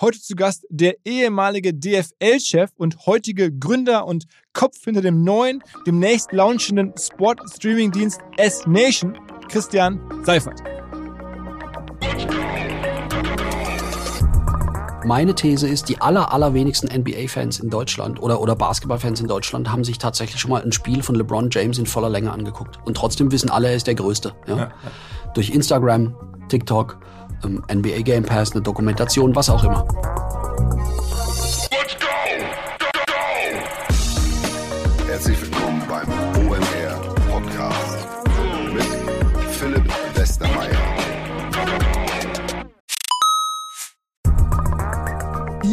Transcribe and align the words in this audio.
Heute 0.00 0.18
zu 0.18 0.34
Gast 0.34 0.64
der 0.70 0.94
ehemalige 1.04 1.74
DFL-Chef 1.74 2.70
und 2.78 3.04
heutige 3.04 3.52
Gründer 3.52 4.06
und 4.06 4.24
Kopf 4.54 4.82
hinter 4.82 5.02
dem 5.02 5.24
neuen, 5.24 5.62
demnächst 5.86 6.32
launchenden 6.32 6.94
Sport-Streaming-Dienst 6.98 8.18
S-Nation, 8.38 9.18
Christian 9.50 10.00
Seifert. 10.24 10.58
Meine 15.04 15.34
These 15.34 15.68
ist, 15.68 15.90
die 15.90 16.00
aller, 16.00 16.32
allerwenigsten 16.32 16.88
NBA-Fans 16.88 17.60
in 17.60 17.68
Deutschland 17.68 18.22
oder, 18.22 18.40
oder 18.40 18.56
Basketball-Fans 18.56 19.20
in 19.20 19.28
Deutschland 19.28 19.70
haben 19.70 19.84
sich 19.84 19.98
tatsächlich 19.98 20.40
schon 20.40 20.50
mal 20.50 20.62
ein 20.62 20.72
Spiel 20.72 21.02
von 21.02 21.14
LeBron 21.14 21.50
James 21.50 21.76
in 21.76 21.84
voller 21.84 22.08
Länge 22.08 22.32
angeguckt. 22.32 22.78
Und 22.86 22.96
trotzdem 22.96 23.30
wissen 23.32 23.50
alle, 23.50 23.68
er 23.68 23.76
ist 23.76 23.86
der 23.86 23.96
Größte. 23.96 24.32
Ja? 24.46 24.56
Ja, 24.56 24.62
ja. 24.62 24.72
Durch 25.34 25.50
Instagram, 25.50 26.16
TikTok, 26.48 27.00
NBA 27.48 28.02
Game 28.02 28.24
Pass, 28.24 28.52
eine 28.52 28.62
Dokumentation, 28.62 29.34
was 29.34 29.50
auch 29.50 29.64
immer. 29.64 29.86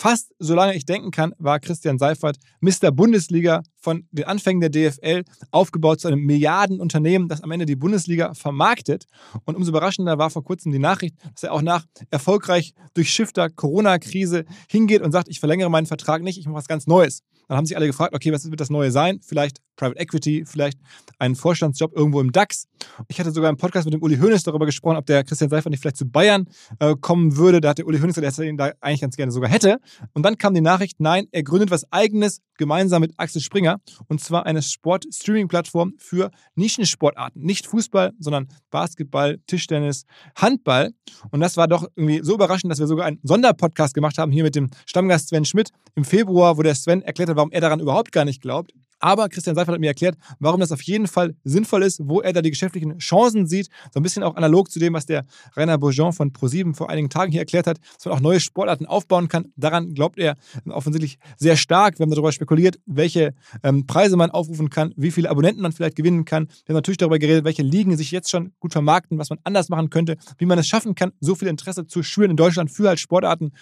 Fast 0.00 0.32
solange 0.38 0.74
ich 0.74 0.86
denken 0.86 1.10
kann, 1.10 1.34
war 1.36 1.60
Christian 1.60 1.98
Seifert 1.98 2.38
Mr. 2.62 2.90
Bundesliga 2.90 3.62
von 3.76 4.08
den 4.12 4.24
Anfängen 4.24 4.62
der 4.62 4.70
DFL 4.70 5.24
aufgebaut 5.50 6.00
zu 6.00 6.08
einem 6.08 6.24
Milliardenunternehmen, 6.24 7.28
das 7.28 7.42
am 7.42 7.50
Ende 7.50 7.66
die 7.66 7.76
Bundesliga 7.76 8.32
vermarktet. 8.32 9.04
Und 9.44 9.56
umso 9.56 9.72
überraschender 9.72 10.16
war 10.16 10.30
vor 10.30 10.42
kurzem 10.42 10.72
die 10.72 10.78
Nachricht, 10.78 11.16
dass 11.34 11.42
er 11.42 11.52
auch 11.52 11.60
nach 11.60 11.84
erfolgreich 12.10 12.72
durchschiffter 12.94 13.50
Corona-Krise 13.50 14.46
hingeht 14.70 15.02
und 15.02 15.12
sagt, 15.12 15.28
ich 15.28 15.38
verlängere 15.38 15.68
meinen 15.68 15.84
Vertrag 15.84 16.22
nicht, 16.22 16.38
ich 16.38 16.46
mache 16.46 16.56
was 16.56 16.66
ganz 16.66 16.86
Neues. 16.86 17.20
Dann 17.48 17.58
haben 17.58 17.66
sich 17.66 17.76
alle 17.76 17.86
gefragt, 17.86 18.14
okay, 18.14 18.32
was 18.32 18.50
wird 18.50 18.58
das 18.58 18.70
Neue 18.70 18.92
sein? 18.92 19.20
Vielleicht 19.20 19.58
Private 19.80 19.98
Equity, 19.98 20.44
vielleicht 20.46 20.78
einen 21.18 21.34
Vorstandsjob 21.34 21.96
irgendwo 21.96 22.20
im 22.20 22.32
DAX. 22.32 22.68
Ich 23.08 23.18
hatte 23.18 23.30
sogar 23.30 23.48
im 23.48 23.56
Podcast 23.56 23.86
mit 23.86 23.94
dem 23.94 24.02
Uli 24.02 24.18
Hoeneß 24.18 24.42
darüber 24.42 24.66
gesprochen, 24.66 24.96
ob 24.96 25.06
der 25.06 25.24
Christian 25.24 25.48
Seifert 25.48 25.70
nicht 25.70 25.80
vielleicht 25.80 25.96
zu 25.96 26.06
Bayern 26.06 26.46
äh, 26.80 26.94
kommen 27.00 27.36
würde. 27.36 27.62
Da 27.62 27.70
hat 27.70 27.78
der 27.78 27.86
Uli 27.86 27.98
Hoeneß 27.98 28.14
gesagt, 28.14 28.26
dass 28.26 28.38
er 28.38 28.44
ihn 28.44 28.58
da 28.58 28.72
eigentlich 28.80 29.00
ganz 29.00 29.16
gerne 29.16 29.32
sogar 29.32 29.50
hätte. 29.50 29.78
Und 30.12 30.22
dann 30.22 30.36
kam 30.36 30.52
die 30.52 30.60
Nachricht, 30.60 31.00
nein, 31.00 31.26
er 31.32 31.42
gründet 31.42 31.70
was 31.70 31.90
Eigenes 31.90 32.42
gemeinsam 32.58 33.00
mit 33.00 33.14
Axel 33.16 33.40
Springer 33.40 33.80
und 34.08 34.20
zwar 34.20 34.44
eine 34.44 34.60
Sport-Streaming-Plattform 34.60 35.94
für 35.96 36.30
Nischensportarten. 36.56 37.42
Nicht 37.42 37.66
Fußball, 37.66 38.12
sondern 38.18 38.48
Basketball, 38.70 39.38
Tischtennis, 39.46 40.04
Handball. 40.36 40.92
Und 41.30 41.40
das 41.40 41.56
war 41.56 41.68
doch 41.68 41.86
irgendwie 41.96 42.20
so 42.22 42.34
überraschend, 42.34 42.70
dass 42.70 42.78
wir 42.78 42.86
sogar 42.86 43.06
einen 43.06 43.18
Sonderpodcast 43.22 43.94
gemacht 43.94 44.18
haben 44.18 44.30
hier 44.30 44.44
mit 44.44 44.54
dem 44.54 44.68
Stammgast 44.84 45.28
Sven 45.28 45.46
Schmidt 45.46 45.70
im 45.94 46.04
Februar, 46.04 46.58
wo 46.58 46.62
der 46.62 46.74
Sven 46.74 47.00
erklärt 47.00 47.30
hat, 47.30 47.36
warum 47.36 47.50
er 47.50 47.62
daran 47.62 47.80
überhaupt 47.80 48.12
gar 48.12 48.26
nicht 48.26 48.42
glaubt. 48.42 48.72
Aber 49.00 49.28
Christian 49.28 49.56
Seifert 49.56 49.74
hat 49.74 49.80
mir 49.80 49.88
erklärt, 49.88 50.16
warum 50.38 50.60
das 50.60 50.72
auf 50.72 50.82
jeden 50.82 51.06
Fall 51.06 51.34
sinnvoll 51.42 51.82
ist, 51.82 52.00
wo 52.04 52.20
er 52.20 52.32
da 52.32 52.42
die 52.42 52.50
geschäftlichen 52.50 52.98
Chancen 52.98 53.46
sieht. 53.46 53.68
So 53.92 54.00
ein 54.00 54.02
bisschen 54.02 54.22
auch 54.22 54.36
analog 54.36 54.70
zu 54.70 54.78
dem, 54.78 54.92
was 54.94 55.06
der 55.06 55.24
Rainer 55.56 55.78
Bourgeon 55.78 56.12
von 56.12 56.32
ProSieben 56.32 56.74
vor 56.74 56.90
einigen 56.90 57.08
Tagen 57.08 57.32
hier 57.32 57.40
erklärt 57.40 57.66
hat, 57.66 57.78
dass 57.96 58.04
man 58.04 58.14
auch 58.14 58.20
neue 58.20 58.40
Sportarten 58.40 58.86
aufbauen 58.86 59.28
kann. 59.28 59.52
Daran 59.56 59.94
glaubt 59.94 60.18
er 60.18 60.36
offensichtlich 60.68 61.18
sehr 61.36 61.56
stark. 61.56 61.98
Wir 61.98 62.04
haben 62.04 62.10
darüber 62.10 62.32
spekuliert, 62.32 62.78
welche 62.86 63.34
ähm, 63.62 63.86
Preise 63.86 64.16
man 64.16 64.30
aufrufen 64.30 64.70
kann, 64.70 64.92
wie 64.96 65.10
viele 65.10 65.30
Abonnenten 65.30 65.62
man 65.62 65.72
vielleicht 65.72 65.96
gewinnen 65.96 66.24
kann. 66.24 66.46
Wir 66.66 66.74
haben 66.74 66.76
natürlich 66.76 66.98
darüber 66.98 67.18
geredet, 67.18 67.44
welche 67.44 67.62
Ligen 67.62 67.96
sich 67.96 68.10
jetzt 68.10 68.30
schon 68.30 68.52
gut 68.60 68.72
vermarkten, 68.72 69.18
was 69.18 69.30
man 69.30 69.38
anders 69.44 69.68
machen 69.70 69.90
könnte, 69.90 70.16
wie 70.38 70.46
man 70.46 70.58
es 70.58 70.68
schaffen 70.68 70.94
kann, 70.94 71.12
so 71.20 71.34
viel 71.34 71.48
Interesse 71.48 71.86
zu 71.86 72.02
schüren 72.02 72.30
in 72.30 72.36
Deutschland 72.36 72.70
für 72.70 72.88
halt 72.88 73.00
Sportarten, 73.00 73.52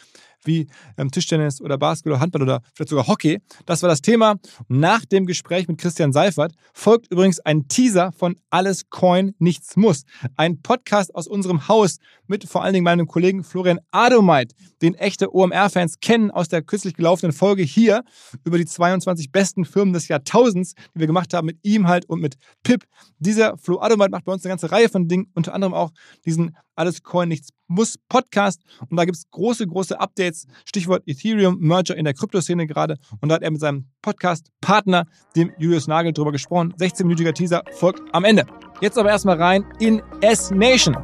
wie 0.44 0.66
ähm, 0.96 1.10
Tischtennis 1.10 1.60
oder 1.60 1.78
Basketball 1.78 2.14
oder 2.14 2.20
Handball 2.20 2.42
oder 2.42 2.60
vielleicht 2.74 2.90
sogar 2.90 3.06
Hockey. 3.06 3.38
Das 3.66 3.82
war 3.82 3.88
das 3.88 4.00
Thema. 4.00 4.36
Nach 4.68 5.04
dem 5.04 5.26
Gespräch 5.26 5.68
mit 5.68 5.78
Christian 5.78 6.12
Seifert 6.12 6.52
folgt 6.72 7.10
übrigens 7.10 7.40
ein 7.40 7.68
Teaser 7.68 8.12
von 8.12 8.36
Alles 8.50 8.88
Coin, 8.90 9.34
Nichts 9.38 9.76
Muss. 9.76 10.04
Ein 10.36 10.60
Podcast 10.62 11.14
aus 11.14 11.26
unserem 11.26 11.68
Haus 11.68 11.98
mit 12.26 12.44
vor 12.44 12.62
allen 12.62 12.74
Dingen 12.74 12.84
meinem 12.84 13.06
Kollegen 13.06 13.42
Florian 13.42 13.80
Adomeit, 13.90 14.52
den 14.82 14.94
echte 14.94 15.34
OMR-Fans 15.34 16.00
kennen 16.00 16.30
aus 16.30 16.48
der 16.48 16.62
kürzlich 16.62 16.94
gelaufenen 16.94 17.32
Folge 17.32 17.62
hier 17.62 18.04
über 18.44 18.58
die 18.58 18.66
22 18.66 19.32
besten 19.32 19.64
Firmen 19.64 19.92
des 19.92 20.08
Jahrtausends, 20.08 20.74
die 20.94 21.00
wir 21.00 21.06
gemacht 21.06 21.34
haben 21.34 21.46
mit 21.46 21.58
ihm 21.62 21.88
halt 21.88 22.04
und 22.06 22.20
mit 22.20 22.36
Pip. 22.62 22.84
Dieser 23.18 23.56
Flo 23.58 23.80
Adomeit 23.80 24.10
macht 24.10 24.24
bei 24.24 24.32
uns 24.32 24.44
eine 24.44 24.52
ganze 24.52 24.70
Reihe 24.70 24.88
von 24.88 25.08
Dingen, 25.08 25.30
unter 25.34 25.54
anderem 25.54 25.74
auch 25.74 25.90
diesen 26.24 26.56
Alles 26.74 27.02
Coin, 27.02 27.28
Nichts 27.28 27.48
Muss 27.66 27.96
Podcast. 28.08 28.62
Und 28.88 28.96
da 28.96 29.04
gibt 29.04 29.16
es 29.16 29.28
große, 29.30 29.66
große 29.66 29.98
Updates. 29.98 30.27
Stichwort 30.64 31.02
Ethereum, 31.06 31.58
Merger 31.60 31.96
in 31.96 32.04
der 32.04 32.14
Kryptoszene 32.14 32.66
gerade. 32.66 32.96
Und 33.20 33.28
da 33.28 33.36
hat 33.36 33.42
er 33.42 33.50
mit 33.50 33.60
seinem 33.60 33.86
Podcast-Partner, 34.02 35.06
dem 35.36 35.52
Julius 35.58 35.86
Nagel, 35.86 36.12
drüber 36.12 36.32
gesprochen. 36.32 36.74
16-minütiger 36.74 37.32
Teaser 37.32 37.62
folgt 37.72 38.02
am 38.12 38.24
Ende. 38.24 38.46
Jetzt 38.80 38.98
aber 38.98 39.10
erstmal 39.10 39.40
rein 39.40 39.64
in 39.80 40.02
S-Nation. 40.20 40.96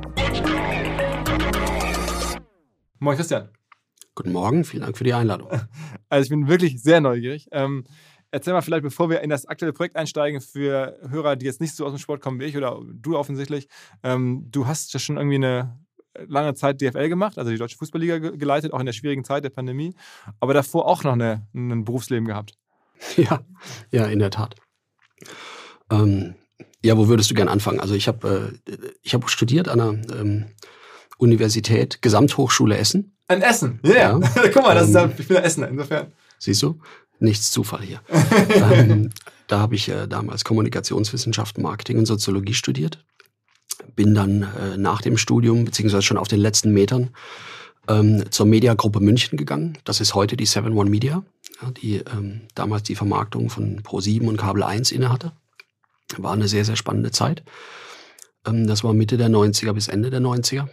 Moin 2.98 3.16
Christian. 3.16 3.48
Guten 4.14 4.32
Morgen, 4.32 4.64
vielen 4.64 4.82
Dank 4.84 4.96
für 4.96 5.04
die 5.04 5.14
Einladung. 5.14 5.48
Also 6.08 6.24
ich 6.24 6.30
bin 6.30 6.46
wirklich 6.46 6.80
sehr 6.80 7.00
neugierig. 7.00 7.48
Ähm, 7.50 7.84
erzähl 8.30 8.52
mal 8.52 8.62
vielleicht, 8.62 8.84
bevor 8.84 9.10
wir 9.10 9.20
in 9.22 9.30
das 9.30 9.46
aktuelle 9.46 9.72
Projekt 9.72 9.96
einsteigen, 9.96 10.40
für 10.40 10.96
Hörer, 11.08 11.34
die 11.34 11.46
jetzt 11.46 11.60
nicht 11.60 11.74
so 11.74 11.84
aus 11.84 11.92
dem 11.92 11.98
Sport 11.98 12.20
kommen 12.20 12.38
wie 12.38 12.44
ich 12.44 12.56
oder 12.56 12.80
du 12.92 13.18
offensichtlich. 13.18 13.66
Ähm, 14.04 14.46
du 14.50 14.68
hast 14.68 14.94
ja 14.94 15.00
schon 15.00 15.16
irgendwie 15.16 15.36
eine 15.36 15.83
lange 16.26 16.54
Zeit 16.54 16.80
DFL 16.80 17.08
gemacht, 17.08 17.38
also 17.38 17.50
die 17.50 17.58
Deutsche 17.58 17.76
Fußballliga 17.76 18.18
geleitet, 18.18 18.72
auch 18.72 18.80
in 18.80 18.86
der 18.86 18.92
schwierigen 18.92 19.24
Zeit 19.24 19.44
der 19.44 19.50
Pandemie, 19.50 19.94
aber 20.40 20.54
davor 20.54 20.86
auch 20.86 21.02
noch 21.04 21.12
eine, 21.12 21.46
ein 21.54 21.84
Berufsleben 21.84 22.26
gehabt. 22.26 22.54
Ja, 23.16 23.40
ja, 23.90 24.06
in 24.06 24.20
der 24.20 24.30
Tat. 24.30 24.54
Ähm, 25.90 26.36
ja, 26.82 26.96
wo 26.96 27.08
würdest 27.08 27.30
du 27.30 27.34
gern 27.34 27.48
anfangen? 27.48 27.80
Also 27.80 27.94
ich 27.94 28.08
habe 28.08 28.60
äh, 28.66 29.08
hab 29.08 29.28
studiert 29.28 29.68
an 29.68 29.80
einer 29.80 30.20
ähm, 30.20 30.46
Universität, 31.18 32.02
Gesamthochschule 32.02 32.76
Essen. 32.76 33.16
Ein 33.26 33.42
Essen, 33.42 33.80
yeah. 33.84 34.18
ja. 34.18 34.30
Guck 34.52 34.62
mal, 34.62 34.74
das 34.74 34.88
ist 34.88 34.94
ja, 34.94 35.04
ähm, 35.04 35.12
ich 35.18 35.28
bin 35.28 35.36
ein 35.36 35.44
Essener, 35.44 35.68
insofern. 35.68 36.12
Siehst 36.38 36.62
du? 36.62 36.78
Nichts 37.18 37.50
Zufall 37.50 37.82
hier. 37.82 38.00
ähm, 38.72 39.10
da 39.46 39.58
habe 39.60 39.74
ich 39.74 39.88
äh, 39.88 40.06
damals 40.06 40.44
Kommunikationswissenschaften, 40.44 41.62
Marketing 41.62 41.98
und 41.98 42.06
Soziologie 42.06 42.54
studiert. 42.54 43.04
Bin 43.96 44.14
dann 44.14 44.42
äh, 44.42 44.76
nach 44.76 45.02
dem 45.02 45.16
Studium, 45.16 45.64
beziehungsweise 45.64 46.02
schon 46.02 46.18
auf 46.18 46.28
den 46.28 46.40
letzten 46.40 46.72
Metern, 46.72 47.10
ähm, 47.88 48.24
zur 48.30 48.46
Mediagruppe 48.46 49.00
München 49.00 49.36
gegangen. 49.36 49.78
Das 49.84 50.00
ist 50.00 50.14
heute 50.14 50.36
die 50.36 50.46
7 50.46 50.76
One 50.76 50.90
Media, 50.90 51.22
ja, 51.60 51.70
die 51.70 51.96
ähm, 51.96 52.42
damals 52.54 52.84
die 52.84 52.94
Vermarktung 52.94 53.50
von 53.50 53.80
Pro7 53.80 54.26
und 54.26 54.36
Kabel 54.36 54.62
1 54.62 54.92
innehatte. 54.92 55.32
War 56.16 56.32
eine 56.32 56.48
sehr, 56.48 56.64
sehr 56.64 56.76
spannende 56.76 57.10
Zeit. 57.10 57.42
Ähm, 58.46 58.66
das 58.66 58.84
war 58.84 58.94
Mitte 58.94 59.16
der 59.16 59.28
90er 59.28 59.72
bis 59.72 59.88
Ende 59.88 60.10
der 60.10 60.20
90er. 60.20 60.68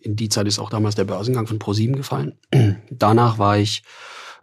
In 0.00 0.16
die 0.16 0.28
Zeit 0.28 0.46
ist 0.46 0.58
auch 0.58 0.70
damals 0.70 0.94
der 0.94 1.04
Börsengang 1.04 1.46
von 1.46 1.58
Pro7 1.58 1.96
gefallen. 1.96 2.38
Danach 2.90 3.38
war 3.38 3.58
ich 3.58 3.82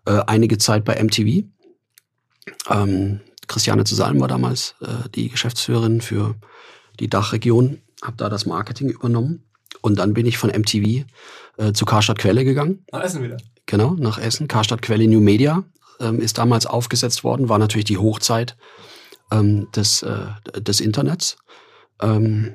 äh, 0.05 0.21
einige 0.27 0.57
Zeit 0.57 0.83
bei 0.83 1.01
MTV. 1.01 1.45
Ähm, 2.69 3.21
Christiane 3.47 3.83
zu 3.83 3.95
Salm 3.95 4.19
war 4.19 4.27
damals 4.27 4.75
äh, 4.81 5.09
die 5.15 5.29
Geschäftsführerin 5.29 6.01
für 6.01 6.35
die 7.00 7.09
Dachregion, 7.09 7.81
habe 8.03 8.17
da 8.17 8.29
das 8.29 8.45
Marketing 8.45 8.89
übernommen. 8.89 9.44
Und 9.81 9.97
dann 9.97 10.13
bin 10.13 10.25
ich 10.25 10.38
von 10.38 10.50
MTV 10.50 11.05
äh, 11.57 11.73
zu 11.73 11.85
Karstadt 11.85 12.19
Quelle 12.19 12.44
gegangen. 12.45 12.85
Nach 12.91 13.01
Essen 13.01 13.23
wieder. 13.23 13.38
Genau, 13.65 13.95
nach 13.95 14.17
Essen. 14.17 14.47
Karstadt 14.47 14.81
Quelle 14.81 15.07
New 15.07 15.19
Media 15.19 15.63
ähm, 16.00 16.19
ist 16.19 16.38
damals 16.38 16.65
aufgesetzt 16.65 17.23
worden, 17.23 17.50
war 17.50 17.59
natürlich 17.59 17.85
die 17.85 17.97
Hochzeit 17.97 18.55
ähm, 19.31 19.67
des, 19.75 20.03
äh, 20.03 20.27
des 20.61 20.79
Internets. 20.79 21.38
Ähm, 22.01 22.53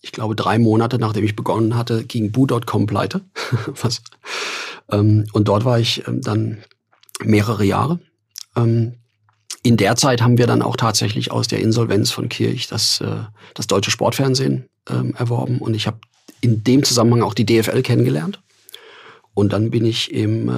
ich 0.00 0.12
glaube, 0.12 0.34
drei 0.34 0.58
Monate 0.58 0.98
nachdem 0.98 1.24
ich 1.24 1.36
begonnen 1.36 1.76
hatte, 1.76 2.04
ging 2.04 2.32
Boo.com 2.32 2.86
pleite. 2.86 3.22
Was, 3.82 4.02
ähm, 4.90 5.26
und 5.32 5.48
dort 5.48 5.64
war 5.64 5.78
ich 5.78 6.06
ähm, 6.06 6.20
dann 6.20 6.62
mehrere 7.22 7.64
Jahre. 7.64 8.00
Ähm, 8.56 8.94
in 9.62 9.76
der 9.76 9.94
Zeit 9.94 10.22
haben 10.22 10.38
wir 10.38 10.48
dann 10.48 10.60
auch 10.60 10.76
tatsächlich 10.76 11.30
aus 11.30 11.46
der 11.46 11.60
Insolvenz 11.60 12.10
von 12.10 12.28
Kirch 12.28 12.66
das, 12.66 13.00
äh, 13.00 13.22
das 13.54 13.68
deutsche 13.68 13.92
Sportfernsehen 13.92 14.68
ähm, 14.88 15.14
erworben 15.16 15.58
und 15.58 15.74
ich 15.74 15.86
habe 15.86 15.98
in 16.40 16.64
dem 16.64 16.82
Zusammenhang 16.82 17.22
auch 17.22 17.34
die 17.34 17.46
DFL 17.46 17.82
kennengelernt. 17.82 18.42
Und 19.34 19.52
dann 19.52 19.70
bin 19.70 19.84
ich 19.84 20.12
im 20.12 20.48
äh, 20.48 20.52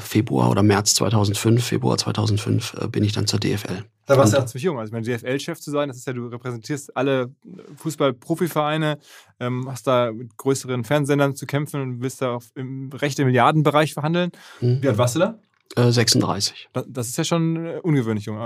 Februar 0.00 0.50
oder 0.50 0.62
März 0.62 0.94
2005, 0.94 1.64
Februar 1.64 1.96
2005, 1.96 2.74
äh, 2.74 2.88
bin 2.88 3.04
ich 3.04 3.12
dann 3.12 3.26
zur 3.26 3.38
DFL. 3.38 3.84
Da 4.06 4.16
warst 4.16 4.32
du 4.32 4.38
ja 4.38 4.46
ziemlich 4.46 4.64
jung. 4.64 4.78
Also, 4.78 4.92
mein 4.92 5.04
DFL-Chef 5.04 5.60
zu 5.60 5.70
sein, 5.70 5.88
das 5.88 5.98
ist 5.98 6.06
ja, 6.06 6.14
du 6.14 6.26
repräsentierst 6.26 6.96
alle 6.96 7.30
Fußball-Profivereine, 7.76 8.98
ähm, 9.38 9.70
hast 9.70 9.86
da 9.86 10.10
mit 10.10 10.36
größeren 10.36 10.82
Fernsehsendern 10.82 11.36
zu 11.36 11.46
kämpfen 11.46 11.80
und 11.80 12.00
willst 12.00 12.22
da 12.22 12.34
auf, 12.34 12.46
im 12.54 12.90
rechten 12.92 13.26
Milliardenbereich 13.26 13.92
verhandeln. 13.92 14.32
Mhm. 14.60 14.82
Wie 14.82 14.88
alt 14.88 14.98
warst 14.98 15.14
du 15.14 15.20
da? 15.20 15.38
36. 15.76 16.70
Äh, 16.72 16.82
das 16.88 17.08
ist 17.08 17.18
ja 17.18 17.24
schon 17.24 17.66
äh, 17.66 17.80
ungewöhnlich 17.82 18.24
jung. 18.24 18.38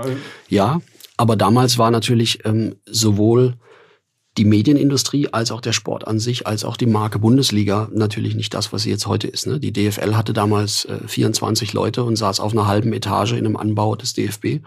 Ja, 0.49 0.81
aber 1.17 1.35
damals 1.35 1.77
war 1.77 1.89
natürlich 1.89 2.45
ähm, 2.45 2.75
sowohl 2.85 3.55
die 4.37 4.45
Medienindustrie 4.45 5.29
als 5.31 5.51
auch 5.51 5.61
der 5.61 5.73
Sport 5.73 6.07
an 6.07 6.19
sich, 6.19 6.47
als 6.47 6.65
auch 6.65 6.75
die 6.75 6.87
Marke 6.87 7.19
Bundesliga 7.19 7.89
natürlich 7.93 8.35
nicht 8.35 8.53
das, 8.53 8.73
was 8.73 8.83
sie 8.83 8.89
jetzt 8.89 9.05
heute 9.05 9.27
ist. 9.27 9.45
Ne? 9.45 9.59
Die 9.59 9.71
DFL 9.71 10.15
hatte 10.15 10.33
damals 10.33 10.85
äh, 10.85 11.07
24 11.07 11.73
Leute 11.73 12.03
und 12.03 12.15
saß 12.15 12.39
auf 12.39 12.51
einer 12.51 12.67
halben 12.67 12.93
Etage 12.93 13.33
in 13.33 13.45
einem 13.45 13.57
Anbau 13.57 13.95
des 13.95 14.13
DFB. 14.13 14.61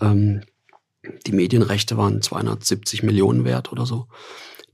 Ähm, 0.00 0.42
die 1.26 1.32
Medienrechte 1.32 1.96
waren 1.96 2.20
270 2.20 3.02
Millionen 3.02 3.44
wert 3.44 3.70
oder 3.70 3.86
so. 3.86 4.06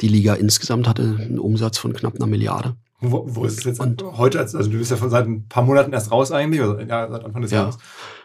Die 0.01 0.09
Liga 0.09 0.35
insgesamt 0.35 0.89
hatte 0.89 1.03
einen 1.03 1.39
Umsatz 1.39 1.77
von 1.77 1.93
knapp 1.93 2.15
einer 2.15 2.27
Milliarde. 2.27 2.77
Wo, 3.03 3.25
wo 3.27 3.45
ist 3.45 3.59
es 3.59 3.65
jetzt 3.65 3.81
und, 3.81 4.03
heute? 4.03 4.41
Also 4.41 4.59
du 4.63 4.79
bist 4.79 4.91
ja 4.91 4.97
seit 4.97 5.27
ein 5.27 5.49
paar 5.49 5.63
Monaten 5.63 5.93
erst 5.93 6.11
raus 6.11 6.33
eigentlich, 6.33 6.61
oder 6.61 6.87
ja, 6.87 7.11
seit 7.11 7.25
Anfang 7.25 7.43
des 7.43 7.51
ja. 7.51 7.61
Jahres. 7.61 7.79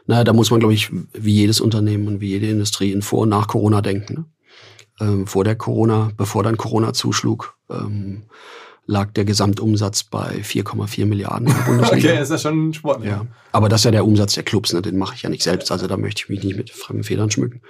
Naja, 0.05 0.23
da 0.23 0.33
muss 0.33 0.51
man, 0.51 0.59
glaube 0.59 0.73
ich, 0.73 0.91
wie 1.13 1.33
jedes 1.33 1.61
Unternehmen 1.61 2.07
und 2.07 2.21
wie 2.21 2.29
jede 2.29 2.47
Industrie 2.47 2.91
in 2.91 3.01
Vor- 3.01 3.21
und 3.21 3.29
nach 3.29 3.47
Corona 3.47 3.81
denken. 3.81 4.13
Ne? 4.13 4.25
Ähm, 4.99 5.27
vor 5.27 5.43
der 5.43 5.55
Corona, 5.55 6.11
bevor 6.15 6.43
dann 6.43 6.57
Corona 6.57 6.93
zuschlug, 6.93 7.57
ähm, 7.69 8.23
lag 8.85 9.11
der 9.11 9.25
Gesamtumsatz 9.25 10.03
bei 10.03 10.41
4,4 10.41 11.05
Milliarden 11.05 11.47
in 11.47 11.53
der 11.53 11.61
Bundesliga. 11.65 12.09
okay, 12.11 12.21
ist 12.21 12.31
ja 12.31 12.37
schon 12.37 12.73
sportlich. 12.73 13.09
Ja. 13.09 13.25
Aber 13.51 13.69
das 13.69 13.81
ist 13.81 13.85
ja 13.85 13.91
der 13.91 14.05
Umsatz 14.05 14.35
der 14.35 14.43
Clubs, 14.43 14.73
ne? 14.73 14.81
den 14.81 14.97
mache 14.97 15.15
ich 15.15 15.23
ja 15.23 15.29
nicht 15.29 15.43
selbst, 15.43 15.71
also 15.71 15.87
da 15.87 15.97
möchte 15.97 16.23
ich 16.23 16.29
mich 16.29 16.43
nicht 16.43 16.57
mit 16.57 16.69
fremden 16.69 17.03
Federn 17.03 17.31
schmücken. 17.31 17.61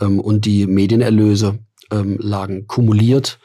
Ähm, 0.00 0.20
und 0.20 0.44
die 0.46 0.66
Medienerlöse 0.66 1.58
ähm, 1.90 2.16
lagen 2.20 2.66
kumuliert 2.66 3.38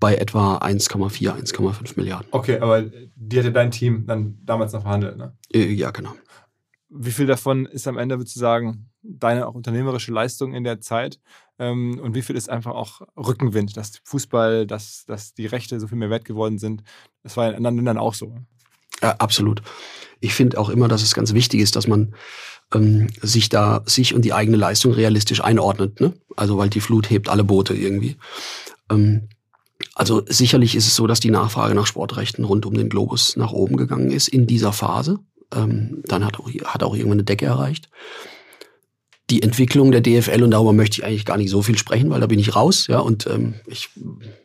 bei 0.00 0.14
etwa 0.14 0.58
1,4, 0.58 1.32
1,5 1.32 1.92
Milliarden. 1.96 2.28
Okay, 2.30 2.58
aber 2.58 2.84
die 3.16 3.38
hatte 3.38 3.52
dein 3.52 3.70
Team 3.70 4.06
dann 4.06 4.38
damals 4.44 4.72
noch 4.72 4.82
verhandelt, 4.82 5.16
ne? 5.16 5.36
Äh, 5.52 5.72
ja, 5.72 5.90
genau. 5.90 6.12
Wie 6.88 7.10
viel 7.10 7.26
davon 7.26 7.66
ist 7.66 7.86
am 7.88 7.98
Ende, 7.98 8.18
würdest 8.18 8.36
du 8.36 8.40
sagen, 8.40 8.90
deine 9.02 9.46
auch 9.46 9.54
unternehmerische 9.54 10.12
Leistung 10.12 10.54
in 10.54 10.64
der 10.64 10.80
Zeit? 10.80 11.20
Ähm, 11.58 11.98
und 12.00 12.14
wie 12.14 12.22
viel 12.22 12.36
ist 12.36 12.48
einfach 12.48 12.72
auch 12.72 13.02
Rückenwind, 13.16 13.76
dass 13.76 14.00
Fußball, 14.04 14.66
dass, 14.66 15.04
dass 15.06 15.34
die 15.34 15.46
Rechte 15.46 15.80
so 15.80 15.88
viel 15.88 15.98
mehr 15.98 16.10
wert 16.10 16.24
geworden 16.24 16.58
sind? 16.58 16.82
Das 17.22 17.36
war 17.36 17.48
in 17.48 17.56
anderen 17.56 17.76
Ländern 17.76 17.98
auch 17.98 18.14
so. 18.14 18.34
Ja, 19.02 19.16
absolut. 19.18 19.62
Ich 20.20 20.34
finde 20.34 20.58
auch 20.58 20.68
immer, 20.68 20.88
dass 20.88 21.02
es 21.02 21.14
ganz 21.14 21.34
wichtig 21.34 21.60
ist, 21.60 21.76
dass 21.76 21.86
man 21.86 22.14
ähm, 22.74 23.08
sich 23.22 23.48
da 23.48 23.82
sich 23.86 24.14
und 24.14 24.22
die 24.24 24.32
eigene 24.32 24.56
Leistung 24.56 24.92
realistisch 24.92 25.42
einordnet. 25.42 26.00
Ne? 26.00 26.14
Also 26.36 26.58
weil 26.58 26.70
die 26.70 26.80
Flut 26.80 27.10
hebt 27.10 27.28
alle 27.28 27.44
Boote 27.44 27.74
irgendwie. 27.74 28.16
Ähm, 28.90 29.28
also 29.94 30.22
sicherlich 30.26 30.74
ist 30.74 30.86
es 30.86 30.96
so, 30.96 31.06
dass 31.06 31.20
die 31.20 31.30
Nachfrage 31.30 31.74
nach 31.74 31.86
Sportrechten 31.86 32.44
rund 32.44 32.66
um 32.66 32.74
den 32.74 32.88
Globus 32.88 33.36
nach 33.36 33.52
oben 33.52 33.76
gegangen 33.76 34.10
ist 34.10 34.28
in 34.28 34.46
dieser 34.46 34.72
Phase. 34.72 35.20
Ähm, 35.54 36.02
dann 36.04 36.24
hat 36.24 36.38
auch, 36.38 36.50
hat 36.64 36.82
auch 36.82 36.94
irgendwann 36.94 37.18
eine 37.18 37.24
Decke 37.24 37.46
erreicht. 37.46 37.88
Die 39.30 39.42
Entwicklung 39.42 39.92
der 39.92 40.00
DFL, 40.00 40.42
und 40.42 40.52
darüber 40.52 40.72
möchte 40.72 40.98
ich 40.98 41.04
eigentlich 41.04 41.26
gar 41.26 41.36
nicht 41.36 41.50
so 41.50 41.62
viel 41.62 41.76
sprechen, 41.76 42.10
weil 42.10 42.20
da 42.20 42.26
bin 42.26 42.38
ich 42.38 42.56
raus, 42.56 42.86
ja, 42.86 43.00
und 43.00 43.26
ähm, 43.26 43.54
ich 43.66 43.90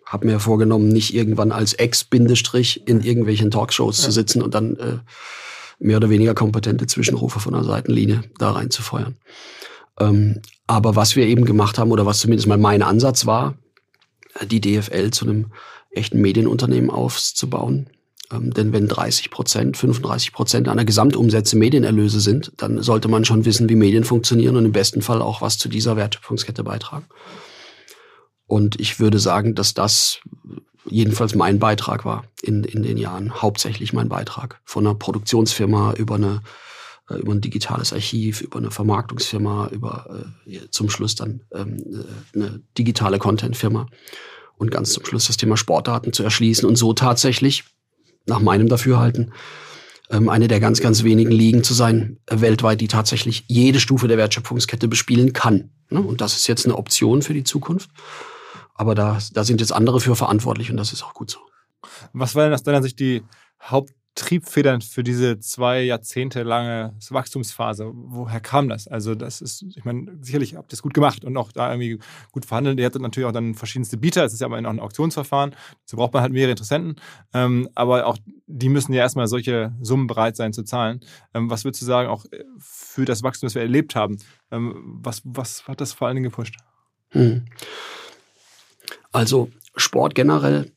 habe 0.05 0.25
mir 0.25 0.39
vorgenommen, 0.39 0.89
nicht 0.89 1.13
irgendwann 1.13 1.51
als 1.51 1.73
Ex-Bindestrich 1.73 2.85
in 2.85 3.01
irgendwelchen 3.01 3.49
Talkshows 3.49 3.99
ja. 3.99 4.05
zu 4.05 4.11
sitzen 4.11 4.41
und 4.41 4.53
dann 4.53 4.75
äh, 4.75 4.97
mehr 5.79 5.97
oder 5.97 6.09
weniger 6.09 6.33
kompetente 6.33 6.85
Zwischenrufe 6.85 7.39
von 7.39 7.53
der 7.53 7.63
Seitenlinie 7.63 8.23
da 8.37 8.51
reinzufeuern. 8.51 9.15
Ähm, 9.99 10.41
aber 10.67 10.95
was 10.95 11.15
wir 11.15 11.27
eben 11.27 11.45
gemacht 11.45 11.77
haben, 11.77 11.91
oder 11.91 12.05
was 12.05 12.19
zumindest 12.19 12.47
mal 12.47 12.57
mein 12.57 12.81
Ansatz 12.81 13.25
war, 13.25 13.55
die 14.45 14.61
DFL 14.61 15.11
zu 15.11 15.25
einem 15.25 15.51
echten 15.91 16.19
Medienunternehmen 16.21 16.89
aufzubauen. 16.89 17.89
Ähm, 18.33 18.53
denn 18.53 18.73
wenn 18.73 18.87
30 18.87 19.29
Prozent, 19.29 19.77
35 19.77 20.33
Prozent 20.33 20.67
einer 20.67 20.85
Gesamtumsätze 20.85 21.57
Medienerlöse 21.57 22.19
sind, 22.19 22.51
dann 22.57 22.81
sollte 22.81 23.07
man 23.07 23.25
schon 23.25 23.45
wissen, 23.45 23.69
wie 23.69 23.75
Medien 23.75 24.03
funktionieren 24.03 24.55
und 24.55 24.65
im 24.65 24.71
besten 24.71 25.01
Fall 25.01 25.21
auch 25.21 25.41
was 25.41 25.57
zu 25.57 25.69
dieser 25.69 25.95
Wertschöpfungskette 25.95 26.63
beitragen. 26.63 27.05
Und 28.47 28.79
ich 28.79 28.99
würde 28.99 29.19
sagen, 29.19 29.55
dass 29.55 29.73
das 29.73 30.19
jedenfalls 30.85 31.33
mein 31.35 31.59
Beitrag 31.59 32.05
war 32.05 32.25
in, 32.41 32.63
in 32.63 32.83
den 32.83 32.97
Jahren, 32.97 33.41
hauptsächlich 33.41 33.93
mein 33.93 34.09
Beitrag. 34.09 34.59
Von 34.65 34.85
einer 34.85 34.95
Produktionsfirma 34.95 35.93
über 35.93 36.15
eine 36.15 36.41
äh, 37.09 37.15
über 37.15 37.33
ein 37.33 37.41
digitales 37.41 37.93
Archiv, 37.93 38.41
über 38.41 38.59
eine 38.59 38.71
Vermarktungsfirma, 38.71 39.69
über 39.69 40.25
äh, 40.45 40.69
zum 40.69 40.89
Schluss 40.89 41.15
dann 41.15 41.41
ähm, 41.53 41.77
äh, 41.77 42.37
eine 42.37 42.61
digitale 42.77 43.19
Contentfirma 43.19 43.87
und 44.57 44.71
ganz 44.71 44.93
zum 44.93 45.05
Schluss 45.05 45.27
das 45.27 45.37
Thema 45.37 45.57
Sportdaten 45.57 46.13
zu 46.13 46.23
erschließen 46.23 46.67
und 46.67 46.75
so 46.75 46.93
tatsächlich, 46.93 47.65
nach 48.25 48.39
meinem 48.39 48.67
Dafürhalten, 48.67 49.33
ähm, 50.09 50.29
eine 50.29 50.47
der 50.47 50.59
ganz, 50.59 50.81
ganz 50.81 51.03
wenigen 51.03 51.31
Ligen 51.31 51.63
zu 51.63 51.73
sein, 51.73 52.19
äh, 52.27 52.41
weltweit, 52.41 52.81
die 52.81 52.87
tatsächlich 52.87 53.45
jede 53.47 53.79
Stufe 53.79 54.07
der 54.07 54.17
Wertschöpfungskette 54.17 54.87
bespielen 54.87 55.33
kann. 55.33 55.71
Ne? 55.89 56.01
Und 56.01 56.21
das 56.21 56.35
ist 56.35 56.47
jetzt 56.47 56.65
eine 56.65 56.77
Option 56.77 57.21
für 57.21 57.33
die 57.33 57.43
Zukunft. 57.43 57.89
Aber 58.75 58.95
da, 58.95 59.19
da 59.33 59.43
sind 59.43 59.61
jetzt 59.61 59.71
andere 59.71 59.99
für 59.99 60.15
verantwortlich 60.15 60.71
und 60.71 60.77
das 60.77 60.93
ist 60.93 61.03
auch 61.03 61.13
gut 61.13 61.29
so. 61.29 61.39
Was 62.11 62.35
war 62.35 62.45
denn 62.45 62.53
aus 62.53 62.63
deiner 62.63 62.81
Sicht 62.81 62.99
die 62.99 63.23
Haupt 63.61 63.93
Triebfedern 64.15 64.81
für 64.81 65.03
diese 65.03 65.39
zwei 65.39 65.81
Jahrzehnte 65.81 66.43
lange 66.43 66.95
Wachstumsphase? 67.09 67.91
Woher 67.93 68.39
kam 68.39 68.69
das? 68.69 68.87
Also, 68.87 69.15
das 69.15 69.41
ist, 69.41 69.63
ich 69.75 69.85
meine, 69.85 70.17
sicherlich 70.21 70.55
habt 70.55 70.71
ihr 70.71 70.75
es 70.75 70.83
gut 70.83 70.93
gemacht 70.93 71.25
und 71.25 71.35
auch 71.35 71.51
da 71.51 71.71
irgendwie 71.71 71.99
gut 72.31 72.45
verhandelt. 72.45 72.79
Ihr 72.79 72.85
hattet 72.85 73.01
natürlich 73.01 73.27
auch 73.27 73.33
dann 73.33 73.55
verschiedenste 73.55 73.97
Bieter. 73.97 74.23
Es 74.23 74.33
ist 74.33 74.41
ja 74.41 74.47
aber 74.47 74.57
auch 74.59 74.63
ein 74.63 74.79
Auktionsverfahren. 74.79 75.55
So 75.85 75.97
braucht 75.97 76.13
man 76.13 76.21
halt 76.21 76.31
mehrere 76.31 76.51
Interessenten. 76.51 76.95
Ähm, 77.33 77.69
aber 77.73 78.05
auch 78.05 78.17
die 78.45 78.69
müssen 78.69 78.93
ja 78.93 79.01
erstmal 79.01 79.27
solche 79.27 79.73
Summen 79.81 80.05
bereit 80.05 80.35
sein 80.35 80.53
zu 80.53 80.63
zahlen. 80.63 80.99
Ähm, 81.33 81.49
was 81.49 81.63
würdest 81.65 81.81
du 81.81 81.85
sagen, 81.85 82.07
auch 82.07 82.25
äh, 82.25 82.43
für 82.59 83.05
das 83.05 83.23
Wachstum, 83.23 83.47
das 83.47 83.55
wir 83.55 83.63
erlebt 83.63 83.95
haben? 83.95 84.17
Ähm, 84.51 84.99
was, 85.01 85.21
was 85.25 85.67
hat 85.67 85.81
das 85.81 85.93
vor 85.93 86.07
allen 86.07 86.15
Dingen 86.15 86.29
gepusht? 86.29 86.55
Hm. 87.09 87.45
Also, 89.11 89.49
Sport 89.75 90.13
generell 90.13 90.71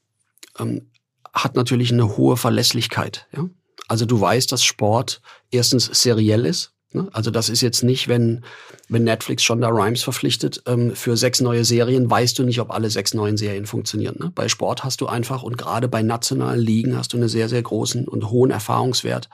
hat 1.37 1.55
natürlich 1.55 1.93
eine 1.93 2.17
hohe 2.17 2.37
Verlässlichkeit. 2.37 3.27
Ja? 3.37 3.49
Also 3.89 4.07
du 4.07 4.21
weißt, 4.21 4.51
dass 4.51 4.65
Sport 4.65 5.21
erstens 5.51 5.87
seriell 5.87 6.45
ist. 6.45 6.73
Ne? 6.93 7.09
Also 7.13 7.31
das 7.31 7.49
ist 7.49 7.61
jetzt 7.61 7.85
nicht, 7.85 8.09
wenn, 8.09 8.45
wenn 8.89 9.05
Netflix 9.05 9.43
schon 9.43 9.61
da 9.61 9.69
Rhymes 9.69 10.03
verpflichtet 10.03 10.63
ähm, 10.67 10.97
für 10.97 11.17
sechs 11.17 11.41
neue 11.41 11.65
Serien, 11.65 12.11
weißt 12.11 12.39
du 12.39 12.45
nicht, 12.45 12.61
ob 12.61 12.71
alle 12.71 12.91
sechs 12.91 13.15
neuen 13.15 13.37
Serien 13.37 13.67
funktionieren. 13.67 14.17
Ne? 14.19 14.33
Bei 14.35 14.49
Sport 14.49 14.83
hast 14.83 15.01
du 15.01 15.07
einfach 15.07 15.43
und 15.43 15.59
gerade 15.59 15.89
bei 15.89 16.03
nationalen 16.03 16.61
Ligen 16.61 16.97
hast 16.97 17.13
du 17.13 17.19
einen 17.19 17.29
sehr, 17.29 17.49
sehr 17.49 17.63
großen 17.63 18.09
und 18.09 18.31
hohen 18.31 18.51
Erfahrungswert 18.51 19.29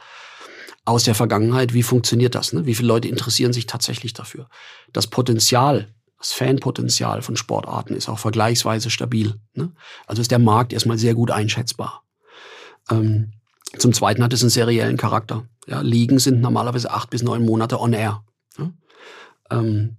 aus 0.85 1.05
der 1.05 1.15
Vergangenheit. 1.15 1.73
Wie 1.73 1.85
funktioniert 1.85 2.35
das? 2.35 2.53
Ne? 2.53 2.67
Wie 2.67 2.75
viele 2.75 2.89
Leute 2.89 3.09
interessieren 3.09 3.53
sich 3.53 3.67
tatsächlich 3.67 4.13
dafür? 4.13 4.49
Das 4.93 5.07
Potenzial 5.07 5.89
das 6.23 6.33
Fanpotenzial 6.33 7.21
von 7.21 7.37
Sportarten 7.37 7.97
ist 7.97 8.09
auch 8.09 8.21
vergleichsweise 8.21 8.91
stabil. 8.91 9.41
Ne? 9.55 9.73
Also 10.07 10.23
ist 10.23 10.31
der 10.31 10.39
Markt 10.39 10.73
erstmal 10.73 10.97
sehr 10.97 11.15
gut 11.15 11.33
einschätzbar. 11.33 12.05
Ähm, 12.89 13.33
zum 13.77 13.93
Zweiten 13.93 14.23
hat 14.23 14.33
es 14.33 14.41
einen 14.41 14.51
seriellen 14.51 14.97
Charakter. 14.97 15.49
Ja, 15.67 15.81
Ligen 15.81 16.21
sind 16.21 16.41
normalerweise 16.41 16.93
acht 16.93 17.11
bis 17.11 17.25
neun 17.25 17.45
Monate 17.45 17.81
on 17.81 17.93
air. 17.93 18.23
Ja? 18.57 18.71
Ähm, 19.51 19.97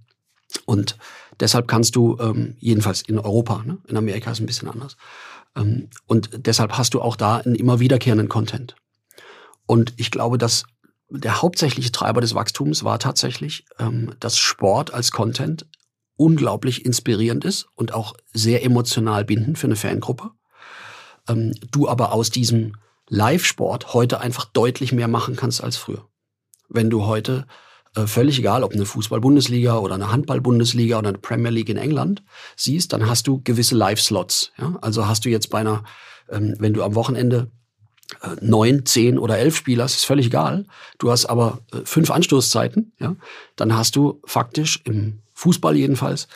und 0.66 0.98
deshalb 1.42 1.68
kannst 1.68 1.98
du, 1.98 2.18
ähm, 2.22 2.56
jedenfalls 2.60 3.02
in 3.02 3.20
Europa, 3.20 3.62
ne? 3.66 3.80
in 3.88 3.98
Amerika 3.98 4.32
ist 4.32 4.38
es 4.38 4.44
ein 4.44 4.46
bisschen 4.46 4.70
anders. 4.70 4.96
Ähm, 5.58 5.90
und 6.06 6.30
deshalb 6.46 6.78
hast 6.78 6.94
du 6.94 7.02
auch 7.02 7.18
da 7.18 7.38
einen 7.40 7.56
immer 7.56 7.82
wiederkehrenden 7.82 8.30
Content. 8.30 8.78
Und 9.66 9.94
ich 9.98 10.10
glaube, 10.10 10.38
dass 10.38 10.64
der 11.10 11.42
hauptsächliche 11.42 11.92
Treiber 11.92 12.22
des 12.22 12.34
Wachstums 12.34 12.86
war 12.86 12.98
tatsächlich, 12.98 13.66
ähm, 13.78 14.16
dass 14.22 14.38
Sport 14.38 14.94
als 14.94 15.12
Content 15.12 15.66
unglaublich 16.24 16.86
inspirierend 16.86 17.44
ist 17.44 17.68
und 17.76 17.94
auch 17.94 18.16
sehr 18.34 18.64
emotional 18.64 19.26
bindend 19.26 19.58
für 19.58 19.68
eine 19.68 19.76
Fangruppe. 19.76 20.32
Ähm, 21.28 21.54
du 21.72 21.90
aber 21.90 22.14
aus 22.14 22.30
diesem 22.30 22.78
Live-Sport 23.10 23.94
heute 23.94 24.22
einfach 24.22 24.46
deutlich 24.46 24.94
mehr 24.94 25.10
machen 25.10 25.36
kannst 25.36 25.62
als 25.62 25.76
früher. 25.76 26.08
Wenn 26.70 26.90
du 26.90 27.06
heute 27.06 27.46
äh, 27.96 28.08
völlig 28.08 28.40
egal, 28.40 28.64
ob 28.64 28.72
eine 28.72 28.86
Fußball-Bundesliga 28.86 29.78
oder 29.78 29.96
eine 29.96 30.14
Handball-Bundesliga 30.14 30.98
oder 30.98 31.10
eine 31.10 31.18
Premier 31.18 31.52
League 31.52 31.70
in 31.70 31.78
England 31.78 32.24
siehst, 32.56 32.94
dann 32.94 33.10
hast 33.10 33.28
du 33.28 33.42
gewisse 33.44 33.76
Live-Slots. 33.76 34.54
Ja? 34.58 34.78
Also 34.82 35.06
hast 35.06 35.26
du 35.26 35.30
jetzt 35.30 35.50
bei 35.50 35.60
einer, 35.60 35.84
ähm, 36.30 36.56
wenn 36.58 36.74
du 36.74 36.84
am 36.84 36.96
Wochenende 36.96 37.52
äh, 38.22 38.38
neun, 38.40 38.86
zehn 38.86 39.20
oder 39.20 39.38
elf 39.38 39.58
Spieler, 39.58 39.84
ist 39.84 40.06
völlig 40.06 40.28
egal. 40.28 40.68
Du 41.00 41.12
hast 41.12 41.26
aber 41.26 41.60
äh, 41.74 41.82
fünf 41.84 42.10
Anstoßzeiten, 42.12 42.94
ja, 42.98 43.18
dann 43.58 43.76
hast 43.76 43.98
du 43.98 44.22
faktisch 44.26 44.82
im 44.86 45.23
Fußball 45.34 45.76
jedenfalls 45.76 46.28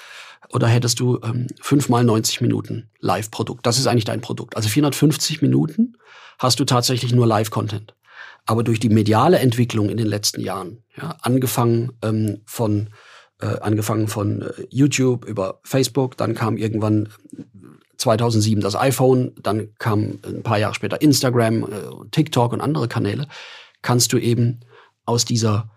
oder 0.54 0.68
hättest 0.68 1.00
du 1.00 1.20
ähm, 1.24 1.48
fünf 1.62 1.90
mal 1.90 2.04
90 2.04 2.42
Minuten 2.42 2.90
Live-Produkt. 3.00 3.66
Das 3.66 3.78
ist 3.78 3.88
eigentlich 3.88 4.06
dein 4.06 4.22
Produkt. 4.22 4.56
Also 4.56 4.70
450 4.70 5.42
Minuten 5.42 5.98
hast 6.40 6.60
du 6.60 6.66
tatsächlich 6.66 7.14
nur 7.14 7.28
Live-Content. 7.28 7.96
Aber 8.46 8.64
durch 8.64 8.80
die 8.80 8.90
mediale 8.90 9.40
Entwicklung 9.40 9.90
in 9.90 9.98
den 9.98 10.08
letzten 10.08 10.40
Jahren, 10.42 10.84
ja, 10.96 11.18
angefangen 11.22 11.92
ähm, 12.02 12.42
von 12.46 12.90
äh, 13.42 13.60
angefangen 13.60 14.08
von 14.08 14.42
äh, 14.42 14.54
YouTube 14.70 15.26
über 15.26 15.60
Facebook, 15.64 16.18
dann 16.18 16.34
kam 16.34 16.58
irgendwann 16.58 17.10
2007 17.98 18.62
das 18.62 18.76
iPhone, 18.76 19.34
dann 19.42 19.76
kam 19.78 20.20
ein 20.26 20.44
paar 20.44 20.58
Jahre 20.60 20.74
später 20.74 21.02
Instagram, 21.02 21.64
äh, 21.64 21.68
TikTok 22.12 22.54
und 22.54 22.62
andere 22.62 22.88
Kanäle, 22.88 23.28
kannst 23.82 24.14
du 24.14 24.18
eben 24.18 24.62
aus 25.06 25.26
dieser 25.26 25.70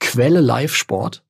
Quelle 0.00 0.40
Live-Sport 0.40 1.24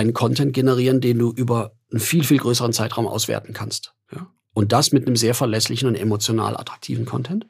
einen 0.00 0.14
Content 0.14 0.52
generieren, 0.52 1.00
den 1.00 1.18
du 1.18 1.30
über 1.30 1.72
einen 1.90 2.00
viel, 2.00 2.24
viel 2.24 2.38
größeren 2.38 2.72
Zeitraum 2.72 3.06
auswerten 3.06 3.52
kannst. 3.52 3.94
Ja? 4.12 4.28
Und 4.52 4.72
das 4.72 4.92
mit 4.92 5.06
einem 5.06 5.16
sehr 5.16 5.34
verlässlichen 5.34 5.88
und 5.88 5.94
emotional 5.94 6.56
attraktiven 6.56 7.04
Content. 7.04 7.46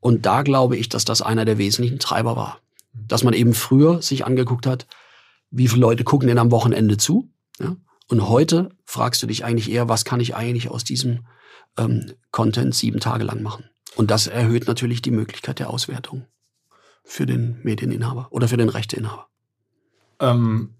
Und 0.00 0.26
da 0.26 0.42
glaube 0.42 0.76
ich, 0.76 0.88
dass 0.88 1.04
das 1.04 1.22
einer 1.22 1.44
der 1.44 1.58
wesentlichen 1.58 1.98
Treiber 1.98 2.36
war. 2.36 2.60
Dass 2.92 3.22
man 3.24 3.34
eben 3.34 3.54
früher 3.54 4.02
sich 4.02 4.24
angeguckt 4.24 4.66
hat, 4.66 4.86
wie 5.50 5.68
viele 5.68 5.82
Leute 5.82 6.04
gucken 6.04 6.28
denn 6.28 6.38
am 6.38 6.50
Wochenende 6.50 6.96
zu. 6.96 7.30
Ja? 7.58 7.76
Und 8.08 8.28
heute 8.28 8.70
fragst 8.84 9.22
du 9.22 9.26
dich 9.26 9.44
eigentlich 9.44 9.70
eher, 9.70 9.88
was 9.88 10.04
kann 10.04 10.20
ich 10.20 10.34
eigentlich 10.34 10.68
aus 10.68 10.84
diesem 10.84 11.26
ähm, 11.78 12.12
Content 12.32 12.74
sieben 12.74 12.98
Tage 13.00 13.24
lang 13.24 13.42
machen? 13.42 13.70
Und 13.96 14.10
das 14.10 14.26
erhöht 14.26 14.66
natürlich 14.66 15.02
die 15.02 15.10
Möglichkeit 15.10 15.58
der 15.58 15.70
Auswertung 15.70 16.26
für 17.04 17.26
den 17.26 17.60
Medieninhaber 17.62 18.28
oder 18.30 18.48
für 18.48 18.56
den 18.56 18.68
Rechteinhaber. 18.68 19.28
Ähm, 20.20 20.74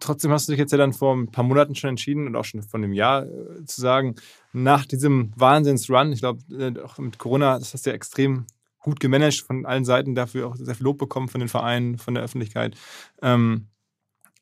trotzdem 0.00 0.30
hast 0.30 0.48
du 0.48 0.52
dich 0.52 0.58
jetzt 0.58 0.72
ja 0.72 0.78
dann 0.78 0.92
vor 0.92 1.14
ein 1.14 1.30
paar 1.30 1.44
Monaten 1.44 1.74
schon 1.74 1.90
entschieden 1.90 2.26
und 2.26 2.36
auch 2.36 2.44
schon 2.44 2.62
vor 2.62 2.78
einem 2.78 2.92
Jahr 2.92 3.24
äh, 3.24 3.64
zu 3.64 3.80
sagen, 3.80 4.16
nach 4.52 4.84
diesem 4.86 5.32
Wahnsinns-Run, 5.36 6.12
ich 6.12 6.20
glaube, 6.20 6.40
äh, 6.52 6.80
auch 6.80 6.98
mit 6.98 7.18
Corona, 7.18 7.58
das 7.58 7.74
hast 7.74 7.86
du 7.86 7.90
ja 7.90 7.96
extrem 7.96 8.46
gut 8.80 9.00
gemanagt 9.00 9.40
von 9.40 9.64
allen 9.66 9.84
Seiten, 9.84 10.14
dafür 10.14 10.48
auch 10.48 10.56
sehr 10.56 10.74
viel 10.74 10.84
Lob 10.84 10.98
bekommen 10.98 11.28
von 11.28 11.40
den 11.40 11.48
Vereinen, 11.48 11.98
von 11.98 12.14
der 12.14 12.22
Öffentlichkeit. 12.22 12.76
Ähm, 13.22 13.68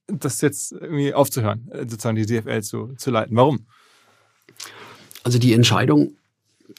das 0.08 0.40
jetzt 0.40 0.72
irgendwie 0.72 1.14
aufzuhören, 1.14 1.68
äh, 1.70 1.88
sozusagen 1.88 2.16
die 2.16 2.26
DFL 2.26 2.62
zu, 2.62 2.94
zu 2.96 3.11
leiten. 3.11 3.37
Warum? 3.37 3.66
Also 5.22 5.38
die 5.38 5.52
Entscheidung, 5.52 6.16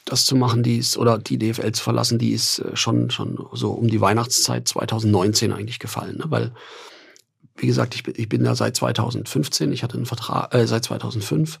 das 0.04 0.26
zu 0.26 0.36
machen, 0.36 0.62
die 0.62 0.76
ist, 0.76 0.98
oder 0.98 1.18
die 1.18 1.38
DFL 1.38 1.72
zu 1.72 1.82
verlassen, 1.82 2.18
die 2.18 2.32
ist 2.32 2.62
schon, 2.74 3.10
schon 3.10 3.46
so 3.52 3.72
um 3.72 3.88
die 3.88 4.00
Weihnachtszeit 4.00 4.68
2019 4.68 5.52
eigentlich 5.52 5.78
gefallen, 5.78 6.18
ne? 6.18 6.24
weil 6.28 6.52
wie 7.56 7.66
gesagt, 7.66 7.94
ich 7.94 8.02
bin, 8.02 8.14
ich 8.16 8.28
bin 8.28 8.44
da 8.44 8.54
seit 8.54 8.76
2015. 8.76 9.72
Ich 9.72 9.82
hatte 9.82 9.96
einen 9.96 10.06
Vertrag, 10.06 10.52
äh, 10.54 10.66
seit 10.66 10.84
2005. 10.84 11.60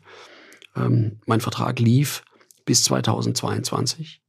Ähm, 0.76 1.20
mein 1.26 1.40
Vertrag 1.40 1.78
lief 1.78 2.24
bis 2.64 2.84
2022. 2.84 4.20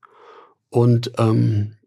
Und 0.69 1.11
ähm, 1.17 1.77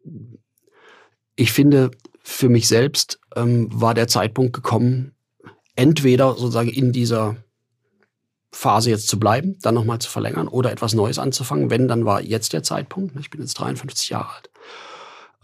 ich 1.36 1.52
finde, 1.52 1.90
für 2.22 2.48
mich 2.48 2.66
selbst 2.68 3.20
ähm, 3.36 3.68
war 3.70 3.94
der 3.94 4.08
Zeitpunkt 4.08 4.52
gekommen, 4.52 5.14
entweder 5.76 6.34
sozusagen 6.34 6.70
in 6.70 6.92
dieser 6.92 7.36
Phase 8.50 8.90
jetzt 8.90 9.08
zu 9.08 9.20
bleiben, 9.20 9.58
dann 9.60 9.74
nochmal 9.74 10.00
zu 10.00 10.10
verlängern 10.10 10.48
oder 10.48 10.72
etwas 10.72 10.94
Neues 10.94 11.18
anzufangen. 11.18 11.70
Wenn, 11.70 11.86
dann 11.86 12.04
war 12.04 12.20
jetzt 12.20 12.52
der 12.52 12.62
Zeitpunkt. 12.62 13.14
Ich 13.20 13.30
bin 13.30 13.40
jetzt 13.40 13.54
53 13.54 14.08
Jahre 14.08 14.34
alt. 14.34 14.50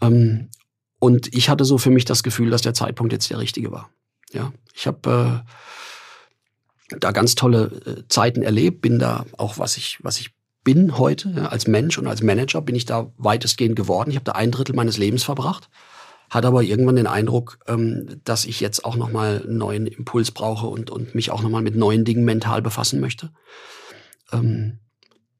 Ähm, 0.01 0.49
und 0.99 1.33
ich 1.33 1.49
hatte 1.49 1.65
so 1.65 1.77
für 1.77 1.91
mich 1.91 2.05
das 2.05 2.23
Gefühl, 2.23 2.49
dass 2.49 2.63
der 2.63 2.73
Zeitpunkt 2.73 3.13
jetzt 3.13 3.29
der 3.29 3.39
richtige 3.39 3.71
war. 3.71 3.89
Ja, 4.35 4.51
ich 4.73 4.85
habe 4.85 5.43
äh, 6.91 6.97
da 6.99 7.11
ganz 7.11 7.35
tolle 7.35 7.71
äh, 7.85 8.07
Zeiten 8.09 8.43
erlebt, 8.43 8.81
bin 8.81 8.99
da 8.99 9.25
auch, 9.37 9.57
was 9.57 9.77
ich, 9.77 9.97
was 10.01 10.19
ich 10.19 10.35
bin 10.63 10.97
heute, 10.97 11.33
ja, 11.35 11.45
als 11.47 11.67
Mensch 11.67 11.97
und 11.97 12.07
als 12.07 12.21
Manager 12.21 12.61
bin 12.61 12.75
ich 12.75 12.85
da 12.85 13.11
weitestgehend 13.17 13.75
geworden. 13.75 14.09
Ich 14.09 14.17
habe 14.17 14.25
da 14.25 14.33
ein 14.33 14.51
Drittel 14.51 14.75
meines 14.75 14.97
Lebens 14.97 15.23
verbracht, 15.23 15.69
hatte 16.29 16.47
aber 16.47 16.63
irgendwann 16.63 16.95
den 16.95 17.07
Eindruck, 17.07 17.59
ähm, 17.67 18.19
dass 18.23 18.45
ich 18.45 18.59
jetzt 18.59 18.83
auch 18.83 18.95
nochmal 18.95 19.43
einen 19.45 19.57
neuen 19.57 19.87
Impuls 19.87 20.31
brauche 20.31 20.67
und, 20.67 20.89
und 20.89 21.15
mich 21.15 21.31
auch 21.31 21.41
nochmal 21.41 21.61
mit 21.61 21.75
neuen 21.75 22.03
Dingen 22.03 22.25
mental 22.25 22.61
befassen 22.61 22.99
möchte. 22.99 23.31
Ähm, 24.31 24.79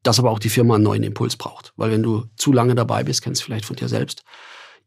dass 0.04 0.20
aber 0.20 0.30
auch 0.30 0.40
die 0.40 0.50
Firma 0.50 0.76
einen 0.76 0.84
neuen 0.84 1.02
Impuls 1.02 1.36
braucht. 1.36 1.74
Weil 1.76 1.90
wenn 1.90 2.04
du 2.04 2.26
zu 2.38 2.54
lange 2.54 2.76
dabei 2.76 3.04
bist, 3.04 3.24
kennst 3.24 3.42
du 3.42 3.46
vielleicht 3.46 3.66
von 3.66 3.76
dir 3.76 3.90
selbst, 3.90 4.24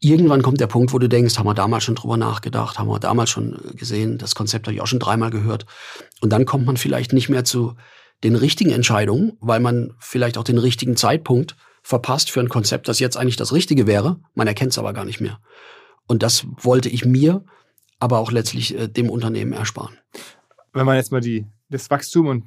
irgendwann 0.00 0.42
kommt 0.42 0.60
der 0.60 0.66
Punkt, 0.66 0.92
wo 0.92 0.98
du 0.98 1.08
denkst, 1.08 1.38
haben 1.38 1.46
wir 1.46 1.54
damals 1.54 1.84
schon 1.84 1.94
drüber 1.94 2.16
nachgedacht, 2.16 2.78
haben 2.78 2.88
wir 2.88 3.00
damals 3.00 3.30
schon 3.30 3.58
gesehen, 3.74 4.18
das 4.18 4.34
Konzept 4.34 4.66
habe 4.66 4.74
ich 4.74 4.80
auch 4.80 4.86
schon 4.86 5.00
dreimal 5.00 5.30
gehört. 5.30 5.66
Und 6.20 6.30
dann 6.32 6.44
kommt 6.44 6.66
man 6.66 6.76
vielleicht 6.76 7.12
nicht 7.12 7.28
mehr 7.28 7.44
zu 7.44 7.74
den 8.24 8.34
richtigen 8.34 8.70
Entscheidungen, 8.70 9.36
weil 9.40 9.60
man 9.60 9.94
vielleicht 9.98 10.38
auch 10.38 10.44
den 10.44 10.58
richtigen 10.58 10.96
Zeitpunkt 10.96 11.56
verpasst 11.82 12.30
für 12.30 12.40
ein 12.40 12.48
Konzept, 12.48 12.88
das 12.88 12.98
jetzt 12.98 13.16
eigentlich 13.16 13.36
das 13.36 13.52
Richtige 13.52 13.86
wäre. 13.86 14.20
Man 14.34 14.46
erkennt 14.46 14.72
es 14.72 14.78
aber 14.78 14.92
gar 14.92 15.04
nicht 15.04 15.20
mehr. 15.20 15.40
Und 16.06 16.22
das 16.22 16.46
wollte 16.60 16.88
ich 16.88 17.04
mir, 17.04 17.44
aber 17.98 18.18
auch 18.18 18.32
letztlich 18.32 18.76
äh, 18.76 18.88
dem 18.88 19.10
Unternehmen 19.10 19.52
ersparen. 19.52 19.96
Wenn 20.72 20.86
man 20.86 20.96
jetzt 20.96 21.12
mal 21.12 21.20
die, 21.20 21.46
das 21.70 21.90
Wachstum 21.90 22.26
und 22.26 22.44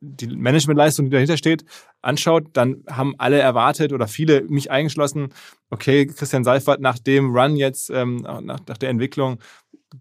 die 0.00 0.28
Managementleistung, 0.28 1.06
die 1.06 1.10
dahinter 1.10 1.36
steht, 1.36 1.64
anschaut, 2.02 2.48
dann 2.52 2.84
haben 2.88 3.14
alle 3.18 3.38
erwartet 3.38 3.92
oder 3.92 4.08
viele, 4.08 4.42
mich 4.42 4.70
eingeschlossen, 4.70 5.28
okay, 5.70 6.06
Christian 6.06 6.44
Seifert 6.44 6.80
nach 6.80 6.98
dem 6.98 7.34
Run 7.34 7.56
jetzt, 7.56 7.90
ähm, 7.90 8.16
nach, 8.16 8.40
nach 8.42 8.78
der 8.78 8.90
Entwicklung, 8.90 9.38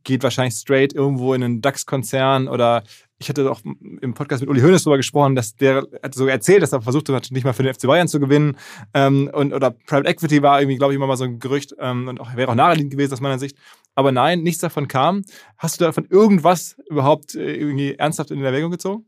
geht 0.03 0.23
wahrscheinlich 0.23 0.55
straight 0.55 0.93
irgendwo 0.93 1.33
in 1.33 1.43
einen 1.43 1.61
DAX-Konzern 1.61 2.47
oder 2.47 2.83
ich 3.17 3.29
hatte 3.29 3.49
auch 3.49 3.61
im 3.63 4.13
Podcast 4.13 4.41
mit 4.41 4.49
Uli 4.49 4.61
Hoeneß 4.61 4.83
darüber 4.83 4.97
gesprochen, 4.97 5.35
dass 5.35 5.55
der 5.55 5.87
hat 6.03 6.13
so 6.13 6.27
erzählt, 6.27 6.61
dass 6.61 6.73
er 6.73 6.81
versucht 6.81 7.07
hat, 7.09 7.31
nicht 7.31 7.45
mal 7.45 7.53
für 7.53 7.63
den 7.63 7.73
FC 7.73 7.87
Bayern 7.87 8.09
zu 8.09 8.19
gewinnen. 8.19 8.57
Ähm, 8.93 9.29
und, 9.31 9.53
oder 9.53 9.71
Private 9.71 10.09
Equity 10.09 10.41
war 10.41 10.59
irgendwie, 10.59 10.77
glaube 10.77 10.93
ich, 10.93 10.97
immer 10.97 11.07
mal 11.07 11.15
so 11.15 11.23
ein 11.23 11.39
Gerücht 11.39 11.73
ähm, 11.79 12.09
und 12.09 12.19
auch, 12.19 12.35
wäre 12.35 12.51
auch 12.51 12.55
naheliegend 12.55 12.91
gewesen 12.91 13.13
aus 13.13 13.21
meiner 13.21 13.39
Sicht. 13.39 13.57
Aber 13.95 14.11
nein, 14.11 14.43
nichts 14.43 14.59
davon 14.59 14.89
kam. 14.89 15.21
Hast 15.57 15.79
du 15.79 15.85
davon 15.85 16.05
irgendwas 16.09 16.75
überhaupt 16.89 17.35
äh, 17.35 17.55
irgendwie 17.55 17.95
ernsthaft 17.95 18.31
in 18.31 18.43
Erwägung 18.43 18.71
gezogen? 18.71 19.05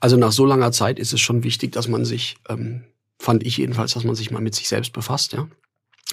Also 0.00 0.16
nach 0.16 0.32
so 0.32 0.46
langer 0.46 0.72
Zeit 0.72 0.98
ist 0.98 1.12
es 1.12 1.20
schon 1.20 1.44
wichtig, 1.44 1.72
dass 1.72 1.86
man 1.86 2.04
sich, 2.04 2.36
ähm, 2.48 2.84
fand 3.18 3.44
ich 3.44 3.58
jedenfalls, 3.58 3.92
dass 3.92 4.04
man 4.04 4.14
sich 4.14 4.30
mal 4.30 4.40
mit 4.40 4.54
sich 4.54 4.68
selbst 4.68 4.92
befasst, 4.92 5.34
ja. 5.34 5.48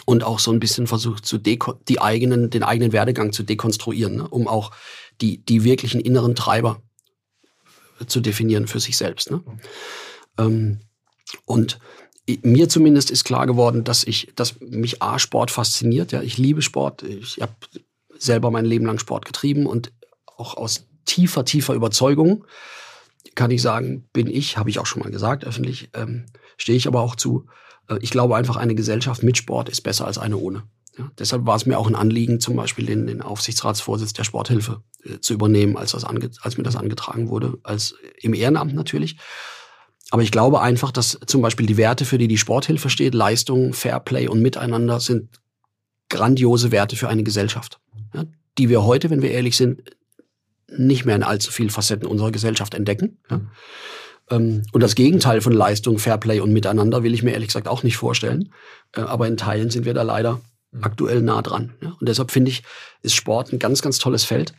Und 0.06 0.24
auch 0.24 0.40
so 0.40 0.52
ein 0.52 0.60
bisschen 0.60 0.86
versucht, 0.86 1.26
zu 1.26 1.38
die 1.38 2.02
eigenen, 2.02 2.50
den 2.50 2.64
eigenen 2.64 2.92
Werdegang 2.92 3.34
zu 3.34 3.44
dekonstruieren, 3.44 4.18
ne? 4.18 4.28
um 4.28 4.48
auch 4.48 4.72
die, 5.22 5.44
die 5.44 5.64
wirklichen 5.64 6.00
inneren 6.00 6.36
Treiber 6.36 6.82
zu 8.06 8.22
definieren 8.22 8.68
für 8.68 8.80
sich 8.80 8.96
selbst. 8.96 9.32
Ne? 9.32 9.42
Ähm, 10.38 10.82
und 11.46 11.80
mir 12.44 12.70
zumindest 12.70 13.10
ist 13.10 13.24
klar 13.24 13.48
geworden, 13.48 13.84
dass 13.84 14.04
ich, 14.04 14.32
dass 14.36 14.60
mich 14.60 15.02
A 15.02 15.18
Sport 15.18 15.50
fasziniert. 15.50 16.12
Ja, 16.12 16.22
ich 16.22 16.38
liebe 16.38 16.62
Sport. 16.62 17.02
Ich 17.02 17.42
habe 17.42 17.56
selber 18.20 18.52
mein 18.52 18.66
Leben 18.66 18.86
lang 18.86 19.00
Sport 19.00 19.26
getrieben 19.26 19.66
und 19.66 19.92
auch 20.38 20.56
aus 20.56 20.86
tiefer, 21.06 21.44
tiefer 21.44 21.74
Überzeugung 21.74 22.46
kann 23.36 23.52
ich 23.52 23.62
sagen, 23.62 24.08
bin 24.14 24.28
ich, 24.28 24.58
habe 24.58 24.70
ich 24.70 24.80
auch 24.80 24.86
schon 24.86 25.02
mal 25.02 25.12
gesagt, 25.12 25.46
öffentlich, 25.46 25.90
ähm, 25.94 26.26
stehe 26.58 26.78
ich 26.78 26.88
aber 26.88 27.02
auch 27.02 27.16
zu. 27.16 27.46
Äh, 27.90 27.98
ich 28.02 28.12
glaube 28.12 28.36
einfach, 28.36 28.56
eine 28.56 28.76
Gesellschaft 28.76 29.24
mit 29.24 29.38
Sport 29.38 29.70
ist 29.70 29.82
besser 29.82 30.06
als 30.06 30.18
eine 30.18 30.38
ohne. 30.38 30.64
Ja, 30.98 31.12
deshalb 31.20 31.46
war 31.46 31.56
es 31.56 31.66
mir 31.66 31.78
auch 31.78 31.88
ein 31.88 31.96
Anliegen, 31.96 32.40
zum 32.40 32.56
Beispiel 32.56 32.86
den, 32.86 33.06
den 33.06 33.22
Aufsichtsratsvorsitz 33.22 34.14
der 34.14 34.24
Sporthilfe 34.24 34.82
äh, 35.04 35.20
zu 35.20 35.34
übernehmen, 35.34 35.78
als, 35.78 35.92
das 35.92 36.04
ange, 36.04 36.32
als 36.42 36.58
mir 36.58 36.64
das 36.64 36.76
angetragen 36.76 37.30
wurde, 37.30 37.58
als 37.64 37.96
im 38.20 38.34
Ehrenamt 38.34 38.74
natürlich. 38.74 39.18
Aber 40.10 40.24
ich 40.24 40.32
glaube 40.32 40.62
einfach, 40.62 40.92
dass 40.92 41.20
zum 41.26 41.42
Beispiel 41.42 41.66
die 41.66 41.78
Werte, 41.78 42.06
für 42.06 42.18
die 42.18 42.28
die 42.28 42.38
Sporthilfe 42.38 42.90
steht, 42.90 43.14
Leistung, 43.14 43.74
Fairplay 43.74 44.28
und 44.28 44.42
Miteinander, 44.42 45.00
sind 45.00 45.40
grandiose 46.10 46.72
Werte 46.72 46.96
für 46.96 47.10
eine 47.10 47.24
Gesellschaft, 47.24 47.80
ja, 48.14 48.24
die 48.58 48.70
wir 48.70 48.84
heute, 48.84 49.10
wenn 49.10 49.22
wir 49.22 49.32
ehrlich 49.32 49.58
sind, 49.58 49.84
nicht 50.70 51.06
mehr 51.06 51.16
in 51.16 51.24
allzu 51.24 51.52
vielen 51.52 51.70
Facetten 51.70 52.08
unserer 52.08 52.32
Gesellschaft 52.32 52.74
entdecken. 52.74 53.20
Ja. 53.30 53.42
Ähm, 54.30 54.64
und 54.72 54.82
das 54.82 54.96
Gegenteil 54.96 55.42
von 55.42 55.54
Leistung, 55.54 56.00
Fairplay 56.00 56.40
und 56.40 56.52
Miteinander 56.52 57.04
will 57.04 57.14
ich 57.14 57.24
mir 57.24 57.32
ehrlich 57.32 57.48
gesagt 57.48 57.68
auch 57.68 57.84
nicht 57.84 57.98
vorstellen. 57.98 58.52
Äh, 58.94 59.02
aber 59.02 59.28
in 59.28 59.38
Teilen 59.38 59.70
sind 59.70 59.86
wir 59.86 59.94
da 59.94 60.04
leider 60.04 60.42
mhm. 60.72 60.84
aktuell 60.84 61.22
nah 61.22 61.42
dran. 61.42 61.74
Und 61.82 62.10
deshalb 62.10 62.32
finde 62.32 62.52
ich, 62.52 62.64
ist 63.02 63.16
Sport 63.16 63.54
ein 63.54 63.60
ganz, 63.60 63.82
ganz 63.82 63.98
tolles 64.00 64.24
Feld, 64.24 64.54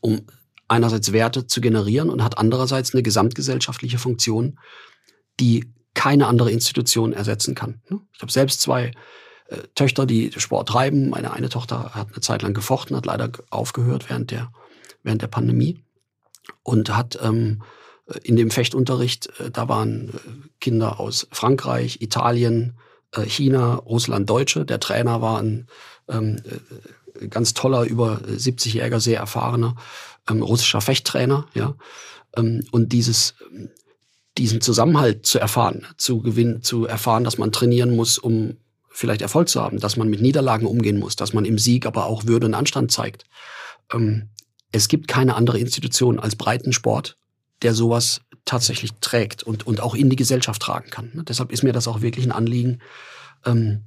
um 0.00 0.22
einerseits 0.66 1.12
Werte 1.12 1.46
zu 1.46 1.60
generieren 1.60 2.10
und 2.10 2.22
hat 2.22 2.38
andererseits 2.38 2.92
eine 2.92 3.02
gesamtgesellschaftliche 3.02 3.98
Funktion, 3.98 4.58
die 5.40 5.72
keine 5.94 6.26
andere 6.26 6.50
Institution 6.50 7.12
ersetzen 7.12 7.54
kann. 7.54 7.80
Ne? 7.88 8.00
Ich 8.12 8.20
habe 8.20 8.30
selbst 8.30 8.60
zwei 8.60 8.92
äh, 9.48 9.56
Töchter, 9.74 10.04
die 10.04 10.30
Sport 10.36 10.68
treiben. 10.68 11.08
Meine 11.10 11.32
eine 11.32 11.48
Tochter 11.48 11.94
hat 11.94 12.08
eine 12.08 12.20
Zeit 12.20 12.42
lang 12.42 12.54
gefochten, 12.54 12.96
hat 12.96 13.06
leider 13.06 13.30
aufgehört 13.50 14.10
während 14.10 14.30
der, 14.30 14.52
während 15.02 15.22
der 15.22 15.28
Pandemie 15.28 15.78
und 16.62 16.96
hat 16.96 17.18
ähm, 17.22 17.62
in 18.22 18.36
dem 18.36 18.50
Fechtunterricht, 18.50 19.28
äh, 19.40 19.50
da 19.50 19.68
waren 19.68 20.08
äh, 20.08 20.48
Kinder 20.60 21.00
aus 21.00 21.28
Frankreich, 21.30 22.00
Italien, 22.00 22.78
äh, 23.12 23.22
China, 23.22 23.74
Russland, 23.74 24.28
Deutsche. 24.28 24.64
Der 24.64 24.80
Trainer 24.80 25.20
war 25.20 25.40
ein 25.40 25.66
ähm, 26.08 26.36
äh, 27.20 27.28
ganz 27.28 27.54
toller, 27.54 27.84
über 27.84 28.20
70-jähriger, 28.26 29.00
sehr 29.00 29.18
erfahrener 29.18 29.76
ähm, 30.28 30.42
russischer 30.42 30.80
Fechttrainer, 30.80 31.46
ja. 31.54 31.74
Ähm, 32.36 32.64
und 32.70 32.92
dieses, 32.92 33.34
diesen 34.36 34.60
Zusammenhalt 34.60 35.26
zu 35.26 35.38
erfahren, 35.38 35.86
zu 35.96 36.20
gewinnen, 36.20 36.62
zu 36.62 36.86
erfahren, 36.86 37.24
dass 37.24 37.38
man 37.38 37.52
trainieren 37.52 37.96
muss, 37.96 38.18
um 38.18 38.56
vielleicht 38.90 39.22
Erfolg 39.22 39.48
zu 39.48 39.60
haben, 39.62 39.78
dass 39.78 39.96
man 39.96 40.08
mit 40.08 40.20
Niederlagen 40.20 40.66
umgehen 40.66 40.98
muss, 40.98 41.16
dass 41.16 41.32
man 41.32 41.44
im 41.44 41.58
Sieg 41.58 41.86
aber 41.86 42.06
auch 42.06 42.26
Würde 42.26 42.46
und 42.46 42.54
Anstand 42.54 42.92
zeigt. 42.92 43.24
Ähm, 43.92 44.28
es 44.72 44.88
gibt 44.88 45.08
keine 45.08 45.34
andere 45.34 45.58
Institution 45.58 46.18
als 46.18 46.36
Breitensport, 46.36 47.16
der 47.62 47.74
sowas 47.74 48.20
tatsächlich 48.44 48.92
trägt 49.00 49.42
und, 49.42 49.66
und 49.66 49.80
auch 49.80 49.94
in 49.94 50.10
die 50.10 50.16
Gesellschaft 50.16 50.62
tragen 50.62 50.90
kann. 50.90 51.10
Ne? 51.14 51.24
Deshalb 51.24 51.52
ist 51.52 51.62
mir 51.62 51.72
das 51.72 51.88
auch 51.88 52.00
wirklich 52.00 52.24
ein 52.24 52.32
Anliegen, 52.32 52.80
ähm, 53.44 53.84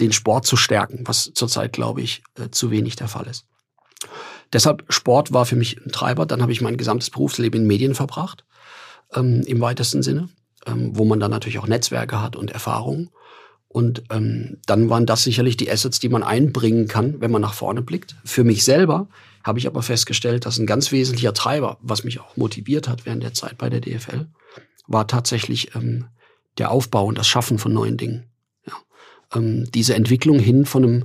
den 0.00 0.12
Sport 0.12 0.46
zu 0.46 0.56
stärken, 0.56 1.02
was 1.06 1.32
zurzeit, 1.34 1.72
glaube 1.72 2.02
ich, 2.02 2.22
äh, 2.38 2.50
zu 2.50 2.70
wenig 2.70 2.96
der 2.96 3.08
Fall 3.08 3.26
ist. 3.26 3.46
Deshalb 4.52 4.84
Sport 4.88 5.32
war 5.32 5.46
für 5.46 5.56
mich 5.56 5.78
ein 5.84 5.92
Treiber. 5.92 6.26
Dann 6.26 6.42
habe 6.42 6.52
ich 6.52 6.60
mein 6.60 6.76
gesamtes 6.76 7.10
Berufsleben 7.10 7.62
in 7.62 7.66
Medien 7.66 7.94
verbracht, 7.94 8.44
ähm, 9.14 9.42
im 9.46 9.60
weitesten 9.60 10.02
Sinne, 10.02 10.28
ähm, 10.66 10.90
wo 10.96 11.04
man 11.04 11.20
dann 11.20 11.30
natürlich 11.30 11.58
auch 11.58 11.68
Netzwerke 11.68 12.20
hat 12.20 12.36
und 12.36 12.50
Erfahrungen. 12.50 13.10
Und 13.68 14.02
ähm, 14.10 14.58
dann 14.66 14.90
waren 14.90 15.06
das 15.06 15.22
sicherlich 15.22 15.56
die 15.56 15.70
Assets, 15.70 15.98
die 16.00 16.10
man 16.10 16.22
einbringen 16.22 16.88
kann, 16.88 17.20
wenn 17.20 17.30
man 17.30 17.40
nach 17.40 17.54
vorne 17.54 17.80
blickt. 17.80 18.16
Für 18.24 18.44
mich 18.44 18.64
selber 18.64 19.08
habe 19.44 19.58
ich 19.58 19.66
aber 19.66 19.82
festgestellt, 19.82 20.46
dass 20.46 20.58
ein 20.58 20.66
ganz 20.66 20.92
wesentlicher 20.92 21.34
Treiber, 21.34 21.78
was 21.80 22.04
mich 22.04 22.20
auch 22.20 22.36
motiviert 22.36 22.88
hat 22.88 23.06
während 23.06 23.22
der 23.22 23.34
Zeit 23.34 23.58
bei 23.58 23.68
der 23.68 23.80
DFL, 23.80 24.26
war 24.86 25.06
tatsächlich 25.06 25.74
ähm, 25.74 26.06
der 26.58 26.70
Aufbau 26.70 27.06
und 27.06 27.18
das 27.18 27.28
Schaffen 27.28 27.58
von 27.58 27.72
neuen 27.72 27.96
Dingen. 27.96 28.30
Ja. 28.66 28.74
Ähm, 29.34 29.70
diese 29.72 29.94
Entwicklung 29.94 30.38
hin 30.38 30.66
von 30.66 30.84
einem 30.84 31.04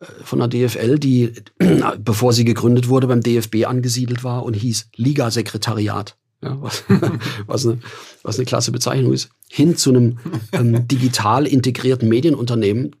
äh, 0.00 0.06
von 0.24 0.38
der 0.38 0.48
DFL, 0.48 0.98
die, 0.98 1.32
bevor 1.98 2.32
sie 2.32 2.44
gegründet 2.44 2.88
wurde, 2.88 3.06
beim 3.06 3.22
DFB 3.22 3.66
angesiedelt 3.66 4.24
war 4.24 4.44
und 4.44 4.54
hieß 4.54 4.90
Ligasekretariat. 4.96 6.16
Ja, 6.42 6.60
was, 6.60 6.84
was, 7.46 7.66
eine, 7.66 7.78
was 8.22 8.36
eine 8.36 8.46
klasse 8.46 8.72
Bezeichnung 8.72 9.12
ist, 9.12 9.30
hin 9.48 9.76
zu 9.76 9.90
einem 9.90 10.18
ähm, 10.52 10.88
digital 10.88 11.46
integrierten 11.46 12.08
Medienunternehmen, 12.08 12.96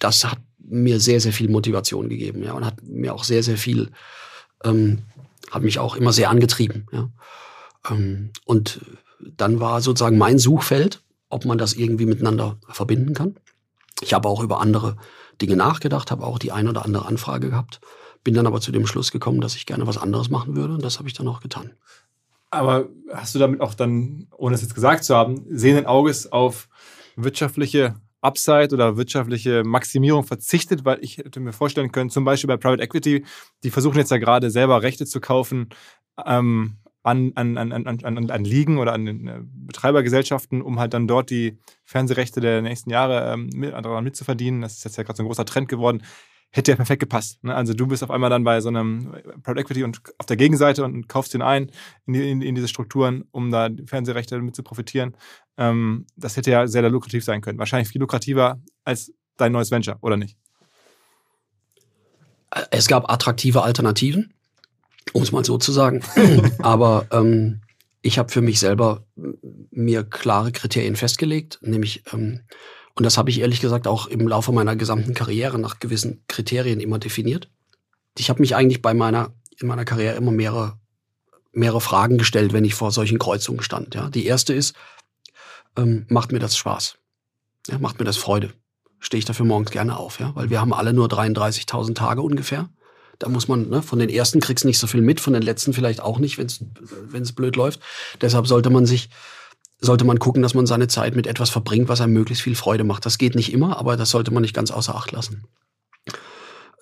das 0.00 0.24
hat 0.24 0.38
mir 0.66 1.00
sehr, 1.00 1.20
sehr 1.20 1.32
viel 1.32 1.50
Motivation 1.50 2.08
gegeben, 2.08 2.42
ja, 2.42 2.52
und 2.52 2.64
hat 2.64 2.82
mir 2.82 3.14
auch 3.14 3.24
sehr, 3.24 3.42
sehr 3.42 3.56
viel, 3.56 3.90
ähm, 4.64 5.02
hat 5.50 5.62
mich 5.62 5.78
auch 5.78 5.96
immer 5.96 6.12
sehr 6.12 6.30
angetrieben, 6.30 6.86
ja. 6.92 7.10
Ähm, 7.90 8.30
und 8.44 8.80
dann 9.20 9.60
war 9.60 9.80
sozusagen 9.80 10.18
mein 10.18 10.38
Suchfeld, 10.38 11.02
ob 11.28 11.44
man 11.44 11.58
das 11.58 11.74
irgendwie 11.74 12.06
miteinander 12.06 12.58
verbinden 12.68 13.14
kann. 13.14 13.36
Ich 14.00 14.14
habe 14.14 14.28
auch 14.28 14.42
über 14.42 14.60
andere 14.60 14.96
Dinge 15.40 15.56
nachgedacht, 15.56 16.10
habe 16.10 16.24
auch 16.24 16.38
die 16.38 16.52
ein 16.52 16.68
oder 16.68 16.84
andere 16.84 17.06
Anfrage 17.06 17.50
gehabt, 17.50 17.80
bin 18.22 18.34
dann 18.34 18.46
aber 18.46 18.60
zu 18.60 18.72
dem 18.72 18.86
Schluss 18.86 19.10
gekommen, 19.12 19.40
dass 19.40 19.56
ich 19.56 19.66
gerne 19.66 19.86
was 19.86 19.98
anderes 19.98 20.30
machen 20.30 20.56
würde 20.56 20.74
und 20.74 20.84
das 20.84 20.98
habe 20.98 21.08
ich 21.08 21.14
dann 21.14 21.28
auch 21.28 21.40
getan. 21.40 21.72
Aber 22.50 22.88
hast 23.12 23.34
du 23.34 23.38
damit 23.38 23.60
auch 23.60 23.74
dann, 23.74 24.28
ohne 24.36 24.54
es 24.54 24.62
jetzt 24.62 24.74
gesagt 24.74 25.04
zu 25.04 25.16
haben, 25.16 25.44
sehenden 25.50 25.86
Auges 25.86 26.30
auf 26.30 26.68
wirtschaftliche 27.16 27.96
Upside 28.24 28.74
oder 28.74 28.96
wirtschaftliche 28.96 29.62
Maximierung 29.64 30.24
verzichtet, 30.24 30.84
weil 30.84 30.98
ich 31.02 31.18
hätte 31.18 31.40
mir 31.40 31.52
vorstellen 31.52 31.92
können, 31.92 32.10
zum 32.10 32.24
Beispiel 32.24 32.48
bei 32.48 32.56
Private 32.56 32.82
Equity, 32.82 33.24
die 33.62 33.70
versuchen 33.70 33.98
jetzt 33.98 34.10
ja 34.10 34.18
gerade 34.18 34.50
selber 34.50 34.82
Rechte 34.82 35.06
zu 35.06 35.20
kaufen 35.20 35.68
ähm, 36.24 36.78
an, 37.02 37.32
an, 37.34 37.58
an, 37.58 37.72
an, 37.72 37.86
an, 37.86 38.30
an 38.30 38.44
Ligen 38.44 38.78
oder 38.78 38.94
an 38.94 39.04
den 39.04 39.28
äh, 39.28 39.40
Betreibergesellschaften, 39.42 40.62
um 40.62 40.80
halt 40.80 40.94
dann 40.94 41.06
dort 41.06 41.28
die 41.28 41.58
Fernsehrechte 41.84 42.40
der 42.40 42.62
nächsten 42.62 42.90
Jahre 42.90 43.32
ähm, 43.32 43.50
mit, 43.54 43.72
daran 43.72 44.04
mitzuverdienen. 44.04 44.62
Das 44.62 44.78
ist 44.78 44.84
jetzt 44.84 44.96
ja 44.96 45.02
gerade 45.02 45.18
so 45.18 45.22
ein 45.22 45.26
großer 45.26 45.44
Trend 45.44 45.68
geworden 45.68 46.02
hätte 46.54 46.70
ja 46.70 46.76
perfekt 46.76 47.00
gepasst. 47.00 47.42
Ne? 47.42 47.52
Also 47.52 47.74
du 47.74 47.88
bist 47.88 48.04
auf 48.04 48.12
einmal 48.12 48.30
dann 48.30 48.44
bei 48.44 48.60
so 48.60 48.68
einem 48.68 49.12
Private 49.42 49.60
Equity 49.60 49.82
und 49.82 50.00
auf 50.18 50.26
der 50.26 50.36
Gegenseite 50.36 50.84
und 50.84 51.08
kaufst 51.08 51.34
den 51.34 51.42
ein 51.42 51.72
in, 52.06 52.12
die, 52.12 52.30
in, 52.30 52.42
in 52.42 52.54
diese 52.54 52.68
Strukturen, 52.68 53.24
um 53.32 53.50
da 53.50 53.68
Fernsehrechte 53.86 54.40
mit 54.40 54.54
zu 54.54 54.62
profitieren. 54.62 55.16
Ähm, 55.56 56.06
das 56.16 56.36
hätte 56.36 56.50
ja 56.50 56.66
sehr 56.66 56.88
lukrativ 56.88 57.24
sein 57.24 57.40
können. 57.40 57.58
Wahrscheinlich 57.58 57.88
viel 57.88 58.00
lukrativer 58.00 58.60
als 58.84 59.12
dein 59.36 59.52
neues 59.52 59.70
Venture, 59.70 59.98
oder 60.00 60.16
nicht? 60.16 60.36
Es 62.70 62.86
gab 62.86 63.10
attraktive 63.10 63.62
Alternativen, 63.62 64.32
um 65.12 65.22
es 65.22 65.32
mal 65.32 65.44
so 65.44 65.58
zu 65.58 65.72
sagen. 65.72 66.02
Aber 66.58 67.06
ähm, 67.10 67.62
ich 68.02 68.18
habe 68.18 68.30
für 68.30 68.42
mich 68.42 68.60
selber 68.60 69.04
mir 69.70 70.04
klare 70.04 70.52
Kriterien 70.52 70.96
festgelegt, 70.96 71.58
nämlich 71.62 72.04
ähm, 72.12 72.40
und 72.94 73.04
das 73.04 73.18
habe 73.18 73.30
ich 73.30 73.40
ehrlich 73.40 73.60
gesagt 73.60 73.86
auch 73.86 74.06
im 74.06 74.26
Laufe 74.28 74.52
meiner 74.52 74.76
gesamten 74.76 75.14
Karriere 75.14 75.58
nach 75.58 75.80
gewissen 75.80 76.22
Kriterien 76.28 76.80
immer 76.80 76.98
definiert. 76.98 77.50
Ich 78.16 78.30
habe 78.30 78.40
mich 78.40 78.54
eigentlich 78.54 78.82
bei 78.82 78.94
meiner, 78.94 79.34
in 79.58 79.66
meiner 79.66 79.84
Karriere 79.84 80.14
immer 80.14 80.30
mehrere, 80.30 80.78
mehrere 81.52 81.80
Fragen 81.80 82.18
gestellt, 82.18 82.52
wenn 82.52 82.64
ich 82.64 82.74
vor 82.74 82.92
solchen 82.92 83.18
Kreuzungen 83.18 83.62
stand. 83.62 83.96
Ja. 83.96 84.10
Die 84.10 84.26
erste 84.26 84.54
ist, 84.54 84.76
ähm, 85.76 86.06
macht 86.08 86.32
mir 86.32 86.38
das 86.38 86.56
Spaß? 86.56 86.96
Ja, 87.68 87.78
macht 87.78 87.98
mir 87.98 88.04
das 88.04 88.16
Freude? 88.16 88.52
Stehe 89.00 89.18
ich 89.18 89.24
dafür 89.24 89.46
morgens 89.46 89.70
gerne 89.70 89.96
auf, 89.96 90.20
ja? 90.20 90.34
Weil 90.34 90.50
wir 90.50 90.60
haben 90.60 90.72
alle 90.72 90.92
nur 90.92 91.08
33.000 91.08 91.94
Tage 91.94 92.22
ungefähr. 92.22 92.68
Da 93.18 93.28
muss 93.28 93.48
man, 93.48 93.68
ne, 93.68 93.82
von 93.82 93.98
den 93.98 94.08
ersten 94.08 94.40
kriegst 94.40 94.64
nicht 94.64 94.78
so 94.78 94.86
viel 94.86 95.02
mit, 95.02 95.20
von 95.20 95.32
den 95.32 95.42
letzten 95.42 95.72
vielleicht 95.72 96.00
auch 96.00 96.18
nicht, 96.18 96.38
wenn 96.38 97.22
es 97.22 97.32
blöd 97.32 97.56
läuft. 97.56 97.80
Deshalb 98.20 98.46
sollte 98.46 98.70
man 98.70 98.86
sich 98.86 99.10
sollte 99.80 100.04
man 100.04 100.18
gucken, 100.18 100.42
dass 100.42 100.54
man 100.54 100.66
seine 100.66 100.88
Zeit 100.88 101.14
mit 101.14 101.26
etwas 101.26 101.50
verbringt, 101.50 101.88
was 101.88 102.00
einem 102.00 102.12
möglichst 102.12 102.42
viel 102.42 102.54
Freude 102.54 102.84
macht. 102.84 103.06
Das 103.06 103.18
geht 103.18 103.34
nicht 103.34 103.52
immer, 103.52 103.78
aber 103.78 103.96
das 103.96 104.10
sollte 104.10 104.30
man 104.30 104.42
nicht 104.42 104.54
ganz 104.54 104.70
außer 104.70 104.94
Acht 104.94 105.12
lassen. 105.12 105.44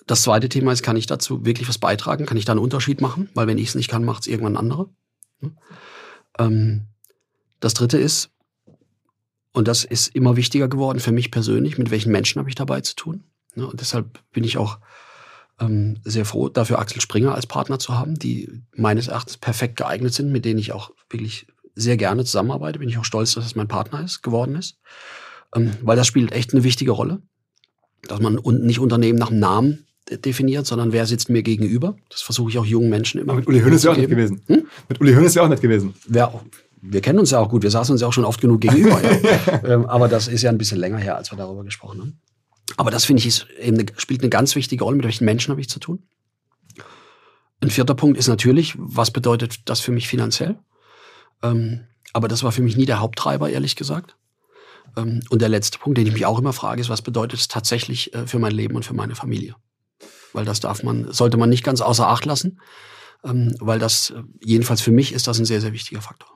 Das 0.07 0.21
zweite 0.21 0.49
Thema 0.49 0.71
ist, 0.71 0.83
kann 0.83 0.97
ich 0.97 1.05
dazu 1.05 1.45
wirklich 1.45 1.69
was 1.69 1.77
beitragen? 1.77 2.25
Kann 2.25 2.37
ich 2.37 2.45
da 2.45 2.53
einen 2.53 2.61
Unterschied 2.61 3.01
machen? 3.01 3.29
Weil 3.33 3.47
wenn 3.47 3.57
ich 3.57 3.69
es 3.69 3.75
nicht 3.75 3.89
kann, 3.89 4.03
macht 4.03 4.21
es 4.21 4.27
irgendwann 4.27 4.57
andere. 4.57 4.89
Hm? 5.39 5.57
Ähm, 6.39 6.87
das 7.59 7.73
dritte 7.73 7.97
ist, 7.97 8.29
und 9.53 9.67
das 9.67 9.83
ist 9.83 10.13
immer 10.15 10.35
wichtiger 10.35 10.67
geworden 10.67 10.99
für 10.99 11.11
mich 11.11 11.31
persönlich, 11.31 11.77
mit 11.77 11.91
welchen 11.91 12.11
Menschen 12.11 12.39
habe 12.39 12.49
ich 12.49 12.55
dabei 12.55 12.81
zu 12.81 12.95
tun? 12.95 13.23
Ne? 13.55 13.67
Und 13.67 13.79
deshalb 13.79 14.19
bin 14.31 14.43
ich 14.43 14.57
auch 14.57 14.79
ähm, 15.59 15.97
sehr 16.03 16.25
froh, 16.25 16.49
dafür 16.49 16.79
Axel 16.79 17.01
Springer 17.01 17.35
als 17.35 17.45
Partner 17.45 17.79
zu 17.79 17.97
haben, 17.97 18.17
die 18.17 18.49
meines 18.75 19.07
Erachtens 19.07 19.37
perfekt 19.37 19.77
geeignet 19.77 20.13
sind, 20.13 20.31
mit 20.31 20.43
denen 20.43 20.59
ich 20.59 20.71
auch 20.71 20.91
wirklich 21.09 21.47
sehr 21.75 21.97
gerne 21.97 22.25
zusammenarbeite. 22.25 22.79
Bin 22.79 22.89
ich 22.89 22.97
auch 22.97 23.05
stolz, 23.05 23.35
dass 23.35 23.45
es 23.45 23.55
mein 23.55 23.67
Partner 23.67 24.03
ist, 24.03 24.23
geworden 24.23 24.55
ist. 24.55 24.79
Ähm, 25.55 25.71
weil 25.81 25.97
das 25.97 26.07
spielt 26.07 26.31
echt 26.31 26.53
eine 26.53 26.63
wichtige 26.63 26.91
Rolle. 26.91 27.21
Dass 28.07 28.19
man 28.19 28.39
nicht 28.43 28.79
Unternehmen 28.79 29.17
nach 29.17 29.29
dem 29.29 29.39
Namen 29.39 29.85
definiert, 30.09 30.65
sondern 30.65 30.91
wer 30.91 31.05
sitzt 31.05 31.29
mir 31.29 31.43
gegenüber. 31.43 31.95
Das 32.09 32.21
versuche 32.21 32.49
ich 32.49 32.57
auch 32.57 32.65
jungen 32.65 32.89
Menschen 32.89 33.21
immer. 33.21 33.31
Aber 33.31 33.39
mit 33.39 33.47
Uli 33.47 33.61
Hoeneß 33.61 33.83
wäre 33.83 33.93
auch 33.93 33.97
nicht 33.97 34.09
gewesen. 34.09 34.41
Hm? 34.47 34.67
Mit 34.89 34.99
Uli 34.99 35.13
Hoeneß 35.13 35.35
wäre 35.35 35.45
auch 35.45 35.49
nicht 35.49 35.61
gewesen. 35.61 35.93
Wer, 36.07 36.33
wir 36.85 37.01
kennen 37.01 37.19
uns 37.19 37.31
ja 37.31 37.39
auch 37.39 37.49
gut. 37.49 37.63
Wir 37.63 37.71
saßen 37.71 37.93
uns 37.93 38.01
ja 38.01 38.07
auch 38.07 38.13
schon 38.13 38.25
oft 38.25 38.41
genug 38.41 38.61
gegenüber. 38.61 39.01
ja. 39.01 39.63
ähm, 39.63 39.85
aber 39.85 40.09
das 40.09 40.27
ist 40.27 40.41
ja 40.41 40.49
ein 40.49 40.57
bisschen 40.57 40.77
länger 40.77 40.97
her, 40.97 41.15
als 41.15 41.31
wir 41.31 41.37
darüber 41.37 41.63
gesprochen 41.63 42.01
haben. 42.01 42.21
Aber 42.75 42.91
das 42.91 43.05
finde 43.05 43.21
ich 43.21 43.25
ist 43.25 43.47
eben 43.59 43.79
eine, 43.79 43.85
spielt 43.97 44.21
eine 44.21 44.29
ganz 44.29 44.55
wichtige 44.55 44.83
Rolle. 44.83 44.97
Mit 44.97 45.05
welchen 45.05 45.25
Menschen 45.25 45.51
habe 45.51 45.61
ich 45.61 45.69
zu 45.69 45.79
tun? 45.79 46.03
Ein 47.61 47.69
vierter 47.69 47.95
Punkt 47.95 48.17
ist 48.17 48.27
natürlich, 48.27 48.75
was 48.77 49.11
bedeutet 49.11 49.69
das 49.69 49.79
für 49.79 49.93
mich 49.93 50.09
finanziell? 50.09 50.59
Ähm, 51.41 51.85
aber 52.11 52.27
das 52.27 52.43
war 52.43 52.51
für 52.51 52.61
mich 52.61 52.75
nie 52.75 52.85
der 52.85 52.99
Haupttreiber, 52.99 53.49
ehrlich 53.49 53.77
gesagt. 53.77 54.17
Ähm, 54.97 55.21
und 55.29 55.41
der 55.41 55.49
letzte 55.49 55.79
Punkt, 55.79 55.97
den 55.97 56.05
ich 56.05 56.13
mich 56.13 56.25
auch 56.25 56.37
immer 56.37 56.51
frage, 56.51 56.81
ist, 56.81 56.89
was 56.89 57.01
bedeutet 57.01 57.39
es 57.39 57.47
tatsächlich 57.47 58.13
äh, 58.13 58.27
für 58.27 58.39
mein 58.39 58.51
Leben 58.51 58.75
und 58.75 58.83
für 58.83 58.93
meine 58.93 59.15
Familie? 59.15 59.55
Weil 60.33 60.43
das 60.43 60.59
darf 60.59 60.83
man, 60.83 61.13
sollte 61.13 61.37
man 61.37 61.49
nicht 61.49 61.63
ganz 61.63 61.79
außer 61.79 62.09
Acht 62.09 62.25
lassen, 62.25 62.59
ähm, 63.23 63.55
weil 63.61 63.79
das, 63.79 64.09
äh, 64.09 64.23
jedenfalls 64.41 64.81
für 64.81 64.91
mich, 64.91 65.13
ist 65.13 65.27
das 65.27 65.39
ein 65.39 65.45
sehr, 65.45 65.61
sehr 65.61 65.71
wichtiger 65.71 66.01
Faktor. 66.01 66.33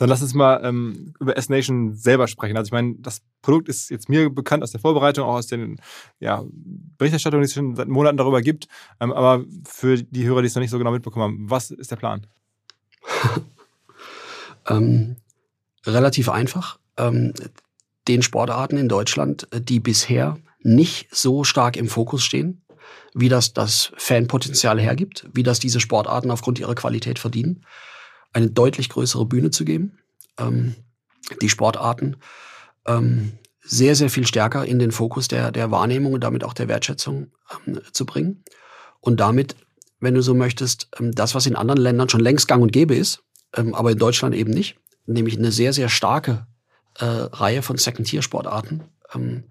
Dann 0.00 0.08
lass 0.08 0.22
uns 0.22 0.32
mal 0.32 0.62
ähm, 0.64 1.12
über 1.20 1.36
S-Nation 1.36 1.94
selber 1.94 2.26
sprechen. 2.26 2.56
Also 2.56 2.68
ich 2.68 2.72
meine, 2.72 2.94
das 3.00 3.20
Produkt 3.42 3.68
ist 3.68 3.90
jetzt 3.90 4.08
mir 4.08 4.30
bekannt 4.30 4.62
aus 4.62 4.70
der 4.70 4.80
Vorbereitung, 4.80 5.26
auch 5.26 5.34
aus 5.34 5.46
den 5.46 5.78
ja, 6.20 6.42
Berichterstattungen, 6.96 7.42
die 7.42 7.48
es 7.48 7.52
schon 7.52 7.76
seit 7.76 7.86
Monaten 7.86 8.16
darüber 8.16 8.40
gibt. 8.40 8.66
Ähm, 8.98 9.12
aber 9.12 9.44
für 9.68 10.02
die 10.02 10.24
Hörer, 10.24 10.40
die 10.40 10.46
es 10.46 10.54
noch 10.54 10.62
nicht 10.62 10.70
so 10.70 10.78
genau 10.78 10.92
mitbekommen 10.92 11.24
haben, 11.24 11.50
was 11.50 11.70
ist 11.70 11.90
der 11.90 11.96
Plan? 11.96 12.26
ähm, 14.70 15.16
relativ 15.84 16.30
einfach. 16.30 16.78
Ähm, 16.96 17.34
den 18.08 18.22
Sportarten 18.22 18.78
in 18.78 18.88
Deutschland, 18.88 19.48
die 19.52 19.80
bisher 19.80 20.38
nicht 20.62 21.14
so 21.14 21.44
stark 21.44 21.76
im 21.76 21.88
Fokus 21.88 22.24
stehen, 22.24 22.62
wie 23.12 23.28
das 23.28 23.52
das 23.52 23.92
Fanpotenzial 23.98 24.80
hergibt, 24.80 25.28
wie 25.34 25.42
das 25.42 25.58
diese 25.58 25.78
Sportarten 25.78 26.30
aufgrund 26.30 26.58
ihrer 26.58 26.74
Qualität 26.74 27.18
verdienen, 27.18 27.66
eine 28.32 28.50
deutlich 28.50 28.88
größere 28.88 29.26
Bühne 29.26 29.50
zu 29.50 29.64
geben, 29.64 29.98
ähm, 30.38 30.74
die 31.40 31.48
Sportarten 31.48 32.16
ähm, 32.86 33.32
sehr, 33.62 33.94
sehr 33.94 34.10
viel 34.10 34.26
stärker 34.26 34.64
in 34.64 34.78
den 34.78 34.90
Fokus 34.90 35.28
der, 35.28 35.52
der 35.52 35.70
Wahrnehmung 35.70 36.14
und 36.14 36.24
damit 36.24 36.44
auch 36.44 36.54
der 36.54 36.68
Wertschätzung 36.68 37.32
ähm, 37.66 37.80
zu 37.92 38.06
bringen. 38.06 38.44
Und 39.00 39.20
damit, 39.20 39.56
wenn 40.00 40.14
du 40.14 40.22
so 40.22 40.34
möchtest, 40.34 40.88
ähm, 40.98 41.12
das, 41.12 41.34
was 41.34 41.46
in 41.46 41.56
anderen 41.56 41.80
Ländern 41.80 42.08
schon 42.08 42.20
längst 42.20 42.48
gang 42.48 42.62
und 42.62 42.72
gäbe 42.72 42.94
ist, 42.94 43.22
ähm, 43.54 43.74
aber 43.74 43.92
in 43.92 43.98
Deutschland 43.98 44.34
eben 44.34 44.50
nicht, 44.50 44.76
nämlich 45.06 45.38
eine 45.38 45.52
sehr, 45.52 45.72
sehr 45.72 45.88
starke 45.88 46.46
äh, 46.98 47.04
Reihe 47.04 47.62
von 47.62 47.76
Second-Tier-Sportarten 47.76 48.84
ähm, 49.14 49.44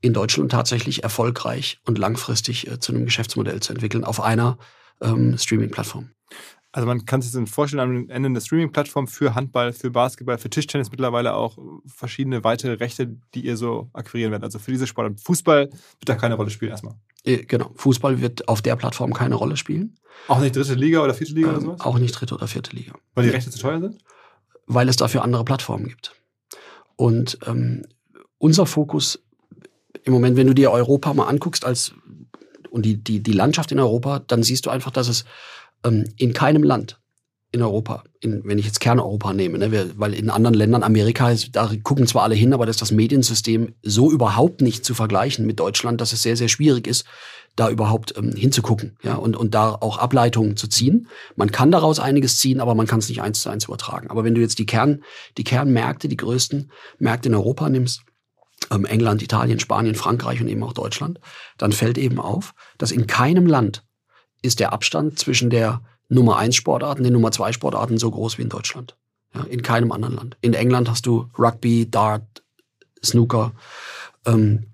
in 0.00 0.12
Deutschland 0.12 0.50
tatsächlich 0.50 1.04
erfolgreich 1.04 1.80
und 1.84 1.98
langfristig 1.98 2.68
äh, 2.68 2.80
zu 2.80 2.92
einem 2.92 3.04
Geschäftsmodell 3.04 3.60
zu 3.60 3.72
entwickeln 3.72 4.04
auf 4.04 4.20
einer 4.20 4.58
Streaming-Plattform. 5.00 6.10
Also 6.72 6.86
man 6.86 7.04
kann 7.04 7.20
sich 7.20 7.32
das 7.32 7.50
vorstellen, 7.50 7.80
am 7.80 8.08
Ende 8.08 8.28
einer 8.28 8.40
Streaming-Plattform 8.40 9.06
für 9.06 9.34
Handball, 9.34 9.74
für 9.74 9.90
Basketball, 9.90 10.38
für 10.38 10.48
Tischtennis 10.48 10.90
mittlerweile 10.90 11.34
auch 11.34 11.58
verschiedene 11.86 12.44
weitere 12.44 12.72
Rechte, 12.72 13.14
die 13.34 13.44
ihr 13.44 13.58
so 13.58 13.90
akquirieren 13.92 14.32
werdet. 14.32 14.44
Also 14.44 14.58
für 14.58 14.70
diese 14.70 14.86
Sportart. 14.86 15.20
Fußball 15.20 15.68
wird 15.68 16.08
da 16.08 16.14
keine 16.14 16.34
Rolle 16.34 16.48
spielen 16.48 16.70
erstmal. 16.70 16.94
Äh, 17.24 17.44
genau. 17.44 17.72
Fußball 17.74 18.22
wird 18.22 18.48
auf 18.48 18.62
der 18.62 18.76
Plattform 18.76 19.12
keine 19.12 19.34
Rolle 19.34 19.58
spielen. 19.58 19.96
Auch 20.28 20.40
nicht 20.40 20.56
dritte 20.56 20.74
Liga 20.74 21.02
oder 21.04 21.12
vierte 21.12 21.34
Liga 21.34 21.48
ähm, 21.48 21.54
oder 21.56 21.62
sowas? 21.62 21.80
Auch 21.80 21.98
nicht 21.98 22.12
dritte 22.12 22.34
oder 22.34 22.48
vierte 22.48 22.74
Liga. 22.74 22.94
Weil 23.14 23.24
die 23.24 23.30
Rechte 23.30 23.50
zu 23.50 23.58
teuer 23.58 23.80
sind? 23.80 23.98
Weil 24.66 24.88
es 24.88 24.96
dafür 24.96 25.22
andere 25.22 25.44
Plattformen 25.44 25.88
gibt. 25.88 26.14
Und 26.96 27.38
ähm, 27.46 27.84
unser 28.38 28.64
Fokus 28.64 29.22
im 30.04 30.12
Moment, 30.12 30.36
wenn 30.36 30.46
du 30.46 30.54
dir 30.54 30.70
Europa 30.70 31.12
mal 31.12 31.26
anguckst 31.26 31.64
als 31.64 31.92
und 32.70 32.86
die, 32.86 32.96
die, 32.96 33.22
die 33.22 33.32
Landschaft 33.32 33.70
in 33.70 33.78
Europa, 33.78 34.20
dann 34.20 34.42
siehst 34.42 34.64
du 34.64 34.70
einfach, 34.70 34.90
dass 34.90 35.08
es 35.08 35.26
in 35.84 36.32
keinem 36.32 36.62
Land 36.62 36.98
in 37.52 37.60
Europa, 37.60 38.04
in, 38.20 38.42
wenn 38.44 38.58
ich 38.58 38.64
jetzt 38.64 38.80
Kerneuropa 38.80 39.34
nehme, 39.34 39.58
ne, 39.58 39.92
weil 39.96 40.14
in 40.14 40.30
anderen 40.30 40.54
Ländern, 40.54 40.82
Amerika, 40.82 41.34
da 41.52 41.70
gucken 41.82 42.06
zwar 42.06 42.22
alle 42.22 42.34
hin, 42.34 42.54
aber 42.54 42.64
das 42.64 42.76
ist 42.76 42.82
das 42.82 42.92
Mediensystem 42.92 43.74
so 43.82 44.10
überhaupt 44.10 44.62
nicht 44.62 44.86
zu 44.86 44.94
vergleichen 44.94 45.44
mit 45.44 45.60
Deutschland, 45.60 46.00
dass 46.00 46.14
es 46.14 46.22
sehr, 46.22 46.36
sehr 46.36 46.48
schwierig 46.48 46.86
ist, 46.86 47.04
da 47.54 47.68
überhaupt 47.68 48.14
ähm, 48.16 48.34
hinzugucken 48.34 48.96
ja, 49.02 49.16
und, 49.16 49.36
und 49.36 49.54
da 49.54 49.72
auch 49.72 49.98
Ableitungen 49.98 50.56
zu 50.56 50.66
ziehen. 50.66 51.08
Man 51.36 51.52
kann 51.52 51.70
daraus 51.70 52.00
einiges 52.00 52.38
ziehen, 52.38 52.60
aber 52.60 52.74
man 52.74 52.86
kann 52.86 53.00
es 53.00 53.10
nicht 53.10 53.20
eins 53.20 53.42
zu 53.42 53.50
eins 53.50 53.66
übertragen. 53.66 54.08
Aber 54.08 54.24
wenn 54.24 54.34
du 54.34 54.40
jetzt 54.40 54.58
die, 54.58 54.64
Kern, 54.64 55.02
die 55.36 55.44
Kernmärkte, 55.44 56.08
die 56.08 56.16
größten 56.16 56.70
Märkte 56.98 57.28
in 57.28 57.34
Europa 57.34 57.68
nimmst, 57.68 58.04
ähm, 58.70 58.86
England, 58.86 59.22
Italien, 59.22 59.60
Spanien, 59.60 59.94
Frankreich 59.94 60.40
und 60.40 60.48
eben 60.48 60.62
auch 60.62 60.72
Deutschland, 60.72 61.20
dann 61.58 61.72
fällt 61.72 61.98
eben 61.98 62.18
auf, 62.18 62.54
dass 62.78 62.90
in 62.92 63.06
keinem 63.06 63.46
Land 63.46 63.84
ist 64.42 64.60
der 64.60 64.72
Abstand 64.72 65.18
zwischen 65.18 65.50
der 65.50 65.80
Nummer 66.08 66.36
1 66.36 66.54
Sportarten, 66.54 67.04
den 67.04 67.12
Nummer 67.12 67.32
2 67.32 67.52
Sportarten 67.52 67.98
so 67.98 68.10
groß 68.10 68.38
wie 68.38 68.42
in 68.42 68.48
Deutschland. 68.48 68.96
Ja, 69.34 69.44
in 69.44 69.62
keinem 69.62 69.92
anderen 69.92 70.16
Land. 70.16 70.36
In 70.42 70.52
England 70.52 70.90
hast 70.90 71.06
du 71.06 71.30
Rugby, 71.38 71.90
Dart, 71.90 72.42
Snooker. 73.02 73.52
Ähm, 74.26 74.66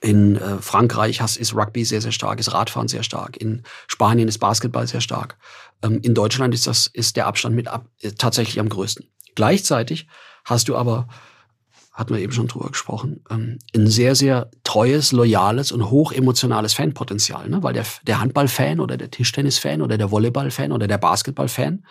in 0.00 0.36
äh, 0.36 0.58
Frankreich 0.58 1.20
hast, 1.20 1.36
ist 1.36 1.54
Rugby 1.54 1.84
sehr, 1.84 2.00
sehr 2.00 2.12
stark, 2.12 2.40
ist 2.40 2.52
Radfahren 2.52 2.88
sehr 2.88 3.02
stark. 3.02 3.36
In 3.36 3.62
Spanien 3.86 4.28
ist 4.28 4.38
Basketball 4.38 4.86
sehr 4.86 5.00
stark. 5.00 5.36
Ähm, 5.82 6.00
in 6.02 6.14
Deutschland 6.14 6.54
ist 6.54 6.66
das, 6.66 6.88
ist 6.88 7.16
der 7.16 7.26
Abstand 7.26 7.56
mit 7.56 7.68
ab, 7.68 7.86
äh, 8.00 8.12
tatsächlich 8.12 8.60
am 8.60 8.68
größten. 8.68 9.06
Gleichzeitig 9.34 10.06
hast 10.44 10.68
du 10.68 10.76
aber 10.76 11.08
hatten 11.98 12.14
wir 12.14 12.22
eben 12.22 12.32
schon 12.32 12.46
drüber 12.46 12.68
gesprochen, 12.68 13.24
ähm, 13.28 13.58
ein 13.74 13.88
sehr, 13.88 14.14
sehr 14.14 14.52
treues, 14.62 15.10
loyales 15.10 15.72
und 15.72 15.90
hochemotionales 15.90 16.72
Fanpotenzial. 16.72 17.48
Ne? 17.48 17.64
Weil 17.64 17.74
der, 17.74 17.84
der 18.06 18.20
Handballfan 18.20 18.78
oder 18.78 18.96
der 18.96 19.10
Tischtennisfan 19.10 19.82
oder 19.82 19.98
der 19.98 20.12
Volleyballfan 20.12 20.70
oder 20.70 20.86
der 20.86 20.98
Basketballfan, 20.98 21.84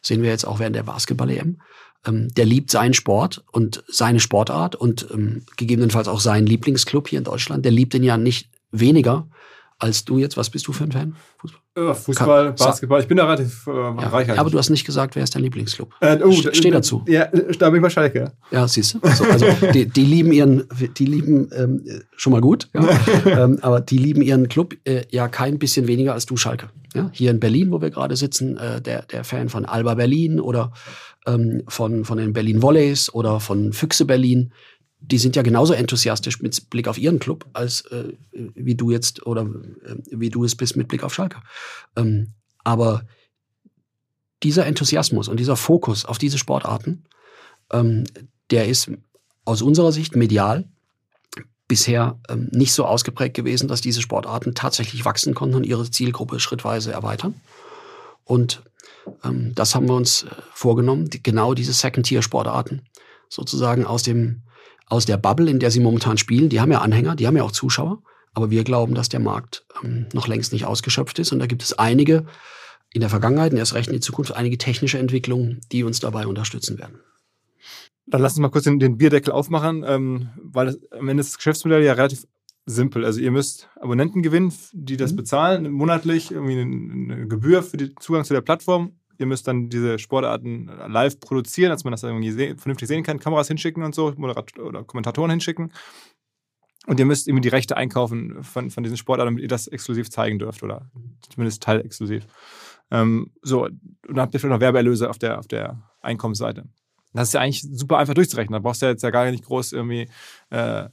sehen 0.00 0.22
wir 0.22 0.30
jetzt 0.30 0.46
auch 0.46 0.58
während 0.58 0.74
der 0.74 0.84
Basketball-EM, 0.84 1.60
ähm, 2.06 2.28
der 2.34 2.46
liebt 2.46 2.70
seinen 2.70 2.94
Sport 2.94 3.44
und 3.52 3.84
seine 3.88 4.20
Sportart 4.20 4.74
und 4.74 5.06
ähm, 5.12 5.44
gegebenenfalls 5.58 6.08
auch 6.08 6.20
seinen 6.20 6.46
Lieblingsclub 6.46 7.08
hier 7.08 7.18
in 7.18 7.24
Deutschland. 7.24 7.66
Der 7.66 7.72
liebt 7.72 7.92
ihn 7.92 8.04
ja 8.04 8.16
nicht 8.16 8.48
weniger 8.70 9.28
als 9.82 10.04
du 10.04 10.18
jetzt. 10.18 10.36
Was 10.36 10.48
bist 10.48 10.66
du 10.68 10.72
für 10.72 10.84
ein 10.84 10.92
Fan? 10.92 11.16
Fußball? 11.38 11.90
Äh, 11.90 11.94
Fußball, 11.94 12.52
Basketball. 12.52 13.00
Ich 13.00 13.08
bin 13.08 13.16
da 13.16 13.24
relativ 13.24 13.66
äh, 13.66 13.70
ja, 13.70 14.08
reich. 14.08 14.38
Aber 14.38 14.48
du 14.48 14.58
hast 14.58 14.70
nicht 14.70 14.84
gesagt, 14.84 15.16
wer 15.16 15.24
ist 15.24 15.34
dein 15.34 15.42
Lieblingsclub? 15.42 15.92
Äh, 16.00 16.18
oh, 16.22 16.32
Steh 16.32 16.70
dazu. 16.70 17.02
Ja, 17.08 17.26
da 17.58 17.70
bin 17.70 17.78
ich 17.78 17.82
bei 17.82 17.90
Schalke. 17.90 18.32
Ja, 18.50 18.68
siehst 18.68 18.94
du. 18.94 19.00
Also, 19.02 19.24
also 19.24 19.46
die, 19.72 19.86
die, 19.86 20.04
lieben 20.04 20.32
ihren, 20.32 20.64
die 20.96 21.06
lieben 21.06 21.50
ähm, 21.56 21.84
schon 22.16 22.32
mal 22.32 22.40
gut, 22.40 22.68
ja. 22.74 22.88
ähm, 23.44 23.58
aber 23.62 23.80
die 23.80 23.98
lieben 23.98 24.22
ihren 24.22 24.48
Club 24.48 24.74
äh, 24.84 25.02
ja 25.10 25.26
kein 25.28 25.58
bisschen 25.58 25.88
weniger 25.88 26.12
als 26.12 26.26
du 26.26 26.36
Schalke. 26.36 26.68
Ja? 26.94 27.10
Hier 27.12 27.30
in 27.30 27.40
Berlin, 27.40 27.72
wo 27.72 27.80
wir 27.80 27.90
gerade 27.90 28.14
sitzen, 28.16 28.58
äh, 28.58 28.80
der, 28.80 29.02
der 29.02 29.24
Fan 29.24 29.48
von 29.48 29.64
Alba 29.64 29.94
Berlin 29.94 30.38
oder 30.38 30.72
ähm, 31.26 31.62
von, 31.68 32.04
von 32.04 32.18
den 32.18 32.32
Berlin 32.32 32.62
Volleys 32.62 33.12
oder 33.12 33.40
von 33.40 33.72
Füchse 33.72 34.04
Berlin, 34.04 34.52
die 35.04 35.18
sind 35.18 35.36
ja 35.36 35.42
genauso 35.42 35.72
enthusiastisch 35.74 36.40
mit 36.40 36.70
Blick 36.70 36.88
auf 36.88 36.98
ihren 36.98 37.18
Club, 37.18 37.46
als 37.52 37.82
äh, 37.86 38.12
wie 38.32 38.74
du 38.74 38.90
jetzt 38.90 39.26
oder 39.26 39.42
äh, 39.42 39.96
wie 40.10 40.30
du 40.30 40.44
es 40.44 40.54
bist 40.54 40.76
mit 40.76 40.88
Blick 40.88 41.02
auf 41.02 41.12
Schalke. 41.14 41.40
Ähm, 41.96 42.28
aber 42.64 43.04
dieser 44.42 44.66
Enthusiasmus 44.66 45.28
und 45.28 45.38
dieser 45.38 45.56
Fokus 45.56 46.04
auf 46.04 46.18
diese 46.18 46.38
Sportarten, 46.38 47.04
ähm, 47.72 48.04
der 48.50 48.68
ist 48.68 48.90
aus 49.44 49.62
unserer 49.62 49.92
Sicht 49.92 50.14
medial 50.16 50.64
bisher 51.68 52.18
ähm, 52.28 52.48
nicht 52.52 52.72
so 52.72 52.84
ausgeprägt 52.84 53.34
gewesen, 53.34 53.68
dass 53.68 53.80
diese 53.80 54.02
Sportarten 54.02 54.54
tatsächlich 54.54 55.04
wachsen 55.04 55.34
konnten 55.34 55.56
und 55.56 55.66
ihre 55.66 55.90
Zielgruppe 55.90 56.38
schrittweise 56.38 56.92
erweitern. 56.92 57.34
Und 58.24 58.62
ähm, 59.24 59.54
das 59.54 59.74
haben 59.74 59.88
wir 59.88 59.94
uns 59.94 60.24
äh, 60.24 60.28
vorgenommen, 60.52 61.10
die, 61.10 61.22
genau 61.22 61.54
diese 61.54 61.72
Second-Tier-Sportarten 61.72 62.82
sozusagen 63.28 63.86
aus 63.86 64.02
dem 64.02 64.42
aus 64.92 65.06
der 65.06 65.16
Bubble, 65.16 65.48
in 65.48 65.58
der 65.58 65.70
sie 65.70 65.80
momentan 65.80 66.18
spielen, 66.18 66.50
die 66.50 66.60
haben 66.60 66.70
ja 66.70 66.82
Anhänger, 66.82 67.16
die 67.16 67.26
haben 67.26 67.36
ja 67.36 67.44
auch 67.44 67.50
Zuschauer, 67.50 68.02
aber 68.34 68.50
wir 68.50 68.62
glauben, 68.62 68.94
dass 68.94 69.08
der 69.08 69.20
Markt 69.20 69.64
ähm, 69.82 70.06
noch 70.12 70.28
längst 70.28 70.52
nicht 70.52 70.66
ausgeschöpft 70.66 71.18
ist 71.18 71.32
und 71.32 71.38
da 71.38 71.46
gibt 71.46 71.62
es 71.62 71.78
einige 71.78 72.26
in 72.92 73.00
der 73.00 73.08
Vergangenheit 73.08 73.52
und 73.52 73.58
erst 73.58 73.72
recht 73.72 73.88
in 73.88 73.94
die 73.94 74.00
Zukunft 74.00 74.36
einige 74.36 74.58
technische 74.58 74.98
Entwicklungen, 74.98 75.62
die 75.72 75.82
uns 75.82 76.00
dabei 76.00 76.26
unterstützen 76.26 76.78
werden. 76.78 77.00
Dann 78.06 78.20
lass 78.20 78.32
uns 78.32 78.40
mal 78.40 78.50
kurz 78.50 78.64
den, 78.64 78.80
den 78.80 78.98
Bierdeckel 78.98 79.32
aufmachen, 79.32 79.82
ähm, 79.86 80.28
weil 80.36 80.66
das, 80.66 80.78
am 80.90 81.08
Ende 81.08 81.22
ist 81.22 81.30
das 81.30 81.38
Geschäftsmodell 81.38 81.82
ja 81.82 81.94
relativ 81.94 82.26
simpel. 82.66 83.06
Also 83.06 83.18
ihr 83.18 83.30
müsst 83.30 83.70
Abonnenten 83.80 84.20
gewinnen, 84.20 84.52
die 84.74 84.98
das 84.98 85.12
mhm. 85.12 85.16
bezahlen, 85.16 85.72
monatlich 85.72 86.32
irgendwie 86.32 86.60
eine, 86.60 87.14
eine 87.14 87.28
Gebühr 87.28 87.62
für 87.62 87.78
den 87.78 87.94
Zugang 87.98 88.24
zu 88.24 88.34
der 88.34 88.42
Plattform 88.42 88.92
ihr 89.22 89.26
müsst 89.26 89.48
dann 89.48 89.68
diese 89.68 89.98
Sportarten 89.98 90.66
live 90.88 91.18
produzieren, 91.20 91.70
dass 91.70 91.84
man 91.84 91.92
das 91.92 92.02
irgendwie 92.02 92.30
seh 92.30 92.54
vernünftig 92.56 92.88
sehen 92.88 93.02
kann, 93.02 93.18
Kameras 93.18 93.48
hinschicken 93.48 93.82
und 93.82 93.94
so, 93.94 94.12
Moderat 94.16 94.58
oder 94.58 94.84
Kommentatoren 94.84 95.30
hinschicken. 95.30 95.72
Und 96.86 96.98
ihr 96.98 97.06
müsst 97.06 97.28
irgendwie 97.28 97.42
die 97.42 97.48
Rechte 97.48 97.76
einkaufen 97.76 98.42
von, 98.42 98.70
von 98.70 98.82
diesen 98.82 98.96
Sportarten, 98.96 99.32
damit 99.32 99.42
ihr 99.42 99.48
das 99.48 99.68
exklusiv 99.68 100.10
zeigen 100.10 100.38
dürft 100.38 100.62
oder 100.62 100.90
zumindest 101.30 101.62
teilexklusiv. 101.62 102.26
Ähm, 102.90 103.30
so, 103.40 103.66
und 103.66 103.80
dann 104.06 104.20
habt 104.20 104.34
ihr 104.34 104.40
vielleicht 104.40 104.52
noch 104.52 104.60
Werbeerlöse 104.60 105.08
auf 105.08 105.18
der, 105.18 105.38
auf 105.38 105.46
der 105.46 105.82
Einkommensseite. 106.00 106.64
Das 107.14 107.28
ist 107.28 107.34
ja 107.34 107.40
eigentlich 107.40 107.62
super 107.62 107.98
einfach 107.98 108.14
durchzurechnen. 108.14 108.54
Da 108.54 108.58
brauchst 108.58 108.82
du 108.82 108.86
ja 108.86 108.92
jetzt 108.92 109.02
ja 109.02 109.10
gar 109.10 109.30
nicht 109.30 109.44
groß 109.44 109.72
irgendwie 109.72 110.08
äh, 110.50 110.84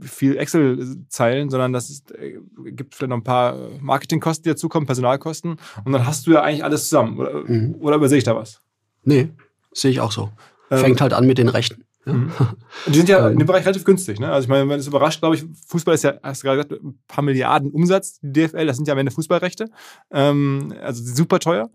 viel 0.00 0.36
Excel-Zeilen, 0.36 1.50
sondern 1.50 1.72
das 1.72 1.90
ist, 1.90 2.12
äh, 2.12 2.38
gibt 2.72 2.94
vielleicht 2.94 3.10
noch 3.10 3.16
ein 3.16 3.24
paar 3.24 3.56
Marketingkosten, 3.80 4.44
die 4.44 4.50
dazukommen, 4.50 4.86
Personalkosten. 4.86 5.56
Und 5.84 5.92
dann 5.92 6.06
hast 6.06 6.26
du 6.26 6.32
ja 6.32 6.42
eigentlich 6.42 6.64
alles 6.64 6.88
zusammen. 6.88 7.18
Oder, 7.18 7.44
mhm. 7.44 7.76
oder 7.80 7.96
übersehe 7.96 8.18
ich 8.18 8.24
da 8.24 8.34
was? 8.34 8.60
Nee, 9.04 9.30
sehe 9.72 9.90
ich 9.90 10.00
auch 10.00 10.12
so. 10.12 10.30
Ähm, 10.70 10.78
Fängt 10.78 11.00
halt 11.00 11.12
an 11.12 11.26
mit 11.26 11.38
den 11.38 11.48
Rechten. 11.48 11.84
Ja. 12.08 12.12
Mhm. 12.12 12.32
Die 12.86 12.96
sind 12.98 13.08
ja 13.08 13.18
ähm. 13.26 13.32
in 13.32 13.38
dem 13.38 13.46
Bereich 13.46 13.64
relativ 13.64 13.84
günstig. 13.84 14.18
Ne? 14.18 14.30
Also 14.30 14.46
ich 14.46 14.48
meine, 14.48 14.64
man 14.64 14.78
ist 14.78 14.86
überrascht, 14.86 15.20
glaube 15.20 15.36
ich, 15.36 15.44
Fußball 15.66 15.94
ist 15.94 16.04
ja, 16.04 16.14
hast 16.22 16.42
du 16.42 16.46
gerade 16.46 16.64
gesagt, 16.64 16.82
ein 16.82 16.98
paar 17.06 17.24
Milliarden 17.24 17.70
Umsatz, 17.70 18.18
die 18.22 18.32
DFL, 18.32 18.66
das 18.66 18.76
sind 18.76 18.88
ja 18.88 18.92
am 18.92 18.98
Ende 18.98 19.12
Fußballrechte. 19.12 19.70
Ähm, 20.10 20.72
also 20.80 21.02
super 21.02 21.38
teuer 21.38 21.70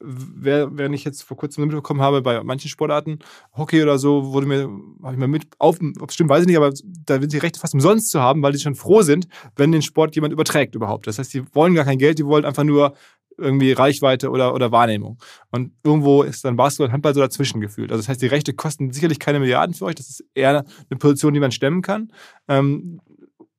während 0.00 0.94
ich 0.94 1.04
jetzt 1.04 1.22
vor 1.22 1.36
kurzem 1.36 1.64
mitbekommen 1.64 2.00
habe, 2.00 2.22
bei 2.22 2.42
manchen 2.44 2.68
Sportarten, 2.68 3.18
Hockey 3.56 3.82
oder 3.82 3.98
so, 3.98 4.32
wurde 4.32 4.46
mir, 4.46 4.68
habe 5.02 5.14
ich 5.14 5.18
mal 5.18 5.28
mit 5.28 5.46
auf, 5.58 5.78
ob 6.00 6.08
es 6.08 6.14
stimmt, 6.14 6.30
weiß 6.30 6.42
ich 6.42 6.46
nicht, 6.46 6.56
aber 6.56 6.70
da 7.04 7.20
sind 7.20 7.32
die 7.32 7.38
Rechte 7.38 7.58
fast 7.58 7.74
umsonst 7.74 8.10
zu 8.10 8.20
haben, 8.20 8.42
weil 8.42 8.52
die 8.52 8.60
schon 8.60 8.74
froh 8.74 9.02
sind, 9.02 9.26
wenn 9.56 9.72
den 9.72 9.82
Sport 9.82 10.14
jemand 10.14 10.32
überträgt 10.32 10.74
überhaupt. 10.74 11.06
Das 11.06 11.18
heißt, 11.18 11.34
die 11.34 11.42
wollen 11.54 11.74
gar 11.74 11.84
kein 11.84 11.98
Geld, 11.98 12.18
die 12.18 12.26
wollen 12.26 12.44
einfach 12.44 12.64
nur 12.64 12.94
irgendwie 13.38 13.72
Reichweite 13.72 14.30
oder, 14.30 14.54
oder 14.54 14.72
Wahrnehmung. 14.72 15.18
Und 15.50 15.72
irgendwo 15.84 16.22
ist 16.22 16.44
dann 16.44 16.56
Basketball 16.56 16.88
und 16.88 16.92
Handball 16.92 17.14
so 17.14 17.20
dazwischen 17.20 17.60
gefühlt. 17.60 17.90
Also 17.90 18.02
das 18.02 18.08
heißt, 18.08 18.20
die 18.20 18.26
Rechte 18.26 18.52
kosten 18.52 18.92
sicherlich 18.92 19.18
keine 19.18 19.38
Milliarden 19.38 19.74
für 19.74 19.84
euch. 19.84 19.94
Das 19.94 20.08
ist 20.08 20.24
eher 20.34 20.64
eine 20.90 20.98
Position, 20.98 21.34
die 21.34 21.40
man 21.40 21.52
stemmen 21.52 21.82
kann. 21.82 22.12
Ähm, 22.48 23.00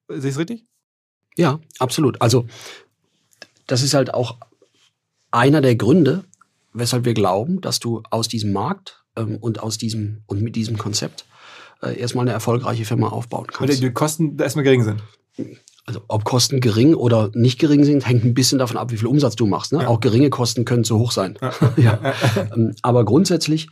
sehe 0.09 0.29
ich 0.29 0.35
es 0.35 0.37
richtig? 0.37 0.65
Ja, 1.37 1.59
absolut. 1.79 2.21
Also 2.21 2.45
das 3.67 3.81
ist 3.81 3.93
halt 3.93 4.13
auch 4.13 4.37
einer 5.31 5.61
der 5.61 5.75
Gründe, 5.75 6.23
weshalb 6.73 7.05
wir 7.05 7.13
glauben, 7.13 7.61
dass 7.61 7.79
du 7.79 8.03
aus 8.09 8.27
diesem 8.27 8.53
Markt 8.53 9.03
ähm, 9.15 9.37
und 9.39 9.61
aus 9.61 9.77
diesem 9.77 10.23
und 10.27 10.41
mit 10.41 10.55
diesem 10.55 10.77
Konzept 10.77 11.25
äh, 11.81 11.99
erstmal 11.99 12.23
eine 12.23 12.31
erfolgreiche 12.31 12.85
Firma 12.85 13.09
aufbauen 13.09 13.47
kannst. 13.47 13.73
Weil 13.73 13.89
die 13.89 13.93
Kosten 13.93 14.37
erstmal 14.39 14.63
gering 14.63 14.83
sind. 14.83 15.01
Also 15.85 16.01
ob 16.07 16.23
Kosten 16.23 16.59
gering 16.59 16.93
oder 16.93 17.31
nicht 17.33 17.59
gering 17.59 17.83
sind, 17.83 18.07
hängt 18.07 18.23
ein 18.23 18.33
bisschen 18.33 18.59
davon 18.59 18.77
ab, 18.77 18.91
wie 18.91 18.97
viel 18.97 19.07
Umsatz 19.07 19.35
du 19.35 19.47
machst. 19.47 19.71
Ne? 19.73 19.83
Ja. 19.83 19.87
Auch 19.87 19.99
geringe 19.99 20.29
Kosten 20.29 20.65
können 20.65 20.83
zu 20.83 20.99
hoch 20.99 21.11
sein. 21.11 21.37
Ja. 21.41 21.53
ja. 21.77 22.13
Ähm, 22.53 22.75
aber 22.81 23.05
grundsätzlich 23.05 23.69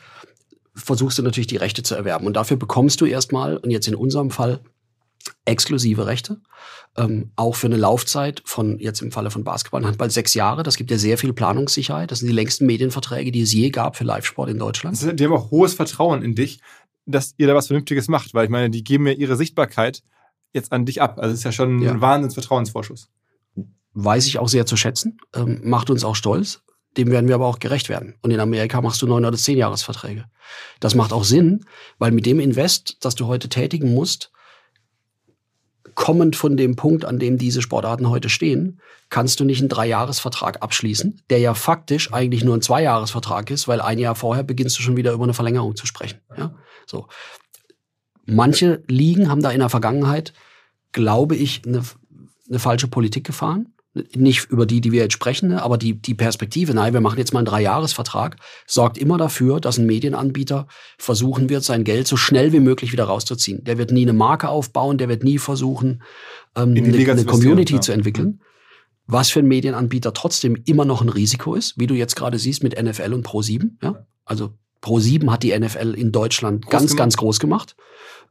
versuchst 0.74 1.18
du 1.18 1.24
natürlich 1.24 1.48
die 1.48 1.58
Rechte 1.58 1.84
zu 1.84 1.96
erwerben. 1.96 2.26
Und 2.26 2.36
dafür 2.36 2.58
bekommst 2.58 3.02
du 3.02 3.06
erstmal, 3.06 3.58
und 3.58 3.72
jetzt 3.72 3.88
in 3.88 3.96
unserem 3.96 4.32
Fall, 4.32 4.60
exklusive 5.46 6.06
Rechte. 6.06 6.42
Ähm, 6.96 7.32
auch 7.36 7.56
für 7.56 7.68
eine 7.68 7.78
Laufzeit 7.78 8.42
von, 8.46 8.80
jetzt 8.80 9.02
im 9.02 9.12
Falle 9.12 9.30
von 9.30 9.44
Basketball 9.44 9.82
und 9.82 9.88
Handball, 9.88 10.10
sechs 10.10 10.34
Jahre. 10.34 10.64
Das 10.64 10.78
gibt 10.78 10.90
ja 10.90 10.98
sehr 10.98 11.18
viel 11.18 11.34
Planungssicherheit. 11.34 12.12
Das 12.12 12.20
sind 12.20 12.28
die 12.28 12.34
längsten 12.34 12.66
Medienverträge, 12.66 13.32
die 13.32 13.42
es 13.42 13.54
je 13.54 13.70
gab 13.70 13.96
für 13.96 14.04
Live-Sport 14.04 14.50
in 14.50 14.58
Deutschland. 14.58 15.20
die 15.20 15.24
haben 15.24 15.34
auch 15.34 15.52
hohes 15.52 15.74
Vertrauen 15.76 16.24
in 16.24 16.34
dich, 16.34 16.60
dass 17.06 17.36
ihr 17.38 17.48
da 17.48 17.56
was 17.56 17.68
Vernünftiges 17.68 18.08
macht. 18.08 18.34
Weil 18.34 18.46
ich 18.46 18.50
meine, 18.50 18.70
die 18.70 18.84
geben 18.84 19.06
ja 19.06 19.14
ihre 19.14 19.36
Sichtbarkeit 19.36 20.02
jetzt 20.54 20.72
an 20.72 20.86
dich 20.86 21.02
ab. 21.02 21.20
Also 21.20 21.34
es 21.34 21.40
ist 21.40 21.44
ja 21.44 21.52
schon 21.52 21.82
ja. 21.82 21.92
ein 21.92 22.02
Wahnsinnsvertrauensvorschuss. 22.02 23.10
Weiß 23.94 24.28
ich 24.28 24.40
auch 24.40 24.50
sehr 24.50 24.66
zu 24.66 24.76
schätzen. 24.78 25.20
Ähm, 25.36 25.62
macht 25.64 25.90
uns 25.90 26.04
auch 26.04 26.16
stolz. 26.16 26.62
Dem 26.98 27.12
werden 27.12 27.28
wir 27.28 27.36
aber 27.36 27.46
auch 27.46 27.60
gerecht 27.60 27.90
werden. 27.90 28.16
Und 28.22 28.32
in 28.32 28.40
Amerika 28.40 28.82
machst 28.82 29.02
du 29.04 29.08
neun 29.08 29.24
oder 29.24 29.38
zehn 29.38 29.58
Jahresverträge. 29.58 30.26
Das 30.80 30.96
macht 30.96 31.14
auch 31.14 31.24
Sinn, 31.24 31.66
weil 32.00 32.12
mit 32.12 32.26
dem 32.26 32.40
Invest, 32.40 32.98
das 33.02 33.14
du 33.16 33.28
heute 33.28 33.50
tätigen 33.50 33.94
musst, 33.94 34.32
kommend 35.98 36.36
von 36.36 36.58
dem 36.58 36.76
Punkt, 36.76 37.06
an 37.06 37.18
dem 37.18 37.40
diese 37.40 37.64
Sportarten 37.64 38.08
heute 38.08 38.30
stehen, 38.30 38.80
kannst 39.10 39.40
du 39.40 39.46
nicht 39.46 39.62
einen 39.62 39.68
Dreijahresvertrag 39.68 40.62
abschließen, 40.62 41.24
der 41.32 41.40
ja 41.40 41.56
faktisch 41.56 42.14
eigentlich 42.14 42.44
nur 42.44 42.56
ein 42.56 42.62
Zweijahresvertrag 42.62 43.50
ist, 43.50 43.68
weil 43.68 43.82
ein 43.82 43.98
Jahr 43.98 44.14
vorher 44.14 44.44
beginnst 44.44 44.78
du 44.78 44.84
schon 44.84 44.96
wieder 44.96 45.12
über 45.12 45.24
eine 45.24 45.34
Verlängerung 45.34 45.76
zu 45.76 45.88
sprechen. 45.88 46.20
Ja? 46.38 46.54
So. 46.86 47.08
Manche 48.28 48.84
Ligen 48.88 49.28
haben 49.28 49.42
da 49.42 49.50
in 49.50 49.60
der 49.60 49.70
Vergangenheit, 49.70 50.34
glaube 50.92 51.36
ich, 51.36 51.64
eine, 51.66 51.82
eine 52.48 52.60
falsche 52.60 52.88
Politik 52.88 53.26
gefahren 53.26 53.74
nicht 54.16 54.46
über 54.50 54.66
die, 54.66 54.82
die 54.82 54.92
wir 54.92 55.02
jetzt 55.02 55.14
sprechen, 55.14 55.50
ne, 55.50 55.62
aber 55.62 55.78
die, 55.78 55.94
die 55.94 56.14
Perspektive, 56.14 56.74
nein, 56.74 56.94
wir 56.94 57.02
machen 57.02 57.18
jetzt 57.18 57.34
mal 57.34 57.40
einen 57.40 57.46
Dreijahresvertrag, 57.46 58.38
sorgt 58.66 58.98
immer 58.98 59.18
dafür, 59.18 59.60
dass 59.60 59.78
ein 59.78 59.86
Medienanbieter 59.86 60.68
versuchen 60.98 61.50
wird, 61.50 61.64
sein 61.64 61.84
Geld 61.84 62.08
so 62.08 62.18
schnell 62.18 62.54
wie 62.54 62.60
möglich 62.60 62.92
wieder 62.92 63.06
rauszuziehen. 63.06 63.64
Der 63.64 63.78
wird 63.78 63.92
nie 63.92 64.04
eine 64.04 64.14
Marke 64.14 64.50
aufbauen, 64.50 64.98
der 64.98 65.10
wird 65.10 65.24
nie 65.24 65.38
versuchen, 65.38 66.02
ähm, 66.56 66.76
eine, 66.76 67.12
eine 67.12 67.26
Community 67.26 67.76
ja. 67.76 67.82
zu 67.82 67.92
entwickeln. 67.92 68.42
Was 69.08 69.30
für 69.30 69.40
ein 69.40 69.48
Medienanbieter 69.48 70.14
trotzdem 70.14 70.62
immer 70.66 70.84
noch 70.84 71.02
ein 71.02 71.10
Risiko 71.10 71.56
ist, 71.56 71.78
wie 71.78 71.88
du 71.88 71.94
jetzt 71.94 72.16
gerade 72.16 72.38
siehst 72.40 72.62
mit 72.62 72.82
NFL 72.82 73.14
und 73.14 73.26
Pro7. 73.26 73.70
Ja? 73.82 74.06
Also 74.26 74.54
Pro7 74.82 75.32
hat 75.32 75.44
die 75.44 75.58
NFL 75.58 75.94
in 75.96 76.12
Deutschland 76.12 76.66
groß 76.66 76.72
ganz, 76.72 76.84
gemacht. 76.92 76.98
ganz 76.98 77.18
groß 77.18 77.40
gemacht. 77.40 77.76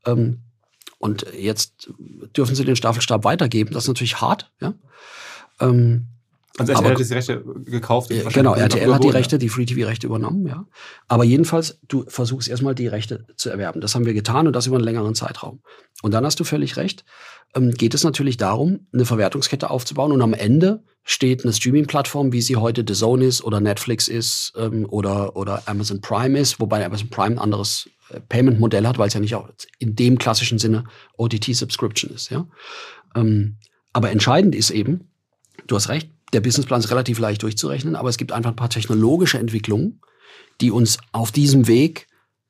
Ähm, 0.04 0.42
und 0.98 1.26
jetzt 1.38 1.90
dürfen 2.36 2.54
sie 2.54 2.64
den 2.64 2.76
Staffelstab 2.76 3.24
weitergeben. 3.24 3.72
Das 3.72 3.84
ist 3.84 3.88
natürlich 3.88 4.20
hart. 4.20 4.50
Ja? 4.60 4.74
Ähm, 5.60 6.08
also 6.58 6.72
RTL 6.72 6.90
hat 6.90 6.98
die 6.98 7.12
Rechte 7.12 7.44
gekauft. 7.66 8.10
Genau, 8.32 8.54
RTL 8.54 8.94
hat 8.94 9.04
die 9.04 9.10
Rechte, 9.10 9.38
die 9.38 9.50
Free-TV-Rechte 9.50 10.06
übernommen, 10.06 10.46
ja. 10.46 10.66
Aber 11.06 11.24
jedenfalls, 11.24 11.78
du 11.86 12.04
versuchst 12.08 12.48
erstmal 12.48 12.74
die 12.74 12.86
Rechte 12.86 13.26
zu 13.36 13.50
erwerben. 13.50 13.82
Das 13.82 13.94
haben 13.94 14.06
wir 14.06 14.14
getan 14.14 14.46
und 14.46 14.54
das 14.54 14.66
über 14.66 14.76
einen 14.76 14.84
längeren 14.84 15.14
Zeitraum. 15.14 15.60
Und 16.02 16.12
dann 16.12 16.24
hast 16.24 16.40
du 16.40 16.44
völlig 16.44 16.76
recht, 16.78 17.04
ähm, 17.54 17.72
geht 17.72 17.94
es 17.94 18.04
natürlich 18.04 18.38
darum, 18.38 18.86
eine 18.92 19.04
Verwertungskette 19.04 19.70
aufzubauen 19.70 20.12
und 20.12 20.22
am 20.22 20.32
Ende 20.32 20.82
steht 21.04 21.44
eine 21.44 21.52
Streaming-Plattform, 21.52 22.32
wie 22.32 22.40
sie 22.40 22.56
heute 22.56 22.84
The 22.86 22.94
Zone 22.94 23.24
ist 23.24 23.44
oder 23.44 23.60
Netflix 23.60 24.08
ist 24.08 24.52
ähm, 24.56 24.86
oder, 24.88 25.36
oder 25.36 25.62
Amazon 25.66 26.00
Prime 26.00 26.38
ist, 26.38 26.58
wobei 26.58 26.84
Amazon 26.84 27.10
Prime 27.10 27.36
ein 27.36 27.38
anderes 27.38 27.88
äh, 28.08 28.20
Payment-Modell 28.20 28.86
hat, 28.86 28.98
weil 28.98 29.08
es 29.08 29.14
ja 29.14 29.20
nicht 29.20 29.34
auch 29.34 29.48
in 29.78 29.94
dem 29.94 30.18
klassischen 30.18 30.58
Sinne 30.58 30.84
OTT-Subscription 31.18 32.10
ist, 32.12 32.30
ja. 32.30 32.46
Ähm, 33.14 33.58
aber 33.92 34.10
entscheidend 34.10 34.54
ist 34.54 34.70
eben, 34.70 35.10
du 35.66 35.76
hast 35.76 35.88
recht, 35.88 36.10
der 36.32 36.40
Businessplan 36.40 36.80
ist 36.80 36.90
relativ 36.90 37.18
leicht 37.18 37.42
durchzurechnen, 37.42 37.96
aber 37.96 38.08
es 38.08 38.16
gibt 38.16 38.32
einfach 38.32 38.50
ein 38.50 38.56
paar 38.56 38.70
technologische 38.70 39.38
Entwicklungen, 39.38 40.00
die 40.60 40.70
uns 40.70 40.98
auf 41.12 41.32
diesem 41.32 41.68
Weg, 41.68 42.06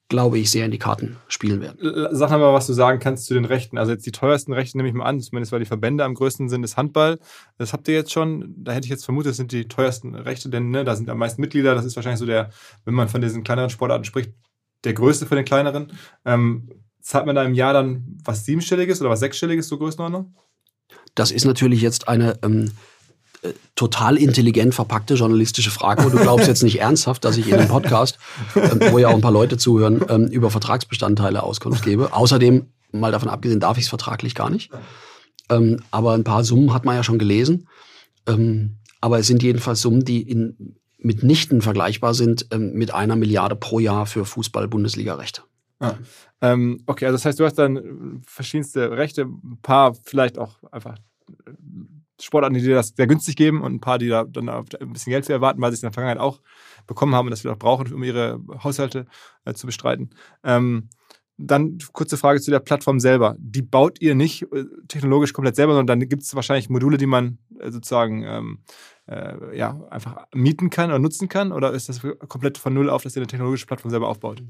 glaube 0.09 0.39
ich, 0.39 0.51
sehr 0.51 0.65
in 0.65 0.71
die 0.71 0.79
Karten 0.79 1.17
spielen 1.29 1.61
werden. 1.61 2.09
Sag 2.13 2.31
mal, 2.31 2.53
was 2.53 2.67
du 2.69 2.73
sagen 2.73 3.01
kannst 3.01 3.27
zu 3.27 3.35
den 3.35 3.45
Rechten. 3.45 3.77
Also 3.77 3.93
jetzt 3.93 4.07
die 4.07 4.13
teuersten 4.13 4.53
Rechte 4.53 4.77
nehme 4.77 4.89
ich 4.89 4.95
mal 4.95 5.05
an, 5.05 5.21
zumindest 5.21 5.53
weil 5.53 5.59
die 5.59 5.67
Verbände 5.67 6.05
am 6.05 6.15
größten 6.15 6.49
sind, 6.49 6.63
ist 6.63 6.77
Handball. 6.77 7.19
Das 7.59 7.73
habt 7.73 7.89
ihr 7.89 7.95
jetzt 7.95 8.13
schon. 8.13 8.55
Da 8.57 8.73
hätte 8.73 8.87
ich 8.87 8.91
jetzt 8.91 9.05
vermutet, 9.05 9.31
das 9.31 9.37
sind 9.37 9.51
die 9.51 9.67
teuersten 9.67 10.15
Rechte, 10.15 10.49
denn 10.49 10.71
ne, 10.71 10.85
da 10.85 10.95
sind 10.95 11.11
am 11.11 11.19
meisten 11.19 11.41
Mitglieder. 11.41 11.75
Das 11.75 11.85
ist 11.85 11.97
wahrscheinlich 11.97 12.21
so 12.21 12.27
der, 12.27 12.51
wenn 12.85 12.95
man 12.95 13.09
von 13.09 13.21
diesen 13.21 13.43
kleineren 13.43 13.71
Sportarten 13.71 14.05
spricht, 14.05 14.33
der 14.85 14.95
größte 14.95 15.27
von 15.27 15.37
den 15.37 15.45
kleineren. 15.45 15.93
Ähm, 16.25 16.71
zahlt 17.01 17.27
man 17.27 17.35
da 17.35 17.45
im 17.45 17.55
Jahr 17.55 17.73
dann 17.73 18.19
was 18.25 18.45
siebenstelliges 18.45 19.01
oder 19.01 19.11
was 19.11 19.21
sechsstelliges, 19.21 19.69
so 19.69 19.77
Größenordnung? 19.77 20.35
Das 21.17 21.33
ist 21.33 21.45
natürlich 21.45 21.81
jetzt 21.81 22.09
eine 22.09 22.39
ähm, 22.43 22.73
total 23.75 24.17
intelligent 24.17 24.75
verpackte 24.75 25.15
journalistische 25.15 25.71
Frage 25.71 26.05
und 26.05 26.13
du 26.13 26.19
glaubst 26.19 26.47
jetzt 26.49 26.63
nicht 26.63 26.81
ernsthaft, 26.81 27.25
dass 27.25 27.37
ich 27.37 27.49
in 27.49 27.55
einem 27.55 27.69
Podcast, 27.69 28.19
ähm, 28.55 28.81
wo 28.91 28.99
ja 28.99 29.09
auch 29.09 29.15
ein 29.15 29.21
paar 29.21 29.33
Leute 29.33 29.57
zuhören, 29.59 30.05
ähm, 30.09 30.27
über 30.29 30.51
Vertragsbestandteile 30.51 31.43
Auskunft 31.43 31.85
gebe. 31.85 32.13
Außerdem, 32.13 32.67
mal 32.93 33.13
davon 33.13 33.29
abgesehen, 33.29 33.61
darf 33.61 33.79
ich 33.79 33.85
es 33.85 33.89
vertraglich 33.89 34.35
gar 34.35 34.51
nicht. 34.51 34.71
Ähm, 35.51 35.83
aber 35.91 36.15
ein 36.15 36.25
paar 36.25 36.45
Summen 36.45 36.73
hat 36.73 36.85
man 36.85 36.97
ja 36.97 37.03
schon 37.03 37.19
gelesen. 37.19 37.69
Aber 39.01 39.21
es 39.21 39.29
sind 39.29 39.43
jedenfalls 39.45 39.83
Summen, 39.83 40.05
die 40.05 40.23
in, 40.23 40.77
mitnichten 40.99 41.63
vergleichbar 41.63 42.13
sind 42.13 42.49
mit 42.59 42.93
einer 42.93 43.15
Milliarde 43.15 43.55
pro 43.55 43.79
Jahr 43.79 44.05
für 44.07 44.25
Fußball-Bundesliga-Rechte. 44.25 45.43
Ah. 45.79 45.95
Ähm, 46.41 46.83
okay, 46.87 47.07
also 47.07 47.15
das 47.15 47.25
heißt, 47.25 47.39
du 47.39 47.45
hast 47.45 47.55
dann 47.55 48.21
verschiedenste 48.27 48.91
Rechte, 48.91 49.23
ein 49.23 49.59
paar 49.63 49.95
vielleicht 50.03 50.39
auch 50.39 50.57
einfach 50.73 50.97
Sportarten, 52.21 52.55
die 52.55 52.63
dir 52.63 52.75
das 52.75 52.95
sehr 52.97 53.07
günstig 53.07 53.37
geben 53.37 53.63
und 53.63 53.75
ein 53.75 53.81
paar, 53.81 53.99
die 53.99 54.09
da 54.09 54.25
dann 54.25 54.49
ein 54.49 54.65
bisschen 54.93 55.11
Geld 55.11 55.27
für 55.27 55.33
erwarten, 55.33 55.61
weil 55.61 55.71
sie 55.71 55.75
es 55.75 55.83
in 55.83 55.89
der 55.89 55.93
Vergangenheit 55.93 56.21
auch 56.21 56.41
bekommen 56.87 57.15
haben 57.15 57.27
und 57.27 57.31
das 57.31 57.45
wir 57.45 57.53
auch 57.53 57.59
brauchen, 57.59 57.93
um 57.93 58.03
ihre 58.03 58.41
Haushalte 58.63 59.07
äh, 59.45 59.55
zu 59.55 59.67
bestreiten. 59.67 60.11
Ähm, 60.45 60.89
dann 61.39 61.79
kurze 61.93 62.17
Frage 62.17 62.41
zu 62.41 62.51
der 62.51 62.61
Plattform 62.61 62.99
selber. 62.99 63.37
Die 63.39 63.63
baut 63.63 64.01
ihr 64.01 64.15
nicht 64.15 64.43
äh, 64.53 64.65
technologisch 64.89 65.33
komplett 65.33 65.57
selber, 65.57 65.75
sondern 65.75 66.01
dann 66.01 66.09
gibt 66.09 66.23
es 66.23 66.35
wahrscheinlich 66.35 66.71
Module, 66.71 66.97
die 66.97 67.07
man 67.07 67.39
äh, 67.59 67.71
sozusagen 67.71 68.25
ähm, 68.25 68.59
äh, 69.07 69.57
ja, 69.57 69.79
einfach 69.91 70.27
mieten 70.35 70.71
kann 70.71 70.91
oder 70.91 70.99
nutzen 70.99 71.29
kann? 71.29 71.53
Oder 71.53 71.73
ist 71.73 71.89
das 71.89 72.01
komplett 72.29 72.59
von 72.59 72.73
Null 72.73 72.89
auf, 72.89 73.03
dass 73.03 73.17
ihr 73.17 73.21
eine 73.21 73.27
technologische 73.27 73.67
Plattform 73.67 73.91
selber 73.91 74.09
aufbaut? 74.09 74.43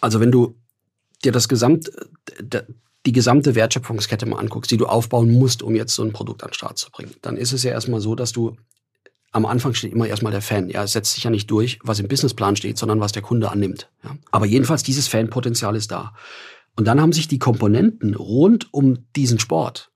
Also 0.00 0.20
wenn 0.20 0.32
du 0.32 0.56
dir 1.24 1.32
das 1.32 1.48
Gesamt, 1.48 1.90
die 3.08 3.12
gesamte 3.12 3.54
Wertschöpfungskette 3.54 4.26
mal 4.26 4.38
anguckst, 4.38 4.70
die 4.70 4.76
du 4.76 4.84
aufbauen 4.84 5.32
musst, 5.32 5.62
um 5.62 5.74
jetzt 5.74 5.94
so 5.94 6.02
ein 6.02 6.12
Produkt 6.12 6.42
an 6.42 6.50
den 6.50 6.54
Start 6.54 6.76
zu 6.76 6.90
bringen, 6.90 7.14
dann 7.22 7.38
ist 7.38 7.52
es 7.52 7.62
ja 7.62 7.70
erstmal 7.70 8.00
so, 8.00 8.14
dass 8.14 8.32
du 8.32 8.56
am 9.32 9.46
Anfang 9.46 9.72
steht 9.72 9.92
immer 9.92 10.06
erstmal 10.06 10.32
der 10.32 10.42
Fan. 10.42 10.68
Ja, 10.68 10.86
setzt 10.86 11.14
sich 11.14 11.24
ja 11.24 11.30
nicht 11.30 11.50
durch, 11.50 11.78
was 11.82 12.00
im 12.00 12.08
Businessplan 12.08 12.56
steht, 12.56 12.76
sondern 12.76 13.00
was 13.00 13.12
der 13.12 13.22
Kunde 13.22 13.50
annimmt. 13.50 13.88
Ja. 14.04 14.16
Aber 14.30 14.44
jedenfalls 14.44 14.82
dieses 14.82 15.08
Fanpotenzial 15.08 15.74
ist 15.74 15.90
da. 15.90 16.12
Und 16.76 16.86
dann 16.86 17.00
haben 17.00 17.12
sich 17.14 17.28
die 17.28 17.38
Komponenten 17.38 18.14
rund 18.14 18.72
um 18.72 19.06
diesen 19.16 19.38
Sport 19.38 19.90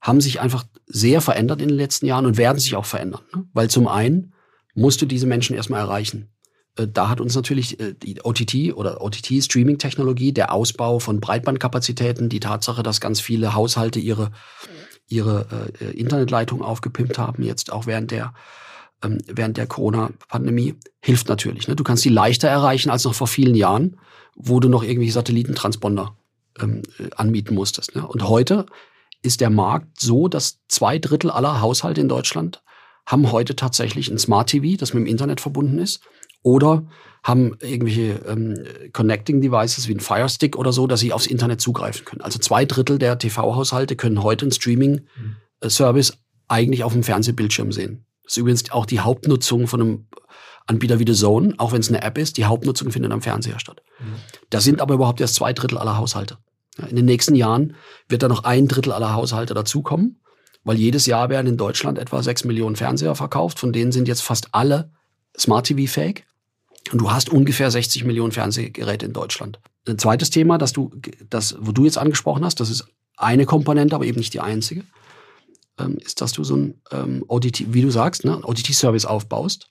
haben 0.00 0.20
sich 0.20 0.40
einfach 0.40 0.64
sehr 0.86 1.20
verändert 1.20 1.60
in 1.60 1.68
den 1.68 1.76
letzten 1.76 2.06
Jahren 2.06 2.26
und 2.26 2.36
werden 2.36 2.58
sich 2.58 2.76
auch 2.76 2.84
verändern. 2.84 3.22
Ne? 3.34 3.44
Weil 3.52 3.70
zum 3.70 3.88
einen 3.88 4.32
musst 4.74 5.02
du 5.02 5.06
diese 5.06 5.26
Menschen 5.26 5.56
erstmal 5.56 5.80
erreichen. 5.80 6.28
Äh, 6.76 6.88
da 6.88 7.08
hat 7.08 7.20
uns 7.20 7.34
natürlich 7.34 7.80
äh, 7.80 7.94
die 7.94 8.20
OTT 8.22 8.74
oder 8.74 9.00
OTT-Streaming-Technologie, 9.00 10.32
der 10.32 10.52
Ausbau 10.52 10.98
von 10.98 11.20
Breitbandkapazitäten, 11.20 12.28
die 12.28 12.40
Tatsache, 12.40 12.82
dass 12.82 13.00
ganz 13.00 13.20
viele 13.20 13.54
Haushalte 13.54 13.98
ihre, 13.98 14.30
ihre 15.08 15.70
äh, 15.80 15.90
Internetleitung 15.92 16.62
aufgepimpt 16.62 17.18
haben, 17.18 17.42
jetzt 17.42 17.72
auch 17.72 17.86
während 17.86 18.10
der, 18.10 18.34
ähm, 19.02 19.18
während 19.26 19.56
der 19.56 19.66
Corona-Pandemie, 19.66 20.74
hilft 21.00 21.28
natürlich. 21.28 21.68
Ne? 21.68 21.76
Du 21.76 21.84
kannst 21.84 22.04
die 22.04 22.10
leichter 22.10 22.48
erreichen 22.48 22.90
als 22.90 23.04
noch 23.04 23.14
vor 23.14 23.26
vielen 23.26 23.54
Jahren, 23.54 23.98
wo 24.34 24.60
du 24.60 24.68
noch 24.68 24.82
irgendwelche 24.82 25.12
Satellitentransponder 25.12 26.16
ähm, 26.60 26.82
äh, 26.98 27.08
anmieten 27.16 27.54
musstest. 27.54 27.94
Ne? 27.94 28.06
Und 28.06 28.28
heute 28.28 28.66
ist 29.22 29.40
der 29.40 29.50
Markt 29.50 30.00
so, 30.00 30.28
dass 30.28 30.60
zwei 30.68 30.98
Drittel 30.98 31.30
aller 31.30 31.60
Haushalte 31.60 32.00
in 32.00 32.08
Deutschland 32.08 32.62
haben 33.06 33.30
heute 33.30 33.54
tatsächlich 33.54 34.08
ein 34.08 34.18
Smart 34.18 34.50
TV, 34.50 34.76
das 34.76 34.92
mit 34.92 35.02
dem 35.02 35.06
Internet 35.06 35.40
verbunden 35.40 35.78
ist 35.78 36.00
oder 36.46 36.86
haben 37.24 37.56
irgendwelche 37.60 38.20
ähm, 38.28 38.54
Connecting 38.92 39.40
Devices 39.40 39.88
wie 39.88 39.94
ein 39.94 40.00
Fire 40.00 40.28
Stick 40.28 40.56
oder 40.56 40.72
so, 40.72 40.86
dass 40.86 41.00
sie 41.00 41.12
aufs 41.12 41.26
Internet 41.26 41.60
zugreifen 41.60 42.04
können. 42.04 42.20
Also 42.20 42.38
zwei 42.38 42.64
Drittel 42.64 43.00
der 43.00 43.18
TV-Haushalte 43.18 43.96
können 43.96 44.22
heute 44.22 44.44
einen 44.44 44.52
Streaming-Service 44.52 46.18
eigentlich 46.46 46.84
auf 46.84 46.92
dem 46.92 47.02
Fernsehbildschirm 47.02 47.72
sehen. 47.72 48.06
Das 48.22 48.34
ist 48.34 48.36
übrigens 48.36 48.70
auch 48.70 48.86
die 48.86 49.00
Hauptnutzung 49.00 49.66
von 49.66 49.80
einem 49.80 50.06
Anbieter 50.68 51.00
wie 51.00 51.04
The 51.04 51.18
Zone, 51.18 51.54
auch 51.58 51.72
wenn 51.72 51.80
es 51.80 51.88
eine 51.88 52.02
App 52.02 52.16
ist, 52.16 52.36
die 52.36 52.44
Hauptnutzung 52.44 52.92
findet 52.92 53.10
am 53.10 53.22
Fernseher 53.22 53.58
statt. 53.58 53.82
Mhm. 53.98 54.14
Da 54.50 54.60
sind 54.60 54.80
aber 54.80 54.94
überhaupt 54.94 55.20
erst 55.20 55.34
zwei 55.34 55.52
Drittel 55.52 55.78
aller 55.78 55.98
Haushalte. 55.98 56.38
In 56.88 56.94
den 56.94 57.06
nächsten 57.06 57.34
Jahren 57.34 57.74
wird 58.08 58.22
da 58.22 58.28
noch 58.28 58.44
ein 58.44 58.68
Drittel 58.68 58.92
aller 58.92 59.14
Haushalte 59.14 59.54
dazukommen, 59.54 60.20
weil 60.62 60.76
jedes 60.76 61.06
Jahr 61.06 61.28
werden 61.28 61.48
in 61.48 61.56
Deutschland 61.56 61.98
etwa 61.98 62.22
sechs 62.22 62.44
Millionen 62.44 62.76
Fernseher 62.76 63.16
verkauft, 63.16 63.58
von 63.58 63.72
denen 63.72 63.90
sind 63.90 64.06
jetzt 64.06 64.22
fast 64.22 64.48
alle 64.52 64.92
Smart 65.36 65.66
TV-fähig. 65.66 66.24
Und 66.92 67.00
du 67.00 67.10
hast 67.10 67.30
ungefähr 67.30 67.70
60 67.70 68.04
Millionen 68.04 68.32
Fernsehgeräte 68.32 69.06
in 69.06 69.12
Deutschland. 69.12 69.60
Ein 69.88 69.98
zweites 69.98 70.30
Thema, 70.30 70.58
das 70.58 70.72
du, 70.72 70.90
das, 71.30 71.56
wo 71.60 71.72
du 71.72 71.84
jetzt 71.84 71.98
angesprochen 71.98 72.44
hast, 72.44 72.60
das 72.60 72.70
ist 72.70 72.86
eine 73.16 73.46
Komponente, 73.46 73.94
aber 73.94 74.04
eben 74.04 74.18
nicht 74.18 74.34
die 74.34 74.40
einzige, 74.40 74.84
ähm, 75.78 75.98
ist, 75.98 76.20
dass 76.20 76.32
du 76.32 76.44
so 76.44 76.56
ein 76.56 76.80
ähm, 76.92 77.24
ODT, 77.28 77.72
wie 77.72 77.82
du 77.82 77.90
sagst, 77.90 78.24
ne, 78.24 78.40
ODT-Service 78.42 79.06
aufbaust. 79.06 79.70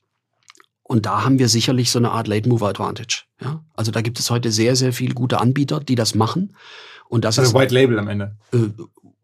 Und 0.83 1.05
da 1.05 1.23
haben 1.23 1.39
wir 1.39 1.49
sicherlich 1.49 1.89
so 1.89 1.99
eine 1.99 2.11
Art 2.11 2.27
Late 2.27 2.47
Mover 2.47 2.67
Advantage. 2.67 3.23
Ja? 3.41 3.63
Also 3.73 3.91
da 3.91 4.01
gibt 4.01 4.19
es 4.19 4.29
heute 4.29 4.51
sehr, 4.51 4.75
sehr 4.75 4.93
viele 4.93 5.15
gute 5.15 5.39
Anbieter, 5.39 5.79
die 5.79 5.95
das 5.95 6.13
machen. 6.13 6.55
Und 7.09 7.25
das 7.25 7.39
also 7.39 7.51
ist 7.51 7.55
White 7.55 7.73
Label 7.73 7.97
am 7.97 8.07
Ende. 8.07 8.35
Äh, 8.53 8.69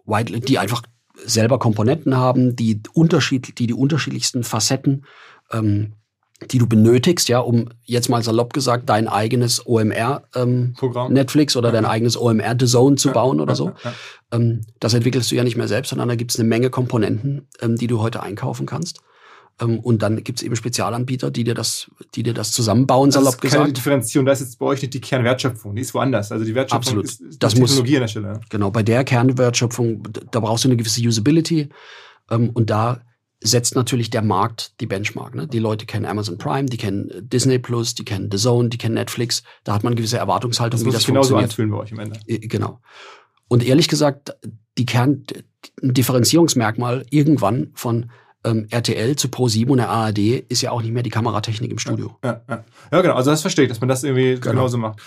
White, 0.06 0.40
die 0.40 0.58
einfach 0.58 0.82
selber 1.24 1.60
Komponenten 1.60 2.18
haben, 2.18 2.56
die 2.56 2.82
Unterschied, 2.94 3.60
die 3.60 3.68
die 3.68 3.74
unterschiedlichsten 3.74 4.44
Facetten 4.44 5.06
ähm, 5.52 5.94
die 6.50 6.58
du 6.58 6.68
benötigst, 6.68 7.30
ja, 7.30 7.40
um 7.40 7.70
jetzt 7.84 8.10
mal 8.10 8.24
salopp 8.24 8.54
gesagt 8.54 8.90
dein 8.90 9.08
eigenes 9.08 9.66
OMR 9.66 10.24
ähm, 10.36 10.74
Netflix 11.10 11.56
oder 11.56 11.72
dein 11.72 11.86
eigenes 11.86 12.20
OMR 12.20 12.56
The 12.60 12.66
Zone 12.66 12.96
zu 12.96 13.12
bauen 13.12 13.40
oder 13.40 13.56
so. 13.56 13.72
Ähm, 14.32 14.62
das 14.80 14.94
entwickelst 14.94 15.32
du 15.32 15.36
ja 15.36 15.44
nicht 15.44 15.58
mehr 15.58 15.68
selbst, 15.68 15.90
sondern 15.90 16.10
da 16.10 16.16
gibt 16.16 16.32
es 16.32 16.40
eine 16.40 16.50
Menge 16.50 16.70
Komponenten, 16.70 17.48
ähm, 17.62 17.76
die 17.76 17.88
du 17.88 18.00
heute 18.00 18.24
einkaufen 18.24 18.66
kannst. 18.66 19.02
Ähm, 19.62 19.80
und 19.80 20.02
dann 20.02 20.24
gibt 20.24 20.40
es 20.40 20.44
eben 20.44 20.56
Spezialanbieter, 20.56 21.30
die 21.30 21.44
dir 21.44 21.54
das, 21.54 21.92
die 22.16 22.24
dir 22.24 22.34
das 22.34 22.52
zusammenbauen, 22.52 23.10
das 23.10 23.16
salopp 23.16 23.36
ist 23.36 23.42
keine 23.42 23.64
gesagt. 23.64 23.78
Differenzierung, 23.78 24.26
das 24.26 24.42
ist 24.42 24.48
jetzt 24.48 24.60
bei 24.60 24.66
euch 24.66 24.82
nicht 24.82 24.94
die 24.94 25.02
Kernwertschöpfung, 25.02 25.76
die 25.76 25.82
ist 25.82 25.94
woanders. 25.94 26.32
Also 26.32 26.44
die 26.46 26.56
Wertschöpfung 26.56 27.00
Absolut. 27.00 27.06
ist, 27.06 27.22
ist 27.22 27.44
das 27.44 27.54
Technologie 27.54 27.92
muss, 27.92 27.96
an 27.96 28.02
der 28.02 28.08
Stelle. 28.08 28.42
Genau, 28.50 28.72
bei 28.72 28.84
der 28.84 29.04
Kernwertschöpfung, 29.04 30.04
da 30.32 30.40
brauchst 30.40 30.64
du 30.64 30.70
eine 30.70 30.78
gewisse 30.78 31.02
Usability. 31.02 31.70
Ähm, 32.30 32.50
und 32.54 32.70
da 32.70 33.02
setzt 33.44 33.76
natürlich 33.76 34.10
der 34.12 34.22
Markt 34.22 34.80
die 34.80 34.86
Benchmark. 34.86 35.34
Ne? 35.36 35.48
Die 35.48 35.60
Leute 35.60 35.86
kennen 35.86 36.06
Amazon 36.06 36.38
Prime, 36.38 36.68
die 36.68 36.78
kennen 36.78 37.12
Disney 37.22 37.58
Plus, 37.58 37.96
die 37.96 38.06
kennen 38.06 38.30
The 38.32 38.38
Zone, 38.38 38.70
die 38.70 38.78
kennen 38.78 38.96
Netflix. 38.96 39.44
Da 39.64 39.74
hat 39.74 39.84
man 39.84 39.92
eine 39.92 39.98
gewisse 39.98 40.18
Erwartungshaltung, 40.18 40.80
das 40.80 40.88
wie 40.88 40.92
das 40.92 41.06
genauso 41.06 41.36
anfühlen 41.36 41.72
bei 41.72 41.78
euch 41.78 41.92
am 41.92 42.00
Ende. 42.00 42.20
Genau. 42.28 42.80
Und 43.48 43.66
ehrlich 43.66 43.88
gesagt, 43.88 44.38
die 44.78 44.86
Kern, 44.86 45.24
ein 45.82 45.94
Differenzierungsmerkmal 45.94 47.06
irgendwann 47.10 47.72
von 47.74 48.12
ähm, 48.44 48.68
RTL 48.70 49.16
zu 49.16 49.28
Pro7 49.28 49.68
und 49.68 49.78
der 49.78 49.90
ARD 49.90 50.20
ist 50.50 50.62
ja 50.62 50.72
auch 50.72 50.82
nicht 50.82 50.92
mehr 50.92 51.04
die 51.04 51.10
Kameratechnik 51.10 51.72
im 51.72 51.78
Studio. 51.78 52.18
Ja, 52.24 52.42
ja, 52.48 52.64
ja. 52.92 53.02
genau. 53.02 53.16
Also 53.16 53.32
das 53.32 53.42
verstehe 53.42 53.66
ich, 53.66 53.70
dass 53.70 53.82
man 53.82 53.90
das 53.90 54.04
irgendwie 54.04 54.36
genau. 54.36 54.52
genauso 54.52 54.78
macht. 54.78 55.02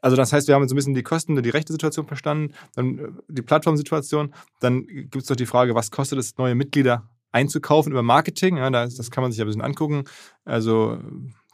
Also 0.00 0.16
das 0.16 0.32
heißt, 0.32 0.48
wir 0.48 0.54
haben 0.54 0.66
so 0.68 0.74
ein 0.74 0.76
bisschen 0.76 0.94
die 0.94 1.02
Kosten, 1.02 1.40
die 1.40 1.50
rechte 1.50 1.72
Situation 1.72 2.06
verstanden, 2.06 2.54
dann 2.74 2.98
äh, 2.98 3.08
die 3.28 3.42
Plattformsituation. 3.42 4.34
Dann 4.60 4.86
gibt 4.86 5.16
es 5.16 5.26
doch 5.26 5.36
die 5.36 5.46
Frage, 5.46 5.74
was 5.74 5.90
kostet 5.90 6.18
es, 6.18 6.36
neue 6.36 6.54
Mitglieder 6.54 7.08
einzukaufen 7.32 7.92
über 7.92 8.02
Marketing. 8.02 8.56
Ja, 8.56 8.70
das, 8.70 8.96
das 8.96 9.10
kann 9.10 9.22
man 9.22 9.32
sich 9.32 9.40
ein 9.40 9.46
bisschen 9.46 9.62
angucken. 9.62 10.04
Also 10.44 10.98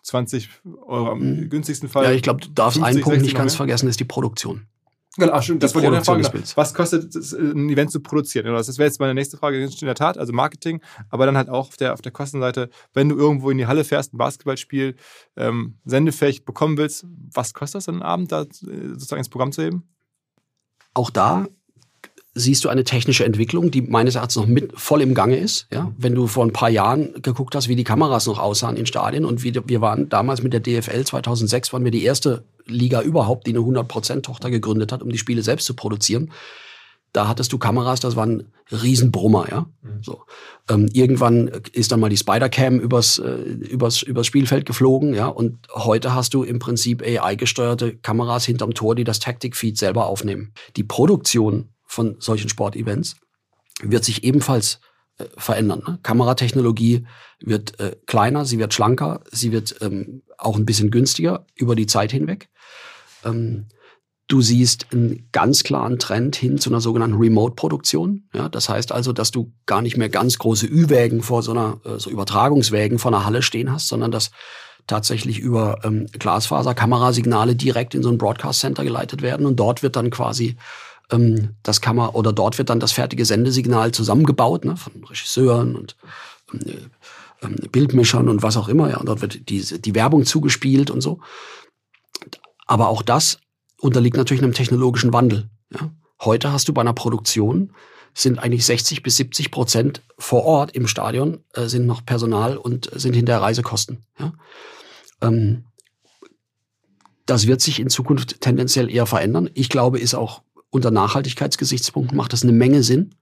20 0.03 0.49
Euro 0.87 1.11
am 1.11 1.21
mhm. 1.21 1.51
günstigsten 1.51 1.89
Fall. 1.89 2.05
Ja, 2.05 2.13
ich 2.13 2.23
glaube, 2.23 2.41
du 2.41 2.49
darfst 2.49 2.79
50, 2.79 2.97
einen 2.97 3.03
Punkt 3.03 3.23
nicht 3.23 3.37
ganz 3.37 3.55
vergessen, 3.55 3.89
ist 3.89 4.01
die 4.01 4.05
Produktion. 4.05 4.67
Genau, 5.19 5.33
ach, 5.33 5.43
stimmt, 5.43 5.63
das 5.63 5.75
wollte 5.75 5.97
ich 5.97 6.05
fragen. 6.05 6.43
Was 6.57 6.75
kostet 6.75 7.15
es, 7.15 7.33
ein 7.33 7.71
Event 7.71 7.91
zu 7.91 8.01
produzieren? 8.01 8.45
Genau, 8.45 8.59
das 8.59 8.77
wäre 8.77 8.87
jetzt 8.87 9.01
meine 9.01 9.15
nächste 9.15 9.39
Frage 9.39 9.65
in 9.65 9.71
der 9.87 9.95
Tat, 9.95 10.19
also 10.19 10.33
Marketing, 10.33 10.83
aber 11.09 11.25
dann 11.25 11.37
halt 11.37 11.49
auch 11.49 11.69
auf 11.69 11.77
der, 11.77 11.95
auf 11.95 12.03
der 12.03 12.13
Kostenseite, 12.13 12.69
wenn 12.93 13.09
du 13.09 13.17
irgendwo 13.17 13.51
in 13.51 13.57
die 13.57 13.67
Halle 13.67 13.85
fährst, 13.85 14.13
ein 14.13 14.19
Basketballspiel 14.19 14.95
ähm, 15.37 15.79
sendefähig 15.85 16.45
bekommen 16.45 16.77
willst, 16.77 17.07
was 17.33 17.55
kostet 17.55 17.79
das 17.79 17.87
dann 17.87 18.03
Abend, 18.03 18.31
da 18.31 18.43
äh, 18.43 18.47
sozusagen 18.91 19.21
ins 19.21 19.31
Programm 19.31 19.53
zu 19.53 19.63
heben? 19.63 19.89
Auch 20.93 21.11
da 21.11 21.47
siehst 22.37 22.65
du 22.65 22.69
eine 22.69 22.85
technische 22.85 23.25
Entwicklung, 23.25 23.71
die 23.71 23.81
meines 23.81 24.15
Erachtens 24.15 24.37
noch 24.37 24.47
mit 24.47 24.79
voll 24.79 25.01
im 25.01 25.15
Gange 25.15 25.37
ist. 25.37 25.67
Ja? 25.73 25.91
Wenn 25.97 26.15
du 26.15 26.27
vor 26.27 26.45
ein 26.45 26.53
paar 26.53 26.69
Jahren 26.69 27.15
geguckt 27.23 27.55
hast, 27.55 27.69
wie 27.69 27.77
die 27.77 27.85
Kameras 27.85 28.27
noch 28.27 28.39
aussahen 28.39 28.77
in 28.77 28.85
Stadien 28.85 29.25
und 29.25 29.43
wie, 29.43 29.55
wir 29.55 29.81
waren 29.81 30.11
damals 30.11 30.43
mit 30.43 30.53
der 30.53 30.61
DFL 30.61 31.05
2006, 31.05 31.73
waren 31.73 31.85
wir 31.85 31.91
die 31.91 32.05
erste 32.05 32.45
Liga 32.67 33.01
überhaupt, 33.01 33.47
die 33.47 33.53
eine 33.53 33.61
100%-Tochter 33.61 34.51
gegründet 34.51 34.93
hat, 34.93 35.03
um 35.03 35.09
die 35.09 35.19
Spiele 35.19 35.43
selbst 35.43 35.65
zu 35.65 35.75
produzieren. 35.75 36.31
Da 37.13 37.27
hattest 37.27 37.55
du 37.55 37.59
Kameras, 37.59 38.01
das 38.01 38.17
waren 38.17 38.53
Riesenbrummer, 38.71 39.47
ja. 39.51 39.67
Mhm. 39.81 40.03
So. 40.03 40.25
Ähm, 40.69 40.91
irgendwann 40.93 41.49
ist 41.73 41.91
dann 41.91 42.01
mal 42.01 42.11
die 42.11 42.19
Spider-Cam 42.19 42.79
übers, 42.79 43.19
äh, 43.19 43.31
übers, 43.31 44.03
übers 44.03 44.27
Spielfeld 44.27 44.67
geflogen, 44.67 45.15
ja. 45.15 45.29
Und 45.29 45.57
heute 45.73 46.15
hast 46.15 46.35
du 46.35 46.43
im 46.43 46.59
Prinzip 46.59 47.03
AI-gesteuerte 47.03 47.97
Kameras 47.97 48.45
hinterm 48.45 48.75
Tor, 48.75 48.95
die 48.95 49.05
das 49.05 49.21
Tactic-Feed 49.21 49.79
selber 49.79 50.07
aufnehmen. 50.07 50.53
Die 50.77 50.85
Produktion 50.85 51.71
von 51.97 52.17
solchen 52.21 52.49
Sportevents 52.49 53.17
wird 53.83 54.05
sich 54.05 54.23
ebenfalls 54.23 54.81
äh, 55.19 55.25
verändern. 55.37 55.83
Ne? 55.87 55.99
Kameratechnologie 56.03 57.07
wird 57.41 57.81
äh, 57.81 57.97
kleiner, 58.07 58.45
sie 58.45 58.59
wird 58.59 58.75
schlanker, 58.75 59.23
sie 59.33 59.51
wird 59.51 59.77
ähm, 59.81 60.23
auch 60.39 60.57
ein 60.57 60.67
bisschen 60.67 60.91
günstiger 60.91 61.47
über 61.55 61.75
die 61.75 61.87
Zeit 61.87 62.13
hinweg. 62.13 62.49
Ähm, 63.25 63.67
du 64.29 64.43
siehst 64.43 64.93
einen 64.93 65.29
ganz 65.33 65.65
klaren 65.65 65.99
Trend 65.99 66.37
hin 66.37 66.59
zu 66.59 66.71
einer 66.71 66.81
sogenannten 66.81 67.17
Remote-Produktion. 67.17 68.29
Ja, 68.35 68.49
das 68.49 68.69
heißt 68.69 68.93
also, 68.93 69.13
dass 69.13 69.31
du 69.31 69.53
gar 69.65 69.81
nicht 69.81 69.97
mehr 69.97 70.11
ganz 70.11 70.39
große 70.39 70.67
Ü-Wägen 70.67 71.23
vor 71.23 71.43
so 71.43 71.53
einer, 71.53 71.81
äh, 71.85 71.99
so 71.99 72.11
Übertragungswägen 72.11 72.99
vor 72.99 73.11
einer 73.11 73.25
Halle 73.25 73.43
stehen 73.43 73.73
hast, 73.73 73.89
sondern 73.89 74.11
dass 74.11 74.31
tatsächlich 74.87 75.39
über 75.39 75.79
ähm, 75.85 76.07
Glasfaser-Kamerasignale 76.13 77.57
direkt 77.57 77.95
in 77.95 78.03
so 78.03 78.11
ein 78.11 78.19
Broadcast 78.19 78.61
Center 78.61 78.85
geleitet 78.85 79.23
werden 79.23 79.47
und 79.47 79.57
dort 79.57 79.83
wird 79.83 79.97
dann 79.97 80.11
quasi 80.11 80.57
ähm, 81.11 81.57
das 81.63 81.81
kann 81.81 81.97
man, 81.97 82.11
oder 82.11 82.33
dort 82.33 82.59
wird 82.59 82.71
dann 82.71 82.81
das 82.81 82.93
fertige 82.93 83.25
Sendesignal 83.25 83.93
zusammengebaut, 83.93 84.65
ne, 84.65 84.77
von 84.77 85.05
Regisseuren 85.05 85.77
und 85.77 85.97
ähm, 87.43 87.57
Bildmischern 87.71 88.29
und 88.29 88.43
was 88.43 88.57
auch 88.57 88.69
immer. 88.69 88.91
Ja, 88.91 88.99
und 88.99 89.07
dort 89.07 89.21
wird 89.21 89.49
die, 89.49 89.61
die 89.61 89.95
Werbung 89.95 90.25
zugespielt 90.25 90.91
und 90.91 91.01
so. 91.01 91.21
Aber 92.67 92.89
auch 92.89 93.03
das 93.03 93.39
unterliegt 93.79 94.17
natürlich 94.17 94.43
einem 94.43 94.55
technologischen 94.55 95.13
Wandel. 95.13 95.49
Ja. 95.73 95.91
Heute 96.21 96.53
hast 96.53 96.69
du 96.69 96.73
bei 96.73 96.81
einer 96.81 96.95
Produktion 96.95 97.73
sind 98.15 98.39
eigentlich 98.39 98.65
60 98.65 99.03
bis 99.03 99.17
70 99.19 99.51
Prozent 99.51 100.03
vor 100.19 100.45
Ort 100.45 100.75
im 100.75 100.87
Stadion 100.87 101.45
äh, 101.53 101.67
sind 101.67 101.85
noch 101.85 102.05
Personal 102.05 102.57
und 102.57 102.91
sind 102.95 103.15
hinter 103.15 103.43
Reisekosten. 103.43 104.07
Ja. 104.19 104.33
Ähm, 105.21 105.65
das 107.27 107.47
wird 107.47 107.61
sich 107.61 107.79
in 107.79 107.91
Zukunft 107.91 108.41
tendenziell 108.41 108.91
eher 108.91 109.05
verändern. 109.05 109.51
Ich 109.53 109.69
glaube, 109.69 109.99
ist 109.99 110.15
auch 110.15 110.43
unter 110.71 110.91
Nachhaltigkeitsgesichtspunkten 110.91 112.17
macht 112.17 112.33
es 112.33 112.43
eine 112.43 112.53
Menge 112.53 112.83
Sinn, 112.83 113.15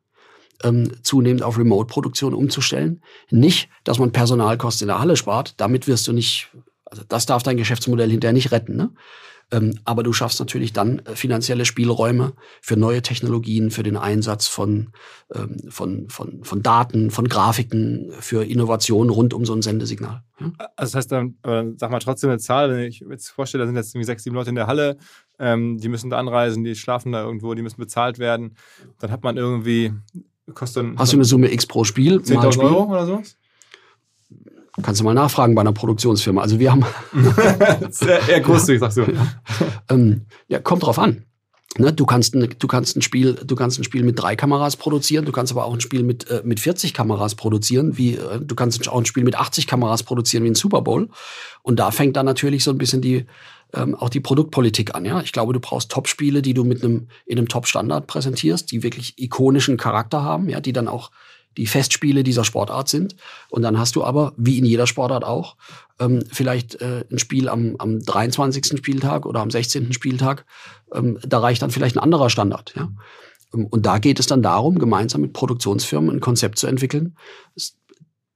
ähm, 0.63 0.93
zunehmend 1.03 1.43
auf 1.43 1.59
Remote-Produktion 1.59 2.35
umzustellen. 2.35 3.03
Nicht, 3.31 3.69
dass 3.85 3.99
man 3.99 4.13
Personalkosten 4.13 4.87
in 4.87 4.89
der 4.89 5.01
Halle 5.01 5.17
spart, 5.17 5.55
damit 5.59 5.87
wirst 5.87 6.07
du 6.07 6.13
nicht, 6.13 6.51
also 6.85 7.03
das 7.09 7.27
darf 7.27 7.43
dein 7.43 7.57
Geschäftsmodell 7.57 8.11
hinterher 8.11 8.33
nicht 8.33 8.53
retten. 8.53 8.77
Ne? 8.77 8.91
Ähm, 9.51 9.79
aber 9.85 10.03
du 10.03 10.13
schaffst 10.13 10.41
natürlich 10.41 10.73
dann 10.73 11.01
äh, 11.01 11.15
finanzielle 11.15 11.65
Spielräume 11.65 12.33
für 12.61 12.77
neue 12.77 13.03
Technologien, 13.03 13.71
für 13.71 13.83
den 13.83 13.97
Einsatz 13.97 14.47
von, 14.47 14.91
ähm, 15.35 15.59
von, 15.69 16.09
von, 16.09 16.45
von 16.45 16.63
Daten, 16.63 17.11
von 17.11 17.29
Grafiken, 17.29 18.13
für 18.21 18.45
Innovationen 18.45 19.11
rund 19.11 19.35
um 19.35 19.45
so 19.45 19.55
ein 19.55 19.63
Sendesignal. 19.63 20.23
Ja? 20.41 20.53
Also 20.77 20.93
das 20.93 20.95
heißt 20.95 21.13
dann, 21.13 21.37
sag 21.77 21.91
mal 21.91 22.01
trotzdem 22.01 22.31
eine 22.31 22.39
Zahl, 22.39 22.71
wenn 22.71 22.81
ich 22.81 23.01
mir 23.03 23.13
jetzt 23.13 23.29
vorstelle, 23.29 23.63
da 23.63 23.67
sind 23.67 23.77
jetzt 23.77 23.95
irgendwie 23.95 24.07
sechs, 24.07 24.25
sieben 24.25 24.35
Leute 24.35 24.51
in 24.51 24.57
der 24.57 24.67
Halle, 24.67 24.97
ähm, 25.39 25.79
die 25.79 25.89
müssen 25.89 26.11
da 26.11 26.19
anreisen, 26.19 26.65
die 26.65 26.75
schlafen 26.75 27.13
da 27.13 27.23
irgendwo, 27.23 27.55
die 27.55 27.63
müssen 27.63 27.81
bezahlt 27.81 28.19
werden. 28.19 28.57
Dann 28.99 29.11
hat 29.11 29.23
man 29.23 29.37
irgendwie, 29.37 29.93
kostet 30.55 30.87
Hast 30.97 31.13
du 31.13 31.17
eine 31.17 31.25
Summe 31.25 31.53
X 31.53 31.67
pro 31.67 31.85
Spiel? 31.85 32.19
10.000 32.19 32.61
Euro 32.61 32.85
oder 32.85 33.07
so? 33.07 33.23
Kannst 34.83 35.01
du 35.01 35.05
mal 35.05 35.15
nachfragen 35.15 35.55
bei 35.55 35.61
einer 35.61 35.73
Produktionsfirma. 35.73 36.43
Also 36.43 36.59
wir 36.59 36.73
haben. 36.73 36.85
Sehr 37.91 38.29
eher 38.29 38.41
großzügig, 38.41 38.81
sagst 38.81 38.99
du. 38.99 39.05
ähm, 39.89 40.27
ja, 40.49 40.59
kommt 40.59 40.83
drauf 40.83 40.99
an. 40.99 41.25
Ne, 41.77 41.93
du, 41.93 42.07
kannst 42.07 42.37
ein, 42.37 42.55
du, 42.57 42.67
kannst 42.69 42.97
ein 42.97 43.03
Spiel, 43.03 43.35
du 43.35 43.57
kannst 43.57 43.81
ein 43.81 43.85
Spiel 43.85 44.05
mit 44.05 44.21
drei 44.21 44.37
Kameras 44.37 44.77
produzieren, 44.77 45.25
du 45.25 45.33
kannst 45.33 45.51
aber 45.51 45.65
auch 45.65 45.75
ein 45.75 45.81
Spiel 45.81 46.05
mit, 46.05 46.31
äh, 46.31 46.41
mit 46.45 46.61
40 46.61 46.95
Kameras 46.95 47.35
produzieren, 47.35 47.99
wie 47.99 48.15
äh, 48.15 48.41
du 48.41 48.55
kannst 48.55 48.89
auch 48.89 48.99
ein 48.99 49.07
Spiel 49.07 49.25
mit 49.25 49.35
80 49.35 49.67
Kameras 49.67 50.05
produzieren 50.05 50.45
wie 50.45 50.51
ein 50.51 50.55
Super 50.55 50.83
Bowl. 50.83 51.09
Und 51.63 51.81
da 51.81 51.91
fängt 51.91 52.17
dann 52.17 52.27
natürlich 52.27 52.63
so 52.63 52.71
ein 52.71 52.79
bisschen 52.79 53.01
die, 53.01 53.27
ähm, 53.73 53.97
auch 53.97 54.09
die 54.09 54.21
Produktpolitik 54.21 54.95
an. 54.95 55.05
Ja? 55.05 55.21
Ich 55.21 55.33
glaube, 55.33 55.53
du 55.53 55.59
brauchst 55.59 55.91
Top-Spiele, 55.91 56.43
die 56.43 56.55
du 56.55 56.63
mit 56.63 56.85
einem, 56.85 57.09
in 57.27 57.39
einem 57.39 57.49
Top-Standard 57.49 58.07
präsentierst, 58.07 58.71
die 58.71 58.85
wirklich 58.85 59.15
ikonischen 59.19 59.77
Charakter 59.77 60.23
haben, 60.23 60.49
ja, 60.49 60.61
die 60.61 60.73
dann 60.73 60.87
auch 60.87 61.11
die 61.57 61.67
Festspiele 61.67 62.23
dieser 62.23 62.45
Sportart 62.45 62.89
sind. 62.89 63.17
Und 63.51 63.63
dann 63.63 63.79
hast 63.79 63.97
du 63.97 64.05
aber, 64.05 64.33
wie 64.37 64.59
in 64.59 64.65
jeder 64.65 64.87
Sportart 64.87 65.25
auch, 65.25 65.57
ähm, 66.01 66.25
vielleicht 66.31 66.81
äh, 66.81 67.05
ein 67.11 67.19
Spiel 67.19 67.49
am, 67.49 67.77
am 67.79 68.01
23. 68.01 68.79
Spieltag 68.79 69.27
oder 69.27 69.41
am 69.41 69.51
16. 69.51 69.93
Spieltag. 69.93 70.45
Ähm, 70.93 71.19
da 71.23 71.39
reicht 71.39 71.63
dann 71.63 71.71
vielleicht 71.71 71.97
ein 71.97 72.03
anderer 72.03 72.31
Standard. 72.31 72.75
Ja? 72.77 72.89
Ähm, 73.55 73.67
und 73.67 73.87
da 73.87 73.99
geht 73.99 74.21
es 74.21 74.27
dann 74.27 74.43
darum, 74.43 74.79
gemeinsam 74.79 75.21
mit 75.21 75.33
Produktionsfirmen 75.33 76.11
ein 76.11 76.21
Konzept 76.21 76.59
zu 76.59 76.67
entwickeln, 76.67 77.17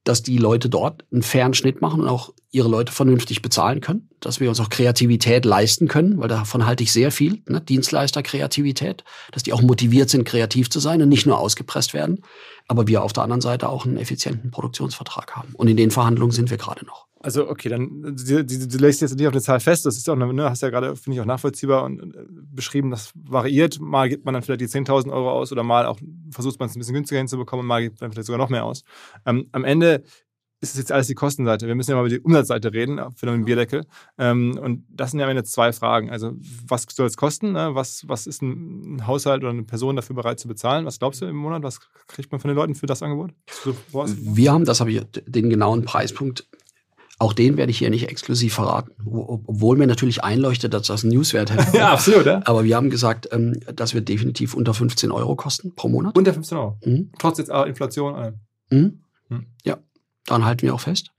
dass 0.08 0.22
die 0.22 0.38
Leute 0.38 0.70
dort 0.70 1.04
einen 1.12 1.22
fairen 1.22 1.52
Schnitt 1.52 1.82
machen 1.82 2.00
und 2.00 2.08
auch 2.08 2.32
ihre 2.50 2.68
Leute 2.68 2.92
vernünftig 2.92 3.42
bezahlen 3.42 3.82
können, 3.82 4.08
dass 4.20 4.40
wir 4.40 4.48
uns 4.48 4.58
auch 4.58 4.70
Kreativität 4.70 5.44
leisten 5.44 5.86
können, 5.86 6.18
weil 6.18 6.28
davon 6.28 6.64
halte 6.64 6.82
ich 6.82 6.92
sehr 6.92 7.12
viel, 7.12 7.42
ne? 7.46 7.60
Dienstleister-Kreativität, 7.60 9.04
dass 9.32 9.42
die 9.42 9.52
auch 9.52 9.60
motiviert 9.60 10.08
sind, 10.08 10.24
kreativ 10.24 10.70
zu 10.70 10.80
sein 10.80 11.02
und 11.02 11.10
nicht 11.10 11.26
nur 11.26 11.38
ausgepresst 11.38 11.92
werden, 11.92 12.22
aber 12.68 12.86
wir 12.86 13.02
auf 13.02 13.12
der 13.12 13.24
anderen 13.24 13.42
Seite 13.42 13.68
auch 13.68 13.84
einen 13.84 13.98
effizienten 13.98 14.50
Produktionsvertrag 14.50 15.36
haben. 15.36 15.54
Und 15.54 15.68
in 15.68 15.76
den 15.76 15.90
Verhandlungen 15.90 16.32
sind 16.32 16.48
wir 16.48 16.56
gerade 16.56 16.86
noch. 16.86 17.07
Also, 17.28 17.46
okay, 17.50 17.68
dann 17.68 18.16
du, 18.16 18.42
du, 18.42 18.78
legst 18.78 19.02
jetzt 19.02 19.14
nicht 19.14 19.26
auf 19.26 19.34
eine 19.34 19.42
Zahl 19.42 19.60
fest, 19.60 19.84
das 19.84 19.98
ist 19.98 20.08
auch, 20.08 20.16
ne, 20.16 20.48
hast 20.48 20.62
ja 20.62 20.70
gerade, 20.70 20.96
finde 20.96 21.16
ich, 21.16 21.20
auch 21.20 21.26
nachvollziehbar 21.26 21.84
und 21.84 22.00
äh, 22.00 22.24
beschrieben, 22.26 22.90
das 22.90 23.12
variiert. 23.14 23.78
Mal 23.80 24.08
gibt 24.08 24.24
man 24.24 24.32
dann 24.32 24.42
vielleicht 24.42 24.62
die 24.62 24.66
10.000 24.66 25.12
Euro 25.12 25.30
aus 25.30 25.52
oder 25.52 25.62
mal 25.62 25.84
auch 25.84 25.98
versucht 26.30 26.58
man 26.58 26.70
es 26.70 26.74
ein 26.74 26.78
bisschen 26.78 26.94
günstiger 26.94 27.18
hinzubekommen 27.18 27.64
und 27.64 27.66
mal 27.66 27.82
gibt 27.82 28.00
man 28.00 28.10
vielleicht 28.10 28.28
sogar 28.28 28.38
noch 28.38 28.48
mehr 28.48 28.64
aus. 28.64 28.82
Ähm, 29.26 29.46
am 29.52 29.64
Ende 29.64 30.04
ist 30.62 30.72
es 30.72 30.78
jetzt 30.78 30.90
alles 30.90 31.06
die 31.06 31.14
Kostenseite. 31.14 31.66
Wir 31.66 31.74
müssen 31.74 31.90
ja 31.90 31.96
mal 31.96 32.06
über 32.06 32.08
die 32.08 32.20
Umsatzseite 32.20 32.72
reden, 32.72 32.98
für 33.14 33.26
den 33.26 33.44
Bierdeckel. 33.44 33.84
Ähm, 34.16 34.58
und 34.58 34.86
das 34.88 35.10
sind 35.10 35.20
ja 35.20 35.26
am 35.26 35.30
Ende 35.30 35.44
zwei 35.44 35.74
Fragen. 35.74 36.08
Also, 36.08 36.32
was 36.66 36.86
soll 36.90 37.06
es 37.06 37.18
kosten? 37.18 37.52
Ne? 37.52 37.74
Was, 37.74 38.08
was 38.08 38.26
ist 38.26 38.40
ein 38.40 39.06
Haushalt 39.06 39.42
oder 39.42 39.50
eine 39.50 39.64
Person 39.64 39.96
dafür 39.96 40.16
bereit 40.16 40.40
zu 40.40 40.48
bezahlen? 40.48 40.86
Was 40.86 40.98
glaubst 40.98 41.20
du 41.20 41.26
im 41.26 41.36
Monat? 41.36 41.62
Was 41.62 41.80
kriegt 42.06 42.32
man 42.32 42.40
von 42.40 42.48
den 42.48 42.56
Leuten 42.56 42.74
für 42.74 42.86
das 42.86 43.02
Angebot? 43.02 43.32
Wir 43.92 44.52
haben, 44.52 44.64
das 44.64 44.80
habe 44.80 44.90
ich, 44.90 45.02
den 45.26 45.50
genauen 45.50 45.84
Preispunkt 45.84 46.48
auch 47.18 47.32
den 47.32 47.56
werde 47.56 47.70
ich 47.70 47.78
hier 47.78 47.90
nicht 47.90 48.08
exklusiv 48.08 48.54
verraten, 48.54 48.92
obwohl 49.04 49.76
mir 49.76 49.88
natürlich 49.88 50.22
einleuchtet, 50.22 50.72
dass 50.72 50.86
das 50.86 51.02
einen 51.02 51.12
Newswert 51.12 51.50
hätte. 51.50 51.76
ja, 51.76 51.92
absolut. 51.92 52.26
Ja? 52.26 52.42
Aber 52.44 52.62
wir 52.62 52.76
haben 52.76 52.90
gesagt, 52.90 53.28
ähm, 53.32 53.58
das 53.74 53.92
wird 53.92 54.08
definitiv 54.08 54.54
unter 54.54 54.72
15 54.72 55.10
Euro 55.10 55.34
kosten 55.34 55.74
pro 55.74 55.88
Monat. 55.88 56.16
Unter 56.16 56.32
15 56.32 56.58
Euro? 56.58 56.78
Mhm. 56.84 57.10
Trotz 57.18 57.38
jetzt 57.38 57.50
Inflation? 57.50 58.36
Mhm. 58.70 59.00
Mhm. 59.28 59.46
Ja, 59.64 59.78
daran 60.26 60.44
halten 60.44 60.62
wir 60.62 60.74
auch 60.74 60.80
fest. 60.80 61.10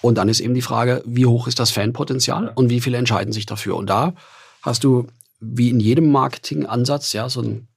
Und 0.00 0.16
dann 0.16 0.28
ist 0.28 0.40
eben 0.40 0.54
die 0.54 0.62
Frage, 0.62 1.02
wie 1.06 1.26
hoch 1.26 1.46
ist 1.46 1.58
das 1.58 1.70
Fanpotenzial 1.70 2.46
ja. 2.46 2.52
und 2.54 2.70
wie 2.70 2.80
viele 2.80 2.98
entscheiden 2.98 3.32
sich 3.32 3.46
dafür? 3.46 3.76
Und 3.76 3.88
da 3.88 4.14
hast 4.62 4.84
du, 4.84 5.06
wie 5.40 5.70
in 5.70 5.80
jedem 5.80 6.10
Marketingansatz, 6.10 7.12
ja, 7.12 7.28
so 7.28 7.42
ein, 7.42 7.68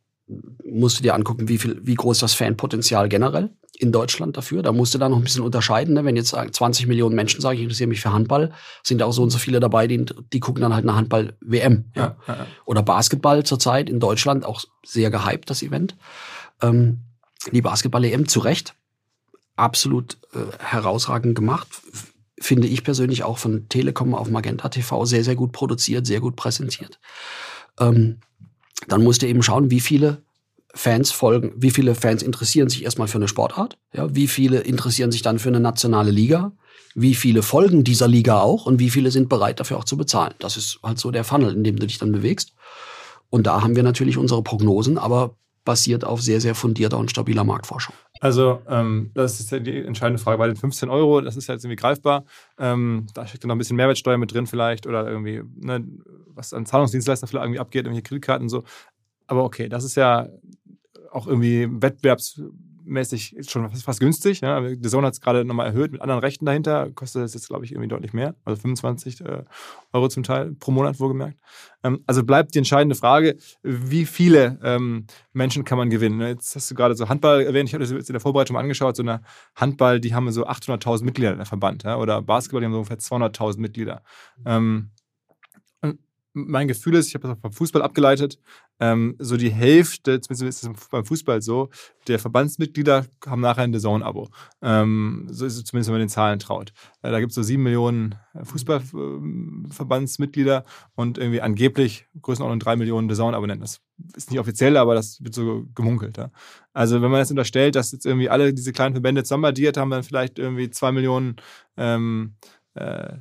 musst 0.65 0.99
du 0.99 1.03
dir 1.03 1.13
angucken, 1.13 1.47
wie 1.47 1.57
viel, 1.57 1.79
wie 1.83 1.95
groß 1.95 2.19
das 2.19 2.33
Fanpotenzial 2.33 3.09
generell 3.09 3.49
in 3.77 3.91
Deutschland 3.91 4.37
dafür. 4.37 4.61
Da 4.61 4.71
musst 4.71 4.93
du 4.93 4.97
da 4.97 5.09
noch 5.09 5.17
ein 5.17 5.23
bisschen 5.23 5.43
unterscheiden. 5.43 5.95
Ne? 5.95 6.05
Wenn 6.05 6.15
jetzt 6.15 6.35
20 6.35 6.87
Millionen 6.87 7.15
Menschen 7.15 7.41
sagen, 7.41 7.57
ich 7.57 7.63
interessiere 7.63 7.87
mich 7.87 8.01
für 8.01 8.13
Handball, 8.13 8.51
sind 8.83 9.01
auch 9.01 9.11
so 9.11 9.23
und 9.23 9.29
so 9.29 9.37
viele 9.37 9.59
dabei, 9.59 9.87
die, 9.87 10.05
die 10.33 10.39
gucken 10.39 10.61
dann 10.61 10.73
halt 10.73 10.85
eine 10.85 10.95
Handball-WM. 10.95 11.91
Ja? 11.95 12.15
Ja, 12.27 12.33
ja, 12.33 12.47
Oder 12.65 12.83
Basketball 12.83 13.43
zurzeit 13.43 13.89
in 13.89 13.99
Deutschland, 13.99 14.45
auch 14.45 14.63
sehr 14.85 15.09
gehypt, 15.09 15.49
das 15.49 15.63
Event. 15.63 15.95
Ähm, 16.61 16.99
die 17.51 17.61
Basketball-EM 17.61 18.27
zu 18.27 18.39
Recht 18.41 18.75
absolut 19.55 20.17
äh, 20.33 20.57
herausragend 20.59 21.35
gemacht. 21.35 21.67
Finde 22.39 22.67
ich 22.67 22.83
persönlich 22.83 23.23
auch 23.23 23.37
von 23.37 23.69
Telekom 23.69 24.15
auf 24.15 24.29
Magenta 24.29 24.69
TV 24.69 25.05
sehr, 25.05 25.23
sehr 25.23 25.35
gut 25.35 25.51
produziert, 25.51 26.05
sehr 26.05 26.19
gut 26.19 26.35
präsentiert. 26.35 26.99
Ähm, 27.79 28.19
dann 28.87 29.03
musst 29.03 29.21
du 29.21 29.27
eben 29.27 29.43
schauen, 29.43 29.71
wie 29.71 29.79
viele 29.79 30.23
Fans 30.73 31.11
folgen, 31.11 31.53
wie 31.55 31.71
viele 31.71 31.95
Fans 31.95 32.23
interessieren 32.23 32.69
sich 32.69 32.83
erstmal 32.83 33.07
für 33.07 33.17
eine 33.17 33.27
Sportart, 33.27 33.77
ja, 33.93 34.13
wie 34.15 34.27
viele 34.27 34.59
interessieren 34.59 35.11
sich 35.11 35.21
dann 35.21 35.39
für 35.39 35.49
eine 35.49 35.59
nationale 35.59 36.11
Liga, 36.11 36.53
wie 36.95 37.15
viele 37.15 37.41
folgen 37.41 37.83
dieser 37.83 38.07
Liga 38.07 38.39
auch 38.39 38.65
und 38.65 38.79
wie 38.79 38.89
viele 38.89 39.11
sind 39.11 39.29
bereit 39.29 39.59
dafür 39.59 39.77
auch 39.77 39.85
zu 39.85 39.97
bezahlen. 39.97 40.33
Das 40.39 40.57
ist 40.57 40.79
halt 40.83 40.99
so 40.99 41.11
der 41.11 41.23
Funnel, 41.23 41.53
in 41.53 41.63
dem 41.63 41.77
du 41.77 41.87
dich 41.87 41.97
dann 41.97 42.11
bewegst. 42.11 42.53
Und 43.29 43.47
da 43.47 43.61
haben 43.61 43.75
wir 43.75 43.83
natürlich 43.83 44.17
unsere 44.17 44.43
Prognosen, 44.43 44.97
aber 44.97 45.35
basiert 45.63 46.03
auf 46.03 46.21
sehr, 46.21 46.41
sehr 46.41 46.55
fundierter 46.55 46.97
und 46.97 47.11
stabiler 47.11 47.43
Marktforschung. 47.43 47.93
Also, 48.19 48.61
ähm, 48.67 49.11
das 49.13 49.39
ist 49.39 49.51
ja 49.51 49.59
die 49.59 49.77
entscheidende 49.77 50.21
Frage. 50.21 50.37
Bei 50.37 50.47
den 50.47 50.55
15 50.55 50.89
Euro, 50.89 51.21
das 51.21 51.37
ist 51.37 51.47
ja 51.47 51.53
jetzt 51.53 51.63
irgendwie 51.63 51.75
greifbar. 51.75 52.25
Ähm, 52.57 53.07
da 53.13 53.27
steckt 53.27 53.43
dann 53.43 53.49
noch 53.49 53.55
ein 53.55 53.59
bisschen 53.59 53.77
Mehrwertsteuer 53.77 54.17
mit 54.17 54.33
drin, 54.33 54.47
vielleicht, 54.47 54.87
oder 54.87 55.07
irgendwie, 55.07 55.41
ne, 55.55 55.85
was 56.27 56.53
an 56.53 56.65
Zahlungsdienstleister 56.65 57.27
vielleicht 57.27 57.45
irgendwie 57.45 57.59
abgeht, 57.59 57.85
irgendwelche 57.85 58.03
Kreditkarten 58.03 58.45
und 58.45 58.49
so. 58.49 58.63
Aber 59.27 59.43
okay, 59.43 59.69
das 59.69 59.83
ist 59.83 59.95
ja 59.95 60.27
auch 61.11 61.27
irgendwie 61.27 61.67
wettbewerbsmäßig 61.69 63.35
schon 63.47 63.69
fast, 63.69 63.83
fast 63.83 63.99
günstig. 63.99 64.41
Ja. 64.41 64.61
The 64.67 64.89
Zone 64.89 65.05
hat 65.05 65.13
es 65.13 65.21
gerade 65.21 65.45
nochmal 65.45 65.67
erhöht 65.67 65.91
mit 65.91 66.01
anderen 66.01 66.21
Rechten 66.21 66.45
dahinter. 66.45 66.89
Kostet 66.91 67.23
das 67.23 67.33
jetzt, 67.33 67.47
glaube 67.47 67.65
ich, 67.65 67.71
irgendwie 67.71 67.87
deutlich 67.87 68.13
mehr. 68.13 68.35
Also 68.45 68.61
25 68.61 69.21
äh, 69.21 69.43
Euro 69.93 70.07
zum 70.09 70.23
Teil 70.23 70.53
pro 70.53 70.71
Monat, 70.71 70.99
wohlgemerkt. 70.99 71.37
Ähm, 71.83 72.03
also 72.07 72.23
bleibt 72.23 72.55
die 72.55 72.59
entscheidende 72.59 72.95
Frage, 72.95 73.37
wie 73.63 74.05
viele 74.05 74.59
ähm, 74.63 75.05
Menschen 75.33 75.65
kann 75.65 75.77
man 75.77 75.89
gewinnen? 75.89 76.17
Ne, 76.17 76.29
jetzt 76.29 76.55
hast 76.55 76.71
du 76.71 76.75
gerade 76.75 76.95
so 76.95 77.09
Handball 77.09 77.41
erwähnt. 77.41 77.69
Ich 77.69 77.73
habe 77.73 77.83
das 77.83 77.91
jetzt 77.91 78.09
in 78.09 78.13
der 78.13 78.21
Vorbereitung 78.21 78.53
mal 78.55 78.61
angeschaut. 78.61 78.95
So 78.95 79.03
eine 79.03 79.21
Handball, 79.55 79.99
die 79.99 80.15
haben 80.15 80.31
so 80.31 80.47
800.000 80.47 81.03
Mitglieder, 81.03 81.35
der 81.35 81.45
Verband. 81.45 81.83
Ja. 81.83 81.97
Oder 81.97 82.21
Basketball, 82.21 82.61
die 82.61 82.65
haben 82.65 82.73
so 82.73 82.79
ungefähr 82.79 82.99
200.000 82.99 83.59
Mitglieder. 83.59 84.01
Ähm, 84.45 84.91
mein 86.33 86.67
Gefühl 86.67 86.95
ist, 86.95 87.07
ich 87.07 87.15
habe 87.15 87.27
das 87.27 87.37
auch 87.37 87.41
beim 87.41 87.51
Fußball 87.51 87.81
abgeleitet, 87.81 88.39
ähm, 88.81 89.15
so 89.19 89.37
die 89.37 89.51
Hälfte, 89.51 90.19
zumindest 90.21 90.63
ist 90.63 90.63
es 90.63 90.69
beim 90.89 91.05
Fußball 91.05 91.43
so, 91.43 91.69
der 92.07 92.17
Verbandsmitglieder 92.17 93.05
haben 93.27 93.41
nachher 93.41 93.61
ein 93.61 93.71
DAZN-Abo. 93.71 94.29
Ähm, 94.63 95.27
so 95.29 95.45
ist 95.45 95.55
es 95.55 95.65
zumindest, 95.65 95.89
wenn 95.89 95.93
man 95.93 96.01
den 96.01 96.09
Zahlen 96.09 96.39
traut. 96.39 96.73
Äh, 97.03 97.11
da 97.11 97.19
gibt 97.19 97.29
es 97.29 97.35
so 97.35 97.43
sieben 97.43 97.61
Millionen 97.61 98.15
äh, 98.33 98.43
Fußballverbandsmitglieder 98.43 100.65
und 100.95 101.19
irgendwie 101.19 101.41
angeblich 101.41 102.07
Größenordnung 102.19 102.59
drei 102.59 102.75
Millionen 102.75 103.07
DAZN-Abonnenten. 103.07 103.61
Das 103.61 103.81
ist 104.15 104.31
nicht 104.31 104.39
offiziell, 104.39 104.77
aber 104.77 104.95
das 104.95 105.23
wird 105.23 105.35
so 105.35 105.67
gemunkelt. 105.75 106.17
Ja. 106.17 106.31
Also 106.73 107.03
wenn 107.03 107.11
man 107.11 107.19
jetzt 107.19 107.29
unterstellt, 107.29 107.75
dass 107.75 107.91
jetzt 107.91 108.07
irgendwie 108.07 108.29
alle 108.29 108.51
diese 108.51 108.71
kleinen 108.71 108.95
Verbände 108.95 109.23
zusammenaddiert 109.23 109.77
haben, 109.77 109.91
dann 109.91 110.01
vielleicht 110.01 110.39
irgendwie 110.39 110.71
zwei 110.71 110.91
Millionen 110.91 111.35
ähm, 111.77 112.33
äh, 112.73 113.17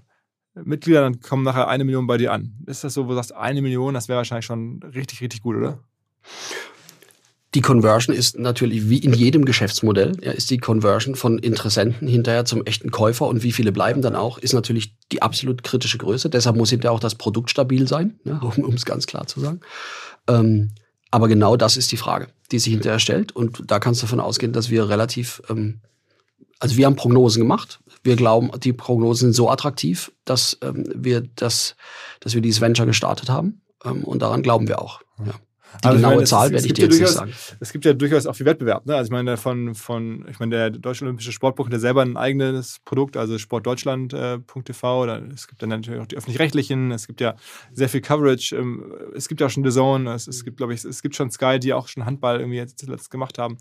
Mitglieder, 0.55 1.03
dann 1.03 1.21
kommen 1.21 1.45
nachher 1.45 1.69
eine 1.69 1.85
Million 1.85 2.07
bei 2.07 2.17
dir 2.17 2.33
an. 2.33 2.55
Ist 2.67 2.85
das 2.85 2.95
so, 2.95 3.05
wo 3.05 3.11
du 3.11 3.15
sagst, 3.15 3.35
eine 3.35 3.63
Million, 3.63 3.95
das 3.95 4.09
wäre 4.09 4.19
wahrscheinlich 4.19 4.47
schon 4.47 4.83
richtig, 4.95 5.21
richtig 5.21 5.43
gut, 5.43 5.57
oder? 5.57 5.79
Die 7.55 7.63
Conversion 7.63 8.15
ist 8.15 8.39
natürlich 8.39 8.89
wie 8.89 8.99
in 8.99 9.13
jedem 9.13 9.45
Geschäftsmodell, 9.45 10.17
ja, 10.23 10.31
ist 10.31 10.51
die 10.51 10.59
Conversion 10.59 11.17
von 11.17 11.39
Interessenten 11.39 12.07
hinterher 12.07 12.45
zum 12.45 12.65
echten 12.65 12.93
Käufer 12.93 13.27
und 13.27 13.43
wie 13.43 13.51
viele 13.51 13.73
bleiben 13.73 14.03
dann 14.03 14.15
auch, 14.15 14.39
ist 14.39 14.53
natürlich 14.53 14.95
die 15.11 15.21
absolut 15.21 15.65
kritische 15.65 15.99
Größe. 15.99 16.31
Deshalb 16.31 16.57
muss 16.57 16.71
hinterher 16.71 16.93
auch 16.93 17.01
das 17.01 17.17
Produkt 17.17 17.51
stabil 17.51 17.89
sein, 17.89 18.21
ja, 18.25 18.39
um 18.57 18.75
es 18.75 18.85
ganz 18.85 19.07
klar 19.07 19.27
zu 19.27 19.41
sagen. 19.41 19.61
Ähm, 20.29 20.71
aber 21.11 21.27
genau 21.27 21.57
das 21.57 21.77
ist 21.77 21.91
die 21.91 21.97
Frage, 21.97 22.29
die 22.53 22.61
sich 22.61 22.73
hinterher 22.73 23.01
stellt. 23.01 23.33
Und 23.33 23.65
da 23.67 23.81
kannst 23.81 24.01
du 24.01 24.07
davon 24.07 24.21
ausgehen, 24.21 24.53
dass 24.53 24.71
wir 24.71 24.89
relativ, 24.89 25.43
ähm, 25.51 25.81
also 26.61 26.77
wir 26.77 26.87
haben 26.87 26.97
Prognosen 26.97 27.41
gemacht, 27.41 27.81
wir 28.03 28.17
glauben, 28.17 28.51
die 28.61 28.73
Prognosen 28.73 29.29
sind 29.29 29.33
so 29.33 29.51
attraktiv, 29.51 30.13
dass 30.25 30.59
ähm, 30.63 30.85
wir 30.95 31.23
das, 31.23 31.75
dass 32.21 32.35
wir 32.35 32.43
dieses 32.43 32.61
Venture 32.61 32.87
gestartet 32.87 33.29
haben. 33.29 33.63
Ähm, 33.85 34.05
und 34.05 34.23
daran 34.23 34.43
glauben 34.43 34.69
wir 34.69 34.81
auch. 34.81 35.01
Ja. 35.25 35.35
Die 35.83 35.87
also 35.87 35.97
genaue 35.97 36.15
meine, 36.15 36.27
Zahl 36.27 36.51
werde 36.51 36.67
ich 36.67 36.73
dir 36.73 36.85
jetzt 36.85 37.01
nicht 37.01 37.11
sagen. 37.11 37.33
Es 37.61 37.73
gibt 37.73 37.85
ja 37.85 37.93
durchaus 37.93 38.27
auch 38.27 38.35
viel 38.35 38.47
Wettbewerb. 38.47 38.87
Ne? 38.87 38.97
Also 38.97 39.09
ich 39.09 39.13
meine, 39.13 39.37
von, 39.37 39.75
von, 39.75 40.27
ich 40.29 40.39
meine, 40.41 40.51
der 40.51 40.71
Deutsche 40.71 41.05
Olympische 41.05 41.33
Sportbuch 41.33 41.67
hat 41.67 41.73
ja 41.73 41.79
selber 41.79 42.03
ein 42.03 42.17
eigenes 42.17 42.79
Produkt, 42.85 43.17
also 43.17 43.39
sportdeutschland.tv. 43.39 45.07
Äh, 45.07 45.23
es 45.33 45.47
gibt 45.47 45.63
dann 45.63 45.71
natürlich 45.71 46.01
auch 46.01 46.07
die 46.07 46.17
öffentlich-rechtlichen, 46.17 46.91
es 46.91 47.07
gibt 47.07 47.21
ja 47.21 47.35
sehr 47.73 47.89
viel 47.89 48.01
Coverage. 48.01 48.57
Ähm, 48.57 48.93
es 49.15 49.29
gibt 49.29 49.41
ja 49.41 49.47
auch 49.47 49.51
schon 49.51 49.65
The 49.65 49.71
Zone, 49.71 50.13
es, 50.13 50.27
es 50.27 50.45
gibt, 50.45 50.57
glaube 50.57 50.75
ich, 50.75 50.85
es 50.85 51.03
gibt 51.03 51.15
schon 51.15 51.31
Sky, 51.31 51.59
die 51.59 51.73
auch 51.73 51.89
schon 51.89 52.05
Handball 52.05 52.41
irgendwie 52.41 52.59
jetzt 52.59 52.79
zuletzt 52.79 53.11
gemacht 53.11 53.39
haben. 53.39 53.59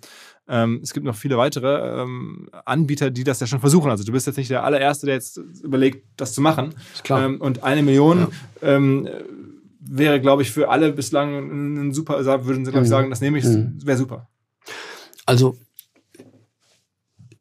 Ähm, 0.47 0.79
es 0.83 0.93
gibt 0.93 1.05
noch 1.05 1.15
viele 1.15 1.37
weitere 1.37 2.01
ähm, 2.01 2.49
Anbieter, 2.65 3.11
die 3.11 3.23
das 3.23 3.39
ja 3.39 3.47
schon 3.47 3.59
versuchen. 3.59 3.91
Also 3.91 4.03
du 4.03 4.11
bist 4.11 4.25
jetzt 4.25 4.37
nicht 4.37 4.49
der 4.49 4.63
allererste, 4.63 5.05
der 5.05 5.15
jetzt 5.15 5.37
überlegt, 5.63 6.05
das 6.17 6.33
zu 6.33 6.41
machen. 6.41 6.73
Klar. 7.03 7.25
Ähm, 7.25 7.39
und 7.39 7.63
eine 7.63 7.83
Million 7.83 8.27
ja. 8.61 8.75
Wäre, 9.89 10.21
glaube 10.21 10.43
ich, 10.43 10.51
für 10.51 10.69
alle 10.69 10.93
bislang 10.93 11.87
ein 11.87 11.93
super, 11.93 12.23
würden 12.45 12.65
sie, 12.65 12.71
glaube 12.71 12.85
ich, 12.85 12.89
mhm. 12.89 12.95
sagen, 12.95 13.09
das 13.09 13.21
nehme 13.21 13.39
ich, 13.39 13.45
mhm. 13.45 13.79
wäre 13.83 13.97
super. 13.97 14.29
Also 15.25 15.57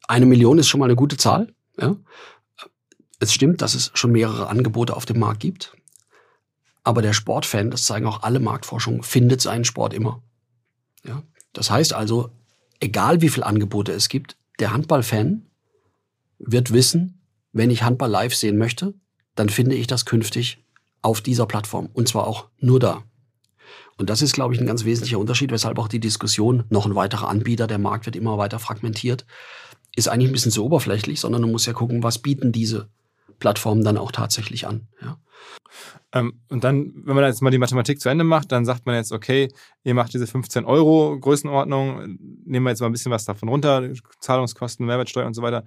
eine 0.07 0.25
Million 0.25 0.57
ist 0.57 0.67
schon 0.67 0.79
mal 0.79 0.85
eine 0.85 0.95
gute 0.95 1.17
Zahl. 1.17 1.53
Ja? 1.79 1.95
Es 3.19 3.33
stimmt, 3.33 3.61
dass 3.61 3.75
es 3.75 3.91
schon 3.93 4.11
mehrere 4.11 4.47
Angebote 4.47 4.95
auf 4.95 5.05
dem 5.05 5.19
Markt 5.19 5.39
gibt. 5.39 5.75
Aber 6.83 7.01
der 7.01 7.13
Sportfan, 7.13 7.69
das 7.69 7.83
zeigen 7.83 8.07
auch 8.07 8.23
alle 8.23 8.39
Marktforschungen, 8.39 9.03
findet 9.03 9.41
seinen 9.41 9.65
Sport 9.65 9.93
immer. 9.93 10.23
Ja? 11.05 11.21
Das 11.53 11.69
heißt 11.69 11.93
also, 11.93 12.31
egal 12.79 13.21
wie 13.21 13.29
viele 13.29 13.45
Angebote 13.45 13.91
es 13.91 14.09
gibt, 14.09 14.37
der 14.59 14.73
Handballfan 14.73 15.45
wird 16.39 16.73
wissen, 16.73 17.21
wenn 17.51 17.69
ich 17.69 17.83
Handball 17.83 18.09
live 18.09 18.33
sehen 18.33 18.57
möchte, 18.57 18.93
dann 19.35 19.49
finde 19.49 19.75
ich 19.75 19.87
das 19.87 20.05
künftig 20.05 20.63
auf 21.01 21.21
dieser 21.21 21.45
Plattform 21.45 21.89
und 21.93 22.07
zwar 22.07 22.27
auch 22.27 22.47
nur 22.59 22.79
da. 22.79 23.03
Und 23.97 24.09
das 24.09 24.21
ist, 24.21 24.33
glaube 24.33 24.53
ich, 24.53 24.61
ein 24.61 24.65
ganz 24.65 24.85
wesentlicher 24.85 25.19
Unterschied, 25.19 25.51
weshalb 25.51 25.77
auch 25.77 25.89
die 25.89 25.99
Diskussion, 25.99 26.63
noch 26.69 26.85
ein 26.85 26.95
weiterer 26.95 27.27
Anbieter, 27.27 27.67
der 27.67 27.79
Markt 27.79 28.05
wird 28.05 28.15
immer 28.15 28.37
weiter 28.37 28.57
fragmentiert, 28.57 29.25
ist 29.95 30.07
eigentlich 30.07 30.29
ein 30.29 30.33
bisschen 30.33 30.53
zu 30.53 30.63
oberflächlich, 30.63 31.19
sondern 31.19 31.41
du 31.41 31.49
musst 31.49 31.67
ja 31.67 31.73
gucken, 31.73 32.01
was 32.01 32.19
bieten 32.19 32.51
diese 32.53 32.87
Plattformen 33.39 33.83
dann 33.83 33.97
auch 33.97 34.11
tatsächlich 34.11 34.67
an. 34.67 34.87
Ja. 35.01 35.17
Ähm, 36.11 36.41
und 36.49 36.63
dann, 36.63 36.91
wenn 37.05 37.15
man 37.15 37.23
jetzt 37.25 37.41
mal 37.41 37.51
die 37.51 37.59
Mathematik 37.59 38.01
zu 38.01 38.09
Ende 38.09 38.23
macht, 38.23 38.51
dann 38.51 38.65
sagt 38.65 38.85
man 38.85 38.95
jetzt, 38.95 39.11
okay, 39.11 39.49
ihr 39.83 39.93
macht 39.93 40.13
diese 40.13 40.25
15 40.25 40.65
Euro 40.65 41.19
Größenordnung, 41.19 42.17
nehmen 42.45 42.65
wir 42.65 42.71
jetzt 42.71 42.79
mal 42.79 42.87
ein 42.87 42.91
bisschen 42.91 43.11
was 43.11 43.25
davon 43.25 43.49
runter, 43.49 43.87
Zahlungskosten, 44.19 44.85
Mehrwertsteuer 44.85 45.27
und 45.27 45.35
so 45.35 45.41
weiter, 45.41 45.63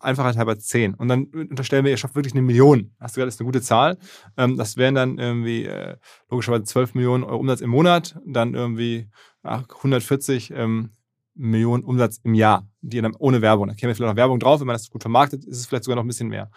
Einfachheit 0.00 0.36
halber 0.36 0.58
10. 0.58 0.94
Und 0.94 1.08
dann 1.08 1.24
unterstellen 1.26 1.84
wir, 1.84 1.92
ihr 1.92 1.96
schafft 1.96 2.16
wirklich 2.16 2.34
eine 2.34 2.42
Million. 2.42 2.92
Hast 2.98 3.16
du 3.16 3.20
gesagt, 3.20 3.28
das 3.28 3.34
ist 3.34 3.40
eine 3.40 3.46
gute 3.46 3.62
Zahl. 3.62 3.98
Ähm, 4.36 4.56
das 4.56 4.76
wären 4.76 4.96
dann 4.96 5.18
irgendwie 5.18 5.64
äh, 5.64 5.96
logischerweise 6.28 6.64
12 6.64 6.94
Millionen 6.94 7.24
Euro 7.24 7.38
Umsatz 7.38 7.60
im 7.60 7.70
Monat, 7.70 8.18
dann 8.26 8.54
irgendwie 8.54 9.08
140 9.42 10.52
ähm, 10.56 10.90
Millionen 11.38 11.84
Umsatz 11.84 12.20
im 12.24 12.34
Jahr, 12.34 12.66
die 12.80 13.00
dann 13.00 13.14
ohne 13.16 13.40
Werbung. 13.42 13.68
Da 13.68 13.74
käme 13.74 13.94
vielleicht 13.94 14.10
noch 14.10 14.16
Werbung 14.16 14.40
drauf, 14.40 14.58
wenn 14.58 14.66
man 14.66 14.74
das 14.74 14.90
gut 14.90 15.02
vermarktet, 15.02 15.44
ist 15.44 15.58
es 15.58 15.66
vielleicht 15.66 15.84
sogar 15.84 15.94
noch 15.94 16.02
ein 16.02 16.08
bisschen 16.08 16.28
mehr. 16.28 16.50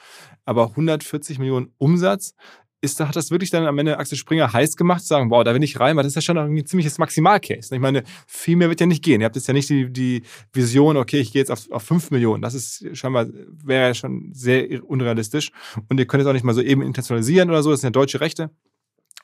Aber 0.43 0.69
140 0.69 1.37
Millionen 1.37 1.71
Umsatz 1.77 2.33
ist, 2.81 2.99
hat 2.99 3.15
das 3.15 3.31
wirklich 3.31 3.51
dann 3.51 3.65
am 3.65 3.77
Ende 3.77 3.97
Axel 3.97 4.17
Springer 4.17 4.51
heiß 4.51 4.75
gemacht, 4.75 5.01
zu 5.01 5.07
sagen, 5.07 5.29
wow, 5.29 5.43
da 5.43 5.53
will 5.53 5.63
ich 5.63 5.79
rein, 5.79 5.95
weil 5.95 6.03
das 6.03 6.11
ist 6.11 6.15
ja 6.15 6.21
schon 6.21 6.37
ein 6.37 6.65
ziemliches 6.65 6.97
Maximalcase. 6.97 7.73
Ich 7.73 7.81
meine, 7.81 8.03
viel 8.27 8.55
mehr 8.55 8.69
wird 8.69 8.79
ja 8.79 8.87
nicht 8.87 9.03
gehen. 9.03 9.21
Ihr 9.21 9.25
habt 9.25 9.35
jetzt 9.35 9.47
ja 9.47 9.53
nicht 9.53 9.69
die, 9.69 9.91
die 9.91 10.23
Vision, 10.51 10.97
okay, 10.97 11.19
ich 11.19 11.31
gehe 11.31 11.41
jetzt 11.41 11.51
auf, 11.51 11.69
auf 11.71 11.83
5 11.83 12.11
Millionen. 12.11 12.41
Das 12.41 12.55
ist 12.55 12.85
scheinbar, 12.93 13.27
wäre 13.63 13.89
ja 13.89 13.93
schon 13.93 14.31
sehr 14.33 14.83
unrealistisch. 14.83 15.51
Und 15.89 15.99
ihr 15.99 16.07
könnt 16.07 16.21
es 16.21 16.27
auch 16.27 16.33
nicht 16.33 16.43
mal 16.43 16.53
so 16.53 16.61
eben 16.61 16.81
internationalisieren 16.81 17.49
oder 17.49 17.61
so, 17.63 17.71
das 17.71 17.81
sind 17.81 17.87
ja 17.87 17.91
deutsche 17.91 18.19
Rechte. 18.19 18.49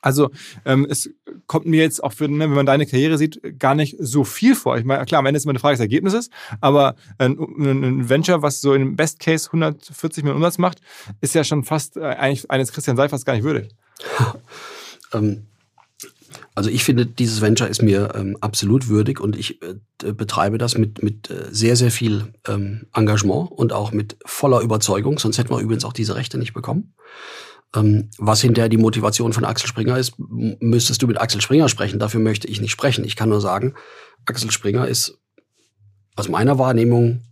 Also 0.00 0.30
ähm, 0.64 0.86
es 0.88 1.10
kommt 1.46 1.66
mir 1.66 1.82
jetzt 1.82 2.02
auch 2.02 2.12
für, 2.12 2.28
ne, 2.28 2.44
wenn 2.44 2.54
man 2.54 2.66
deine 2.66 2.86
Karriere 2.86 3.18
sieht, 3.18 3.40
gar 3.58 3.74
nicht 3.74 3.96
so 3.98 4.24
viel 4.24 4.54
vor. 4.54 4.78
Ich 4.78 4.84
meine, 4.84 5.04
klar, 5.04 5.20
am 5.20 5.26
Ende 5.26 5.38
ist 5.38 5.44
immer 5.44 5.52
eine 5.52 5.58
Frage 5.58 5.74
des 5.74 5.80
Ergebnisses, 5.80 6.30
aber 6.60 6.96
ein, 7.18 7.38
ein 7.38 8.08
Venture, 8.08 8.42
was 8.42 8.60
so 8.60 8.74
im 8.74 8.96
Best 8.96 9.20
Case 9.20 9.48
140 9.48 10.24
Millionen 10.24 10.42
Umsatz 10.42 10.58
macht, 10.58 10.80
ist 11.20 11.34
ja 11.34 11.44
schon 11.44 11.64
fast 11.64 11.96
äh, 11.96 12.04
eigentlich 12.04 12.50
eines 12.50 12.72
Christian 12.72 12.96
Seifers 12.96 13.24
gar 13.24 13.34
nicht 13.34 13.44
würdig. 13.44 13.70
ähm, 15.12 15.46
also 16.54 16.70
ich 16.70 16.84
finde, 16.84 17.06
dieses 17.06 17.40
Venture 17.40 17.68
ist 17.68 17.82
mir 17.82 18.14
ähm, 18.14 18.36
absolut 18.40 18.88
würdig 18.88 19.20
und 19.20 19.36
ich 19.36 19.62
äh, 19.62 20.12
betreibe 20.12 20.58
das 20.58 20.76
mit, 20.76 21.02
mit 21.02 21.30
äh, 21.30 21.46
sehr, 21.50 21.76
sehr 21.76 21.90
viel 21.90 22.32
ähm, 22.46 22.86
Engagement 22.94 23.50
und 23.52 23.72
auch 23.72 23.92
mit 23.92 24.16
voller 24.26 24.60
Überzeugung, 24.60 25.18
sonst 25.18 25.38
hätten 25.38 25.50
wir 25.50 25.60
übrigens 25.60 25.84
auch 25.84 25.92
diese 25.92 26.16
Rechte 26.16 26.36
nicht 26.36 26.54
bekommen. 26.54 26.94
Ähm, 27.74 28.10
was 28.18 28.40
hinterher 28.40 28.68
die 28.68 28.78
Motivation 28.78 29.32
von 29.32 29.44
Axel 29.44 29.68
Springer 29.68 29.98
ist, 29.98 30.14
müsstest 30.18 31.02
du 31.02 31.06
mit 31.06 31.20
Axel 31.20 31.40
Springer 31.40 31.68
sprechen. 31.68 31.98
Dafür 31.98 32.20
möchte 32.20 32.48
ich 32.48 32.60
nicht 32.60 32.70
sprechen. 32.70 33.04
Ich 33.04 33.16
kann 33.16 33.28
nur 33.28 33.40
sagen, 33.40 33.74
Axel 34.24 34.50
Springer 34.50 34.88
ist 34.88 35.18
aus 36.16 36.28
meiner 36.28 36.58
Wahrnehmung 36.58 37.22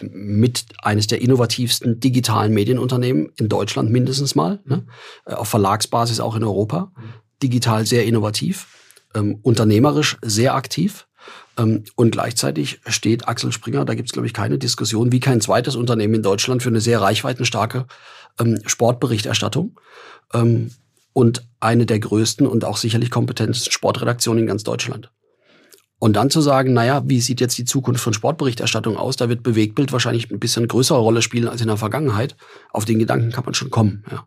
mit 0.00 0.66
eines 0.82 1.06
der 1.06 1.22
innovativsten 1.22 2.00
digitalen 2.00 2.52
Medienunternehmen 2.52 3.32
in 3.36 3.48
Deutschland 3.48 3.90
mindestens 3.90 4.34
mal, 4.34 4.60
ne? 4.64 4.86
Äh, 5.24 5.34
auf 5.34 5.48
Verlagsbasis 5.48 6.20
auch 6.20 6.36
in 6.36 6.44
Europa, 6.44 6.92
digital 7.42 7.86
sehr 7.86 8.04
innovativ, 8.04 8.66
ähm, 9.14 9.38
unternehmerisch 9.42 10.18
sehr 10.22 10.54
aktiv 10.54 11.06
ähm, 11.56 11.84
und 11.96 12.12
gleichzeitig 12.12 12.80
steht 12.86 13.26
Axel 13.28 13.52
Springer, 13.52 13.84
da 13.84 13.94
gibt 13.94 14.08
es 14.08 14.12
glaube 14.12 14.26
ich 14.26 14.34
keine 14.34 14.58
Diskussion, 14.58 15.12
wie 15.12 15.20
kein 15.20 15.40
zweites 15.40 15.76
Unternehmen 15.76 16.14
in 16.14 16.22
Deutschland 16.22 16.62
für 16.62 16.68
eine 16.68 16.80
sehr 16.80 17.00
reichweitenstarke 17.00 17.86
ähm, 18.38 18.60
Sportberichterstattung 18.64 19.78
ähm, 20.34 20.70
und 21.12 21.46
eine 21.58 21.86
der 21.86 21.98
größten 21.98 22.46
und 22.46 22.64
auch 22.64 22.76
sicherlich 22.76 23.10
kompetentesten 23.10 23.72
Sportredaktionen 23.72 24.42
in 24.42 24.46
ganz 24.46 24.62
Deutschland. 24.62 25.10
Und 25.98 26.14
dann 26.14 26.30
zu 26.30 26.40
sagen, 26.40 26.72
naja, 26.72 27.02
wie 27.04 27.20
sieht 27.20 27.42
jetzt 27.42 27.58
die 27.58 27.66
Zukunft 27.66 28.02
von 28.02 28.14
Sportberichterstattung 28.14 28.96
aus? 28.96 29.16
Da 29.16 29.28
wird 29.28 29.42
Bewegtbild 29.42 29.92
wahrscheinlich 29.92 30.30
ein 30.30 30.40
bisschen 30.40 30.66
größere 30.66 30.98
Rolle 30.98 31.20
spielen 31.20 31.46
als 31.46 31.60
in 31.60 31.66
der 31.66 31.76
Vergangenheit. 31.76 32.36
Auf 32.70 32.86
den 32.86 32.98
Gedanken 32.98 33.32
kann 33.32 33.44
man 33.44 33.52
schon 33.52 33.68
kommen. 33.68 34.04
Ja. 34.10 34.26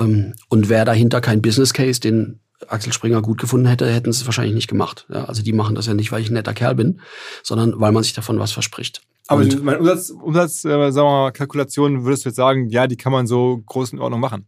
Ähm, 0.00 0.32
und 0.48 0.70
wäre 0.70 0.86
dahinter 0.86 1.20
kein 1.20 1.42
Business 1.42 1.74
Case, 1.74 2.00
den 2.00 2.40
Axel 2.68 2.92
Springer 2.92 3.20
gut 3.20 3.38
gefunden 3.38 3.66
hätte, 3.66 3.86
hätten 3.92 4.12
sie 4.12 4.20
es 4.20 4.26
wahrscheinlich 4.26 4.54
nicht 4.54 4.68
gemacht. 4.68 5.06
Ja, 5.12 5.26
also 5.26 5.42
die 5.42 5.52
machen 5.52 5.74
das 5.74 5.86
ja 5.86 5.92
nicht, 5.92 6.10
weil 6.10 6.22
ich 6.22 6.30
ein 6.30 6.34
netter 6.34 6.54
Kerl 6.54 6.74
bin, 6.74 7.00
sondern 7.42 7.78
weil 7.78 7.92
man 7.92 8.02
sich 8.02 8.14
davon 8.14 8.38
was 8.38 8.52
verspricht. 8.52 9.02
Aber 9.26 9.42
und, 9.42 9.64
mein 9.64 9.78
Umsatz, 9.78 10.10
Umsatz 10.10 10.64
äh, 10.64 10.68
sagen 10.68 10.94
wir 10.94 11.02
mal, 11.02 11.32
Kalkulationen 11.32 12.04
würdest 12.04 12.24
du 12.24 12.28
jetzt 12.28 12.36
sagen, 12.36 12.68
ja, 12.68 12.86
die 12.86 12.96
kann 12.96 13.12
man 13.12 13.26
so 13.26 13.62
groß 13.66 13.92
in 13.92 13.98
Ordnung 13.98 14.20
machen. 14.20 14.46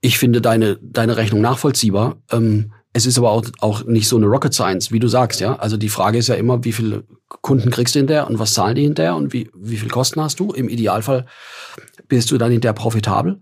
Ich 0.00 0.18
finde 0.18 0.40
deine, 0.40 0.78
deine 0.82 1.16
Rechnung 1.16 1.40
nachvollziehbar. 1.40 2.16
Ähm, 2.30 2.72
es 2.92 3.06
ist 3.06 3.18
aber 3.18 3.30
auch, 3.30 3.44
auch 3.60 3.84
nicht 3.84 4.08
so 4.08 4.16
eine 4.16 4.26
Rocket 4.26 4.54
Science, 4.54 4.90
wie 4.90 4.98
du 4.98 5.08
sagst, 5.08 5.40
ja. 5.40 5.56
Also 5.56 5.76
die 5.76 5.88
Frage 5.88 6.18
ist 6.18 6.28
ja 6.28 6.34
immer, 6.34 6.64
wie 6.64 6.72
viele 6.72 7.04
Kunden 7.28 7.70
kriegst 7.70 7.94
du 7.94 8.00
hinterher 8.00 8.28
und 8.28 8.38
was 8.38 8.54
zahlen 8.54 8.74
die 8.74 8.82
hinterher 8.82 9.14
und 9.14 9.32
wie, 9.32 9.50
wie 9.54 9.76
viel 9.76 9.88
Kosten 9.88 10.20
hast 10.20 10.40
du? 10.40 10.52
Im 10.52 10.68
Idealfall 10.68 11.26
bist 12.08 12.30
du 12.30 12.38
dann 12.38 12.50
hinterher 12.50 12.74
profitabel. 12.74 13.40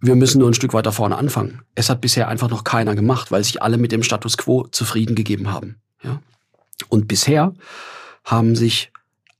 Wir 0.00 0.14
müssen 0.14 0.38
nur 0.38 0.48
ein 0.48 0.54
Stück 0.54 0.72
weiter 0.72 0.92
vorne 0.92 1.16
anfangen. 1.16 1.62
Es 1.74 1.90
hat 1.90 2.00
bisher 2.00 2.28
einfach 2.28 2.48
noch 2.48 2.64
keiner 2.64 2.94
gemacht, 2.94 3.30
weil 3.32 3.42
sich 3.42 3.62
alle 3.62 3.76
mit 3.76 3.92
dem 3.92 4.02
Status 4.02 4.36
quo 4.36 4.66
zufrieden 4.68 5.14
gegeben 5.14 5.52
haben, 5.52 5.76
ja. 6.02 6.20
Und 6.88 7.08
bisher 7.08 7.54
haben 8.24 8.54
sich 8.54 8.92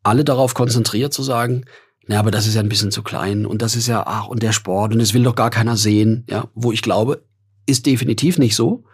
alle 0.06 0.24
darauf 0.24 0.54
konzentriert 0.54 1.12
zu 1.12 1.22
sagen, 1.22 1.64
na, 2.06 2.20
aber 2.20 2.30
das 2.30 2.46
ist 2.46 2.54
ja 2.54 2.60
ein 2.60 2.68
bisschen 2.68 2.92
zu 2.92 3.02
klein 3.02 3.44
und 3.44 3.62
das 3.62 3.74
ist 3.74 3.88
ja, 3.88 4.04
ach, 4.06 4.28
und 4.28 4.42
der 4.42 4.52
Sport 4.52 4.94
und 4.94 5.00
es 5.00 5.12
will 5.12 5.24
doch 5.24 5.34
gar 5.34 5.50
keiner 5.50 5.76
sehen, 5.76 6.24
ja, 6.30 6.48
wo 6.54 6.70
ich 6.70 6.82
glaube, 6.82 7.24
ist 7.66 7.86
definitiv 7.86 8.38
nicht 8.38 8.54
so. 8.54 8.84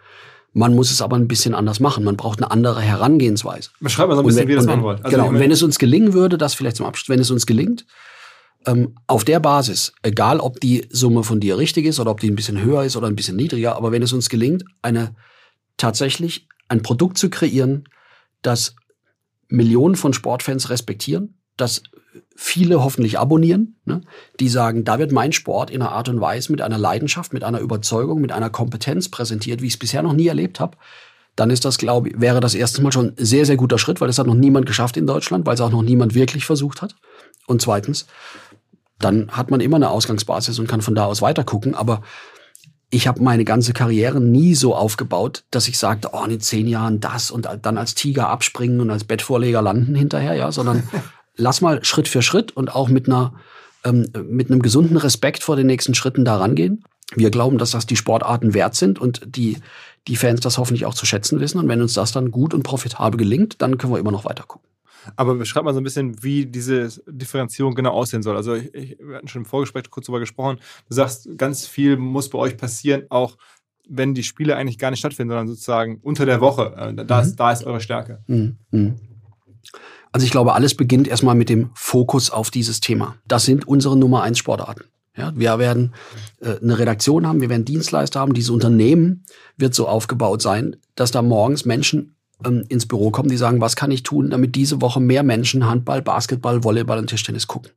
Man 0.53 0.75
muss 0.75 0.91
es 0.91 1.01
aber 1.01 1.15
ein 1.15 1.27
bisschen 1.27 1.55
anders 1.55 1.79
machen. 1.79 2.03
Man 2.03 2.17
braucht 2.17 2.39
eine 2.39 2.51
andere 2.51 2.81
Herangehensweise. 2.81 3.71
Beschreib 3.79 4.07
mal 4.07 4.15
so 4.15 4.21
ein 4.21 4.25
bisschen, 4.27 4.41
wenn, 4.41 4.47
wie 4.47 4.51
ihr 4.53 4.57
das 4.57 4.65
machen 4.65 4.83
wollt. 4.83 5.03
Also 5.03 5.15
genau, 5.15 5.29
und 5.29 5.39
wenn 5.39 5.51
es 5.51 5.63
uns 5.63 5.79
gelingen 5.79 6.13
würde, 6.13 6.37
das 6.37 6.53
vielleicht 6.55 6.77
zum 6.77 6.85
Abschluss, 6.85 7.09
wenn 7.09 7.19
es 7.19 7.31
uns 7.31 7.45
gelingt, 7.45 7.85
ähm, 8.65 8.95
auf 9.07 9.23
der 9.23 9.39
Basis, 9.39 9.93
egal 10.01 10.39
ob 10.39 10.59
die 10.59 10.87
Summe 10.89 11.23
von 11.23 11.39
dir 11.39 11.57
richtig 11.57 11.85
ist 11.85 11.99
oder 11.99 12.11
ob 12.11 12.19
die 12.19 12.29
ein 12.29 12.35
bisschen 12.35 12.63
höher 12.63 12.83
ist 12.83 12.95
oder 12.95 13.07
ein 13.07 13.15
bisschen 13.15 13.35
niedriger, 13.35 13.75
aber 13.75 13.91
wenn 13.91 14.01
es 14.01 14.13
uns 14.13 14.29
gelingt, 14.29 14.63
eine 14.81 15.15
tatsächlich 15.77 16.47
ein 16.69 16.81
Produkt 16.81 17.17
zu 17.17 17.29
kreieren, 17.29 17.83
das 18.41 18.75
Millionen 19.53 19.95
von 19.95 20.13
Sportfans 20.13 20.69
respektieren, 20.69 21.35
das 21.57 21.83
viele 22.35 22.83
hoffentlich 22.83 23.19
abonnieren, 23.19 23.79
ne? 23.85 24.01
die 24.39 24.49
sagen, 24.49 24.83
da 24.83 24.97
wird 24.97 25.11
mein 25.11 25.31
Sport 25.31 25.69
in 25.69 25.81
einer 25.81 25.91
Art 25.91 26.09
und 26.09 26.19
Weise 26.19 26.51
mit 26.51 26.61
einer 26.61 26.79
Leidenschaft, 26.79 27.33
mit 27.33 27.43
einer 27.43 27.59
Überzeugung, 27.59 28.19
mit 28.19 28.31
einer 28.31 28.49
Kompetenz 28.49 29.09
präsentiert, 29.09 29.61
wie 29.61 29.67
ich 29.67 29.73
es 29.73 29.79
bisher 29.79 30.01
noch 30.01 30.13
nie 30.13 30.27
erlebt 30.27 30.59
habe, 30.59 30.77
dann 31.35 31.51
ist 31.51 31.65
das, 31.65 31.77
glaube 31.77 32.09
ich, 32.09 32.19
wäre 32.19 32.39
das 32.39 32.55
erste 32.55 32.81
Mal 32.81 32.91
schon 32.91 33.09
ein 33.09 33.25
sehr, 33.25 33.45
sehr 33.45 33.57
guter 33.57 33.77
Schritt, 33.77 34.01
weil 34.01 34.07
das 34.07 34.17
hat 34.17 34.27
noch 34.27 34.33
niemand 34.33 34.65
geschafft 34.65 34.97
in 34.97 35.05
Deutschland, 35.05 35.45
weil 35.45 35.53
es 35.53 35.61
auch 35.61 35.71
noch 35.71 35.83
niemand 35.83 36.15
wirklich 36.15 36.45
versucht 36.45 36.81
hat. 36.81 36.95
Und 37.45 37.61
zweitens, 37.61 38.07
dann 38.99 39.31
hat 39.31 39.51
man 39.51 39.59
immer 39.59 39.75
eine 39.75 39.89
Ausgangsbasis 39.89 40.57
und 40.59 40.67
kann 40.67 40.81
von 40.81 40.95
da 40.95 41.05
aus 41.05 41.21
weiter 41.21 41.43
gucken. 41.43 41.75
Aber 41.75 42.01
ich 42.93 43.07
habe 43.07 43.23
meine 43.23 43.43
ganze 43.43 43.73
Karriere 43.73 44.21
nie 44.21 44.53
so 44.53 44.75
aufgebaut, 44.75 45.45
dass 45.49 45.67
ich 45.67 45.79
sagte, 45.79 46.09
oh, 46.13 46.23
in 46.25 46.39
zehn 46.39 46.67
Jahren 46.67 46.99
das 46.99 47.31
und 47.31 47.49
dann 47.63 47.77
als 47.79 47.95
Tiger 47.95 48.29
abspringen 48.29 48.81
und 48.81 48.91
als 48.91 49.03
Bettvorleger 49.03 49.63
landen 49.63 49.95
hinterher, 49.95 50.35
ja, 50.35 50.51
sondern 50.51 50.83
lass 51.35 51.61
mal 51.61 51.83
Schritt 51.83 52.07
für 52.07 52.21
Schritt 52.21 52.51
und 52.51 52.75
auch 52.75 52.89
mit 52.89 53.07
einer 53.07 53.33
ähm, 53.83 54.09
mit 54.29 54.51
einem 54.51 54.61
gesunden 54.61 54.97
Respekt 54.97 55.41
vor 55.41 55.55
den 55.55 55.65
nächsten 55.65 55.95
Schritten 55.95 56.23
da 56.23 56.37
rangehen. 56.37 56.83
Wir 57.15 57.31
glauben, 57.31 57.57
dass 57.57 57.71
das 57.71 57.87
die 57.87 57.95
Sportarten 57.95 58.53
wert 58.53 58.75
sind 58.75 59.01
und 59.01 59.21
die 59.25 59.57
die 60.07 60.15
Fans 60.15 60.41
das 60.41 60.59
hoffentlich 60.59 60.85
auch 60.85 60.93
zu 60.93 61.07
schätzen 61.07 61.39
wissen. 61.39 61.57
Und 61.57 61.67
wenn 61.67 61.81
uns 61.81 61.95
das 61.95 62.11
dann 62.11 62.29
gut 62.29 62.53
und 62.53 62.61
profitabel 62.61 63.17
gelingt, 63.17 63.61
dann 63.61 63.79
können 63.79 63.93
wir 63.93 63.99
immer 63.99 64.11
noch 64.11 64.25
weiter 64.25 64.43
gucken. 64.43 64.69
Aber 65.15 65.35
beschreib 65.35 65.63
mal 65.63 65.73
so 65.73 65.79
ein 65.79 65.83
bisschen, 65.83 66.23
wie 66.23 66.45
diese 66.45 66.89
Differenzierung 67.07 67.75
genau 67.75 67.91
aussehen 67.91 68.23
soll. 68.23 68.35
Also 68.35 68.55
ich, 68.55 68.73
ich, 68.73 68.97
wir 68.99 69.17
hatten 69.17 69.27
schon 69.27 69.41
im 69.41 69.45
Vorgespräch 69.45 69.89
kurz 69.89 70.05
darüber 70.05 70.19
gesprochen. 70.19 70.59
Du 70.87 70.95
sagst, 70.95 71.29
ganz 71.37 71.65
viel 71.65 71.97
muss 71.97 72.29
bei 72.29 72.37
euch 72.37 72.57
passieren, 72.57 73.03
auch 73.09 73.37
wenn 73.87 74.13
die 74.13 74.23
Spiele 74.23 74.55
eigentlich 74.55 74.77
gar 74.77 74.91
nicht 74.91 74.99
stattfinden, 74.99 75.31
sondern 75.31 75.47
sozusagen 75.47 75.99
unter 76.01 76.25
der 76.25 76.41
Woche. 76.41 76.73
Äh, 76.97 77.05
da, 77.05 77.21
ist, 77.21 77.31
mhm. 77.31 77.35
da 77.35 77.51
ist 77.51 77.63
eure 77.65 77.81
Stärke. 77.81 78.23
Mhm. 78.27 78.57
mhm. 78.71 78.95
Also 80.11 80.25
ich 80.25 80.31
glaube, 80.31 80.53
alles 80.53 80.75
beginnt 80.75 81.07
erstmal 81.07 81.33
mit 81.33 81.49
dem 81.49 81.71
Fokus 81.73 82.29
auf 82.29 82.51
dieses 82.51 82.79
Thema. 82.79 83.15
Das 83.27 83.45
sind 83.45 83.67
unsere 83.67 83.97
Nummer 83.97 84.21
eins 84.21 84.37
Sportarten. 84.37 84.83
Ja, 85.17 85.31
wir 85.35 85.57
werden 85.57 85.93
äh, 86.39 86.59
eine 86.61 86.77
Redaktion 86.77 87.27
haben, 87.27 87.41
wir 87.41 87.49
werden 87.49 87.65
Dienstleister 87.65 88.19
haben. 88.19 88.33
Dieses 88.33 88.51
Unternehmen 88.51 89.25
wird 89.57 89.73
so 89.73 89.87
aufgebaut 89.87 90.41
sein, 90.41 90.75
dass 90.95 91.09
da 91.09 91.23
morgens 91.23 91.65
Menschen 91.65 92.15
ähm, 92.45 92.63
ins 92.69 92.87
Büro 92.87 93.11
kommen, 93.11 93.29
die 93.29 93.37
sagen, 93.37 93.61
was 93.61 93.75
kann 93.75 93.91
ich 93.91 94.03
tun, 94.03 94.29
damit 94.29 94.55
diese 94.55 94.81
Woche 94.81 94.99
mehr 94.99 95.23
Menschen 95.23 95.65
Handball, 95.65 96.01
Basketball, 96.01 96.63
Volleyball 96.63 96.99
und 96.99 97.07
Tischtennis 97.07 97.47
gucken. 97.47 97.71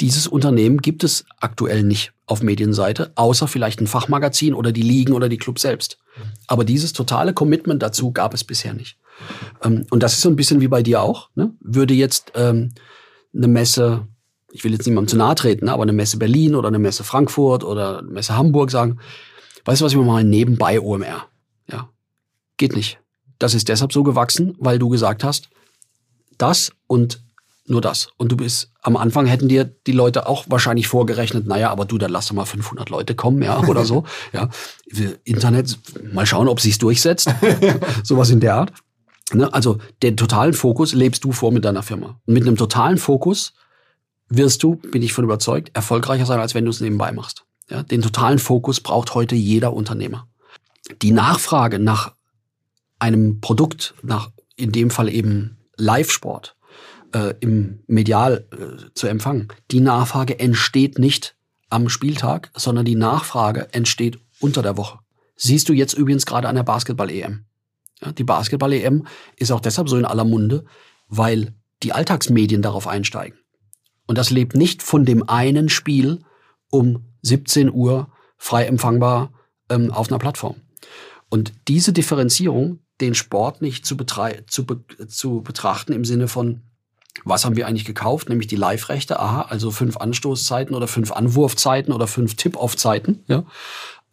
Dieses 0.00 0.28
Unternehmen 0.28 0.78
gibt 0.78 1.02
es 1.02 1.24
aktuell 1.40 1.82
nicht 1.82 2.12
auf 2.26 2.42
Medienseite, 2.42 3.10
außer 3.16 3.48
vielleicht 3.48 3.80
ein 3.80 3.88
Fachmagazin 3.88 4.54
oder 4.54 4.70
die 4.70 4.82
Ligen 4.82 5.12
oder 5.12 5.28
die 5.28 5.38
Club 5.38 5.58
selbst. 5.58 5.98
Aber 6.46 6.64
dieses 6.64 6.92
totale 6.92 7.32
Commitment 7.32 7.82
dazu 7.82 8.12
gab 8.12 8.34
es 8.34 8.44
bisher 8.44 8.74
nicht. 8.74 8.96
Ähm, 9.62 9.86
und 9.90 10.02
das 10.02 10.12
ist 10.14 10.20
so 10.20 10.28
ein 10.28 10.36
bisschen 10.36 10.60
wie 10.60 10.68
bei 10.68 10.82
dir 10.82 11.02
auch. 11.02 11.30
Ne? 11.34 11.52
Würde 11.60 11.94
jetzt 11.94 12.32
ähm, 12.36 12.70
eine 13.34 13.48
Messe, 13.48 14.06
ich 14.52 14.62
will 14.62 14.72
jetzt 14.72 14.86
niemandem 14.86 15.08
zu 15.08 15.16
nahe 15.16 15.34
treten, 15.34 15.68
aber 15.68 15.82
eine 15.82 15.92
Messe 15.92 16.16
Berlin 16.16 16.54
oder 16.54 16.68
eine 16.68 16.78
Messe 16.78 17.02
Frankfurt 17.02 17.64
oder 17.64 17.98
eine 17.98 18.08
Messe 18.08 18.36
Hamburg 18.36 18.70
sagen, 18.70 18.98
weißt 19.64 19.80
du 19.80 19.84
was, 19.84 19.94
wir 19.94 20.02
machen 20.02 20.30
nebenbei 20.30 20.80
OMR. 20.80 21.26
Ja, 21.70 21.88
geht 22.56 22.76
nicht. 22.76 23.00
Das 23.38 23.54
ist 23.54 23.68
deshalb 23.68 23.92
so 23.92 24.02
gewachsen, 24.02 24.56
weil 24.58 24.78
du 24.78 24.88
gesagt 24.88 25.24
hast, 25.24 25.48
das 26.38 26.72
und 26.86 27.20
Nur 27.70 27.82
das. 27.82 28.08
Und 28.16 28.32
du 28.32 28.36
bist, 28.38 28.72
am 28.80 28.96
Anfang 28.96 29.26
hätten 29.26 29.48
dir 29.48 29.64
die 29.64 29.92
Leute 29.92 30.26
auch 30.26 30.46
wahrscheinlich 30.48 30.88
vorgerechnet, 30.88 31.46
naja, 31.46 31.70
aber 31.70 31.84
du, 31.84 31.98
dann 31.98 32.10
lass 32.10 32.28
doch 32.28 32.34
mal 32.34 32.46
500 32.46 32.88
Leute 32.88 33.14
kommen, 33.14 33.42
ja, 33.42 33.60
oder 33.60 33.84
so. 33.84 34.04
Ja, 34.32 34.48
Internet, 35.24 35.78
mal 36.12 36.24
schauen, 36.24 36.48
ob 36.48 36.60
sich's 36.60 36.78
durchsetzt. 36.78 37.28
Sowas 38.02 38.30
in 38.30 38.40
der 38.40 38.54
Art. 38.54 38.72
Ne? 39.34 39.52
Also 39.52 39.78
den 40.02 40.16
totalen 40.16 40.54
Fokus 40.54 40.94
lebst 40.94 41.24
du 41.24 41.32
vor 41.32 41.52
mit 41.52 41.66
deiner 41.66 41.82
Firma. 41.82 42.18
Und 42.24 42.32
mit 42.32 42.46
einem 42.46 42.56
totalen 42.56 42.96
Fokus 42.96 43.52
wirst 44.30 44.62
du, 44.62 44.76
bin 44.76 45.02
ich 45.02 45.12
von 45.12 45.24
überzeugt, 45.24 45.70
erfolgreicher 45.74 46.24
sein, 46.24 46.40
als 46.40 46.54
wenn 46.54 46.64
du 46.64 46.70
es 46.70 46.80
nebenbei 46.80 47.12
machst. 47.12 47.44
Ja, 47.68 47.82
den 47.82 48.00
totalen 48.00 48.38
Fokus 48.38 48.80
braucht 48.80 49.14
heute 49.14 49.34
jeder 49.34 49.74
Unternehmer. 49.74 50.26
Die 51.02 51.10
Nachfrage 51.10 51.78
nach 51.78 52.14
einem 52.98 53.40
Produkt, 53.40 53.94
nach 54.02 54.30
in 54.56 54.72
dem 54.72 54.90
Fall 54.90 55.08
eben 55.08 55.58
Live-Sport, 55.76 56.56
äh, 57.12 57.34
im 57.40 57.80
Medial 57.86 58.46
äh, 58.52 58.92
zu 58.94 59.06
empfangen. 59.06 59.48
Die 59.70 59.80
Nachfrage 59.80 60.38
entsteht 60.38 60.98
nicht 60.98 61.36
am 61.70 61.88
Spieltag, 61.88 62.50
sondern 62.56 62.84
die 62.84 62.96
Nachfrage 62.96 63.72
entsteht 63.72 64.18
unter 64.40 64.62
der 64.62 64.76
Woche. 64.76 64.98
Siehst 65.36 65.68
du 65.68 65.72
jetzt 65.72 65.94
übrigens 65.94 66.26
gerade 66.26 66.48
an 66.48 66.56
der 66.56 66.62
Basketball-EM. 66.64 67.44
Ja, 68.00 68.12
die 68.12 68.24
Basketball-EM 68.24 69.06
ist 69.36 69.52
auch 69.52 69.60
deshalb 69.60 69.88
so 69.88 69.96
in 69.96 70.04
aller 70.04 70.24
Munde, 70.24 70.64
weil 71.08 71.54
die 71.82 71.92
Alltagsmedien 71.92 72.62
darauf 72.62 72.86
einsteigen. 72.86 73.38
Und 74.06 74.18
das 74.18 74.30
lebt 74.30 74.56
nicht 74.56 74.82
von 74.82 75.04
dem 75.04 75.28
einen 75.28 75.68
Spiel 75.68 76.20
um 76.70 77.04
17 77.22 77.72
Uhr 77.72 78.10
frei 78.36 78.64
empfangbar 78.64 79.32
ähm, 79.68 79.90
auf 79.90 80.08
einer 80.08 80.18
Plattform. 80.18 80.56
Und 81.28 81.52
diese 81.68 81.92
Differenzierung, 81.92 82.80
den 83.00 83.14
Sport 83.14 83.62
nicht 83.62 83.86
zu, 83.86 83.96
zu, 84.46 84.66
be 84.66 84.80
zu 85.06 85.42
betrachten 85.42 85.92
im 85.92 86.04
Sinne 86.04 86.28
von, 86.28 86.62
was 87.24 87.44
haben 87.44 87.56
wir 87.56 87.66
eigentlich 87.66 87.84
gekauft? 87.84 88.28
Nämlich 88.28 88.46
die 88.46 88.56
Live-Rechte, 88.56 89.18
aha, 89.20 89.42
also 89.42 89.70
fünf 89.70 89.96
Anstoßzeiten 89.96 90.74
oder 90.74 90.88
fünf 90.88 91.12
Anwurfzeiten 91.12 91.92
oder 91.92 92.06
fünf 92.06 92.34
Tip-Off-Zeiten, 92.34 93.24
ja. 93.26 93.44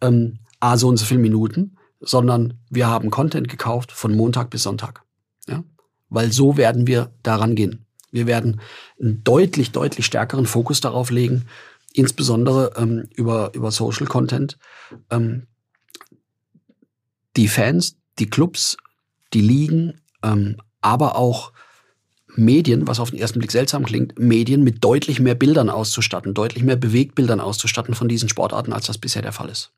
Ähm, 0.00 0.38
A, 0.60 0.76
so 0.76 0.88
und 0.88 0.96
so 0.96 1.04
viele 1.04 1.20
Minuten, 1.20 1.76
sondern 2.00 2.58
wir 2.70 2.86
haben 2.86 3.10
Content 3.10 3.48
gekauft 3.48 3.92
von 3.92 4.14
Montag 4.14 4.50
bis 4.50 4.62
Sonntag. 4.62 5.02
Ja? 5.46 5.64
Weil 6.08 6.32
so 6.32 6.56
werden 6.56 6.86
wir 6.86 7.12
daran 7.22 7.54
gehen. 7.54 7.86
Wir 8.10 8.26
werden 8.26 8.60
einen 9.00 9.22
deutlich, 9.24 9.72
deutlich 9.72 10.06
stärkeren 10.06 10.46
Fokus 10.46 10.80
darauf 10.80 11.10
legen, 11.10 11.46
insbesondere 11.92 12.72
ähm, 12.76 13.08
über, 13.14 13.52
über 13.54 13.70
Social 13.70 14.06
Content. 14.06 14.58
Ähm, 15.10 15.46
die 17.36 17.48
Fans, 17.48 17.96
die 18.18 18.28
Clubs, 18.28 18.76
die 19.32 19.40
Ligen, 19.40 20.00
ähm, 20.22 20.56
aber 20.80 21.16
auch 21.16 21.52
Medien, 22.36 22.86
was 22.86 23.00
auf 23.00 23.10
den 23.10 23.18
ersten 23.18 23.38
Blick 23.38 23.52
seltsam 23.52 23.84
klingt, 23.84 24.18
Medien 24.18 24.62
mit 24.62 24.84
deutlich 24.84 25.20
mehr 25.20 25.34
Bildern 25.34 25.70
auszustatten, 25.70 26.34
deutlich 26.34 26.64
mehr 26.64 26.76
Bewegtbildern 26.76 27.40
auszustatten 27.40 27.94
von 27.94 28.08
diesen 28.08 28.28
Sportarten, 28.28 28.72
als 28.72 28.86
das 28.86 28.98
bisher 28.98 29.22
der 29.22 29.32
Fall 29.32 29.48
ist. 29.48 29.72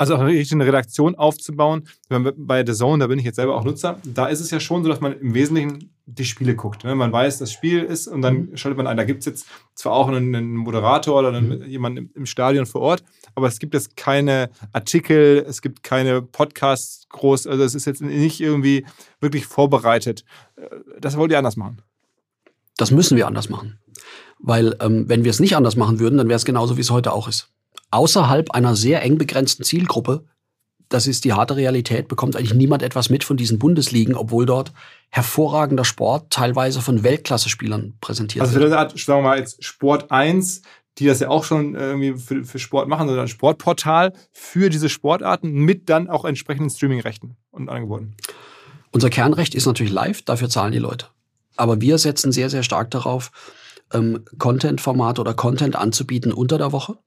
Also 0.00 0.14
auch 0.14 0.24
richtig 0.24 0.52
eine 0.52 0.64
Redaktion 0.64 1.16
aufzubauen. 1.16 1.88
Bei 2.08 2.64
The 2.64 2.72
Zone, 2.72 3.00
da 3.00 3.08
bin 3.08 3.18
ich 3.18 3.24
jetzt 3.24 3.34
selber 3.34 3.56
auch 3.56 3.64
Nutzer, 3.64 3.98
da 4.04 4.26
ist 4.26 4.38
es 4.40 4.50
ja 4.52 4.60
schon 4.60 4.84
so, 4.84 4.88
dass 4.88 5.00
man 5.00 5.18
im 5.18 5.34
Wesentlichen 5.34 5.90
die 6.06 6.24
Spiele 6.24 6.54
guckt. 6.54 6.84
Ne? 6.84 6.94
Man 6.94 7.12
weiß, 7.12 7.38
das 7.38 7.52
Spiel 7.52 7.82
ist 7.82 8.06
und 8.06 8.22
dann 8.22 8.50
mhm. 8.50 8.56
schaltet 8.56 8.76
man 8.76 8.86
ein. 8.86 8.96
Da 8.96 9.02
gibt 9.02 9.20
es 9.20 9.26
jetzt 9.26 9.46
zwar 9.74 9.92
auch 9.92 10.08
einen, 10.08 10.54
Moderator 10.54 11.18
oder 11.18 11.28
einen, 11.28 11.48
mhm. 11.48 11.64
jemanden 11.64 12.10
im 12.14 12.26
Stadion 12.26 12.64
vor 12.64 12.80
Ort, 12.80 13.02
aber 13.38 13.48
es 13.48 13.58
gibt 13.58 13.74
jetzt 13.74 13.96
keine 13.96 14.50
Artikel, 14.72 15.44
es 15.48 15.62
gibt 15.62 15.82
keine 15.82 16.20
Podcasts 16.20 17.08
groß. 17.08 17.46
Also 17.46 17.64
es 17.64 17.74
ist 17.74 17.86
jetzt 17.86 18.02
nicht 18.02 18.40
irgendwie 18.40 18.84
wirklich 19.20 19.46
vorbereitet. 19.46 20.24
Äh, 20.56 20.68
das 21.00 21.16
wollt 21.16 21.30
ihr 21.30 21.38
anders 21.38 21.56
machen. 21.56 21.80
Das 22.76 22.90
müssen 22.90 23.16
wir 23.16 23.26
anders 23.26 23.48
machen. 23.48 23.78
Weil 24.38 24.76
ähm, 24.80 25.08
wenn 25.08 25.24
wir 25.24 25.30
es 25.30 25.40
nicht 25.40 25.56
anders 25.56 25.76
machen 25.76 25.98
würden, 25.98 26.18
dann 26.18 26.28
wäre 26.28 26.36
es 26.36 26.44
genauso, 26.44 26.76
wie 26.76 26.82
es 26.82 26.90
heute 26.90 27.12
auch 27.12 27.26
ist 27.26 27.50
außerhalb 27.90 28.50
einer 28.50 28.76
sehr 28.76 29.02
eng 29.02 29.18
begrenzten 29.18 29.64
Zielgruppe, 29.64 30.24
das 30.88 31.06
ist 31.06 31.24
die 31.24 31.34
harte 31.34 31.56
Realität, 31.56 32.08
bekommt 32.08 32.34
eigentlich 32.34 32.54
niemand 32.54 32.82
etwas 32.82 33.10
mit 33.10 33.22
von 33.22 33.36
diesen 33.36 33.58
Bundesligen, 33.58 34.14
obwohl 34.14 34.46
dort 34.46 34.72
hervorragender 35.10 35.84
Sport 35.84 36.30
teilweise 36.30 36.80
von 36.80 37.02
Weltklasse-Spielern 37.02 37.94
präsentiert 38.00 38.42
also 38.42 38.58
wird. 38.58 38.72
Also 38.72 38.96
sagen 38.96 39.18
wir 39.20 39.28
mal 39.28 39.38
jetzt 39.38 39.62
Sport 39.62 40.10
1, 40.10 40.62
die 40.98 41.06
das 41.06 41.20
ja 41.20 41.28
auch 41.28 41.44
schon 41.44 41.74
irgendwie 41.74 42.14
für, 42.14 42.44
für 42.44 42.58
Sport 42.58 42.88
machen, 42.88 43.06
sondern 43.06 43.26
ein 43.26 43.28
Sportportal 43.28 44.12
für 44.32 44.68
diese 44.68 44.88
Sportarten 44.88 45.52
mit 45.52 45.88
dann 45.88 46.08
auch 46.08 46.24
entsprechenden 46.24 46.70
Streaming-Rechten 46.70 47.36
und 47.50 47.68
Angeboten. 47.68 48.16
Unser 48.90 49.10
Kernrecht 49.10 49.54
ist 49.54 49.66
natürlich 49.66 49.92
live, 49.92 50.22
dafür 50.22 50.48
zahlen 50.48 50.72
die 50.72 50.78
Leute. 50.78 51.06
Aber 51.56 51.80
wir 51.80 51.98
setzen 51.98 52.32
sehr, 52.32 52.50
sehr 52.50 52.62
stark 52.62 52.90
darauf, 52.90 53.30
ähm, 53.92 54.24
Content-Formate 54.38 55.20
oder 55.20 55.34
Content 55.34 55.76
anzubieten 55.76 56.32
unter 56.32 56.58
der 56.58 56.72
Woche 56.72 56.98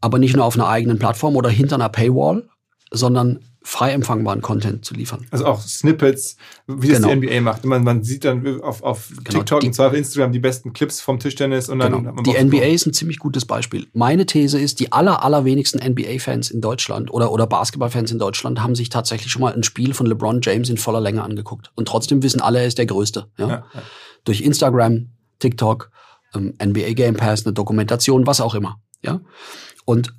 aber 0.00 0.18
nicht 0.18 0.34
nur 0.34 0.44
auf 0.44 0.54
einer 0.54 0.68
eigenen 0.68 0.98
Plattform 0.98 1.36
oder 1.36 1.50
hinter 1.50 1.76
einer 1.76 1.88
Paywall, 1.88 2.48
sondern 2.90 3.40
frei 3.62 3.92
empfangbaren 3.92 4.40
Content 4.40 4.84
zu 4.84 4.94
liefern. 4.94 5.26
Also 5.30 5.44
auch 5.44 5.60
Snippets, 5.60 6.36
wie 6.66 6.88
das 6.88 7.02
genau. 7.02 7.14
die 7.14 7.26
NBA 7.26 7.40
macht. 7.42 7.64
Man, 7.64 7.84
man 7.84 8.02
sieht 8.02 8.24
dann 8.24 8.60
auf, 8.62 8.82
auf 8.82 9.08
genau. 9.08 9.38
TikTok 9.38 9.60
die, 9.60 9.66
und 9.66 9.72
zwar 9.74 9.88
auf 9.88 9.94
Instagram 9.94 10.32
die 10.32 10.38
besten 10.38 10.72
Clips 10.72 11.00
vom 11.00 11.18
Tischtennis 11.18 11.68
und 11.68 11.80
dann 11.80 11.92
genau. 11.92 12.22
Die 12.22 12.42
NBA 12.42 12.64
ist 12.66 12.86
ein 12.86 12.94
ziemlich 12.94 13.18
gutes 13.18 13.44
Beispiel. 13.44 13.86
Meine 13.92 14.24
These 14.24 14.58
ist, 14.58 14.80
die 14.80 14.92
aller, 14.92 15.22
allerwenigsten 15.22 15.78
NBA-Fans 15.78 16.50
in 16.50 16.62
Deutschland 16.62 17.12
oder, 17.12 17.32
oder 17.32 17.46
Basketball-Fans 17.46 18.10
in 18.10 18.18
Deutschland 18.18 18.62
haben 18.62 18.74
sich 18.74 18.88
tatsächlich 18.88 19.30
schon 19.30 19.42
mal 19.42 19.52
ein 19.52 19.62
Spiel 19.62 19.92
von 19.92 20.06
LeBron 20.06 20.40
James 20.42 20.70
in 20.70 20.78
voller 20.78 21.00
Länge 21.00 21.22
angeguckt. 21.22 21.70
Und 21.74 21.86
trotzdem 21.86 22.22
wissen 22.22 22.40
alle, 22.40 22.60
er 22.60 22.66
ist 22.66 22.78
der 22.78 22.86
Größte. 22.86 23.26
Ja? 23.36 23.48
Ja, 23.48 23.54
ja. 23.74 23.82
Durch 24.24 24.40
Instagram, 24.40 25.10
TikTok, 25.38 25.90
ähm, 26.34 26.54
NBA 26.62 26.94
Game 26.94 27.16
Pass, 27.16 27.44
eine 27.44 27.52
Dokumentation, 27.52 28.26
was 28.26 28.40
auch 28.40 28.54
immer. 28.54 28.80
Ja? 29.02 29.20
Und 29.84 30.14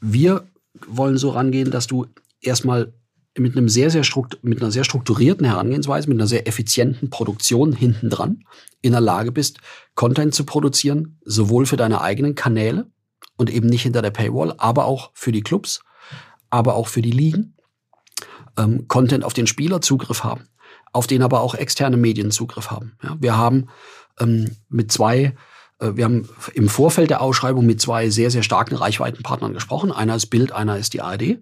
wir 0.00 0.44
wollen 0.86 1.18
so 1.18 1.30
rangehen, 1.30 1.70
dass 1.70 1.86
du 1.86 2.06
erstmal 2.40 2.92
mit 3.38 3.56
einem 3.56 3.68
sehr, 3.68 3.90
sehr 3.90 4.02
mit 4.42 4.60
einer 4.60 4.70
sehr 4.70 4.84
strukturierten 4.84 5.46
Herangehensweise, 5.46 6.08
mit 6.08 6.18
einer 6.18 6.26
sehr 6.26 6.48
effizienten 6.48 7.10
Produktion 7.10 7.72
hinten 7.72 8.10
dran 8.10 8.44
in 8.82 8.92
der 8.92 9.00
Lage 9.00 9.32
bist, 9.32 9.58
Content 9.94 10.34
zu 10.34 10.44
produzieren, 10.44 11.18
sowohl 11.24 11.66
für 11.66 11.76
deine 11.76 12.00
eigenen 12.00 12.34
Kanäle 12.34 12.90
und 13.36 13.50
eben 13.50 13.68
nicht 13.68 13.82
hinter 13.82 14.02
der 14.02 14.10
Paywall, 14.10 14.54
aber 14.58 14.86
auch 14.86 15.10
für 15.14 15.32
die 15.32 15.42
Clubs, 15.42 15.82
aber 16.50 16.74
auch 16.74 16.88
für 16.88 17.02
die 17.02 17.12
Ligen. 17.12 17.56
Ähm, 18.58 18.88
Content 18.88 19.24
auf 19.24 19.32
den 19.32 19.46
Spieler 19.46 19.80
Zugriff 19.80 20.24
haben, 20.24 20.48
auf 20.92 21.06
den 21.06 21.22
aber 21.22 21.40
auch 21.40 21.54
externe 21.54 21.96
Medien 21.96 22.32
Zugriff 22.32 22.70
haben. 22.70 22.98
Ja, 23.02 23.16
wir 23.20 23.36
haben 23.36 23.68
ähm, 24.18 24.56
mit 24.68 24.90
zwei 24.90 25.34
äh, 25.80 25.96
wir 25.96 26.04
haben 26.04 26.28
im 26.54 26.68
Vorfeld 26.68 27.10
der 27.10 27.20
Ausschreibung 27.20 27.66
mit 27.66 27.80
zwei 27.80 28.10
sehr, 28.10 28.30
sehr 28.30 28.42
starken 28.42 28.74
Reichweitenpartnern 28.74 29.54
gesprochen. 29.54 29.92
Einer 29.92 30.16
ist 30.16 30.26
Bild, 30.26 30.52
einer 30.52 30.78
ist 30.78 30.94
die 30.94 31.00
ARD. 31.00 31.38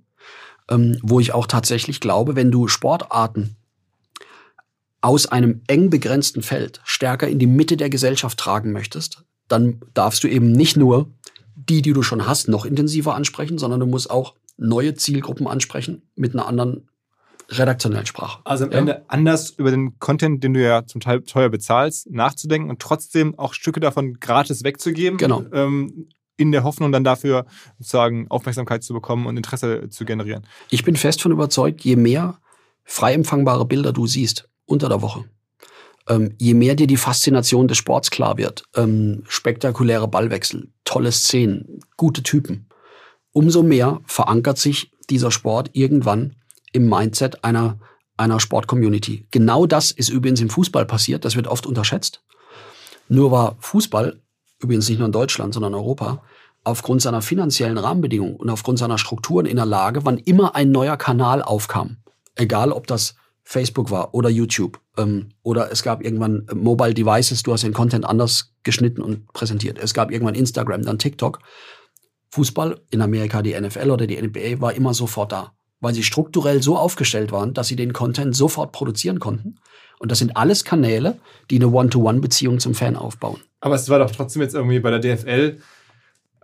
Ähm, 0.70 0.98
wo 1.02 1.18
ich 1.18 1.32
auch 1.32 1.46
tatsächlich 1.46 2.00
glaube, 2.00 2.36
wenn 2.36 2.50
du 2.50 2.68
Sportarten 2.68 3.56
aus 5.00 5.26
einem 5.26 5.62
eng 5.66 5.90
begrenzten 5.90 6.42
Feld 6.42 6.80
stärker 6.84 7.28
in 7.28 7.38
die 7.38 7.46
Mitte 7.46 7.76
der 7.76 7.88
Gesellschaft 7.88 8.38
tragen 8.38 8.72
möchtest, 8.72 9.24
dann 9.46 9.80
darfst 9.94 10.24
du 10.24 10.28
eben 10.28 10.52
nicht 10.52 10.76
nur 10.76 11.10
die, 11.54 11.82
die 11.82 11.92
du 11.92 12.02
schon 12.02 12.26
hast, 12.26 12.48
noch 12.48 12.64
intensiver 12.64 13.14
ansprechen, 13.14 13.58
sondern 13.58 13.80
du 13.80 13.86
musst 13.86 14.10
auch 14.10 14.34
neue 14.56 14.94
Zielgruppen 14.94 15.46
ansprechen 15.46 16.02
mit 16.16 16.34
einer 16.34 16.46
anderen 16.46 16.88
redaktionellen 17.50 18.06
Sprache. 18.06 18.40
Also 18.44 18.64
am 18.64 18.72
ja? 18.72 18.78
Ende 18.78 19.04
anders 19.08 19.50
über 19.50 19.70
den 19.70 19.98
Content, 19.98 20.44
den 20.44 20.54
du 20.54 20.62
ja 20.62 20.84
zum 20.84 21.00
Teil 21.00 21.22
teuer 21.22 21.48
bezahlst, 21.48 22.10
nachzudenken 22.10 22.68
und 22.68 22.80
trotzdem 22.80 23.38
auch 23.38 23.54
Stücke 23.54 23.80
davon 23.80 24.20
gratis 24.20 24.64
wegzugeben. 24.64 25.18
Genau. 25.18 25.44
Ähm, 25.52 26.08
in 26.38 26.52
der 26.52 26.64
Hoffnung 26.64 26.92
dann 26.92 27.04
dafür 27.04 27.44
sozusagen 27.78 28.30
Aufmerksamkeit 28.30 28.82
zu 28.82 28.94
bekommen 28.94 29.26
und 29.26 29.36
Interesse 29.36 29.90
zu 29.90 30.06
generieren. 30.06 30.46
Ich 30.70 30.84
bin 30.84 30.96
fest 30.96 31.20
von 31.20 31.32
überzeugt, 31.32 31.82
je 31.82 31.96
mehr 31.96 32.38
frei 32.84 33.12
empfangbare 33.12 33.66
Bilder 33.66 33.92
du 33.92 34.06
siehst 34.06 34.48
unter 34.64 34.88
der 34.88 35.02
Woche, 35.02 35.24
ähm, 36.08 36.34
je 36.38 36.54
mehr 36.54 36.76
dir 36.76 36.86
die 36.86 36.96
Faszination 36.96 37.68
des 37.68 37.76
Sports 37.76 38.10
klar 38.10 38.38
wird, 38.38 38.62
ähm, 38.76 39.24
spektakuläre 39.28 40.08
Ballwechsel, 40.08 40.70
tolle 40.84 41.12
Szenen, 41.12 41.80
gute 41.96 42.22
Typen, 42.22 42.68
umso 43.32 43.62
mehr 43.62 44.00
verankert 44.06 44.58
sich 44.58 44.92
dieser 45.10 45.30
Sport 45.30 45.70
irgendwann 45.72 46.36
im 46.72 46.88
Mindset 46.88 47.44
einer, 47.44 47.80
einer 48.16 48.38
Sportcommunity. 48.40 49.26
Genau 49.32 49.66
das 49.66 49.90
ist 49.90 50.08
übrigens 50.08 50.40
im 50.40 50.50
Fußball 50.50 50.86
passiert, 50.86 51.24
das 51.24 51.34
wird 51.34 51.48
oft 51.48 51.66
unterschätzt. 51.66 52.22
Nur 53.08 53.32
war 53.32 53.56
Fußball, 53.60 54.20
übrigens 54.60 54.88
nicht 54.88 54.98
nur 54.98 55.06
in 55.06 55.12
Deutschland, 55.12 55.54
sondern 55.54 55.72
in 55.72 55.78
Europa, 55.78 56.22
aufgrund 56.64 57.02
seiner 57.02 57.22
finanziellen 57.22 57.78
Rahmenbedingungen 57.78 58.36
und 58.36 58.50
aufgrund 58.50 58.78
seiner 58.78 58.98
Strukturen 58.98 59.46
in 59.46 59.56
der 59.56 59.66
Lage, 59.66 60.04
wann 60.04 60.18
immer 60.18 60.54
ein 60.54 60.70
neuer 60.70 60.96
Kanal 60.96 61.42
aufkam, 61.42 61.98
egal 62.34 62.72
ob 62.72 62.86
das 62.86 63.14
Facebook 63.44 63.90
war 63.90 64.12
oder 64.14 64.28
YouTube 64.28 64.78
ähm, 64.98 65.30
oder 65.42 65.72
es 65.72 65.82
gab 65.82 66.04
irgendwann 66.04 66.46
Mobile 66.54 66.92
Devices, 66.92 67.42
du 67.42 67.52
hast 67.52 67.64
den 67.64 67.72
Content 67.72 68.04
anders 68.04 68.52
geschnitten 68.62 69.00
und 69.00 69.32
präsentiert. 69.32 69.78
Es 69.78 69.94
gab 69.94 70.10
irgendwann 70.10 70.34
Instagram, 70.34 70.82
dann 70.82 70.98
TikTok. 70.98 71.38
Fußball 72.30 72.78
in 72.90 73.00
Amerika, 73.00 73.40
die 73.40 73.58
NFL 73.58 73.90
oder 73.90 74.06
die 74.06 74.20
NBA 74.20 74.60
war 74.60 74.74
immer 74.74 74.92
sofort 74.92 75.32
da. 75.32 75.54
weil 75.80 75.94
sie 75.94 76.02
strukturell 76.02 76.62
so 76.62 76.76
aufgestellt 76.76 77.32
waren, 77.32 77.54
dass 77.54 77.68
sie 77.68 77.76
den 77.76 77.92
Content 77.92 78.34
sofort 78.36 78.72
produzieren 78.72 79.20
konnten. 79.20 79.60
Und 79.98 80.10
das 80.10 80.18
sind 80.18 80.36
alles 80.36 80.64
Kanäle, 80.64 81.18
die 81.50 81.56
eine 81.56 81.68
One-to-One-Beziehung 81.68 82.60
zum 82.60 82.74
Fan 82.74 82.96
aufbauen. 82.96 83.40
Aber 83.60 83.74
es 83.74 83.88
war 83.88 83.98
doch 83.98 84.10
trotzdem 84.10 84.42
jetzt 84.42 84.54
irgendwie 84.54 84.80
bei 84.80 84.90
der 84.90 85.00
DFL 85.00 85.60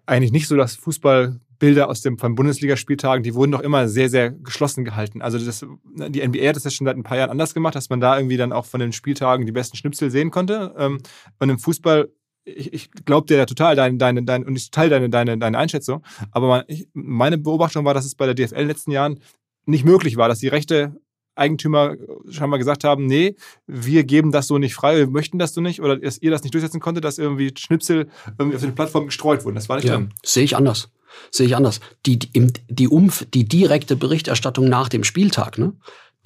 eigentlich 0.07 0.33
nicht 0.33 0.49
so, 0.49 0.57
dass 0.57 0.75
Fußballbilder 0.75 1.89
aus 1.89 2.03
dem 2.03 2.19
von 2.19 2.35
Bundesligaspieltagen, 2.35 3.23
die 3.23 3.35
wurden 3.35 3.53
doch 3.53 3.61
immer 3.61 3.89
sehr, 3.89 4.09
sehr 4.09 4.31
geschlossen 4.31 4.85
gehalten. 4.85 5.23
Also 5.23 5.39
das, 5.39 5.65
die 6.09 6.27
NBA 6.27 6.49
hat 6.49 6.57
das 6.57 6.65
ja 6.65 6.71
schon 6.71 6.87
seit 6.87 6.97
ein 6.97 7.05
paar 7.05 7.17
Jahren 7.17 7.31
anders 7.31 7.55
gemacht, 7.55 7.75
dass 7.75 7.89
man 7.89 8.01
da 8.01 8.19
irgendwie 8.19 8.37
dann 8.37 8.53
auch 8.53 8.67
von 8.67 8.81
den 8.81 8.93
Spieltagen 8.93 9.47
die 9.47 9.53
besten 9.53 9.77
Schnipsel 9.77 10.11
sehen 10.11 10.31
konnte. 10.31 10.75
Ähm, 10.77 10.99
und 11.39 11.49
im 11.49 11.59
Fußball 11.59 12.09
ich, 12.45 12.73
ich 12.73 12.91
glaube 12.91 13.27
dir 13.27 13.39
ja 13.39 13.47
total 13.47 13.75
deine, 13.75 13.97
deine, 13.97 14.23
deine, 14.23 14.45
und 14.45 14.57
ich 14.57 14.71
teile 14.71 14.91
deine, 14.91 15.09
deine, 15.09 15.39
deine 15.39 15.59
Einschätzung. 15.59 16.03
Aber 16.31 16.49
man, 16.49 16.65
ich, 16.69 16.89
meine 16.93 17.39
Beobachtung 17.39 17.85
war, 17.85 17.95
dass 17.95 18.05
es 18.05 18.15
bei 18.15 18.27
der 18.27 18.35
DFL 18.35 18.55
in 18.55 18.61
den 18.61 18.69
letzten 18.69 18.91
Jahren 18.91 19.21
nicht 19.67 19.85
möglich 19.85 20.17
war, 20.17 20.29
dass 20.29 20.41
die 20.41 20.49
Rechte 20.49 21.01
Eigentümer 21.37 21.97
scheinbar 22.29 22.59
gesagt 22.59 22.85
haben, 22.85 23.07
nee, 23.07 23.37
wir 23.67 24.05
geben 24.05 24.33
das 24.33 24.47
so 24.47 24.59
nicht 24.59 24.75
frei, 24.75 24.97
wir 24.97 25.07
möchten 25.09 25.39
das 25.39 25.55
so 25.55 25.61
nicht, 25.61 25.81
oder 25.81 25.97
dass 25.97 26.19
ihr 26.19 26.31
das 26.31 26.43
nicht 26.43 26.55
durchsetzen 26.55 26.81
konntet, 26.81 27.05
dass 27.05 27.19
irgendwie 27.19 27.53
Schnipsel 27.57 28.09
irgendwie 28.39 28.57
auf 28.57 28.63
den 28.63 28.75
Plattformen 28.75 29.07
gestreut 29.07 29.45
wurden. 29.45 29.55
Das 29.55 29.69
war 29.69 29.77
nicht 29.77 29.87
ja, 29.87 29.97
drin. 29.97 30.13
Sehe 30.23 30.45
ich 30.45 30.57
anders. 30.57 30.91
Sehe 31.31 31.47
ich 31.47 31.57
anders. 31.57 31.81
Die, 32.07 32.19
die, 32.19 32.53
die, 32.69 32.89
Umf 32.89 33.27
die 33.33 33.45
direkte 33.45 33.97
Berichterstattung 33.97 34.69
nach 34.69 34.89
dem 34.89 35.05
Spieltag, 35.05 35.59
ne, 35.59 35.73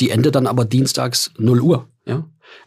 die 0.01 0.11
endet 0.11 0.35
dann 0.35 0.47
aber 0.47 0.65
dienstags 0.65 1.33
0 1.39 1.61
Uhr. 1.61 1.89
Ja? 2.07 2.25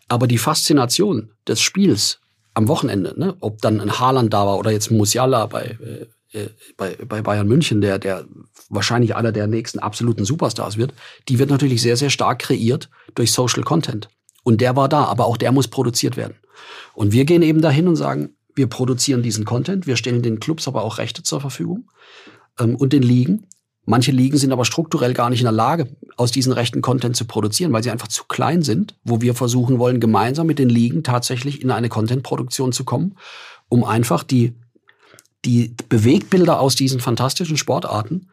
Aber 0.08 0.28
die 0.28 0.38
Faszination 0.38 1.32
des 1.48 1.62
Spiels 1.62 2.20
am 2.54 2.68
Wochenende, 2.68 3.14
ne, 3.18 3.36
ob 3.40 3.62
dann 3.62 3.80
ein 3.80 4.00
Haaland 4.00 4.34
da 4.34 4.46
war 4.46 4.58
oder 4.58 4.72
jetzt 4.72 4.92
Musiala 4.92 5.46
bei, 5.46 5.78
äh, 5.82 6.06
äh 6.34 6.50
bei, 6.78 6.96
bei 6.96 7.22
Bayern 7.22 7.48
München, 7.48 7.82
der, 7.82 8.00
der 8.00 8.26
wahrscheinlich 8.70 9.16
einer 9.16 9.32
der 9.32 9.48
nächsten 9.48 9.80
absoluten 9.80 10.26
Superstars 10.26 10.78
wird, 10.78 10.94
die 11.28 11.40
wird 11.40 11.50
natürlich 11.50 11.82
sehr, 11.82 11.98
sehr 11.98 12.10
stark 12.10 12.40
kreiert 12.40 12.90
durch 13.16 13.32
Social 13.32 13.64
Content. 13.64 14.10
Und 14.44 14.62
der 14.62 14.76
war 14.76 14.90
da, 14.90 15.06
aber 15.06 15.26
auch 15.26 15.38
der 15.38 15.52
muss 15.52 15.68
produziert 15.68 16.18
werden. 16.18 16.36
Und 16.94 17.12
wir 17.12 17.26
gehen 17.26 17.42
eben 17.42 17.62
dahin 17.62 17.88
und 17.88 17.96
sagen, 17.96 18.36
wir 18.56 18.68
produzieren 18.68 19.24
diesen 19.24 19.46
Content, 19.46 19.88
wir 19.88 19.96
stellen 19.96 20.22
den 20.22 20.40
Clubs 20.40 20.68
aber 20.68 20.84
auch 20.84 20.98
Rechte 20.98 21.24
zur 21.24 21.42
Verfügung 21.42 21.90
ähm, 22.60 22.76
und 22.76 22.94
den 22.94 23.04
Ligen. 23.04 23.48
Manche 23.86 24.12
Ligen 24.12 24.38
sind 24.38 24.52
aber 24.52 24.66
strukturell 24.66 25.14
gar 25.14 25.30
nicht 25.30 25.40
in 25.40 25.46
der 25.46 25.52
Lage, 25.52 25.96
aus 26.16 26.32
diesen 26.32 26.54
Rechten 26.54 26.82
Content 26.82 27.16
zu 27.16 27.26
produzieren, 27.26 27.74
weil 27.74 27.84
sie 27.84 27.90
einfach 27.90 28.08
zu 28.08 28.26
klein 28.26 28.62
sind, 28.62 28.96
wo 29.04 29.22
wir 29.22 29.34
versuchen 29.34 29.80
wollen, 29.80 30.00
gemeinsam 30.00 30.48
mit 30.48 30.60
den 30.60 30.70
Ligen 30.70 31.04
tatsächlich 31.04 31.62
in 31.62 31.72
eine 31.72 31.90
Content-Produktion 31.90 32.74
zu 32.74 32.84
kommen, 32.84 33.16
um 33.70 33.84
einfach 33.84 34.24
die, 34.24 34.54
die 35.46 35.76
Bewegbilder 35.90 36.60
aus 36.60 36.76
diesen 36.76 37.00
fantastischen 37.00 37.58
Sportarten 37.58 38.30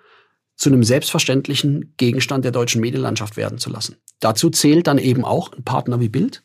zu 0.56 0.70
einem 0.70 0.82
selbstverständlichen 0.82 1.94
Gegenstand 1.96 2.44
der 2.44 2.52
deutschen 2.52 2.80
Medienlandschaft 2.80 3.36
werden 3.36 3.58
zu 3.58 3.70
lassen. 3.70 3.96
Dazu 4.20 4.50
zählt 4.50 4.88
dann 4.88 4.98
eben 4.98 5.24
auch 5.24 5.52
ein 5.52 5.62
Partner 5.62 6.00
wie 6.00 6.08
Bild. 6.08 6.42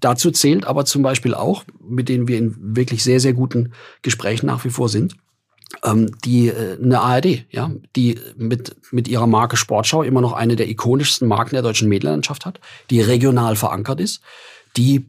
Dazu 0.00 0.30
zählt 0.32 0.66
aber 0.66 0.84
zum 0.84 1.02
Beispiel 1.02 1.34
auch, 1.34 1.64
mit 1.80 2.08
denen 2.08 2.26
wir 2.26 2.38
in 2.38 2.56
wirklich 2.76 3.04
sehr, 3.04 3.20
sehr 3.20 3.32
guten 3.32 3.72
Gesprächen 4.02 4.46
nach 4.46 4.64
wie 4.64 4.70
vor 4.70 4.88
sind, 4.88 5.16
ähm, 5.84 6.10
die 6.24 6.48
äh, 6.48 6.76
eine 6.82 7.00
ARD, 7.00 7.46
ja, 7.50 7.70
die 7.96 8.18
mit 8.36 8.76
mit 8.90 9.08
ihrer 9.08 9.26
Marke 9.26 9.56
Sportschau 9.56 10.02
immer 10.02 10.20
noch 10.20 10.32
eine 10.32 10.56
der 10.56 10.68
ikonischsten 10.68 11.28
Marken 11.28 11.54
der 11.54 11.62
deutschen 11.62 11.88
Medienlandschaft 11.88 12.44
hat, 12.44 12.60
die 12.90 13.00
regional 13.00 13.56
verankert 13.56 14.00
ist, 14.00 14.20
die 14.76 15.08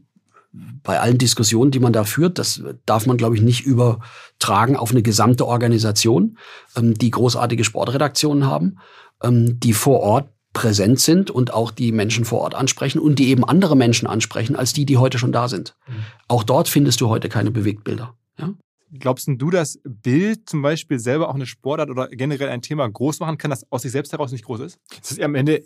bei 0.82 1.00
allen 1.00 1.18
Diskussionen, 1.18 1.70
die 1.70 1.80
man 1.80 1.92
da 1.92 2.04
führt, 2.04 2.38
das 2.38 2.62
darf 2.86 3.06
man, 3.06 3.16
glaube 3.16 3.34
ich, 3.34 3.42
nicht 3.42 3.64
übertragen 3.64 4.76
auf 4.76 4.92
eine 4.92 5.02
gesamte 5.02 5.46
Organisation, 5.46 6.38
ähm, 6.76 6.94
die 6.94 7.10
großartige 7.10 7.64
Sportredaktionen 7.64 8.46
haben, 8.46 8.78
ähm, 9.22 9.58
die 9.58 9.72
vor 9.72 10.00
Ort 10.00 10.28
präsent 10.52 11.00
sind 11.00 11.30
und 11.30 11.52
auch 11.52 11.72
die 11.72 11.90
Menschen 11.90 12.24
vor 12.24 12.40
Ort 12.40 12.54
ansprechen 12.54 13.00
und 13.00 13.18
die 13.18 13.28
eben 13.28 13.44
andere 13.44 13.76
Menschen 13.76 14.06
ansprechen 14.06 14.54
als 14.54 14.72
die, 14.72 14.86
die 14.86 14.96
heute 14.96 15.18
schon 15.18 15.32
da 15.32 15.48
sind. 15.48 15.74
Mhm. 15.88 15.92
Auch 16.28 16.44
dort 16.44 16.68
findest 16.68 17.00
du 17.00 17.08
heute 17.08 17.28
keine 17.28 17.50
Bewegtbilder. 17.50 18.14
Ja? 18.38 18.54
Glaubst 18.92 19.26
du, 19.28 19.50
dass 19.50 19.80
Bild 19.82 20.48
zum 20.48 20.62
Beispiel 20.62 21.00
selber 21.00 21.28
auch 21.28 21.34
eine 21.34 21.46
Sportart 21.46 21.90
oder 21.90 22.08
generell 22.08 22.50
ein 22.50 22.62
Thema 22.62 22.88
groß 22.88 23.18
machen 23.18 23.38
kann, 23.38 23.50
das 23.50 23.70
aus 23.72 23.82
sich 23.82 23.90
selbst 23.90 24.12
heraus 24.12 24.30
nicht 24.30 24.44
groß 24.44 24.60
ist? 24.60 24.78
Das 25.00 25.10
ist 25.10 25.20
am 25.20 25.34
Ende, 25.34 25.64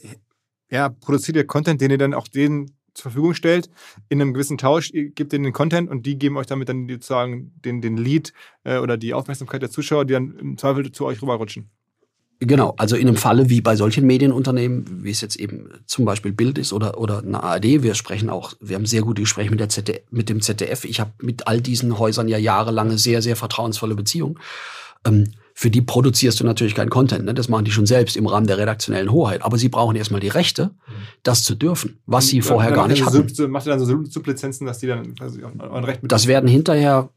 ja, 0.71 0.89
produziert 0.89 1.37
ihr 1.37 1.47
Content, 1.47 1.83
den 1.83 1.91
ihr 1.91 1.99
dann 1.99 2.15
auch 2.15 2.27
denen 2.27 2.78
zur 2.99 3.11
Verfügung 3.11 3.35
stellt, 3.35 3.71
in 4.09 4.21
einem 4.21 4.35
gewissen 4.35 4.59
Tausch, 4.59 4.91
ihr 4.93 5.11
gebt 5.11 5.33
denen 5.33 5.45
den 5.45 5.53
Content 5.53 5.91
und 5.91 6.05
die 6.05 6.19
geben 6.19 6.37
euch 6.37 6.47
damit 6.47 6.69
dann 6.69 6.89
sozusagen 6.89 7.53
den, 7.65 7.81
den 7.81 7.97
Lead 7.97 8.33
äh, 8.65 8.79
oder 8.79 8.97
die 8.97 9.15
Aufmerksamkeit 9.15 9.63
der 9.63 9.71
Zuschauer, 9.71 10.05
die 10.05 10.15
dann 10.15 10.37
im 10.39 10.59
Zweifel 10.59 10.91
zu 10.93 11.07
euch 11.07 11.23
rüberrutschen. 11.23 11.71
Genau, 12.41 12.75
also 12.77 12.95
in 12.95 13.09
einem 13.09 13.17
Falle 13.17 13.51
wie 13.51 13.61
bei 13.61 13.75
solchen 13.75 14.07
Medienunternehmen, 14.07 15.03
wie 15.03 15.11
es 15.11 15.21
jetzt 15.21 15.35
eben 15.37 15.71
zum 15.87 16.05
Beispiel 16.05 16.33
Bild 16.33 16.57
ist 16.57 16.73
oder, 16.73 16.99
oder 16.99 17.19
eine 17.19 17.43
ARD, 17.43 17.83
wir 17.83 17.95
sprechen 17.95 18.31
auch, 18.31 18.55
wir 18.61 18.77
haben 18.77 18.87
sehr 18.87 19.03
gute 19.03 19.23
Gespräche 19.23 19.51
mit, 19.51 19.59
der 19.59 19.69
ZDF, 19.69 20.03
mit 20.11 20.29
dem 20.29 20.41
ZDF. 20.41 20.85
Ich 20.85 21.01
habe 21.01 21.11
mit 21.21 21.49
all 21.49 21.61
diesen 21.61 21.99
Häusern 21.99 22.29
ja 22.29 22.39
jahrelange 22.39 22.97
sehr, 22.97 23.23
sehr 23.23 23.35
vertrauensvolle 23.35 23.97
Beziehungen. 23.97 24.39
Ähm, 25.05 25.33
für 25.61 25.71
die 25.71 25.83
produzierst 25.83 26.39
du 26.39 26.45
natürlich 26.45 26.77
keinen 26.77 26.89
Content. 26.89 27.25
Ne? 27.25 27.35
Das 27.35 27.49
machen 27.49 27.65
die 27.65 27.73
schon 27.73 27.85
selbst 27.85 28.17
im 28.17 28.29
Rahmen 28.29 28.47
der 28.47 28.59
redaktionellen 28.59 29.11
Hoheit. 29.11 29.43
Aber 29.43 29.59
sie 29.59 29.69
brauchen 29.69 29.97
erstmal 29.97 30.21
die 30.21 30.29
Rechte, 30.29 30.71
das 31.25 31.43
zu 31.43 31.57
dürfen, 31.57 31.99
was 32.07 32.29
sie 32.29 32.43
vorher 32.43 32.71
gar 32.71 32.87
nicht 32.87 33.05
hatten. 33.05 33.29
So, 33.29 33.49
macht 33.49 33.67
ihr 33.67 33.71
dann 33.71 33.85
so 33.85 34.05
Sublizenzen, 34.05 34.69
dass 34.69 34.79
die 34.79 34.87
dann 34.87 35.17
quasi 35.17 35.43
ein 35.43 35.85
Recht 35.85 36.05
mit 36.05 36.13
Das 36.13 36.29
werden 36.29 36.49
hinterher 36.49 37.09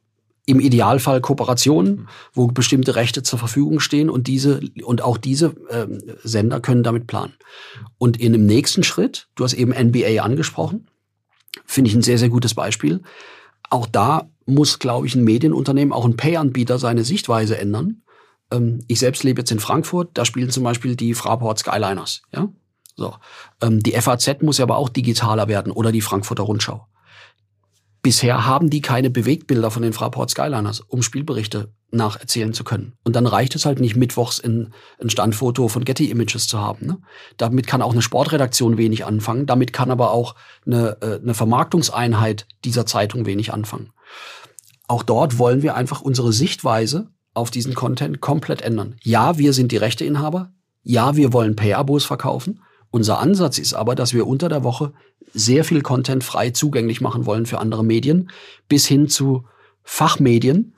im 0.47 0.59
Idealfall 0.59 1.21
Kooperationen, 1.21 2.07
wo 2.33 2.47
bestimmte 2.47 2.95
Rechte 2.95 3.21
zur 3.21 3.37
Verfügung 3.37 3.79
stehen 3.79 4.09
und 4.09 4.25
diese 4.25 4.59
und 4.85 5.03
auch 5.03 5.19
diese 5.19 5.53
äh, 5.69 5.85
Sender 6.23 6.61
können 6.61 6.81
damit 6.81 7.05
planen. 7.05 7.33
Und 7.99 8.19
in 8.19 8.31
dem 8.31 8.47
nächsten 8.47 8.81
Schritt, 8.81 9.27
du 9.35 9.43
hast 9.43 9.53
eben 9.53 9.71
NBA 9.71 10.19
angesprochen, 10.23 10.87
finde 11.67 11.91
ich 11.91 11.95
ein 11.95 12.01
sehr 12.01 12.17
sehr 12.17 12.29
gutes 12.29 12.55
Beispiel. 12.55 13.01
Auch 13.69 13.85
da 13.85 14.31
muss, 14.47 14.79
glaube 14.79 15.05
ich, 15.05 15.13
ein 15.13 15.23
Medienunternehmen, 15.23 15.93
auch 15.93 16.05
ein 16.05 16.17
Pay-Anbieter 16.17 16.79
seine 16.79 17.03
Sichtweise 17.03 17.59
ändern. 17.59 18.01
Ähm, 18.51 18.83
ich 18.87 18.99
selbst 18.99 19.23
lebe 19.23 19.41
jetzt 19.41 19.51
in 19.51 19.59
Frankfurt, 19.59 20.09
da 20.13 20.25
spielen 20.25 20.49
zum 20.49 20.63
Beispiel 20.63 20.95
die 20.95 21.13
Fraport 21.13 21.59
Skyliners. 21.59 22.21
Ja, 22.33 22.49
so. 22.95 23.15
Ähm, 23.61 23.81
die 23.81 23.93
FAZ 23.93 24.41
muss 24.41 24.57
ja 24.57 24.63
aber 24.63 24.77
auch 24.77 24.89
digitaler 24.89 25.47
werden 25.47 25.71
oder 25.71 25.91
die 25.91 26.01
Frankfurter 26.01 26.43
Rundschau. 26.43 26.87
Bisher 28.03 28.47
haben 28.47 28.71
die 28.71 28.81
keine 28.81 29.11
Bewegtbilder 29.11 29.69
von 29.69 29.83
den 29.83 29.93
Fraport 29.93 30.31
Skyliners, 30.31 30.79
um 30.81 31.03
Spielberichte 31.03 31.71
nacherzählen 31.91 32.53
zu 32.53 32.63
können. 32.63 32.93
Und 33.03 33.15
dann 33.15 33.27
reicht 33.27 33.53
es 33.53 33.65
halt 33.65 33.79
nicht, 33.79 33.95
mittwochs 33.95 34.39
in, 34.39 34.73
ein 34.99 35.09
Standfoto 35.09 35.67
von 35.67 35.85
Getty 35.85 36.09
Images 36.09 36.47
zu 36.47 36.59
haben. 36.59 36.87
Ne? 36.87 36.97
Damit 37.37 37.67
kann 37.67 37.83
auch 37.83 37.91
eine 37.91 38.01
Sportredaktion 38.01 38.77
wenig 38.77 39.05
anfangen. 39.05 39.45
Damit 39.45 39.71
kann 39.71 39.91
aber 39.91 40.11
auch 40.11 40.35
eine, 40.65 40.97
äh, 41.01 41.19
eine 41.21 41.35
Vermarktungseinheit 41.35 42.47
dieser 42.65 42.87
Zeitung 42.87 43.27
wenig 43.27 43.53
anfangen. 43.53 43.91
Auch 44.87 45.03
dort 45.03 45.37
wollen 45.37 45.61
wir 45.61 45.75
einfach 45.75 46.01
unsere 46.01 46.33
Sichtweise 46.33 47.11
auf 47.33 47.51
diesen 47.51 47.73
Content 47.73 48.21
komplett 48.21 48.61
ändern. 48.61 48.95
Ja, 49.03 49.37
wir 49.37 49.53
sind 49.53 49.71
die 49.71 49.77
Rechteinhaber. 49.77 50.51
Ja, 50.83 51.15
wir 51.15 51.33
wollen 51.33 51.55
Pay-Abos 51.55 52.05
verkaufen. 52.05 52.61
Unser 52.89 53.19
Ansatz 53.19 53.57
ist 53.57 53.73
aber, 53.73 53.95
dass 53.95 54.13
wir 54.13 54.27
unter 54.27 54.49
der 54.49 54.63
Woche 54.63 54.93
sehr 55.33 55.63
viel 55.63 55.81
Content 55.81 56.23
frei 56.23 56.49
zugänglich 56.49 56.99
machen 56.99 57.25
wollen 57.25 57.45
für 57.45 57.59
andere 57.59 57.85
Medien, 57.85 58.29
bis 58.67 58.85
hin 58.85 59.07
zu 59.07 59.45
Fachmedien, 59.83 60.75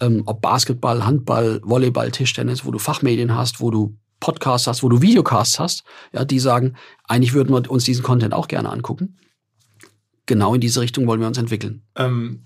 ähm, 0.00 0.22
ob 0.26 0.42
Basketball, 0.42 1.06
Handball, 1.06 1.60
Volleyball, 1.64 2.10
Tischtennis, 2.10 2.66
wo 2.66 2.70
du 2.70 2.78
Fachmedien 2.78 3.34
hast, 3.34 3.60
wo 3.60 3.70
du 3.70 3.96
Podcasts 4.20 4.66
hast, 4.66 4.82
wo 4.82 4.88
du 4.88 5.00
Videocasts 5.00 5.58
hast, 5.58 5.84
ja, 6.12 6.24
die 6.24 6.38
sagen, 6.38 6.74
eigentlich 7.04 7.32
würden 7.32 7.54
wir 7.54 7.70
uns 7.70 7.84
diesen 7.84 8.02
Content 8.02 8.34
auch 8.34 8.48
gerne 8.48 8.70
angucken. 8.70 9.18
Genau 10.26 10.54
in 10.54 10.60
diese 10.60 10.80
Richtung 10.80 11.06
wollen 11.06 11.20
wir 11.20 11.28
uns 11.28 11.38
entwickeln. 11.38 11.82
Ähm, 11.96 12.44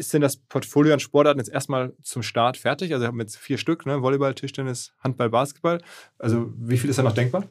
ist 0.00 0.12
denn 0.12 0.22
das 0.22 0.36
Portfolio 0.36 0.92
an 0.92 1.00
Sportarten 1.00 1.38
jetzt 1.38 1.50
erstmal 1.50 1.92
zum 2.02 2.22
Start 2.22 2.56
fertig? 2.56 2.92
Also 2.92 3.04
wir 3.04 3.08
haben 3.08 3.20
jetzt 3.20 3.36
vier 3.36 3.58
Stück, 3.58 3.86
ne? 3.86 4.02
Volleyball, 4.02 4.34
Tischtennis, 4.34 4.92
Handball, 4.98 5.30
Basketball. 5.30 5.80
Also 6.18 6.52
wie 6.56 6.78
viel 6.78 6.90
ist 6.90 6.98
da 6.98 7.02
noch 7.02 7.14
denkbar? 7.14 7.44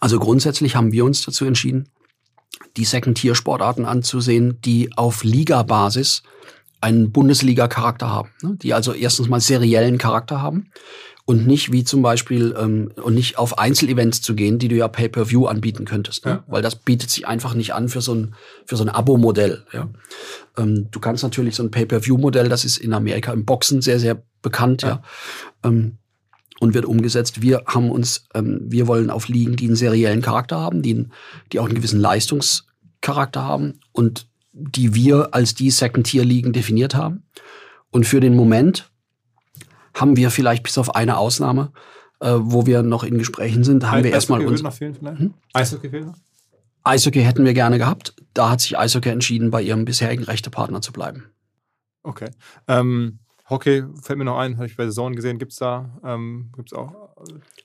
Also 0.00 0.18
grundsätzlich 0.18 0.76
haben 0.76 0.92
wir 0.92 1.04
uns 1.04 1.24
dazu 1.24 1.44
entschieden, 1.44 1.88
die 2.76 2.84
Second-Tier-Sportarten 2.84 3.84
anzusehen, 3.84 4.60
die 4.62 4.90
auf 4.96 5.24
Liga-Basis 5.24 6.22
einen 6.80 7.12
Bundesliga-Charakter 7.12 8.10
haben, 8.10 8.30
ne? 8.42 8.56
die 8.60 8.74
also 8.74 8.92
erstens 8.92 9.28
mal 9.28 9.40
seriellen 9.40 9.98
Charakter 9.98 10.42
haben 10.42 10.70
und 11.32 11.46
nicht 11.46 11.72
wie 11.72 11.82
zum 11.82 12.02
Beispiel 12.02 12.54
ähm, 12.58 12.92
und 13.02 13.14
nicht 13.14 13.38
auf 13.38 13.58
Einzelevents 13.58 14.20
zu 14.20 14.34
gehen, 14.34 14.58
die 14.58 14.68
du 14.68 14.76
ja 14.76 14.86
Pay-per-View 14.86 15.46
anbieten 15.46 15.86
könntest, 15.86 16.26
ne? 16.26 16.32
ja. 16.32 16.44
weil 16.46 16.60
das 16.60 16.76
bietet 16.76 17.08
sich 17.08 17.26
einfach 17.26 17.54
nicht 17.54 17.72
an 17.72 17.88
für 17.88 18.02
so 18.02 18.14
ein 18.14 18.34
für 18.66 18.76
so 18.76 18.84
ein 18.84 18.90
Abo-Modell. 18.90 19.64
Ja? 19.72 19.88
Ähm, 20.58 20.88
du 20.90 21.00
kannst 21.00 21.22
natürlich 21.22 21.56
so 21.56 21.62
ein 21.62 21.70
Pay-per-View-Modell, 21.70 22.50
das 22.50 22.66
ist 22.66 22.76
in 22.76 22.92
Amerika 22.92 23.32
im 23.32 23.46
Boxen 23.46 23.80
sehr 23.80 23.98
sehr 23.98 24.22
bekannt, 24.42 24.82
ja. 24.82 24.88
ja? 24.88 25.02
Ähm, 25.64 25.96
und 26.60 26.74
wird 26.74 26.84
umgesetzt. 26.84 27.40
Wir 27.40 27.62
haben 27.66 27.90
uns, 27.90 28.26
ähm, 28.34 28.60
wir 28.68 28.86
wollen 28.86 29.08
auf 29.08 29.28
Ligen, 29.28 29.56
die 29.56 29.66
einen 29.66 29.74
seriellen 29.74 30.20
Charakter 30.20 30.60
haben, 30.60 30.82
die, 30.82 31.06
die 31.50 31.60
auch 31.60 31.64
einen 31.64 31.74
gewissen 31.74 31.98
Leistungscharakter 31.98 33.42
haben 33.42 33.80
und 33.92 34.28
die 34.52 34.94
wir 34.94 35.34
als 35.34 35.54
die 35.54 35.70
Second-Tier-Ligen 35.70 36.52
definiert 36.52 36.94
haben. 36.94 37.24
Und 37.90 38.06
für 38.06 38.20
den 38.20 38.36
Moment 38.36 38.91
haben 39.94 40.16
wir 40.16 40.30
vielleicht 40.30 40.62
bis 40.62 40.78
auf 40.78 40.94
eine 40.94 41.18
Ausnahme 41.18 41.72
äh, 42.22 42.38
wo 42.38 42.66
wir 42.66 42.82
noch 42.82 43.02
in 43.02 43.18
Gesprächen 43.18 43.64
sind, 43.64 43.84
haben 43.84 43.98
Eis 43.98 44.04
wir 44.04 44.12
erstmal 44.12 44.46
uns. 44.46 44.62
Noch 44.62 44.72
fehlen 44.72 44.94
vielleicht? 44.94 45.18
Hm? 45.18 45.34
Eishockey 45.52 45.90
fehlt 45.90 46.06
noch? 46.06 46.14
Eishockey 46.84 47.22
hätten 47.22 47.44
wir 47.44 47.52
gerne 47.52 47.78
gehabt. 47.78 48.14
Da 48.32 48.50
hat 48.50 48.60
sich 48.60 48.78
Eishockey 48.78 49.10
entschieden, 49.10 49.50
bei 49.50 49.60
ihrem 49.60 49.84
bisherigen 49.84 50.24
Rechtepartner 50.24 50.80
zu 50.80 50.92
bleiben. 50.92 51.24
Okay. 52.04 52.30
Ähm, 52.68 53.18
Hockey 53.50 53.84
fällt 54.00 54.18
mir 54.18 54.24
noch 54.24 54.38
ein, 54.38 54.56
habe 54.56 54.66
ich 54.66 54.76
bei 54.76 54.84
Saison 54.84 55.14
gesehen. 55.14 55.38
Gibt 55.38 55.52
es 55.52 55.58
da, 55.58 55.98
ähm, 56.04 56.50
gibt's 56.56 56.72
auch. 56.72 56.92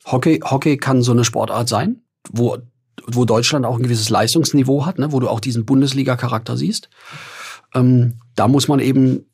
Hockey, 0.05 0.39
Hockey 0.43 0.77
kann 0.77 1.01
so 1.01 1.11
eine 1.11 1.23
Sportart 1.23 1.69
sein, 1.69 2.01
wo, 2.29 2.57
wo 3.05 3.25
Deutschland 3.25 3.65
auch 3.65 3.77
ein 3.77 3.83
gewisses 3.83 4.09
Leistungsniveau 4.09 4.85
hat, 4.85 4.99
ne, 4.99 5.11
wo 5.11 5.19
du 5.19 5.29
auch 5.29 5.39
diesen 5.39 5.65
Bundesliga-Charakter 5.65 6.57
siehst. 6.57 6.89
Ähm, 7.73 8.19
da 8.35 8.47
muss 8.47 8.67
man 8.67 8.79
eben 8.79 9.25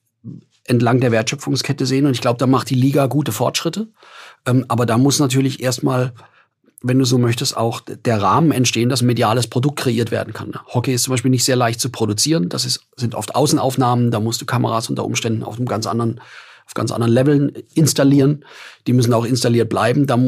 entlang 0.65 0.99
der 0.99 1.11
Wertschöpfungskette 1.11 1.85
sehen 1.85 2.05
und 2.05 2.11
ich 2.11 2.21
glaube, 2.21 2.37
da 2.37 2.47
macht 2.47 2.69
die 2.69 2.75
Liga 2.75 3.07
gute 3.07 3.31
Fortschritte. 3.31 3.87
Ähm, 4.45 4.65
aber 4.67 4.85
da 4.85 4.97
muss 4.97 5.19
natürlich 5.19 5.61
erstmal 5.61 6.13
wenn 6.83 6.99
du 6.99 7.05
so 7.05 7.17
möchtest, 7.17 7.55
auch 7.55 7.79
der 7.79 8.21
Rahmen 8.21 8.51
entstehen, 8.51 8.89
dass 8.89 9.01
ein 9.01 9.07
mediales 9.07 9.47
Produkt 9.47 9.79
kreiert 9.79 10.11
werden 10.11 10.33
kann. 10.33 10.53
Hockey 10.73 10.93
ist 10.93 11.03
zum 11.03 11.11
Beispiel 11.11 11.31
nicht 11.31 11.45
sehr 11.45 11.55
leicht 11.55 11.79
zu 11.79 11.89
produzieren. 11.89 12.49
Das 12.49 12.65
ist, 12.65 12.81
sind 12.97 13.15
oft 13.15 13.35
Außenaufnahmen, 13.35 14.11
da 14.11 14.19
musst 14.19 14.41
du 14.41 14.45
Kameras 14.45 14.89
unter 14.89 15.05
Umständen 15.05 15.43
auf 15.43 15.55
einem 15.55 15.65
ganz 15.65 15.87
anderen, 15.87 16.19
auf 16.65 16.73
ganz 16.73 16.91
anderen 16.91 17.13
Leveln 17.13 17.53
installieren. 17.73 18.43
Die 18.85 18.91
müssen 18.91 19.13
auch 19.13 19.23
installiert 19.23 19.69
bleiben. 19.69 20.07
Da 20.07 20.19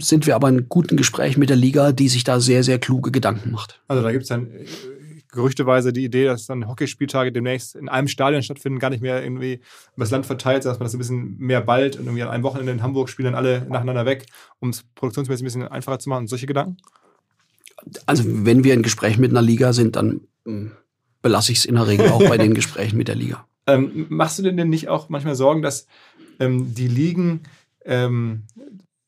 sind 0.00 0.26
wir 0.26 0.34
aber 0.34 0.48
in 0.48 0.68
guten 0.68 0.96
Gespräch 0.96 1.36
mit 1.36 1.48
der 1.48 1.56
Liga, 1.56 1.92
die 1.92 2.08
sich 2.08 2.24
da 2.24 2.40
sehr, 2.40 2.64
sehr 2.64 2.80
kluge 2.80 3.12
Gedanken 3.12 3.52
macht. 3.52 3.80
Also 3.86 4.02
da 4.02 4.10
gibt 4.10 4.24
es 4.24 4.28
dann 4.28 4.48
gerüchteweise 5.36 5.92
die 5.92 6.04
Idee, 6.04 6.24
dass 6.24 6.46
dann 6.46 6.66
Hockeyspieltage 6.66 7.30
demnächst 7.30 7.76
in 7.76 7.88
einem 7.88 8.08
Stadion 8.08 8.42
stattfinden, 8.42 8.80
gar 8.80 8.90
nicht 8.90 9.02
mehr 9.02 9.22
irgendwie 9.22 9.60
über 9.94 10.04
das 10.04 10.10
Land 10.10 10.26
verteilt, 10.26 10.64
dass 10.64 10.80
man 10.80 10.86
das 10.86 10.94
ein 10.94 10.98
bisschen 10.98 11.38
mehr 11.38 11.60
bald 11.60 11.96
und 11.96 12.06
irgendwie 12.06 12.24
an 12.24 12.30
einem 12.30 12.42
Wochenende 12.42 12.72
in 12.72 12.82
Hamburg 12.82 13.08
spielen 13.08 13.26
dann 13.26 13.36
alle 13.36 13.64
nacheinander 13.68 14.04
weg, 14.04 14.26
um 14.58 14.70
es 14.70 14.82
produktionsmäßig 14.96 15.42
ein 15.42 15.44
bisschen 15.44 15.68
einfacher 15.68 16.00
zu 16.00 16.08
machen. 16.08 16.26
Solche 16.26 16.46
Gedanken? 16.46 16.78
Also 18.06 18.24
wenn 18.26 18.64
wir 18.64 18.74
in 18.74 18.82
Gesprächen 18.82 19.20
mit 19.20 19.30
einer 19.30 19.42
Liga 19.42 19.72
sind, 19.72 19.94
dann 19.94 20.22
hm, 20.44 20.72
belasse 21.22 21.52
ich 21.52 21.58
es 21.58 21.64
in 21.64 21.76
der 21.76 21.86
Regel 21.86 22.08
auch 22.08 22.26
bei 22.28 22.38
den 22.38 22.54
Gesprächen 22.54 22.96
mit 22.96 23.08
der 23.08 23.14
Liga. 23.14 23.46
Ähm, 23.68 24.06
machst 24.08 24.38
du 24.38 24.42
denn 24.42 24.56
denn 24.56 24.70
nicht 24.70 24.88
auch 24.88 25.08
manchmal 25.08 25.34
Sorgen, 25.34 25.62
dass 25.62 25.86
ähm, 26.40 26.74
die 26.74 26.88
Ligen 26.88 27.42
ähm, 27.84 28.44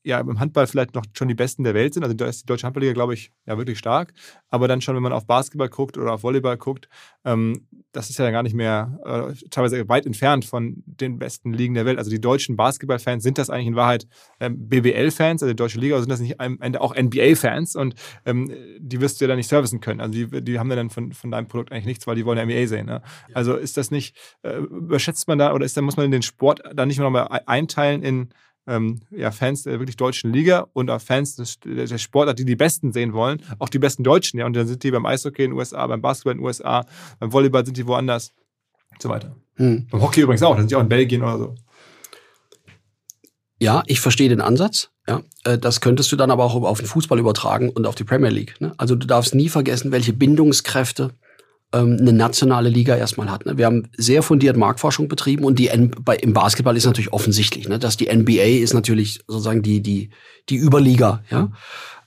ja 0.09 0.21
im 0.21 0.41
Handball 0.41 0.67
vielleicht 0.67 0.95
noch 0.95 1.05
schon 1.13 1.29
die 1.29 1.35
Besten 1.35 1.63
der 1.65 1.75
Welt 1.75 1.95
sind. 1.95 2.03
Also 2.03 2.15
da 2.15 2.27
ist 2.27 2.43
die 2.43 2.47
deutsche 2.47 2.67
Handballliga, 2.67 2.95
glaube 2.95 3.15
ich, 3.15 3.31
ja 3.47 3.57
wirklich 3.59 3.79
stark. 3.79 4.13
Aber 4.49 4.67
dann 4.67 4.81
schon, 4.81 4.97
wenn 4.97 5.03
man 5.03 5.13
auf 5.13 5.27
Basketball 5.27 5.69
guckt 5.69 5.99
oder 5.99 6.15
auf 6.15 6.23
Volleyball 6.23 6.57
guckt, 6.57 6.89
ähm, 7.25 7.67
das 7.93 8.11
ist 8.11 8.19
ja 8.19 8.31
gar 8.31 8.43
nicht 8.43 8.55
mehr 8.55 8.99
äh, 9.05 9.35
teilweise 9.51 9.89
weit 9.89 10.07
entfernt 10.07 10.45
von 10.45 10.83
den 10.87 11.19
besten 11.19 11.53
Ligen 11.53 11.75
der 11.75 11.85
Welt. 11.85 11.99
Also 11.99 12.11
die 12.11 12.21
deutschen 12.21 12.57
Basketballfans 12.57 13.23
sind 13.23 13.39
das 13.39 13.51
eigentlich 13.51 13.69
in 13.69 13.77
Wahrheit 13.77 14.07
ähm, 14.41 14.69
BBL-Fans, 14.69 15.43
also 15.43 15.53
die 15.53 15.57
deutsche 15.57 15.79
Liga, 15.79 15.95
oder 15.95 16.03
sind 16.03 16.11
das 16.11 16.21
nicht 16.21 16.41
am 16.41 16.59
Ende 16.61 16.81
auch 16.81 16.95
NBA-Fans 16.95 17.77
und 17.77 17.95
ähm, 18.25 18.53
die 18.79 19.01
wirst 19.01 19.21
du 19.21 19.25
ja 19.25 19.29
dann 19.29 19.37
nicht 19.37 19.49
servicen 19.49 19.81
können. 19.81 20.01
Also 20.01 20.13
die, 20.13 20.43
die 20.43 20.59
haben 20.59 20.71
ja 20.71 20.77
dann 20.77 20.91
von, 20.91 21.13
von 21.13 21.31
deinem 21.31 21.49
Produkt 21.49 21.73
eigentlich 21.73 21.87
nichts, 21.87 22.07
weil 22.07 22.17
die 22.17 22.25
wollen 22.25 22.39
ja 22.39 22.45
NBA 22.45 22.67
sehen. 22.67 22.87
Ne? 22.87 23.03
Also 23.35 23.57
ist 23.57 23.77
das 23.77 23.91
nicht, 23.91 24.17
äh, 24.43 24.57
überschätzt 24.57 25.29
man 25.29 25.39
da 25.39 25.53
oder 25.53 25.67
ist 25.67 25.77
da, 25.77 25.83
muss 25.83 25.97
man 25.97 26.11
den 26.11 26.23
Sport 26.23 26.63
da 26.75 26.87
nicht 26.87 26.99
mehr 26.99 27.11
nochmal 27.11 27.41
einteilen 27.47 28.03
in 28.03 28.29
ähm, 28.69 29.01
ja, 29.11 29.31
Fans 29.31 29.63
der 29.63 29.81
wirklich 29.81 29.97
deutschen 29.97 30.33
Liga 30.33 30.69
und 30.75 30.91
auch 30.91 31.01
Fans 31.01 31.37
des, 31.37 31.59
der 31.61 31.99
Sportart, 31.99 32.39
die 32.39 32.45
die 32.45 32.57
Besten 32.57 32.93
sehen 32.93 33.13
wollen, 33.15 33.43
auch 33.59 33.69
die 33.69 33.79
besten 33.79 34.05
Deutschen. 34.05 34.39
Ja, 34.39 34.47
und 34.47 34.55
dann 34.55 34.67
sind 34.67 34.83
die 34.83 34.91
beim 34.91 35.07
Eishockey 35.07 35.45
in 35.45 35.51
den 35.51 35.59
USA, 35.59 35.87
beim 35.87 36.03
Basketball 36.03 36.33
in 36.33 36.39
den 36.39 36.47
USA, 36.47 36.85
beim 37.19 37.33
Volleyball 37.33 37.65
sind 37.65 37.77
die 37.77 37.87
woanders 37.87 38.33
und 38.93 39.03
so 39.03 39.09
weiter. 39.09 39.35
Hm. 39.57 39.87
Beim 39.91 40.03
Hockey 40.03 40.21
übrigens 40.21 40.43
auch, 40.43 40.55
da 40.55 40.61
sind 40.61 40.71
die 40.71 40.77
auch 40.77 40.83
in 40.83 40.89
Belgien 40.89 41.23
oder 41.23 41.39
so. 41.39 41.55
Ja, 43.61 43.83
ich 43.87 44.01
verstehe 44.01 44.29
den 44.29 44.41
Ansatz. 44.41 44.91
Ja, 45.09 45.23
äh, 45.45 45.59
das 45.59 45.81
könntest 45.81 46.13
du 46.13 46.17
dann 46.17 46.31
aber 46.31 46.45
auch 46.45 46.55
auf 46.55 46.79
den 46.79 46.87
Fußball 46.87 47.19
übertragen 47.19 47.71
und 47.71 47.87
auf 47.87 47.95
die 47.95 48.05
Premier 48.05 48.31
League. 48.31 48.61
Ne? 48.61 48.75
Also 48.77 48.95
du 48.95 49.07
darfst 49.07 49.35
nie 49.35 49.49
vergessen, 49.49 49.91
welche 49.91 50.13
Bindungskräfte 50.13 51.15
eine 51.73 52.13
nationale 52.13 52.71
Liga 52.71 52.97
erstmal 52.97 53.31
hat. 53.31 53.45
Ne? 53.45 53.59
Wir 53.59 53.67
haben 53.67 53.89
sehr 53.97 54.23
fundiert 54.23 54.57
Marktforschung 54.57 55.09
betrieben 55.09 55.45
und 55.45 55.59
die 55.59 55.69
N 55.69 55.91
bei, 56.03 56.17
im 56.17 56.33
Basketball 56.33 56.77
ist 56.77 56.87
natürlich 56.87 57.13
offensichtlich, 57.13 57.69
ne? 57.69 57.79
dass 57.79 57.97
die 57.97 58.15
NBA 58.15 58.63
ist 58.63 58.73
natürlich 58.73 59.21
sozusagen 59.27 59.63
die, 59.63 59.83
die, 59.83 60.11
die 60.49 60.57
Überliga. 60.57 61.23
Ja? 61.31 61.51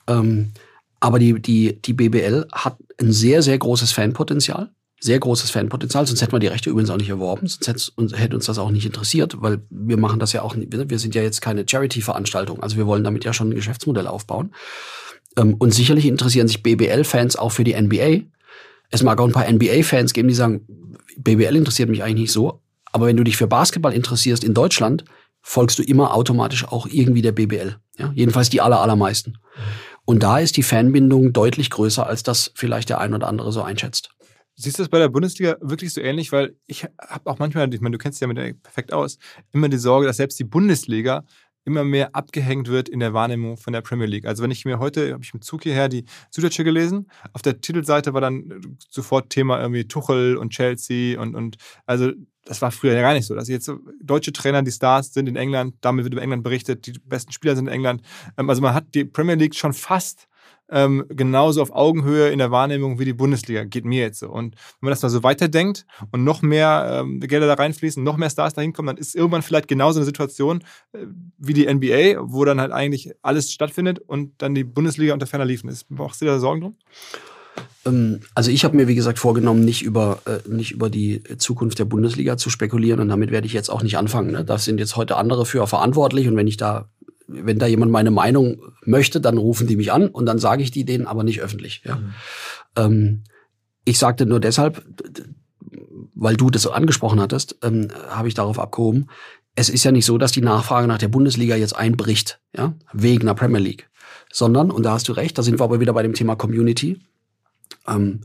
Ähm, 0.08 0.52
aber 1.00 1.20
die, 1.20 1.40
die, 1.42 1.80
die 1.82 1.94
BBL 1.94 2.48
hat 2.52 2.78
ein 3.00 3.12
sehr, 3.12 3.42
sehr 3.42 3.58
großes 3.58 3.92
Fanpotenzial. 3.92 4.72
Sehr 5.00 5.20
großes 5.20 5.50
Fanpotenzial, 5.50 6.06
sonst 6.06 6.22
hätten 6.22 6.32
wir 6.32 6.40
die 6.40 6.48
Rechte 6.48 6.70
übrigens 6.70 6.92
auch 6.92 6.98
nicht 6.98 7.10
erworben, 7.10 7.48
sonst 7.48 7.68
hätte 7.68 7.92
uns, 7.96 8.16
hätte 8.16 8.36
uns 8.36 8.46
das 8.46 8.60
auch 8.60 8.70
nicht 8.70 8.86
interessiert, 8.86 9.42
weil 9.42 9.64
wir 9.72 9.98
machen 9.98 10.20
das 10.20 10.32
ja 10.32 10.44
auch, 10.44 10.56
wir 10.56 11.00
sind 11.00 11.16
ja 11.16 11.24
jetzt 11.24 11.42
keine 11.42 11.66
Charity-Veranstaltung, 11.68 12.62
also 12.62 12.78
wir 12.78 12.86
wollen 12.86 13.04
damit 13.04 13.26
ja 13.26 13.34
schon 13.34 13.50
ein 13.50 13.56
Geschäftsmodell 13.56 14.06
aufbauen. 14.06 14.54
Ähm, 15.38 15.56
und 15.56 15.74
sicherlich 15.74 16.06
interessieren 16.06 16.48
sich 16.48 16.62
BBL-Fans 16.62 17.36
auch 17.36 17.52
für 17.52 17.64
die 17.64 17.74
NBA, 17.74 18.28
es 18.92 19.04
mag 19.04 19.20
auch 19.20 19.26
ein 19.26 19.32
paar 19.32 19.50
NBA-Fans 19.50 20.14
geben, 20.14 20.28
die 20.28 20.34
sagen, 20.34 20.68
BBL 21.18 21.56
interessiert 21.56 21.90
mich 21.90 22.04
eigentlich 22.04 22.22
nicht 22.22 22.32
so. 22.32 22.62
Aber 22.92 23.08
wenn 23.08 23.18
du 23.18 23.24
dich 23.24 23.38
für 23.38 23.48
Basketball 23.48 23.94
interessierst 23.94 24.44
in 24.44 24.54
Deutschland, 24.54 25.06
folgst 25.42 25.80
du 25.80 25.84
immer 25.84 26.14
automatisch 26.14 26.68
auch 26.68 26.88
irgendwie 26.88 27.22
der 27.22 27.32
BBL. 27.32 27.78
Ja? 27.98 28.12
Jedenfalls 28.14 28.50
die 28.50 28.62
aller, 28.62 28.82
allermeisten. 28.82 29.38
Und 30.06 30.24
da 30.24 30.40
ist 30.40 30.58
die 30.58 30.64
Fanbindung 30.64 31.32
deutlich 31.32 31.70
größer, 31.70 32.06
als 32.06 32.24
das 32.24 32.52
vielleicht 32.56 32.90
der 32.90 33.00
ein 33.00 33.14
oder 33.14 33.28
andere 33.28 33.52
so 33.52 33.62
einschätzt. 33.62 34.10
Siehst 34.56 34.78
du 34.78 34.84
das 34.84 34.90
bei 34.90 35.00
der 35.00 35.10
Bundesliga 35.10 35.56
wirklich 35.62 35.94
so 35.94 36.02
ähnlich? 36.02 36.32
Weil 36.32 36.56
ich 36.68 36.84
habe 36.84 37.30
auch 37.30 37.40
manchmal, 37.40 37.74
ich 37.74 37.82
meine, 37.82 37.94
du 37.94 37.98
kennst 37.98 38.18
dich 38.18 38.22
ja 38.22 38.28
mit 38.28 38.38
der 38.38 38.54
perfekt 38.54 38.94
aus, 38.94 39.18
immer 39.52 39.70
die 39.70 39.78
Sorge, 39.78 40.06
dass 40.06 40.18
selbst 40.18 40.38
die 40.40 40.44
Bundesliga 40.44 41.24
immer 41.66 41.84
mehr 41.84 42.16
abgehängt 42.16 42.68
wird 42.68 42.90
in 42.90 43.00
der 43.00 43.14
Wahrnehmung 43.14 43.58
von 43.58 43.74
der 43.74 43.82
Premier 43.82 44.08
League. 44.08 44.26
Also 44.26 44.44
wenn 44.44 44.52
ich 44.52 44.66
mir 44.66 44.80
heute, 44.80 45.14
habe 45.14 45.24
ich 45.24 45.34
im 45.34 45.42
Zug 45.42 45.64
hierher 45.64 45.90
die 45.90 46.06
Süddeutsche 46.30 46.64
gelesen, 46.64 47.08
auf 47.34 47.42
der 47.42 47.62
Titelseite 47.62 48.14
war 48.14 48.22
dann 48.22 48.78
sofort 48.90 49.30
Thema 49.30 49.62
irgendwie 49.62 49.88
Tuchel 49.88 50.38
und 50.38 50.52
Chelsea 50.52 51.20
und, 51.20 51.36
und 51.36 51.58
also 51.86 52.12
das 52.46 52.62
war 52.62 52.72
früher 52.72 52.94
ja 52.94 53.02
gar 53.02 53.14
nicht 53.14 53.28
so, 53.28 53.36
dass 53.36 53.48
jetzt 53.48 53.72
deutsche 54.02 54.34
Trainer 54.34 54.64
die 54.64 54.72
Stars 54.72 55.14
sind 55.14 55.30
in 55.30 55.36
England, 55.36 55.76
damit 55.82 56.06
wird 56.06 56.14
über 56.14 56.24
England 56.24 56.44
berichtet, 56.44 56.88
die 56.88 56.94
besten 56.94 57.32
Spieler 57.32 57.56
sind 57.56 57.68
in 57.68 57.74
England. 57.74 58.02
Ähm, 58.38 58.50
also 58.50 58.62
man 58.62 58.74
hat 58.74 58.96
die 58.96 59.06
Premier 59.06 59.36
League 59.36 59.56
schon 59.56 59.74
fast 59.74 60.28
ähm, 60.72 61.06
genauso 61.10 61.62
auf 61.62 61.72
Augenhöhe 61.72 62.30
in 62.30 62.40
der 62.40 62.50
Wahrnehmung 62.50 62.98
wie 62.98 63.06
die 63.06 63.14
Bundesliga. 63.14 63.66
Geht 63.66 63.86
mir 63.86 64.02
jetzt 64.02 64.20
so. 64.20 64.30
Und 64.30 64.56
wenn 64.56 64.88
man 64.88 64.92
das 64.92 65.02
mal 65.02 65.10
so 65.10 65.22
weiterdenkt 65.24 65.86
und 66.12 66.24
noch 66.24 66.42
mehr 66.42 67.02
ähm, 67.02 67.20
Gelder 67.20 67.48
da 67.48 67.56
reinfließen, 67.56 68.04
noch 68.04 68.18
mehr 68.18 68.30
Stars 68.30 68.54
da 68.54 68.62
hinkommen, 68.62 68.96
dann 68.96 69.02
ist 69.02 69.16
irgendwann 69.16 69.42
vielleicht 69.42 69.68
genauso 69.68 70.00
eine 70.00 70.06
Situation 70.06 70.64
äh, 70.94 71.00
wie 71.38 71.54
die 71.54 71.72
NBA, 71.72 72.22
wo 72.22 72.46
dann 72.46 72.62
halt 72.62 72.72
eigentlich 72.72 73.12
alles 73.22 73.52
stattfindet 73.52 74.00
und 74.00 74.42
dann 74.42 74.56
die 74.56 74.64
Bundesliga 74.64 75.14
unter 75.14 75.28
ferner 75.28 75.46
liefen 75.46 75.70
ist. 75.70 75.92
Machst 75.92 76.22
du 76.22 76.26
dir 76.26 76.32
da 76.32 76.40
Sorgen 76.40 76.62
drum? 76.62 76.76
Ähm, 77.86 78.22
also 78.36 78.52
ich 78.52 78.64
habe 78.64 78.76
mir, 78.76 78.88
wie 78.88 78.96
gesagt, 78.96 79.20
vorgenommen, 79.20 79.66
nicht 79.66 79.84
über, 79.84 80.20
äh, 80.26 80.48
nicht 80.48 80.72
über 80.72 80.90
die 80.90 81.24
Zukunft 81.38 81.80
der 81.80 81.86
Bundesliga 81.86 82.38
zu 82.38 82.50
spekulieren 82.50 83.00
und 83.00 83.10
damit 83.10 83.32
werde 83.32 83.48
ich 83.48 83.54
jetzt 83.54 83.70
auch 83.70 83.84
nicht 83.84 83.98
anfangen. 83.98 84.32
Ne? 84.32 84.46
Da 84.46 84.58
sind 84.58 84.80
jetzt 84.80 84.96
heute 84.96 85.18
andere 85.18 85.46
für 85.46 85.66
verantwortlich 85.68 86.28
und 86.28 86.36
wenn 86.36 86.48
ich 86.48 86.58
da 86.58 86.90
wenn 87.32 87.60
da 87.60 87.66
jemand 87.68 87.92
meine 87.92 88.12
Meinung 88.12 88.62
möchte, 88.86 89.22
dann 89.22 89.38
rufen 89.38 89.68
die 89.68 89.76
mich 89.76 89.92
an 89.92 90.08
und 90.08 90.26
dann 90.26 90.40
sage 90.40 90.64
ich 90.64 90.72
die 90.72 90.86
denen 90.86 91.08
aber 91.08 91.24
nicht 91.24 91.42
öffentlich. 91.42 91.82
Ja. 91.86 91.96
Mhm. 91.96 92.14
Ähm, 92.76 93.24
ich 93.86 93.98
sagte 93.98 94.26
nur 94.26 94.40
deshalb, 94.40 94.84
weil 96.14 96.36
du 96.36 96.50
das 96.50 96.68
angesprochen 96.68 97.20
hattest, 97.20 97.58
ähm, 97.64 97.88
habe 98.10 98.28
ich 98.28 98.34
darauf 98.34 98.60
abgehoben. 98.60 99.10
Es 99.56 99.70
ist 99.70 99.84
ja 99.84 99.92
nicht 99.92 100.06
so, 100.06 100.18
dass 100.18 100.32
die 100.32 100.42
Nachfrage 100.42 100.88
nach 100.88 100.98
der 100.98 101.08
Bundesliga 101.08 101.56
jetzt 101.56 101.76
einbricht, 101.76 102.40
ja, 102.56 102.74
wegen 102.94 103.26
der 103.26 103.34
Premier 103.34 103.60
League, 103.60 103.90
sondern, 104.32 104.72
und 104.72 104.84
da 104.84 104.94
hast 104.94 105.10
du 105.10 105.14
recht, 105.14 105.38
da 105.38 105.44
sind 105.44 105.60
wir 105.60 105.64
aber 105.64 105.80
wieder 105.80 105.94
bei 105.94 106.04
dem 106.04 106.14
Thema 106.14 106.36
Community. 106.36 107.02
Ähm, 107.88 108.22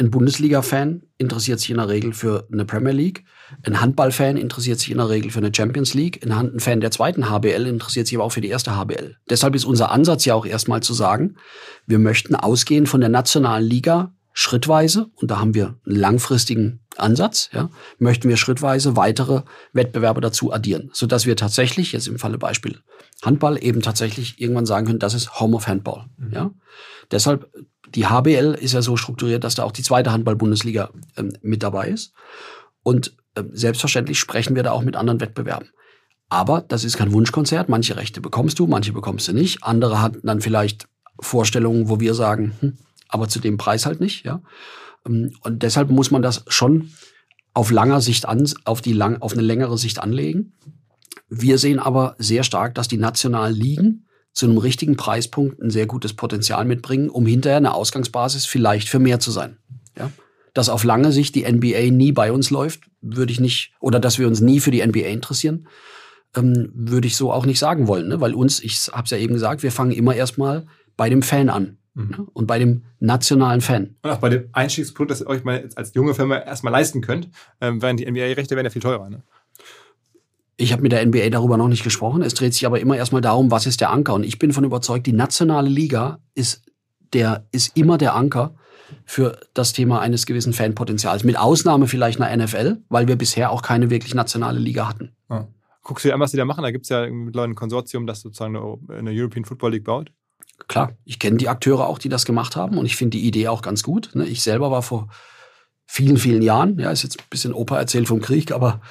ein 0.00 0.10
Bundesliga-Fan 0.10 1.02
interessiert 1.18 1.58
sich 1.58 1.70
in 1.70 1.78
der 1.78 1.88
Regel 1.88 2.12
für 2.12 2.46
eine 2.52 2.64
Premier 2.64 2.92
League. 2.92 3.24
Ein 3.64 3.80
Handball-Fan 3.80 4.36
interessiert 4.36 4.78
sich 4.78 4.90
in 4.90 4.98
der 4.98 5.08
Regel 5.08 5.30
für 5.30 5.38
eine 5.38 5.52
Champions 5.54 5.94
League. 5.94 6.24
Ein 6.24 6.60
Fan 6.60 6.80
der 6.80 6.92
zweiten 6.92 7.28
HBL 7.28 7.66
interessiert 7.66 8.06
sich 8.06 8.16
aber 8.16 8.24
auch 8.24 8.32
für 8.32 8.40
die 8.40 8.48
erste 8.48 8.76
HBL. 8.76 9.16
Deshalb 9.28 9.56
ist 9.56 9.64
unser 9.64 9.90
Ansatz 9.90 10.24
ja 10.24 10.34
auch 10.34 10.46
erstmal 10.46 10.82
zu 10.82 10.94
sagen, 10.94 11.36
wir 11.86 11.98
möchten 11.98 12.36
ausgehen 12.36 12.86
von 12.86 13.00
der 13.00 13.10
nationalen 13.10 13.66
Liga 13.66 14.14
schrittweise, 14.32 15.10
und 15.16 15.32
da 15.32 15.40
haben 15.40 15.54
wir 15.54 15.80
einen 15.84 15.96
langfristigen 15.96 16.78
Ansatz, 16.96 17.50
ja, 17.52 17.70
möchten 17.98 18.28
wir 18.28 18.36
schrittweise 18.36 18.94
weitere 18.94 19.42
Wettbewerbe 19.72 20.20
dazu 20.20 20.52
addieren, 20.52 20.90
sodass 20.92 21.26
wir 21.26 21.34
tatsächlich, 21.34 21.90
jetzt 21.90 22.06
im 22.06 22.20
Falle 22.20 22.38
Beispiel 22.38 22.78
Handball, 23.24 23.60
eben 23.60 23.82
tatsächlich 23.82 24.40
irgendwann 24.40 24.66
sagen 24.66 24.86
können, 24.86 25.00
das 25.00 25.14
ist 25.14 25.40
Home 25.40 25.56
of 25.56 25.66
Handball. 25.66 26.06
Mhm. 26.18 26.32
Ja. 26.32 26.50
Deshalb 27.10 27.50
die 27.94 28.06
HBL 28.06 28.56
ist 28.60 28.72
ja 28.72 28.82
so 28.82 28.96
strukturiert, 28.96 29.44
dass 29.44 29.54
da 29.54 29.64
auch 29.64 29.72
die 29.72 29.82
zweite 29.82 30.12
Handball-Bundesliga 30.12 30.90
ähm, 31.16 31.32
mit 31.42 31.62
dabei 31.62 31.88
ist. 31.88 32.12
Und 32.82 33.16
ähm, 33.36 33.50
selbstverständlich 33.52 34.18
sprechen 34.18 34.56
wir 34.56 34.62
da 34.62 34.72
auch 34.72 34.82
mit 34.82 34.96
anderen 34.96 35.20
Wettbewerben. 35.20 35.70
Aber 36.28 36.60
das 36.60 36.84
ist 36.84 36.96
kein 36.96 37.12
Wunschkonzert. 37.12 37.68
Manche 37.68 37.96
Rechte 37.96 38.20
bekommst 38.20 38.58
du, 38.58 38.66
manche 38.66 38.92
bekommst 38.92 39.28
du 39.28 39.32
nicht. 39.32 39.64
Andere 39.64 40.02
hatten 40.02 40.26
dann 40.26 40.40
vielleicht 40.40 40.88
Vorstellungen, 41.20 41.88
wo 41.88 42.00
wir 42.00 42.14
sagen, 42.14 42.52
hm, 42.60 42.78
aber 43.08 43.28
zu 43.28 43.40
dem 43.40 43.56
Preis 43.56 43.86
halt 43.86 44.00
nicht. 44.00 44.24
Ja? 44.24 44.42
Ähm, 45.06 45.32
und 45.42 45.62
deshalb 45.62 45.90
muss 45.90 46.10
man 46.10 46.22
das 46.22 46.44
schon 46.48 46.90
auf 47.54 47.70
langer 47.70 48.00
Sicht 48.00 48.26
an, 48.26 48.48
auf 48.64 48.82
die 48.82 48.92
lang, 48.92 49.20
auf 49.20 49.32
eine 49.32 49.42
längere 49.42 49.78
Sicht 49.78 49.98
anlegen. 50.00 50.52
Wir 51.28 51.58
sehen 51.58 51.78
aber 51.78 52.14
sehr 52.18 52.44
stark, 52.44 52.74
dass 52.74 52.88
die 52.88 52.98
nationalen 52.98 53.54
Ligen 53.54 54.06
zu 54.32 54.46
einem 54.46 54.58
richtigen 54.58 54.96
Preispunkt 54.96 55.60
ein 55.60 55.70
sehr 55.70 55.86
gutes 55.86 56.14
Potenzial 56.14 56.64
mitbringen, 56.64 57.10
um 57.10 57.26
hinterher 57.26 57.56
eine 57.56 57.74
Ausgangsbasis 57.74 58.46
vielleicht 58.46 58.88
für 58.88 58.98
mehr 58.98 59.20
zu 59.20 59.30
sein. 59.30 59.58
Ja? 59.96 60.10
Dass 60.54 60.68
auf 60.68 60.84
lange 60.84 61.12
Sicht 61.12 61.34
die 61.34 61.50
NBA 61.50 61.90
nie 61.90 62.12
bei 62.12 62.32
uns 62.32 62.50
läuft, 62.50 62.82
würde 63.00 63.32
ich 63.32 63.40
nicht, 63.40 63.72
oder 63.80 64.00
dass 64.00 64.18
wir 64.18 64.26
uns 64.26 64.40
nie 64.40 64.60
für 64.60 64.70
die 64.70 64.84
NBA 64.86 65.08
interessieren, 65.08 65.68
ähm, 66.36 66.70
würde 66.74 67.06
ich 67.06 67.16
so 67.16 67.32
auch 67.32 67.46
nicht 67.46 67.58
sagen 67.58 67.88
wollen. 67.88 68.08
Ne? 68.08 68.20
Weil 68.20 68.34
uns, 68.34 68.60
ich 68.60 68.88
habe 68.92 69.04
es 69.04 69.10
ja 69.10 69.18
eben 69.18 69.34
gesagt, 69.34 69.62
wir 69.62 69.72
fangen 69.72 69.92
immer 69.92 70.14
erstmal 70.14 70.66
bei 70.96 71.08
dem 71.08 71.22
Fan 71.22 71.48
an. 71.48 71.78
Mhm. 71.94 72.10
Ne? 72.10 72.26
Und 72.32 72.46
bei 72.46 72.58
dem 72.58 72.84
nationalen 73.00 73.60
Fan. 73.60 73.96
Und 74.02 74.10
auch 74.10 74.18
bei 74.18 74.28
dem 74.28 74.48
Einstiegsprodukt, 74.52 75.10
das 75.10 75.20
ihr 75.20 75.26
euch 75.26 75.44
mal 75.44 75.68
als 75.74 75.94
junge 75.94 76.14
Firma 76.14 76.36
erstmal 76.38 76.72
leisten 76.72 77.00
könnt, 77.00 77.28
ähm, 77.60 77.82
während 77.82 78.00
die 78.00 78.10
NBA-Rechte 78.10 78.54
werden 78.54 78.66
ja 78.66 78.70
viel 78.70 78.82
teurer. 78.82 79.10
Ne? 79.10 79.22
Ich 80.60 80.72
habe 80.72 80.82
mit 80.82 80.90
der 80.90 81.06
NBA 81.06 81.30
darüber 81.30 81.56
noch 81.56 81.68
nicht 81.68 81.84
gesprochen. 81.84 82.20
Es 82.20 82.34
dreht 82.34 82.52
sich 82.52 82.66
aber 82.66 82.80
immer 82.80 82.96
erstmal 82.96 83.22
darum, 83.22 83.52
was 83.52 83.64
ist 83.64 83.80
der 83.80 83.90
Anker. 83.90 84.14
Und 84.14 84.24
ich 84.24 84.40
bin 84.40 84.52
von 84.52 84.64
überzeugt, 84.64 85.06
die 85.06 85.12
nationale 85.12 85.68
Liga 85.68 86.18
ist, 86.34 86.62
der, 87.12 87.46
ist 87.52 87.76
immer 87.76 87.96
der 87.96 88.16
Anker 88.16 88.56
für 89.04 89.38
das 89.54 89.72
Thema 89.72 90.00
eines 90.00 90.26
gewissen 90.26 90.52
Fanpotenzials. 90.52 91.22
Mit 91.22 91.38
Ausnahme 91.38 91.86
vielleicht 91.86 92.20
einer 92.20 92.44
NFL, 92.44 92.78
weil 92.88 93.06
wir 93.06 93.14
bisher 93.14 93.52
auch 93.52 93.62
keine 93.62 93.88
wirklich 93.88 94.14
nationale 94.14 94.58
Liga 94.58 94.88
hatten. 94.88 95.12
Ja. 95.30 95.46
Guckst 95.82 96.04
du 96.04 96.08
dir 96.08 96.14
an, 96.14 96.20
was 96.20 96.32
die 96.32 96.36
da 96.36 96.44
machen? 96.44 96.62
Da 96.62 96.72
gibt 96.72 96.86
es 96.86 96.88
ja 96.88 97.08
mittlerweile 97.08 97.52
ein 97.52 97.54
Konsortium, 97.54 98.08
das 98.08 98.20
sozusagen 98.20 98.56
eine, 98.56 99.10
European 99.12 99.44
Football 99.44 99.72
League 99.72 99.84
baut. 99.84 100.10
Klar, 100.66 100.92
ich 101.04 101.20
kenne 101.20 101.36
die 101.36 101.48
Akteure 101.48 101.86
auch, 101.86 101.98
die 101.98 102.08
das 102.08 102.24
gemacht 102.24 102.56
haben 102.56 102.78
und 102.78 102.84
ich 102.84 102.96
finde 102.96 103.16
die 103.16 103.26
Idee 103.26 103.46
auch 103.46 103.62
ganz 103.62 103.84
gut. 103.84 104.10
Ne? 104.14 104.26
Ich 104.26 104.42
selber 104.42 104.72
war 104.72 104.82
vor 104.82 105.08
vielen, 105.90 106.18
vielen 106.18 106.42
Jahren, 106.42 106.78
ja, 106.78 106.90
ist 106.90 107.02
jetzt 107.02 107.18
ein 107.18 107.24
bisschen 107.30 107.54
Opa 107.54 107.78
erzählt 107.78 108.08
vom 108.08 108.20
Krieg, 108.20 108.52
aber 108.52 108.82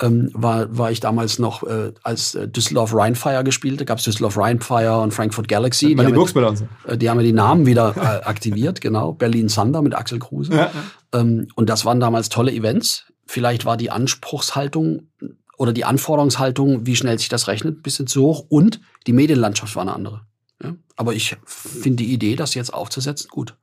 ähm, 0.00 0.30
war, 0.32 0.76
war 0.76 0.90
ich 0.90 1.00
damals 1.00 1.38
noch, 1.38 1.62
äh, 1.62 1.92
als 2.02 2.34
äh, 2.34 2.48
Düsseldorf 2.48 2.94
Rheinfire 2.94 3.44
gespielte, 3.44 3.84
gab 3.84 3.98
es 3.98 4.04
Düsseldorf 4.04 4.38
Rheinfire 4.38 5.00
und 5.00 5.12
Frankfurt 5.12 5.48
Galaxy. 5.48 5.88
Die, 5.88 5.94
die, 5.94 6.02
haben 6.02 6.14
die, 6.14 6.90
äh, 6.90 6.96
die 6.96 7.10
haben 7.10 7.18
ja 7.18 7.24
die 7.24 7.34
Namen 7.34 7.66
wieder 7.66 7.94
äh, 7.94 8.24
aktiviert, 8.24 8.80
genau. 8.80 9.12
Berlin 9.12 9.48
Thunder 9.48 9.82
mit 9.82 9.94
Axel 9.94 10.18
Kruse. 10.18 10.52
Ja, 10.52 10.58
ja. 10.58 11.20
Ähm, 11.20 11.46
und 11.56 11.68
das 11.68 11.84
waren 11.84 12.00
damals 12.00 12.30
tolle 12.30 12.52
Events. 12.52 13.04
Vielleicht 13.26 13.66
war 13.66 13.76
die 13.76 13.90
Anspruchshaltung 13.90 15.10
oder 15.58 15.74
die 15.74 15.84
Anforderungshaltung, 15.84 16.86
wie 16.86 16.96
schnell 16.96 17.18
sich 17.18 17.28
das 17.28 17.48
rechnet, 17.48 17.78
ein 17.78 17.82
bisschen 17.82 18.06
zu 18.06 18.22
hoch 18.22 18.46
und 18.48 18.80
die 19.06 19.12
Medienlandschaft 19.12 19.76
war 19.76 19.82
eine 19.82 19.92
andere. 19.92 20.22
Ja? 20.62 20.74
Aber 20.96 21.12
ich 21.12 21.36
finde 21.44 21.98
die 21.98 22.12
Idee, 22.14 22.34
das 22.34 22.54
jetzt 22.54 22.72
aufzusetzen, 22.72 23.28
gut. 23.30 23.56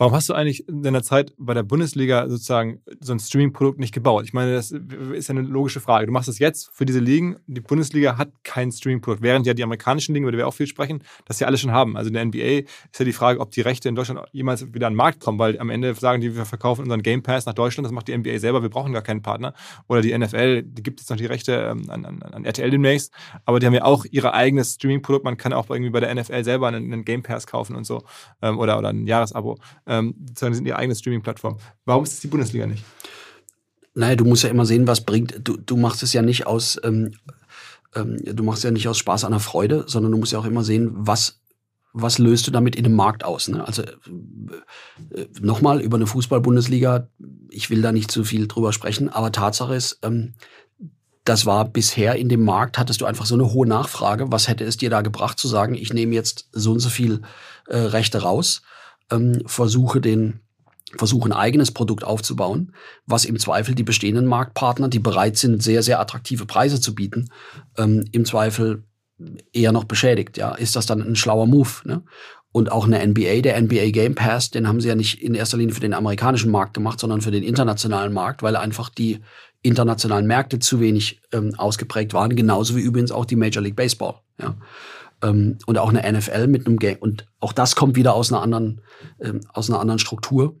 Warum 0.00 0.14
hast 0.14 0.30
du 0.30 0.32
eigentlich 0.32 0.66
in 0.66 0.82
deiner 0.82 1.02
Zeit 1.02 1.34
bei 1.36 1.52
der 1.52 1.62
Bundesliga 1.62 2.26
sozusagen 2.26 2.80
so 3.00 3.12
ein 3.12 3.18
Streaming-Produkt 3.18 3.78
nicht 3.78 3.92
gebaut? 3.92 4.24
Ich 4.24 4.32
meine, 4.32 4.54
das 4.54 4.70
ist 4.70 5.28
ja 5.28 5.34
eine 5.34 5.42
logische 5.42 5.78
Frage. 5.78 6.06
Du 6.06 6.12
machst 6.12 6.26
es 6.26 6.38
jetzt 6.38 6.70
für 6.72 6.86
diese 6.86 7.00
Ligen. 7.00 7.36
Die 7.46 7.60
Bundesliga 7.60 8.16
hat 8.16 8.30
kein 8.42 8.72
Streaming-Produkt, 8.72 9.22
während 9.22 9.46
ja 9.46 9.52
die 9.52 9.62
amerikanischen 9.62 10.14
Ligen, 10.14 10.24
über 10.24 10.32
die 10.32 10.38
wir 10.38 10.48
auch 10.48 10.54
viel 10.54 10.66
sprechen, 10.66 11.02
das 11.26 11.38
ja 11.38 11.46
alle 11.46 11.58
schon 11.58 11.72
haben. 11.72 11.98
Also 11.98 12.08
in 12.08 12.14
der 12.14 12.24
NBA 12.24 12.60
ist 12.60 12.98
ja 12.98 13.04
die 13.04 13.12
Frage, 13.12 13.40
ob 13.40 13.50
die 13.50 13.60
Rechte 13.60 13.90
in 13.90 13.94
Deutschland 13.94 14.20
jemals 14.32 14.72
wieder 14.72 14.86
an 14.86 14.94
den 14.94 14.96
Markt 14.96 15.20
kommen, 15.20 15.38
weil 15.38 15.60
am 15.60 15.68
Ende 15.68 15.92
sagen 15.92 16.22
die, 16.22 16.34
wir 16.34 16.46
verkaufen 16.46 16.80
unseren 16.80 17.02
Game 17.02 17.22
Pass 17.22 17.44
nach 17.44 17.52
Deutschland, 17.52 17.84
das 17.84 17.92
macht 17.92 18.08
die 18.08 18.16
NBA 18.16 18.38
selber, 18.38 18.62
wir 18.62 18.70
brauchen 18.70 18.94
gar 18.94 19.02
keinen 19.02 19.20
Partner. 19.20 19.52
Oder 19.86 20.00
die 20.00 20.16
NFL, 20.16 20.62
die 20.62 20.82
gibt 20.82 21.00
jetzt 21.00 21.10
noch 21.10 21.18
die 21.18 21.26
Rechte 21.26 21.52
ähm, 21.52 21.90
an, 21.90 22.06
an, 22.06 22.22
an 22.22 22.46
RTL 22.46 22.70
demnächst, 22.70 23.12
aber 23.44 23.60
die 23.60 23.66
haben 23.66 23.74
ja 23.74 23.84
auch 23.84 24.06
ihr 24.10 24.32
eigenes 24.32 24.76
Streaming-Produkt. 24.76 25.26
Man 25.26 25.36
kann 25.36 25.52
auch 25.52 25.68
irgendwie 25.68 25.90
bei 25.90 26.00
der 26.00 26.14
NFL 26.14 26.42
selber 26.42 26.68
einen, 26.68 26.90
einen 26.90 27.04
Game 27.04 27.22
Pass 27.22 27.46
kaufen 27.46 27.76
und 27.76 27.84
so 27.84 28.02
ähm, 28.40 28.58
oder, 28.58 28.78
oder 28.78 28.88
ein 28.88 29.06
Jahresabo 29.06 29.58
ähm, 29.90 30.14
sondern 30.38 30.54
sind 30.54 30.66
ihre 30.66 30.78
eigene 30.78 30.94
Streaming-Plattform. 30.94 31.58
Warum 31.84 32.04
ist 32.04 32.14
es 32.14 32.20
die 32.20 32.28
Bundesliga 32.28 32.66
nicht? 32.66 32.84
Naja, 33.92 34.14
du 34.14 34.24
musst 34.24 34.44
ja 34.44 34.48
immer 34.48 34.64
sehen, 34.64 34.86
was 34.86 35.04
bringt. 35.04 35.40
Du, 35.42 35.56
du 35.56 35.76
machst 35.76 36.04
es 36.04 36.12
ja 36.12 36.22
nicht 36.22 36.46
aus, 36.46 36.80
ähm, 36.84 37.10
ähm, 37.96 38.18
du 38.24 38.44
machst 38.44 38.62
ja 38.62 38.70
nicht 38.70 38.86
aus 38.86 38.98
Spaß 38.98 39.24
an 39.24 39.32
der 39.32 39.40
Freude, 39.40 39.84
sondern 39.88 40.12
du 40.12 40.18
musst 40.18 40.32
ja 40.32 40.38
auch 40.38 40.44
immer 40.44 40.62
sehen, 40.62 40.92
was, 40.92 41.40
was 41.92 42.18
löst 42.18 42.46
du 42.46 42.52
damit 42.52 42.76
in 42.76 42.84
dem 42.84 42.94
Markt 42.94 43.24
aus. 43.24 43.48
Ne? 43.48 43.66
Also 43.66 43.82
äh, 43.82 45.26
nochmal 45.40 45.80
über 45.80 45.96
eine 45.96 46.06
Fußball-Bundesliga, 46.06 47.08
ich 47.50 47.68
will 47.68 47.82
da 47.82 47.90
nicht 47.90 48.12
zu 48.12 48.22
viel 48.22 48.46
drüber 48.46 48.72
sprechen, 48.72 49.08
aber 49.08 49.32
Tatsache 49.32 49.74
ist, 49.74 49.98
ähm, 50.02 50.34
das 51.24 51.46
war 51.46 51.64
bisher 51.64 52.14
in 52.14 52.28
dem 52.28 52.44
Markt, 52.44 52.78
hattest 52.78 53.00
du 53.00 53.06
einfach 53.06 53.26
so 53.26 53.34
eine 53.34 53.52
hohe 53.52 53.66
Nachfrage. 53.66 54.30
Was 54.30 54.46
hätte 54.46 54.64
es 54.64 54.76
dir 54.76 54.88
da 54.88 55.02
gebracht 55.02 55.38
zu 55.38 55.48
sagen, 55.48 55.74
ich 55.74 55.92
nehme 55.92 56.14
jetzt 56.14 56.48
so 56.52 56.70
und 56.70 56.78
so 56.80 56.88
viel 56.88 57.22
äh, 57.66 57.76
Rechte 57.76 58.22
raus? 58.22 58.62
Ähm, 59.10 59.42
versuche 59.46 60.00
den 60.00 60.40
versuche 60.96 61.28
ein 61.28 61.32
eigenes 61.32 61.70
Produkt 61.70 62.04
aufzubauen, 62.04 62.72
was 63.06 63.24
im 63.24 63.38
Zweifel 63.38 63.74
die 63.74 63.84
bestehenden 63.84 64.26
Marktpartner, 64.26 64.88
die 64.88 64.98
bereit 64.98 65.36
sind, 65.36 65.62
sehr, 65.62 65.82
sehr 65.82 66.00
attraktive 66.00 66.46
Preise 66.46 66.80
zu 66.80 66.94
bieten, 66.94 67.28
ähm, 67.78 68.04
im 68.12 68.24
Zweifel 68.24 68.84
eher 69.52 69.72
noch 69.72 69.84
beschädigt. 69.84 70.36
Ja, 70.36 70.54
ist 70.54 70.76
das 70.76 70.86
dann 70.86 71.02
ein 71.02 71.16
schlauer 71.16 71.46
Move? 71.46 71.70
Ne? 71.84 72.02
Und 72.52 72.72
auch 72.72 72.86
eine 72.86 73.06
NBA, 73.06 73.42
der 73.42 73.60
NBA 73.60 73.90
Game 73.90 74.16
Pass, 74.16 74.50
den 74.50 74.66
haben 74.66 74.80
sie 74.80 74.88
ja 74.88 74.96
nicht 74.96 75.22
in 75.22 75.34
erster 75.34 75.58
Linie 75.58 75.74
für 75.74 75.80
den 75.80 75.94
amerikanischen 75.94 76.50
Markt 76.50 76.74
gemacht, 76.74 76.98
sondern 76.98 77.20
für 77.20 77.30
den 77.30 77.44
internationalen 77.44 78.12
Markt, 78.12 78.42
weil 78.42 78.56
einfach 78.56 78.88
die 78.88 79.20
internationalen 79.62 80.26
Märkte 80.26 80.58
zu 80.58 80.80
wenig 80.80 81.20
ähm, 81.32 81.54
ausgeprägt 81.56 82.14
waren, 82.14 82.34
genauso 82.34 82.74
wie 82.74 82.80
übrigens 82.80 83.12
auch 83.12 83.26
die 83.26 83.36
Major 83.36 83.62
League 83.62 83.76
Baseball. 83.76 84.14
Ja 84.40 84.56
ähm, 85.22 85.58
und 85.66 85.78
auch 85.78 85.92
eine 85.92 86.10
NFL 86.10 86.46
mit 86.46 86.66
einem 86.66 86.78
Game. 86.78 86.98
Und 86.98 87.26
auch 87.40 87.52
das 87.52 87.76
kommt 87.76 87.96
wieder 87.96 88.14
aus 88.14 88.32
einer 88.32 88.42
anderen, 88.42 88.80
ähm, 89.20 89.40
aus 89.52 89.68
einer 89.68 89.80
anderen 89.80 89.98
Struktur, 89.98 90.56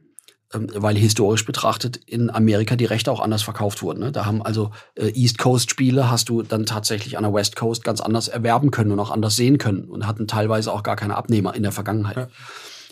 ähm, 0.52 0.68
weil 0.74 0.96
historisch 0.96 1.44
betrachtet 1.44 1.96
in 1.96 2.30
Amerika 2.30 2.76
die 2.76 2.84
Rechte 2.84 3.12
auch 3.12 3.20
anders 3.20 3.42
verkauft 3.42 3.82
wurden. 3.82 4.00
Ne? 4.00 4.12
Da 4.12 4.26
haben 4.26 4.42
also 4.42 4.70
äh, 4.94 5.10
East 5.14 5.38
Coast 5.38 5.70
Spiele 5.70 6.10
hast 6.10 6.28
du 6.28 6.42
dann 6.42 6.66
tatsächlich 6.66 7.16
an 7.16 7.24
der 7.24 7.32
West 7.32 7.56
Coast 7.56 7.84
ganz 7.84 8.00
anders 8.00 8.28
erwerben 8.28 8.70
können 8.70 8.92
und 8.92 9.00
auch 9.00 9.10
anders 9.10 9.36
sehen 9.36 9.58
können 9.58 9.84
und 9.84 10.06
hatten 10.06 10.26
teilweise 10.26 10.72
auch 10.72 10.82
gar 10.82 10.96
keine 10.96 11.16
Abnehmer 11.16 11.54
in 11.54 11.62
der 11.62 11.72
Vergangenheit. 11.72 12.16
Ja. 12.16 12.28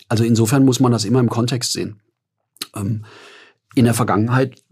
Also 0.08 0.24
insofern 0.24 0.64
muss 0.64 0.80
man 0.80 0.92
das 0.92 1.04
immer 1.04 1.20
im 1.20 1.28
Kontext 1.28 1.72
sehen. 1.72 2.00
Ähm, 2.74 3.04
in 3.74 3.84
der 3.84 3.94
Vergangenheit 3.94 4.62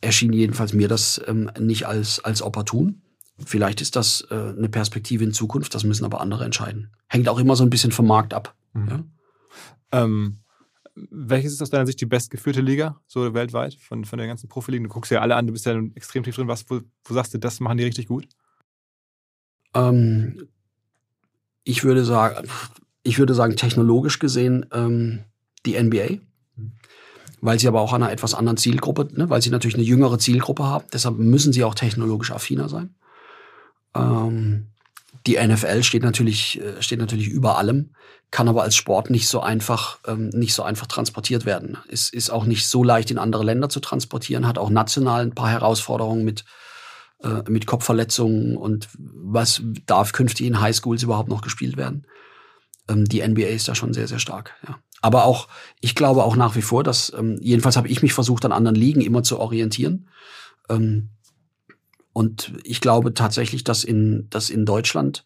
erschien 0.00 0.32
jedenfalls 0.32 0.72
mir 0.72 0.88
das 0.88 1.20
ähm, 1.26 1.50
nicht 1.58 1.86
als, 1.86 2.24
als 2.24 2.42
opportun. 2.42 3.02
Vielleicht 3.44 3.80
ist 3.80 3.96
das 3.96 4.26
äh, 4.30 4.34
eine 4.34 4.68
Perspektive 4.68 5.24
in 5.24 5.32
Zukunft, 5.32 5.74
das 5.74 5.84
müssen 5.84 6.04
aber 6.04 6.20
andere 6.20 6.44
entscheiden. 6.44 6.90
Hängt 7.06 7.28
auch 7.28 7.38
immer 7.38 7.56
so 7.56 7.64
ein 7.64 7.70
bisschen 7.70 7.92
vom 7.92 8.06
Markt 8.06 8.34
ab. 8.34 8.54
Mhm. 8.72 8.88
Ja? 8.88 9.04
Ähm, 9.92 10.38
welches 11.10 11.52
ist 11.52 11.62
aus 11.62 11.70
deiner 11.70 11.86
Sicht 11.86 12.00
die 12.00 12.06
bestgeführte 12.06 12.60
Liga, 12.60 13.00
so 13.06 13.32
weltweit, 13.34 13.74
von, 13.74 14.04
von 14.04 14.18
der 14.18 14.26
ganzen 14.26 14.48
Profiligen? 14.48 14.84
Du 14.84 14.90
guckst 14.90 15.12
ja 15.12 15.20
alle 15.20 15.36
an, 15.36 15.46
du 15.46 15.52
bist 15.52 15.66
ja 15.66 15.80
extrem 15.94 16.24
tief 16.24 16.34
drin. 16.34 16.48
Was, 16.48 16.68
wo, 16.68 16.80
wo 17.04 17.14
sagst 17.14 17.34
du, 17.34 17.38
das 17.38 17.60
machen 17.60 17.78
die 17.78 17.84
richtig 17.84 18.08
gut? 18.08 18.28
Ähm, 19.74 20.48
ich 21.64 21.84
würde 21.84 22.04
sagen, 22.04 22.48
ich 23.02 23.18
würde 23.18 23.34
sagen, 23.34 23.56
technologisch 23.56 24.18
gesehen 24.18 24.66
ähm, 24.72 25.20
die 25.66 25.80
NBA, 25.80 26.20
mhm. 26.56 26.72
weil 27.40 27.58
sie 27.58 27.68
aber 27.68 27.80
auch 27.80 27.92
an 27.92 28.02
einer 28.02 28.12
etwas 28.12 28.34
anderen 28.34 28.56
Zielgruppe, 28.56 29.08
ne, 29.12 29.30
weil 29.30 29.42
sie 29.42 29.50
natürlich 29.50 29.76
eine 29.76 29.84
jüngere 29.84 30.18
Zielgruppe 30.18 30.64
haben. 30.64 30.86
Deshalb 30.92 31.18
müssen 31.18 31.52
sie 31.52 31.64
auch 31.64 31.74
technologisch 31.74 32.32
affiner 32.32 32.68
sein. 32.68 32.94
Ähm, 33.98 34.66
die 35.26 35.36
NFL 35.36 35.82
steht 35.82 36.02
natürlich, 36.02 36.60
äh, 36.60 36.82
steht 36.82 36.98
natürlich 36.98 37.28
über 37.28 37.58
allem, 37.58 37.90
kann 38.30 38.48
aber 38.48 38.62
als 38.62 38.76
Sport 38.76 39.10
nicht 39.10 39.28
so 39.28 39.40
einfach, 39.40 39.98
ähm, 40.06 40.28
nicht 40.30 40.54
so 40.54 40.62
einfach 40.62 40.86
transportiert 40.86 41.44
werden. 41.46 41.78
Es 41.88 42.10
ist 42.10 42.30
auch 42.30 42.44
nicht 42.44 42.66
so 42.68 42.84
leicht 42.84 43.10
in 43.10 43.18
andere 43.18 43.44
Länder 43.44 43.68
zu 43.68 43.80
transportieren, 43.80 44.46
hat 44.46 44.58
auch 44.58 44.70
national 44.70 45.22
ein 45.22 45.34
paar 45.34 45.50
Herausforderungen 45.50 46.24
mit, 46.24 46.44
äh, 47.22 47.42
mit 47.48 47.66
Kopfverletzungen 47.66 48.56
und 48.56 48.88
was 48.98 49.62
darf 49.86 50.12
künftig 50.12 50.46
in 50.46 50.60
Highschools 50.60 51.02
überhaupt 51.02 51.28
noch 51.28 51.42
gespielt 51.42 51.76
werden. 51.76 52.06
Ähm, 52.88 53.04
die 53.06 53.26
NBA 53.26 53.48
ist 53.48 53.68
da 53.68 53.74
schon 53.74 53.94
sehr, 53.94 54.08
sehr 54.08 54.18
stark, 54.18 54.54
ja. 54.66 54.78
Aber 55.00 55.24
auch, 55.24 55.46
ich 55.80 55.94
glaube 55.94 56.24
auch 56.24 56.34
nach 56.34 56.56
wie 56.56 56.62
vor, 56.62 56.82
dass, 56.82 57.12
ähm, 57.16 57.38
jedenfalls 57.40 57.76
habe 57.76 57.86
ich 57.86 58.02
mich 58.02 58.12
versucht, 58.12 58.44
an 58.44 58.50
anderen 58.50 58.74
Ligen 58.74 59.00
immer 59.00 59.22
zu 59.22 59.38
orientieren. 59.38 60.08
Ähm, 60.68 61.10
und 62.12 62.52
ich 62.64 62.80
glaube 62.80 63.14
tatsächlich, 63.14 63.64
dass 63.64 63.84
in, 63.84 64.28
dass 64.30 64.50
in 64.50 64.64
Deutschland 64.64 65.24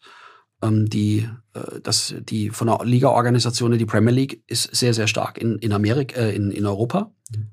ähm, 0.63 0.89
die, 0.89 1.29
äh, 1.53 1.81
dass 1.81 2.15
die 2.19 2.49
von 2.49 2.67
der 2.67 2.79
Liga-Organisation, 2.83 3.77
die 3.77 3.85
Premier 3.85 4.13
League, 4.13 4.43
ist 4.47 4.75
sehr, 4.75 4.93
sehr 4.93 5.07
stark 5.07 5.37
in, 5.37 5.57
in 5.59 5.73
Amerika, 5.73 6.19
äh, 6.19 6.35
in, 6.35 6.51
in 6.51 6.65
Europa, 6.65 7.11
mhm. 7.31 7.47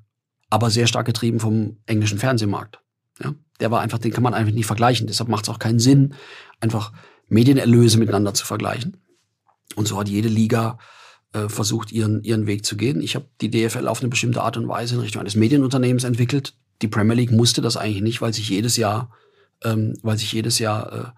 aber 0.49 0.69
sehr 0.69 0.87
stark 0.87 1.05
getrieben 1.05 1.39
vom 1.39 1.77
englischen 1.85 2.17
Fernsehmarkt. 2.17 2.79
Ja? 3.21 3.33
Der 3.59 3.71
war 3.71 3.81
einfach, 3.81 3.99
den 3.99 4.11
kann 4.11 4.23
man 4.23 4.33
einfach 4.33 4.53
nicht 4.53 4.65
vergleichen. 4.65 5.07
Deshalb 5.07 5.29
macht 5.29 5.45
es 5.45 5.49
auch 5.49 5.59
keinen 5.59 5.79
Sinn, 5.79 6.15
einfach 6.59 6.93
Medienerlöse 7.27 7.99
miteinander 7.99 8.33
zu 8.33 8.45
vergleichen. 8.45 8.97
Und 9.75 9.87
so 9.87 9.99
hat 9.99 10.09
jede 10.09 10.27
Liga 10.27 10.79
äh, 11.33 11.47
versucht, 11.47 11.91
ihren, 11.91 12.23
ihren 12.23 12.47
Weg 12.47 12.65
zu 12.65 12.75
gehen. 12.75 13.01
Ich 13.01 13.15
habe 13.15 13.25
die 13.39 13.49
DFL 13.49 13.87
auf 13.87 14.01
eine 14.01 14.09
bestimmte 14.09 14.41
Art 14.41 14.57
und 14.57 14.67
Weise 14.67 14.95
in 14.95 15.01
Richtung 15.01 15.21
eines 15.21 15.35
Medienunternehmens 15.35 16.03
entwickelt. 16.03 16.55
Die 16.81 16.87
Premier 16.87 17.15
League 17.15 17.31
musste 17.31 17.61
das 17.61 17.77
eigentlich 17.77 18.01
nicht, 18.01 18.21
weil 18.21 18.33
sich 18.33 18.49
jedes 18.49 18.75
Jahr 18.75 19.11
ähm, 19.63 19.93
weil 20.01 20.17
sich 20.17 20.31
jedes 20.31 20.59
Jahr 20.59 21.15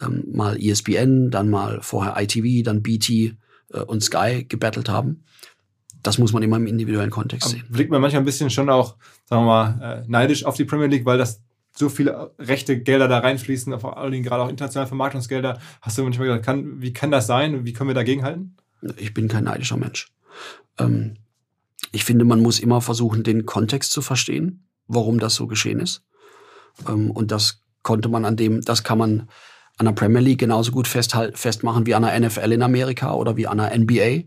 äh, 0.00 0.04
ähm, 0.04 0.24
mal 0.32 0.60
ESPN, 0.60 1.30
dann 1.30 1.48
mal 1.48 1.80
vorher 1.82 2.20
ITV, 2.20 2.64
dann 2.64 2.82
BT 2.82 3.10
äh, 3.10 3.34
und 3.86 4.02
Sky 4.02 4.44
gebettelt 4.48 4.88
haben. 4.88 5.24
Das 6.02 6.18
muss 6.18 6.32
man 6.32 6.42
immer 6.42 6.56
im 6.56 6.66
individuellen 6.66 7.10
Kontext 7.10 7.50
sehen. 7.50 7.64
Blickt 7.68 7.90
man 7.90 8.00
manchmal 8.00 8.22
ein 8.22 8.26
bisschen 8.26 8.50
schon 8.50 8.70
auch, 8.70 8.96
sagen 9.24 9.42
wir 9.42 9.46
mal, 9.46 10.02
äh, 10.04 10.04
neidisch 10.08 10.44
auf 10.44 10.56
die 10.56 10.64
Premier 10.64 10.86
League, 10.86 11.04
weil 11.04 11.18
das 11.18 11.42
so 11.76 11.88
viele 11.88 12.32
rechte 12.38 12.80
Gelder 12.80 13.08
da 13.08 13.18
reinfließen, 13.18 13.78
vor 13.80 13.98
allem 13.98 14.22
gerade 14.22 14.42
auch 14.42 14.48
internationale 14.48 14.88
Vermarktungsgelder. 14.88 15.60
Hast 15.80 15.98
du 15.98 16.02
manchmal 16.02 16.28
gedacht, 16.28 16.44
kann, 16.44 16.80
wie 16.80 16.92
kann 16.92 17.10
das 17.10 17.26
sein? 17.26 17.64
Wie 17.64 17.72
können 17.72 17.90
wir 17.90 17.94
dagegenhalten? 17.94 18.56
Ich 18.96 19.14
bin 19.14 19.28
kein 19.28 19.44
neidischer 19.44 19.76
Mensch. 19.76 20.08
Ähm, 20.78 21.14
ich 21.92 22.04
finde, 22.04 22.24
man 22.24 22.40
muss 22.40 22.60
immer 22.60 22.80
versuchen, 22.80 23.22
den 23.22 23.46
Kontext 23.46 23.92
zu 23.92 24.02
verstehen, 24.02 24.68
warum 24.86 25.18
das 25.18 25.34
so 25.34 25.46
geschehen 25.46 25.80
ist. 25.80 26.04
Ähm, 26.88 27.10
und 27.10 27.30
das 27.30 27.62
konnte 27.88 28.10
man 28.10 28.26
an 28.26 28.36
dem, 28.36 28.60
das 28.60 28.84
kann 28.84 28.98
man 28.98 29.28
an 29.78 29.86
der 29.86 29.92
Premier 29.92 30.20
League 30.20 30.40
genauso 30.40 30.72
gut 30.72 30.86
festmachen 30.86 31.86
wie 31.86 31.94
an 31.94 32.02
der 32.02 32.20
NFL 32.20 32.52
in 32.52 32.62
Amerika 32.62 33.14
oder 33.14 33.38
wie 33.38 33.46
an 33.46 33.56
der 33.56 33.78
NBA. 33.78 34.24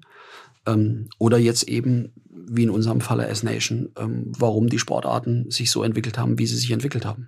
Ähm, 0.65 1.09
oder 1.19 1.37
jetzt 1.37 1.69
eben, 1.69 2.11
wie 2.25 2.63
in 2.63 2.71
unserem 2.71 3.01
Falle 3.01 3.27
S-Nation, 3.27 3.89
ähm, 3.99 4.31
warum 4.35 4.67
die 4.67 4.79
Sportarten 4.79 5.51
sich 5.51 5.69
so 5.69 5.83
entwickelt 5.83 6.17
haben, 6.17 6.39
wie 6.39 6.47
sie 6.47 6.57
sich 6.57 6.71
entwickelt 6.71 7.05
haben. 7.05 7.27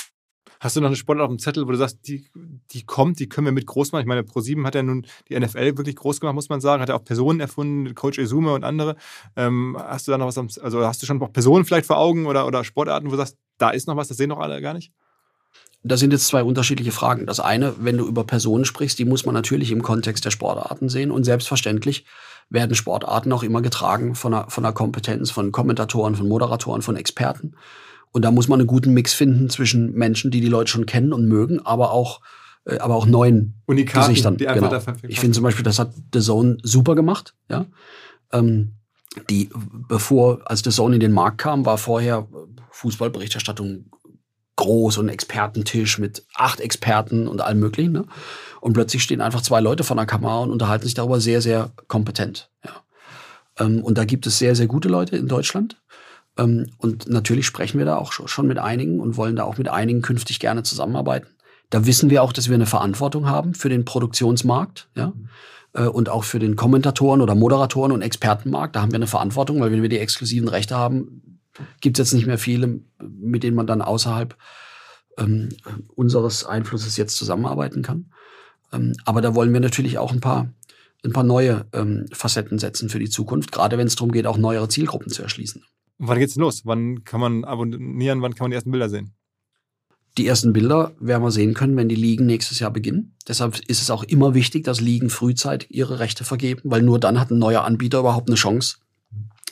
Hast 0.61 0.75
du 0.75 0.79
noch 0.79 0.89
eine 0.89 0.95
Sportart 0.95 1.25
auf 1.25 1.31
dem 1.31 1.39
Zettel, 1.39 1.65
wo 1.65 1.71
du 1.71 1.77
sagst, 1.77 2.07
die, 2.07 2.23
die 2.69 2.83
kommt, 2.83 3.19
die 3.19 3.27
können 3.27 3.45
wir 3.45 3.51
mit 3.51 3.65
groß 3.65 3.93
machen? 3.93 4.01
Ich 4.01 4.07
meine, 4.07 4.21
Pro7 4.21 4.63
hat 4.63 4.75
ja 4.75 4.83
nun 4.83 5.07
die 5.27 5.39
NFL 5.39 5.75
wirklich 5.75 5.95
groß 5.95 6.19
gemacht, 6.19 6.35
muss 6.35 6.49
man 6.49 6.61
sagen. 6.61 6.83
Hat 6.83 6.89
ja 6.89 6.95
auch 6.95 7.03
Personen 7.03 7.39
erfunden, 7.39 7.95
Coach 7.95 8.19
Esume 8.19 8.53
und 8.53 8.63
andere. 8.63 8.95
Ähm, 9.35 9.75
hast 9.75 10.07
du 10.07 10.11
da 10.11 10.19
noch 10.19 10.27
was, 10.27 10.37
am, 10.37 10.49
also 10.61 10.85
hast 10.85 11.01
du 11.01 11.07
schon 11.07 11.17
noch 11.17 11.33
Personen 11.33 11.65
vielleicht 11.65 11.87
vor 11.87 11.97
Augen 11.97 12.27
oder, 12.27 12.45
oder 12.45 12.63
Sportarten, 12.63 13.07
wo 13.07 13.11
du 13.11 13.17
sagst, 13.17 13.37
da 13.57 13.71
ist 13.71 13.87
noch 13.87 13.95
was, 13.95 14.07
das 14.07 14.17
sehen 14.17 14.29
noch 14.29 14.37
alle 14.37 14.61
gar 14.61 14.75
nicht? 14.75 14.91
Da 15.81 15.97
sind 15.97 16.13
jetzt 16.13 16.27
zwei 16.27 16.43
unterschiedliche 16.43 16.91
Fragen. 16.91 17.25
Das 17.25 17.39
eine, 17.39 17.73
wenn 17.79 17.97
du 17.97 18.05
über 18.05 18.23
Personen 18.23 18.63
sprichst, 18.63 18.99
die 18.99 19.05
muss 19.05 19.25
man 19.25 19.33
natürlich 19.33 19.71
im 19.71 19.81
Kontext 19.81 20.25
der 20.25 20.29
Sportarten 20.29 20.89
sehen. 20.89 21.09
Und 21.09 21.23
selbstverständlich 21.23 22.05
werden 22.49 22.75
Sportarten 22.75 23.33
auch 23.33 23.41
immer 23.41 23.63
getragen 23.63 24.13
von 24.13 24.31
einer, 24.31 24.47
von 24.51 24.63
einer 24.63 24.73
Kompetenz, 24.73 25.31
von 25.31 25.51
Kommentatoren, 25.51 26.15
von 26.15 26.27
Moderatoren, 26.27 26.83
von 26.83 26.97
Experten. 26.97 27.55
Und 28.11 28.23
da 28.23 28.31
muss 28.31 28.47
man 28.47 28.59
einen 28.59 28.67
guten 28.67 28.93
Mix 28.93 29.13
finden 29.13 29.49
zwischen 29.49 29.93
Menschen, 29.93 30.31
die 30.31 30.41
die 30.41 30.49
Leute 30.49 30.69
schon 30.69 30.85
kennen 30.85 31.13
und 31.13 31.27
mögen, 31.27 31.59
aber 31.65 31.91
auch, 31.91 32.21
äh, 32.65 32.77
aber 32.79 32.95
auch 32.95 33.05
neuen 33.05 33.61
Unikaten, 33.65 34.07
Gesichtern. 34.07 34.37
Die 34.37 34.45
genau. 34.45 34.81
Ich 35.07 35.19
finde 35.19 35.35
zum 35.35 35.43
Beispiel, 35.43 35.63
das 35.63 35.79
hat 35.79 35.93
The 36.13 36.19
Zone 36.19 36.57
super 36.61 36.95
gemacht. 36.95 37.35
Ja. 37.49 37.65
Ähm, 38.31 38.73
die, 39.29 39.49
bevor, 39.87 40.41
als 40.45 40.61
The 40.63 40.71
Zone 40.71 40.95
in 40.95 41.01
den 41.01 41.11
Markt 41.11 41.37
kam, 41.39 41.65
war 41.65 41.77
vorher 41.77 42.27
Fußballberichterstattung 42.71 43.89
groß 44.55 44.97
und 44.99 45.09
Expertentisch 45.09 45.97
mit 45.97 46.25
acht 46.35 46.59
Experten 46.59 47.27
und 47.27 47.41
allem 47.41 47.59
möglichen. 47.59 47.93
Ne? 47.93 48.05
Und 48.59 48.73
plötzlich 48.73 49.03
stehen 49.03 49.21
einfach 49.21 49.41
zwei 49.41 49.59
Leute 49.59 49.83
vor 49.83 49.95
der 49.95 50.05
Kamera 50.05 50.39
und 50.39 50.51
unterhalten 50.51 50.85
sich 50.85 50.93
darüber 50.93 51.19
sehr, 51.19 51.41
sehr 51.41 51.71
kompetent. 51.87 52.49
Ja. 52.63 52.83
Ähm, 53.59 53.83
und 53.83 53.97
da 53.97 54.05
gibt 54.05 54.27
es 54.27 54.37
sehr, 54.37 54.55
sehr 54.55 54.67
gute 54.67 54.87
Leute 54.87 55.17
in 55.17 55.27
Deutschland. 55.27 55.81
Ähm, 56.37 56.67
und 56.77 57.09
natürlich 57.09 57.45
sprechen 57.45 57.77
wir 57.77 57.85
da 57.85 57.97
auch 57.97 58.11
schon 58.11 58.47
mit 58.47 58.57
einigen 58.57 58.99
und 58.99 59.17
wollen 59.17 59.35
da 59.35 59.43
auch 59.43 59.57
mit 59.57 59.69
einigen 59.69 60.01
künftig 60.01 60.39
gerne 60.39 60.63
zusammenarbeiten. 60.63 61.27
Da 61.69 61.85
wissen 61.85 62.09
wir 62.09 62.21
auch, 62.23 62.33
dass 62.33 62.49
wir 62.49 62.55
eine 62.55 62.65
Verantwortung 62.65 63.27
haben 63.27 63.53
für 63.53 63.69
den 63.69 63.85
Produktionsmarkt, 63.85 64.89
ja. 64.95 65.13
Äh, 65.73 65.85
und 65.85 66.09
auch 66.09 66.23
für 66.23 66.39
den 66.39 66.55
Kommentatoren 66.55 67.21
oder 67.21 67.35
Moderatoren 67.35 67.91
und 67.91 68.01
Expertenmarkt. 68.01 68.75
Da 68.75 68.81
haben 68.81 68.91
wir 68.91 68.97
eine 68.97 69.07
Verantwortung, 69.07 69.59
weil 69.61 69.71
wenn 69.71 69.81
wir 69.81 69.89
die 69.89 69.99
exklusiven 69.99 70.47
Rechte 70.47 70.75
haben, 70.75 71.39
gibt 71.81 71.99
es 71.99 72.07
jetzt 72.07 72.13
nicht 72.13 72.27
mehr 72.27 72.37
viele, 72.37 72.79
mit 72.99 73.43
denen 73.43 73.55
man 73.55 73.67
dann 73.67 73.81
außerhalb 73.81 74.35
ähm, 75.17 75.49
unseres 75.95 76.45
Einflusses 76.45 76.97
jetzt 76.97 77.15
zusammenarbeiten 77.17 77.81
kann. 77.81 78.11
Ähm, 78.73 78.93
aber 79.05 79.21
da 79.21 79.35
wollen 79.35 79.53
wir 79.53 79.59
natürlich 79.59 79.97
auch 79.97 80.11
ein 80.11 80.21
paar, 80.21 80.49
ein 81.03 81.13
paar 81.13 81.23
neue 81.23 81.65
ähm, 81.73 82.05
Facetten 82.11 82.59
setzen 82.59 82.89
für 82.89 82.99
die 82.99 83.09
Zukunft, 83.09 83.51
gerade 83.51 83.77
wenn 83.77 83.87
es 83.87 83.95
darum 83.95 84.11
geht, 84.11 84.27
auch 84.27 84.37
neuere 84.37 84.69
Zielgruppen 84.69 85.11
zu 85.11 85.23
erschließen. 85.23 85.63
Wann 86.03 86.17
geht's 86.17 86.35
los? 86.35 86.65
Wann 86.65 87.03
kann 87.03 87.19
man 87.19 87.43
abonnieren? 87.43 88.23
Wann 88.23 88.33
kann 88.33 88.45
man 88.45 88.51
die 88.51 88.55
ersten 88.55 88.71
Bilder 88.71 88.89
sehen? 88.89 89.13
Die 90.17 90.25
ersten 90.25 90.51
Bilder 90.51 90.93
werden 90.99 91.23
wir 91.23 91.31
sehen 91.31 91.53
können, 91.53 91.77
wenn 91.77 91.89
die 91.89 91.95
Ligen 91.95 92.25
nächstes 92.25 92.59
Jahr 92.59 92.71
beginnen. 92.71 93.15
Deshalb 93.27 93.59
ist 93.59 93.81
es 93.81 93.91
auch 93.91 94.03
immer 94.03 94.33
wichtig, 94.33 94.63
dass 94.63 94.81
Ligen 94.81 95.11
frühzeitig 95.11 95.69
ihre 95.71 95.99
Rechte 95.99 96.23
vergeben, 96.23 96.61
weil 96.63 96.81
nur 96.81 96.99
dann 96.99 97.19
hat 97.19 97.29
ein 97.29 97.37
neuer 97.37 97.63
Anbieter 97.63 97.99
überhaupt 97.99 98.29
eine 98.29 98.35
Chance, 98.35 98.77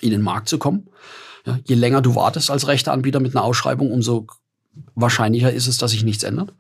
in 0.02 0.10
den 0.10 0.22
Markt 0.22 0.50
zu 0.50 0.58
kommen. 0.58 0.90
Ja, 1.46 1.60
je 1.64 1.76
länger 1.76 2.02
du 2.02 2.16
wartest 2.16 2.50
als 2.50 2.68
Rechteanbieter 2.68 3.20
mit 3.20 3.36
einer 3.36 3.46
Ausschreibung, 3.46 3.92
umso 3.92 4.26
wahrscheinlicher 4.96 5.54
ist 5.54 5.68
es, 5.68 5.78
dass 5.78 5.92
sich 5.92 6.04
nichts 6.04 6.24
ändert. 6.24 6.54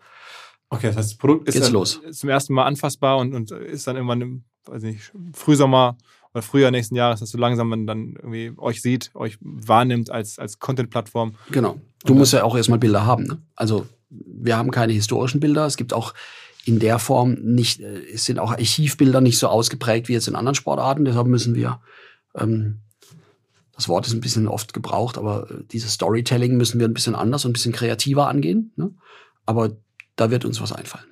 Okay, 0.70 0.88
das 0.88 0.98
heißt, 0.98 1.12
das 1.12 1.18
Produkt 1.18 1.48
ist 1.48 1.56
Geht's 1.56 1.72
los. 1.72 2.00
zum 2.12 2.30
ersten 2.30 2.54
Mal 2.54 2.66
anfassbar 2.66 3.18
und, 3.18 3.34
und 3.34 3.52
ist 3.52 3.88
dann 3.88 3.96
irgendwann 3.96 4.22
im 4.22 4.44
weiß 4.70 4.84
nicht, 4.84 5.12
Frühsommer 5.34 5.98
oder 6.34 6.42
Frühjahr 6.42 6.72
nächsten 6.72 6.96
Jahres, 6.96 7.20
dass 7.20 7.32
so 7.32 7.38
langsam 7.38 7.70
man 7.70 7.88
dann 7.88 8.16
irgendwie 8.16 8.54
euch 8.58 8.82
sieht, 8.82 9.12
euch 9.16 9.38
wahrnimmt 9.42 10.12
als, 10.12 10.40
als 10.40 10.60
Content-Plattform. 10.60 11.36
Genau. 11.52 11.80
Du 12.06 12.14
musst 12.14 12.34
ja 12.34 12.44
auch 12.44 12.56
erstmal 12.56 12.80
Bilder 12.80 13.06
haben. 13.06 13.24
Ne? 13.24 13.42
Also 13.56 13.88
wir 14.10 14.58
haben 14.58 14.72
keine 14.72 14.94
historischen 14.94 15.40
Bilder. 15.40 15.66
Es 15.66 15.78
gibt 15.78 15.94
auch 15.94 16.14
in 16.66 16.80
der 16.80 17.00
Form 17.00 17.34
nicht, 17.34 17.80
äh, 17.82 18.00
es 18.14 18.26
sind 18.26 18.40
auch 18.40 18.52
Archivbilder 18.52 19.22
nicht 19.22 19.40
so 19.40 19.48
ausgeprägt 19.48 20.08
wie 20.08 20.14
jetzt 20.14 20.28
in 20.28 20.36
anderen 20.36 20.56
Sportarten. 20.56 21.06
Deshalb 21.06 21.28
müssen 21.28 21.56
wir 21.56 21.82
ähm, 22.36 22.82
das 23.80 23.88
Wort 23.88 24.06
ist 24.06 24.14
ein 24.14 24.20
bisschen 24.20 24.50
oft 24.50 24.74
gebraucht, 24.74 25.18
aber 25.18 25.50
äh, 25.50 25.64
dieses 25.72 25.94
Storytelling 25.94 26.58
müssen 26.58 26.82
wir 26.82 26.88
ein 26.88 26.94
bisschen 26.94 27.16
anders 27.16 27.46
und 27.46 27.52
ein 27.52 27.54
bisschen 27.54 27.72
kreativer 27.72 28.28
angehen. 28.28 28.74
Ne? 28.76 28.92
Aber 29.46 29.72
da 30.18 30.32
wird 30.32 30.44
uns 30.44 30.60
was 30.60 30.74
einfallen. 30.74 31.09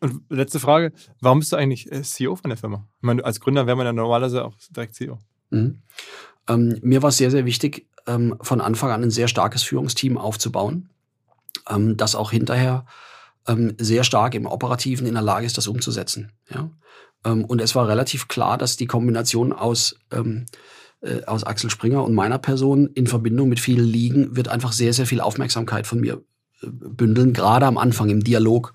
Und 0.00 0.22
letzte 0.28 0.60
Frage, 0.60 0.92
warum 1.20 1.40
bist 1.40 1.52
du 1.52 1.56
eigentlich 1.56 1.90
äh, 1.92 2.02
CEO 2.02 2.36
von 2.36 2.50
der 2.50 2.58
Firma? 2.58 2.86
Ich 2.96 3.02
meine, 3.02 3.24
als 3.24 3.40
Gründer 3.40 3.66
wäre 3.66 3.76
man 3.76 3.86
ja 3.86 3.92
normalerweise 3.92 4.44
auch 4.44 4.54
direkt 4.70 4.94
CEO. 4.94 5.18
Mhm. 5.50 5.82
Ähm, 6.48 6.78
mir 6.82 7.02
war 7.02 7.10
es 7.10 7.16
sehr, 7.16 7.30
sehr 7.30 7.44
wichtig, 7.44 7.88
ähm, 8.06 8.36
von 8.40 8.60
Anfang 8.60 8.90
an 8.90 9.02
ein 9.02 9.10
sehr 9.10 9.28
starkes 9.28 9.62
Führungsteam 9.62 10.18
aufzubauen, 10.18 10.90
ähm, 11.68 11.96
das 11.96 12.14
auch 12.14 12.30
hinterher 12.30 12.86
ähm, 13.46 13.74
sehr 13.78 14.04
stark 14.04 14.34
im 14.34 14.46
Operativen 14.46 15.06
in 15.06 15.14
der 15.14 15.22
Lage 15.22 15.46
ist, 15.46 15.56
das 15.56 15.68
umzusetzen. 15.68 16.32
Ja? 16.50 16.70
Ähm, 17.24 17.44
und 17.44 17.60
es 17.60 17.74
war 17.74 17.88
relativ 17.88 18.28
klar, 18.28 18.58
dass 18.58 18.76
die 18.76 18.86
Kombination 18.86 19.52
aus 19.52 19.96
ähm, 20.12 20.46
äh, 21.02 21.24
aus 21.26 21.44
Axel 21.44 21.70
Springer 21.70 22.04
und 22.04 22.14
meiner 22.14 22.38
Person 22.38 22.88
in 22.94 23.06
Verbindung 23.06 23.48
mit 23.48 23.60
vielen 23.60 23.84
Ligen 23.84 24.34
wird 24.34 24.48
einfach 24.48 24.72
sehr, 24.72 24.92
sehr 24.92 25.06
viel 25.06 25.20
Aufmerksamkeit 25.20 25.86
von 25.86 26.00
mir 26.00 26.22
äh, 26.62 26.66
bündeln, 26.70 27.32
gerade 27.32 27.66
am 27.66 27.78
Anfang 27.78 28.08
im 28.08 28.24
Dialog, 28.24 28.72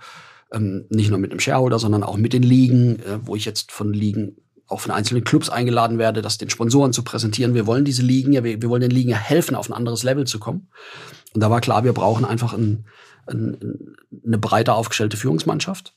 ähm, 0.52 0.86
nicht 0.90 1.10
nur 1.10 1.19
mit 1.19 1.32
dem 1.32 1.40
Shareholder, 1.40 1.80
sondern 1.80 2.03
auch 2.03 2.18
mit 2.18 2.34
den 2.34 2.44
Ligen, 2.44 2.99
äh, 2.99 3.19
wo 3.23 3.36
ich 3.36 3.45
jetzt 3.45 3.72
von 3.72 3.94
Ligen 3.94 4.38
auch 4.68 4.80
von 4.80 4.91
einzelnen 4.91 5.23
Clubs 5.23 5.49
eingeladen 5.49 5.98
werde, 5.98 6.22
das 6.22 6.38
den 6.38 6.49
Sponsoren 6.49 6.94
zu 6.94 7.03
präsentieren. 7.03 7.53
Wir 7.53 7.68
wollen 7.68 7.84
diese 7.84 8.02
Ligen 8.03 8.32
ja, 8.32 8.44
wir, 8.44 8.61
wir 8.61 8.69
wollen 8.69 8.82
den 8.82 8.91
Ligen 8.91 9.10
ja 9.10 9.18
helfen, 9.18 9.56
auf 9.56 9.69
ein 9.69 9.73
anderes 9.73 10.03
Level 10.03 10.26
zu 10.26 10.40
kommen. 10.40 10.69
Und 11.34 11.41
da 11.41 11.49
war 11.49 11.61
klar, 11.61 11.84
wir 11.84 11.94
brauchen 11.94 12.26
einfach 12.26 12.53
ein, 12.53 12.86
ein, 13.28 13.95
eine 14.26 14.38
breiter 14.38 14.76
aufgestellte 14.76 15.18
Führungsmannschaft. 15.18 15.94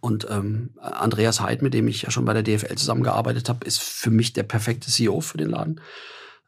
Und 0.00 0.26
ähm, 0.30 0.70
Andreas 0.80 1.40
Heid, 1.40 1.62
mit 1.62 1.74
dem 1.74 1.88
ich 1.88 2.02
ja 2.02 2.10
schon 2.10 2.24
bei 2.24 2.34
der 2.34 2.42
DFL 2.42 2.74
zusammengearbeitet 2.74 3.48
habe, 3.48 3.64
ist 3.66 3.80
für 3.80 4.10
mich 4.10 4.32
der 4.32 4.44
perfekte 4.44 4.90
CEO 4.90 5.20
für 5.20 5.38
den 5.38 5.50
Laden. 5.50 5.80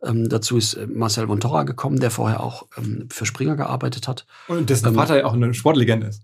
Ähm, 0.02 0.28
dazu 0.28 0.56
ist 0.56 0.74
äh, 0.74 0.86
Marcel 0.86 1.28
Vontora 1.28 1.62
gekommen, 1.62 1.98
der 1.98 2.10
vorher 2.10 2.42
auch 2.42 2.66
ähm, 2.76 3.08
für 3.10 3.26
Springer 3.26 3.56
gearbeitet 3.56 4.06
hat. 4.06 4.26
Und 4.48 4.70
dessen 4.70 4.88
ähm, 4.88 4.94
Vater 4.94 5.18
ja 5.18 5.24
auch 5.24 5.32
eine 5.32 5.54
Sportlegende 5.54 6.08
ist. 6.08 6.22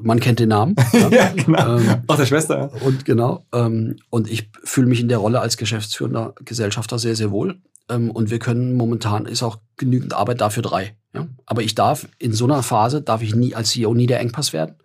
Man 0.00 0.20
kennt 0.20 0.38
den 0.38 0.48
Namen. 0.48 0.74
ja, 0.92 1.08
ja 1.08 1.32
genau. 1.32 1.78
Ähm, 1.78 2.02
auch 2.06 2.16
der 2.16 2.26
Schwester. 2.26 2.70
Und 2.84 3.04
genau. 3.04 3.44
Ähm, 3.52 3.96
und 4.10 4.30
ich 4.30 4.50
fühle 4.64 4.86
mich 4.86 5.00
in 5.00 5.08
der 5.08 5.18
Rolle 5.18 5.40
als 5.40 5.56
geschäftsführender 5.56 6.34
Gesellschafter 6.44 6.98
sehr, 6.98 7.16
sehr 7.16 7.30
wohl. 7.30 7.60
Ähm, 7.88 8.10
und 8.10 8.30
wir 8.30 8.38
können 8.38 8.74
momentan 8.74 9.26
ist 9.26 9.42
auch 9.42 9.58
genügend 9.76 10.14
Arbeit 10.14 10.40
dafür 10.40 10.62
drei. 10.62 10.96
Ja? 11.12 11.26
Aber 11.46 11.62
ich 11.62 11.74
darf 11.74 12.08
in 12.18 12.32
so 12.32 12.44
einer 12.44 12.62
Phase 12.62 13.02
darf 13.02 13.22
ich 13.22 13.34
nie 13.34 13.54
als 13.54 13.70
CEO 13.70 13.94
nie 13.94 14.06
der 14.06 14.20
Engpass 14.20 14.52
werden. 14.52 14.76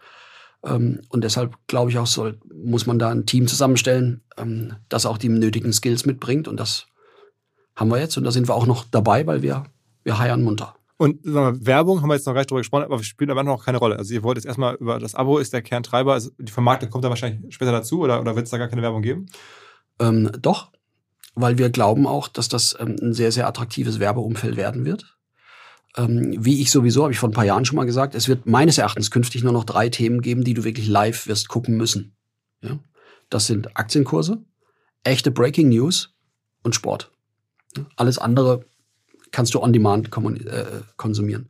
Ähm, 0.63 1.01
und 1.09 1.23
deshalb 1.23 1.55
glaube 1.67 1.91
ich 1.91 1.97
auch, 1.97 2.07
soll, 2.07 2.39
muss 2.53 2.85
man 2.85 2.99
da 2.99 3.09
ein 3.09 3.25
Team 3.25 3.47
zusammenstellen, 3.47 4.21
ähm, 4.37 4.73
das 4.89 5.05
auch 5.05 5.17
die 5.17 5.29
nötigen 5.29 5.71
Skills 5.71 6.05
mitbringt. 6.05 6.47
Und 6.47 6.59
das 6.59 6.87
haben 7.75 7.91
wir 7.91 7.99
jetzt. 7.99 8.17
Und 8.17 8.23
da 8.23 8.31
sind 8.31 8.47
wir 8.47 8.55
auch 8.55 8.65
noch 8.65 8.85
dabei, 8.89 9.25
weil 9.27 9.41
wir, 9.41 9.65
wir 10.03 10.17
heiern 10.17 10.41
munter. 10.41 10.75
Und 10.97 11.23
sagen 11.23 11.59
wir, 11.59 11.65
Werbung 11.65 12.01
haben 12.01 12.09
wir 12.09 12.15
jetzt 12.15 12.25
noch 12.25 12.33
gar 12.33 12.41
nicht 12.41 12.49
drüber 12.49 12.61
gesprochen, 12.61 12.85
aber 12.85 13.03
spielt 13.03 13.29
aber 13.29 13.43
noch 13.43 13.65
keine 13.65 13.79
Rolle. 13.79 13.97
Also 13.97 14.13
ihr 14.13 14.23
wollt 14.23 14.37
jetzt 14.37 14.45
erstmal 14.45 14.75
über 14.75 14.97
das 14.99 15.13
Abo 15.13 15.39
ist 15.39 15.51
der 15.51 15.61
Kerntreiber, 15.61 16.13
also 16.13 16.31
die 16.37 16.51
Vermarktung 16.51 16.89
kommt 16.89 17.03
da 17.03 17.09
wahrscheinlich 17.09 17.53
später 17.53 17.71
dazu 17.71 17.99
oder, 17.99 18.21
oder 18.21 18.35
wird 18.35 18.45
es 18.45 18.51
da 18.51 18.57
gar 18.57 18.69
keine 18.69 18.81
Werbung 18.81 19.01
geben? 19.01 19.25
Ähm, 19.99 20.31
doch, 20.39 20.71
weil 21.33 21.57
wir 21.57 21.69
glauben 21.69 22.07
auch, 22.07 22.29
dass 22.29 22.47
das 22.47 22.77
ähm, 22.79 22.95
ein 23.01 23.13
sehr, 23.13 23.33
sehr 23.33 23.47
attraktives 23.47 23.99
Werbeumfeld 23.99 24.55
werden 24.55 24.85
wird. 24.85 25.17
Ähm, 25.97 26.33
wie 26.37 26.61
ich 26.61 26.71
sowieso, 26.71 27.03
habe 27.03 27.13
ich 27.13 27.19
vor 27.19 27.29
ein 27.29 27.33
paar 27.33 27.45
Jahren 27.45 27.65
schon 27.65 27.75
mal 27.75 27.85
gesagt, 27.85 28.15
es 28.15 28.29
wird 28.29 28.45
meines 28.45 28.77
Erachtens 28.77 29.11
künftig 29.11 29.43
nur 29.43 29.53
noch 29.53 29.65
drei 29.65 29.89
Themen 29.89 30.21
geben, 30.21 30.43
die 30.43 30.53
du 30.53 30.63
wirklich 30.63 30.87
live 30.87 31.27
wirst 31.27 31.49
gucken 31.49 31.75
müssen. 31.75 32.15
Ja? 32.61 32.79
Das 33.29 33.47
sind 33.47 33.77
Aktienkurse, 33.77 34.43
echte 35.03 35.31
Breaking 35.31 35.69
News 35.69 36.13
und 36.63 36.73
Sport. 36.75 37.11
Alles 37.97 38.17
andere 38.17 38.65
kannst 39.35 39.53
du 39.53 39.61
on 39.61 39.73
demand 39.73 40.07
äh, 40.07 40.65
konsumieren. 40.95 41.49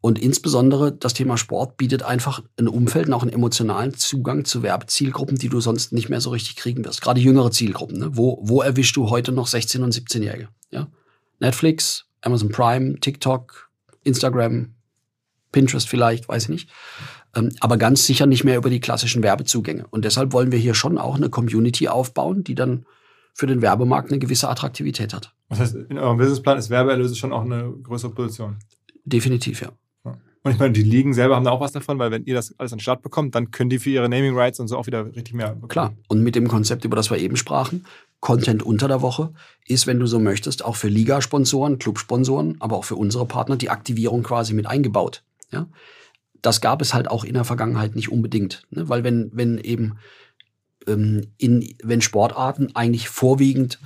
Und 0.00 0.20
insbesondere 0.20 0.92
das 0.92 1.14
Thema 1.14 1.36
Sport 1.36 1.76
bietet 1.76 2.04
einfach 2.04 2.40
ein 2.56 2.68
Umfeld 2.68 3.08
und 3.08 3.14
auch 3.14 3.22
einen 3.22 3.32
emotionalen 3.32 3.94
Zugang 3.94 4.44
zu 4.44 4.62
Werbezielgruppen, 4.62 5.36
die 5.36 5.48
du 5.48 5.60
sonst 5.60 5.92
nicht 5.92 6.08
mehr 6.08 6.20
so 6.20 6.30
richtig 6.30 6.54
kriegen 6.54 6.84
wirst. 6.84 7.02
Gerade 7.02 7.20
jüngere 7.20 7.50
Zielgruppen. 7.50 7.98
Ne? 7.98 8.10
Wo, 8.12 8.38
wo 8.42 8.62
erwischst 8.62 8.94
du 8.94 9.10
heute 9.10 9.32
noch 9.32 9.48
16- 9.48 9.82
und 9.82 9.92
17-Jährige? 9.92 10.48
Ja? 10.70 10.86
Netflix, 11.40 12.06
Amazon 12.20 12.50
Prime, 12.50 13.00
TikTok, 13.00 13.68
Instagram, 14.04 14.74
Pinterest 15.50 15.88
vielleicht, 15.88 16.28
weiß 16.28 16.44
ich 16.44 16.48
nicht. 16.50 16.70
Ähm, 17.34 17.50
aber 17.58 17.76
ganz 17.76 18.06
sicher 18.06 18.26
nicht 18.26 18.44
mehr 18.44 18.58
über 18.58 18.70
die 18.70 18.80
klassischen 18.80 19.24
Werbezugänge. 19.24 19.86
Und 19.90 20.04
deshalb 20.04 20.32
wollen 20.32 20.52
wir 20.52 20.60
hier 20.60 20.74
schon 20.74 20.98
auch 20.98 21.16
eine 21.16 21.30
Community 21.30 21.88
aufbauen, 21.88 22.44
die 22.44 22.54
dann 22.54 22.86
für 23.36 23.46
den 23.46 23.60
Werbemarkt 23.60 24.10
eine 24.10 24.18
gewisse 24.18 24.48
Attraktivität 24.48 25.12
hat. 25.12 25.34
Das 25.50 25.60
heißt, 25.60 25.74
in 25.74 25.98
eurem 25.98 26.16
Businessplan 26.16 26.56
ist 26.56 26.70
Werbeerlöse 26.70 27.14
schon 27.14 27.34
auch 27.34 27.42
eine 27.42 27.70
größere 27.82 28.10
Position? 28.10 28.56
Definitiv, 29.04 29.60
ja. 29.60 29.72
Und 30.42 30.52
ich 30.52 30.58
meine, 30.58 30.72
die 30.72 30.84
Ligen 30.84 31.12
selber 31.12 31.34
haben 31.34 31.44
da 31.44 31.50
auch 31.50 31.60
was 31.60 31.72
davon, 31.72 31.98
weil 31.98 32.12
wenn 32.12 32.24
ihr 32.24 32.34
das 32.34 32.54
alles 32.58 32.72
an 32.72 32.76
den 32.78 32.82
Start 32.82 33.02
bekommt, 33.02 33.34
dann 33.34 33.50
können 33.50 33.68
die 33.68 33.80
für 33.80 33.90
ihre 33.90 34.08
Naming 34.08 34.38
Rights 34.38 34.60
und 34.60 34.68
so 34.68 34.78
auch 34.78 34.86
wieder 34.86 35.04
richtig 35.04 35.34
mehr 35.34 35.48
bekommen. 35.48 35.68
Klar. 35.68 35.94
Und 36.08 36.22
mit 36.22 36.36
dem 36.36 36.46
Konzept, 36.46 36.84
über 36.84 36.94
das 36.94 37.10
wir 37.10 37.18
eben 37.18 37.36
sprachen, 37.36 37.84
Content 38.20 38.62
unter 38.62 38.86
der 38.86 39.02
Woche, 39.02 39.34
ist, 39.66 39.88
wenn 39.88 39.98
du 39.98 40.06
so 40.06 40.20
möchtest, 40.20 40.64
auch 40.64 40.76
für 40.76 40.88
Ligasponsoren, 40.88 41.78
Clubsponsoren, 41.78 42.56
aber 42.60 42.76
auch 42.76 42.84
für 42.84 42.94
unsere 42.94 43.26
Partner 43.26 43.56
die 43.56 43.70
Aktivierung 43.70 44.22
quasi 44.22 44.54
mit 44.54 44.66
eingebaut. 44.66 45.24
Ja? 45.50 45.66
Das 46.42 46.60
gab 46.60 46.80
es 46.80 46.94
halt 46.94 47.08
auch 47.08 47.24
in 47.24 47.34
der 47.34 47.44
Vergangenheit 47.44 47.96
nicht 47.96 48.12
unbedingt. 48.12 48.62
Ne? 48.70 48.88
Weil 48.88 49.02
wenn, 49.02 49.30
wenn 49.34 49.58
eben 49.58 49.98
ähm, 50.86 51.32
in, 51.38 51.76
wenn 51.82 52.00
Sportarten 52.00 52.74
eigentlich 52.74 53.08
vorwiegend 53.08 53.78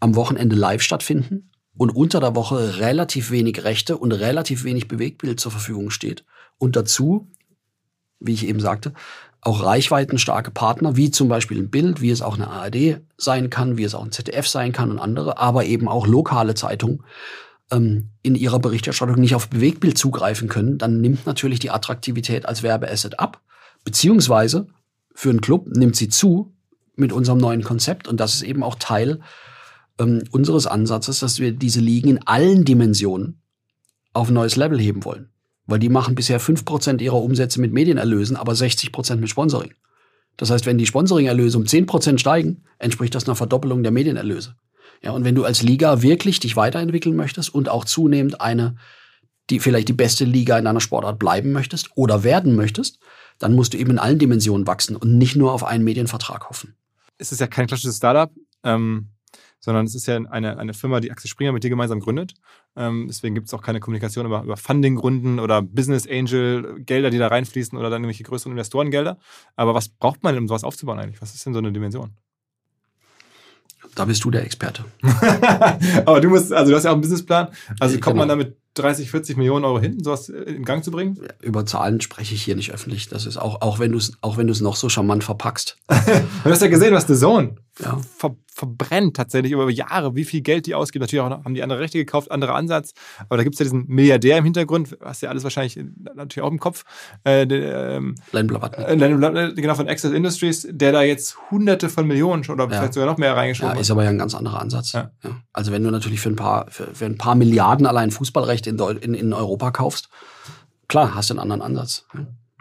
am 0.00 0.14
Wochenende 0.14 0.56
live 0.56 0.82
stattfinden 0.82 1.50
und 1.76 1.90
unter 1.90 2.20
der 2.20 2.34
Woche 2.34 2.78
relativ 2.78 3.30
wenig 3.30 3.64
Rechte 3.64 3.96
und 3.96 4.12
relativ 4.12 4.64
wenig 4.64 4.88
Bewegtbild 4.88 5.40
zur 5.40 5.52
Verfügung 5.52 5.90
steht. 5.90 6.24
Und 6.58 6.76
dazu, 6.76 7.28
wie 8.18 8.32
ich 8.32 8.46
eben 8.46 8.60
sagte, 8.60 8.92
auch 9.42 9.62
reichweitenstarke 9.62 10.50
Partner, 10.50 10.96
wie 10.96 11.10
zum 11.10 11.28
Beispiel 11.28 11.58
ein 11.58 11.70
Bild, 11.70 12.00
wie 12.00 12.10
es 12.10 12.22
auch 12.22 12.34
eine 12.34 12.48
ARD 12.48 13.00
sein 13.16 13.50
kann, 13.50 13.76
wie 13.76 13.84
es 13.84 13.94
auch 13.94 14.04
ein 14.04 14.12
ZDF 14.12 14.48
sein 14.48 14.72
kann 14.72 14.90
und 14.90 14.98
andere, 14.98 15.38
aber 15.38 15.64
eben 15.64 15.88
auch 15.88 16.06
lokale 16.06 16.54
Zeitungen 16.54 17.04
ähm, 17.70 18.10
in 18.22 18.34
ihrer 18.34 18.58
Berichterstattung 18.58 19.20
nicht 19.20 19.34
auf 19.34 19.48
Bewegtbild 19.48 19.98
zugreifen 19.98 20.48
können, 20.48 20.78
dann 20.78 21.00
nimmt 21.00 21.26
natürlich 21.26 21.58
die 21.58 21.70
Attraktivität 21.70 22.46
als 22.46 22.62
Werbeasset 22.62 23.20
ab. 23.20 23.40
Beziehungsweise 23.84 24.66
für 25.16 25.30
einen 25.30 25.40
Club 25.40 25.66
nimmt 25.74 25.96
sie 25.96 26.10
zu 26.10 26.54
mit 26.94 27.10
unserem 27.10 27.38
neuen 27.38 27.64
Konzept 27.64 28.06
und 28.06 28.20
das 28.20 28.34
ist 28.34 28.42
eben 28.42 28.62
auch 28.62 28.74
Teil 28.74 29.20
ähm, 29.98 30.22
unseres 30.30 30.66
Ansatzes, 30.66 31.20
dass 31.20 31.40
wir 31.40 31.52
diese 31.52 31.80
Ligen 31.80 32.10
in 32.10 32.26
allen 32.26 32.66
Dimensionen 32.66 33.40
auf 34.12 34.28
ein 34.28 34.34
neues 34.34 34.56
Level 34.56 34.78
heben 34.78 35.04
wollen. 35.06 35.30
Weil 35.64 35.78
die 35.78 35.88
machen 35.88 36.14
bisher 36.14 36.38
fünf 36.38 36.66
Prozent 36.66 37.00
ihrer 37.00 37.20
Umsätze 37.20 37.62
mit 37.62 37.72
Medienerlösen, 37.72 38.36
aber 38.36 38.54
60 38.54 38.92
Prozent 38.92 39.22
mit 39.22 39.30
Sponsoring. 39.30 39.72
Das 40.36 40.50
heißt, 40.50 40.66
wenn 40.66 40.76
die 40.76 40.86
Sponsoringerlöse 40.86 41.56
um 41.56 41.66
zehn 41.66 41.86
Prozent 41.86 42.20
steigen, 42.20 42.64
entspricht 42.78 43.14
das 43.14 43.26
einer 43.26 43.36
Verdoppelung 43.36 43.82
der 43.82 43.92
Medienerlöse. 43.92 44.54
Ja, 45.02 45.12
und 45.12 45.24
wenn 45.24 45.34
du 45.34 45.44
als 45.44 45.62
Liga 45.62 46.02
wirklich 46.02 46.40
dich 46.40 46.56
weiterentwickeln 46.56 47.16
möchtest 47.16 47.54
und 47.54 47.70
auch 47.70 47.86
zunehmend 47.86 48.42
eine, 48.42 48.76
die 49.48 49.60
vielleicht 49.60 49.88
die 49.88 49.94
beste 49.94 50.26
Liga 50.26 50.58
in 50.58 50.66
einer 50.66 50.80
Sportart 50.80 51.18
bleiben 51.18 51.52
möchtest 51.52 51.88
oder 51.94 52.22
werden 52.22 52.54
möchtest, 52.54 52.98
dann 53.38 53.54
musst 53.54 53.74
du 53.74 53.78
eben 53.78 53.92
in 53.92 53.98
allen 53.98 54.18
Dimensionen 54.18 54.66
wachsen 54.66 54.96
und 54.96 55.18
nicht 55.18 55.36
nur 55.36 55.52
auf 55.52 55.64
einen 55.64 55.84
Medienvertrag 55.84 56.48
hoffen. 56.48 56.74
Es 57.18 57.32
ist 57.32 57.40
ja 57.40 57.46
kein 57.46 57.66
klassisches 57.66 57.96
Startup, 57.96 58.30
ähm, 58.62 59.10
sondern 59.60 59.86
es 59.86 59.94
ist 59.94 60.06
ja 60.06 60.16
eine, 60.16 60.58
eine 60.58 60.74
Firma, 60.74 61.00
die 61.00 61.10
Axel 61.10 61.28
Springer 61.28 61.52
mit 61.52 61.64
dir 61.64 61.70
gemeinsam 61.70 62.00
gründet. 62.00 62.34
Ähm, 62.76 63.06
deswegen 63.08 63.34
gibt 63.34 63.48
es 63.48 63.54
auch 63.54 63.62
keine 63.62 63.80
Kommunikation 63.80 64.26
über, 64.26 64.42
über 64.42 64.56
Funding-Runden 64.56 65.40
oder 65.40 65.62
Business 65.62 66.06
Angel, 66.08 66.76
Gelder, 66.80 67.10
die 67.10 67.18
da 67.18 67.28
reinfließen 67.28 67.76
oder 67.76 67.90
dann 67.90 68.02
irgendwelche 68.02 68.24
größeren 68.24 68.52
Investorengelder. 68.52 69.18
Aber 69.56 69.74
was 69.74 69.88
braucht 69.88 70.22
man, 70.22 70.36
um 70.38 70.48
sowas 70.48 70.64
aufzubauen 70.64 70.98
eigentlich? 70.98 71.22
Was 71.22 71.34
ist 71.34 71.44
denn 71.46 71.52
so 71.52 71.58
eine 71.58 71.72
Dimension? 71.72 72.12
Da 73.94 74.04
bist 74.04 74.24
du 74.24 74.30
der 74.30 74.44
Experte. 74.44 74.84
Aber 76.06 76.20
du 76.20 76.28
musst, 76.28 76.52
also 76.52 76.70
du 76.70 76.76
hast 76.76 76.84
ja 76.84 76.90
auch 76.90 76.94
einen 76.94 77.02
Businessplan. 77.02 77.48
Also 77.80 77.94
kommt 77.94 78.14
genau. 78.14 78.18
man 78.18 78.28
damit 78.28 78.56
30, 78.78 79.10
40 79.10 79.36
Millionen 79.36 79.64
Euro 79.64 79.80
hin, 79.80 80.02
sowas 80.02 80.28
in 80.28 80.64
Gang 80.64 80.84
zu 80.84 80.90
bringen? 80.90 81.18
Über 81.42 81.66
Zahlen 81.66 82.00
spreche 82.00 82.34
ich 82.34 82.42
hier 82.42 82.56
nicht 82.56 82.72
öffentlich. 82.72 83.08
Das 83.08 83.26
ist 83.26 83.36
auch, 83.36 83.60
auch 83.62 83.78
wenn 83.78 83.92
du 83.92 83.98
es, 83.98 84.12
auch 84.20 84.36
wenn 84.36 84.46
du 84.46 84.52
es 84.52 84.60
noch 84.60 84.76
so 84.76 84.88
charmant 84.88 85.24
verpackst. 85.24 85.76
du 85.88 86.50
hast 86.50 86.62
ja 86.62 86.68
gesehen, 86.68 86.94
was 86.94 87.06
The 87.06 87.14
Zone 87.14 87.56
ja. 87.80 87.98
ver 88.16 88.36
verbrennt 88.56 89.14
tatsächlich 89.14 89.52
über 89.52 89.68
Jahre, 89.68 90.16
wie 90.16 90.24
viel 90.24 90.40
Geld 90.40 90.64
die 90.64 90.74
ausgeben. 90.74 91.02
Natürlich 91.02 91.22
auch, 91.22 91.28
haben 91.28 91.52
die 91.52 91.62
andere 91.62 91.78
Rechte 91.78 91.98
gekauft, 91.98 92.30
anderer 92.30 92.54
Ansatz. 92.54 92.94
Aber 93.18 93.36
da 93.36 93.42
gibt 93.42 93.54
es 93.54 93.58
ja 93.58 93.64
diesen 93.64 93.84
Milliardär 93.86 94.38
im 94.38 94.44
Hintergrund, 94.44 94.96
hast 95.04 95.20
ja 95.20 95.28
alles 95.28 95.44
wahrscheinlich 95.44 95.78
natürlich 96.14 96.40
auch 96.40 96.50
im 96.50 96.58
Kopf. 96.58 96.84
Äh, 97.22 97.42
ähm, 97.42 98.14
Len 98.32 98.46
Blavatnik. 98.46 98.88
Äh, 98.88 99.52
genau, 99.60 99.74
von 99.74 99.90
Access 99.90 100.12
Industries, 100.12 100.66
der 100.70 100.92
da 100.92 101.02
jetzt 101.02 101.36
hunderte 101.50 101.90
von 101.90 102.06
Millionen 102.06 102.48
oder 102.48 102.64
ja. 102.64 102.70
vielleicht 102.70 102.94
sogar 102.94 103.10
noch 103.10 103.18
mehr 103.18 103.36
reingeschoben 103.36 103.72
hat. 103.72 103.76
Ja, 103.76 103.82
ist 103.82 103.90
aber 103.90 104.04
ja 104.04 104.08
ein 104.08 104.16
ganz 104.16 104.34
anderer 104.34 104.58
Ansatz. 104.58 104.92
Ja. 104.92 105.10
Also 105.52 105.70
wenn 105.70 105.84
du 105.84 105.90
natürlich 105.90 106.20
für 106.20 106.30
ein 106.30 106.36
paar, 106.36 106.64
für, 106.70 106.86
für 106.94 107.04
ein 107.04 107.18
paar 107.18 107.34
Milliarden 107.34 107.84
allein 107.84 108.10
Fußballrechte 108.10 108.65
in, 108.66 108.78
in, 108.78 109.14
in 109.14 109.32
Europa 109.32 109.70
kaufst, 109.70 110.08
klar, 110.88 111.14
hast 111.14 111.30
du 111.30 111.34
einen 111.34 111.40
anderen 111.40 111.62
Ansatz. 111.62 112.06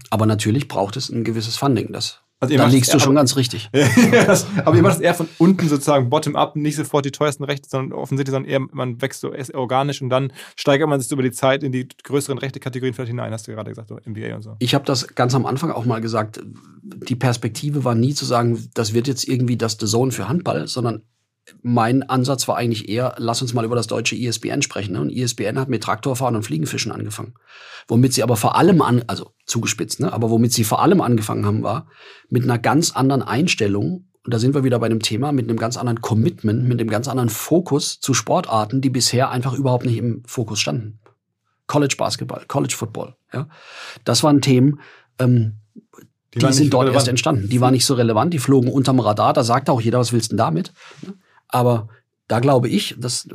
Aber 0.09 0.25
natürlich 0.25 0.67
braucht 0.67 0.97
es 0.97 1.09
ein 1.09 1.23
gewisses 1.23 1.57
Funding. 1.57 1.91
Das 1.91 2.21
also 2.41 2.57
da 2.57 2.67
liegst 2.67 2.93
du 2.93 2.99
schon 2.99 3.15
ganz 3.15 3.37
richtig. 3.37 3.69
aber 4.65 4.75
ihr 4.75 4.83
macht 4.83 4.95
es 4.95 5.01
eher 5.01 5.13
von 5.13 5.27
unten 5.37 5.69
sozusagen, 5.69 6.09
bottom-up, 6.09 6.55
nicht 6.57 6.75
sofort 6.75 7.05
die 7.05 7.11
teuersten 7.11 7.45
Rechte, 7.45 7.69
sondern 7.69 7.97
offensichtlich, 7.97 8.33
sondern 8.33 8.49
eher, 8.49 8.59
man 8.71 9.01
wächst 9.01 9.21
so 9.21 9.31
organisch 9.53 10.01
und 10.01 10.09
dann 10.09 10.33
steigert 10.55 10.89
man 10.89 10.99
sich 10.99 11.09
über 11.11 11.23
die 11.23 11.31
Zeit 11.31 11.63
in 11.63 11.71
die 11.71 11.87
größeren 12.03 12.37
Rechte-Kategorien 12.37 12.93
vielleicht 12.93 13.09
hinein, 13.09 13.31
hast 13.31 13.47
du 13.47 13.53
gerade 13.53 13.69
gesagt, 13.69 13.87
so 13.87 13.97
MBA 14.05 14.35
und 14.35 14.41
so. 14.41 14.55
Ich 14.59 14.75
habe 14.75 14.85
das 14.85 15.15
ganz 15.15 15.33
am 15.33 15.45
Anfang 15.45 15.71
auch 15.71 15.85
mal 15.85 16.01
gesagt, 16.01 16.41
die 16.83 17.15
Perspektive 17.15 17.85
war 17.85 17.95
nie 17.95 18.13
zu 18.13 18.25
sagen, 18.25 18.69
das 18.73 18.93
wird 18.93 19.07
jetzt 19.07 19.27
irgendwie 19.27 19.57
das 19.57 19.77
The 19.79 19.85
Zone 19.85 20.11
für 20.11 20.27
Handball, 20.27 20.67
sondern 20.67 21.03
mein 21.61 22.03
Ansatz 22.03 22.47
war 22.47 22.57
eigentlich 22.57 22.89
eher, 22.89 23.15
lass 23.17 23.41
uns 23.41 23.53
mal 23.53 23.65
über 23.65 23.75
das 23.75 23.87
deutsche 23.87 24.15
ISBN 24.15 24.61
sprechen. 24.61 24.93
Ne? 24.93 25.01
Und 25.01 25.09
ISBN 25.11 25.59
hat 25.59 25.69
mit 25.69 25.83
Traktorfahren 25.83 26.35
und 26.35 26.43
Fliegenfischen 26.43 26.91
angefangen. 26.91 27.35
Womit 27.87 28.13
sie 28.13 28.23
aber 28.23 28.35
vor 28.35 28.55
allem 28.55 28.81
an, 28.81 29.03
also 29.07 29.31
zugespitzt, 29.45 29.99
ne? 29.99 30.11
aber 30.11 30.29
womit 30.29 30.53
sie 30.53 30.63
vor 30.63 30.81
allem 30.81 31.01
angefangen 31.01 31.45
haben, 31.45 31.61
war 31.63 31.87
mit 32.29 32.43
einer 32.43 32.57
ganz 32.57 32.91
anderen 32.91 33.21
Einstellung. 33.21 34.07
Und 34.23 34.33
da 34.33 34.39
sind 34.39 34.55
wir 34.55 34.63
wieder 34.63 34.79
bei 34.79 34.89
dem 34.89 35.01
Thema, 35.01 35.31
mit 35.31 35.47
einem 35.47 35.59
ganz 35.59 35.77
anderen 35.77 36.01
Commitment, 36.01 36.63
mit 36.63 36.79
einem 36.79 36.89
ganz 36.89 37.07
anderen 37.07 37.29
Fokus 37.29 37.99
zu 37.99 38.15
Sportarten, 38.15 38.81
die 38.81 38.89
bisher 38.89 39.29
einfach 39.29 39.53
überhaupt 39.53 39.85
nicht 39.85 39.97
im 39.97 40.23
Fokus 40.25 40.59
standen. 40.59 40.99
College 41.67 41.95
Basketball, 41.97 42.43
College 42.47 42.73
Football, 42.75 43.15
ja. 43.33 43.47
Das 44.03 44.23
waren 44.23 44.41
Themen, 44.41 44.79
ähm, 45.19 45.57
Die, 46.33 46.39
die 46.39 46.53
sind 46.53 46.73
dort 46.73 46.83
relevant. 46.83 46.95
erst 46.95 47.07
entstanden. 47.07 47.49
Die 47.49 47.61
waren 47.61 47.73
nicht 47.73 47.85
so 47.85 47.93
relevant, 47.93 48.33
die 48.33 48.39
flogen 48.39 48.71
unterm 48.71 48.99
Radar. 48.99 49.33
Da 49.33 49.43
sagt 49.43 49.69
auch 49.69 49.81
jeder, 49.81 49.99
was 49.99 50.11
willst 50.11 50.31
du 50.31 50.35
denn 50.35 50.37
damit? 50.37 50.73
Aber 51.47 51.89
da 52.27 52.39
glaube 52.39 52.69
ich, 52.69 52.95
das 52.97 53.27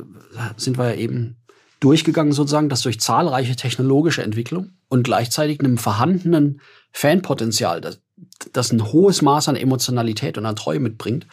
sind 0.57 0.77
wir 0.77 0.89
ja 0.89 0.95
eben 0.95 1.37
durchgegangen 1.79 2.33
sozusagen, 2.33 2.69
dass 2.69 2.81
durch 2.81 2.99
zahlreiche 2.99 3.55
technologische 3.55 4.23
Entwicklung 4.23 4.71
und 4.87 5.03
gleichzeitig 5.03 5.59
einem 5.59 5.77
vorhandenen 5.77 6.61
Fanpotenzial, 6.91 7.81
das, 7.81 7.99
das 8.53 8.71
ein 8.71 8.91
hohes 8.91 9.21
Maß 9.21 9.49
an 9.49 9.55
Emotionalität 9.55 10.37
und 10.37 10.45
an 10.45 10.55
Treue 10.55 10.79
mitbringt, 10.79 11.27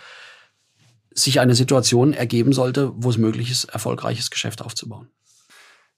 sich 1.13 1.41
eine 1.41 1.55
Situation 1.55 2.13
ergeben 2.13 2.53
sollte, 2.53 2.93
wo 2.97 3.11
es 3.11 3.19
möglich 3.19 3.51
ist, 3.51 3.65
erfolgreiches 3.65 4.31
Geschäft 4.31 4.63
aufzubauen. 4.63 5.09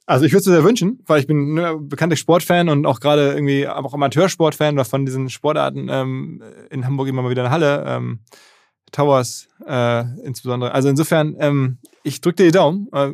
Also 0.06 0.24
ich 0.24 0.32
würde 0.32 0.40
es 0.40 0.46
mir 0.46 0.54
sehr 0.54 0.64
wünschen, 0.64 1.00
weil 1.06 1.20
ich 1.20 1.28
bin 1.28 1.54
ne, 1.54 1.76
bekannter 1.78 2.16
Sportfan 2.16 2.68
und 2.68 2.84
auch 2.86 2.98
gerade 2.98 3.32
irgendwie 3.32 3.68
auch 3.68 3.94
Amateursportfan 3.94 4.74
oder 4.74 4.84
von 4.84 5.06
diesen 5.06 5.28
Sportarten 5.30 5.88
ähm, 5.88 6.42
in 6.70 6.84
Hamburg 6.84 7.06
immer 7.06 7.22
mal 7.22 7.30
wieder 7.30 7.42
eine 7.42 7.52
Halle. 7.52 7.84
Ähm, 7.86 8.20
Towers 8.92 9.48
äh, 9.66 10.04
insbesondere. 10.24 10.72
Also 10.72 10.88
insofern, 10.88 11.36
ähm, 11.38 11.78
ich 12.02 12.20
drücke 12.20 12.36
dir 12.36 12.44
die 12.46 12.52
Daumen. 12.52 12.88
Äh, 12.92 13.10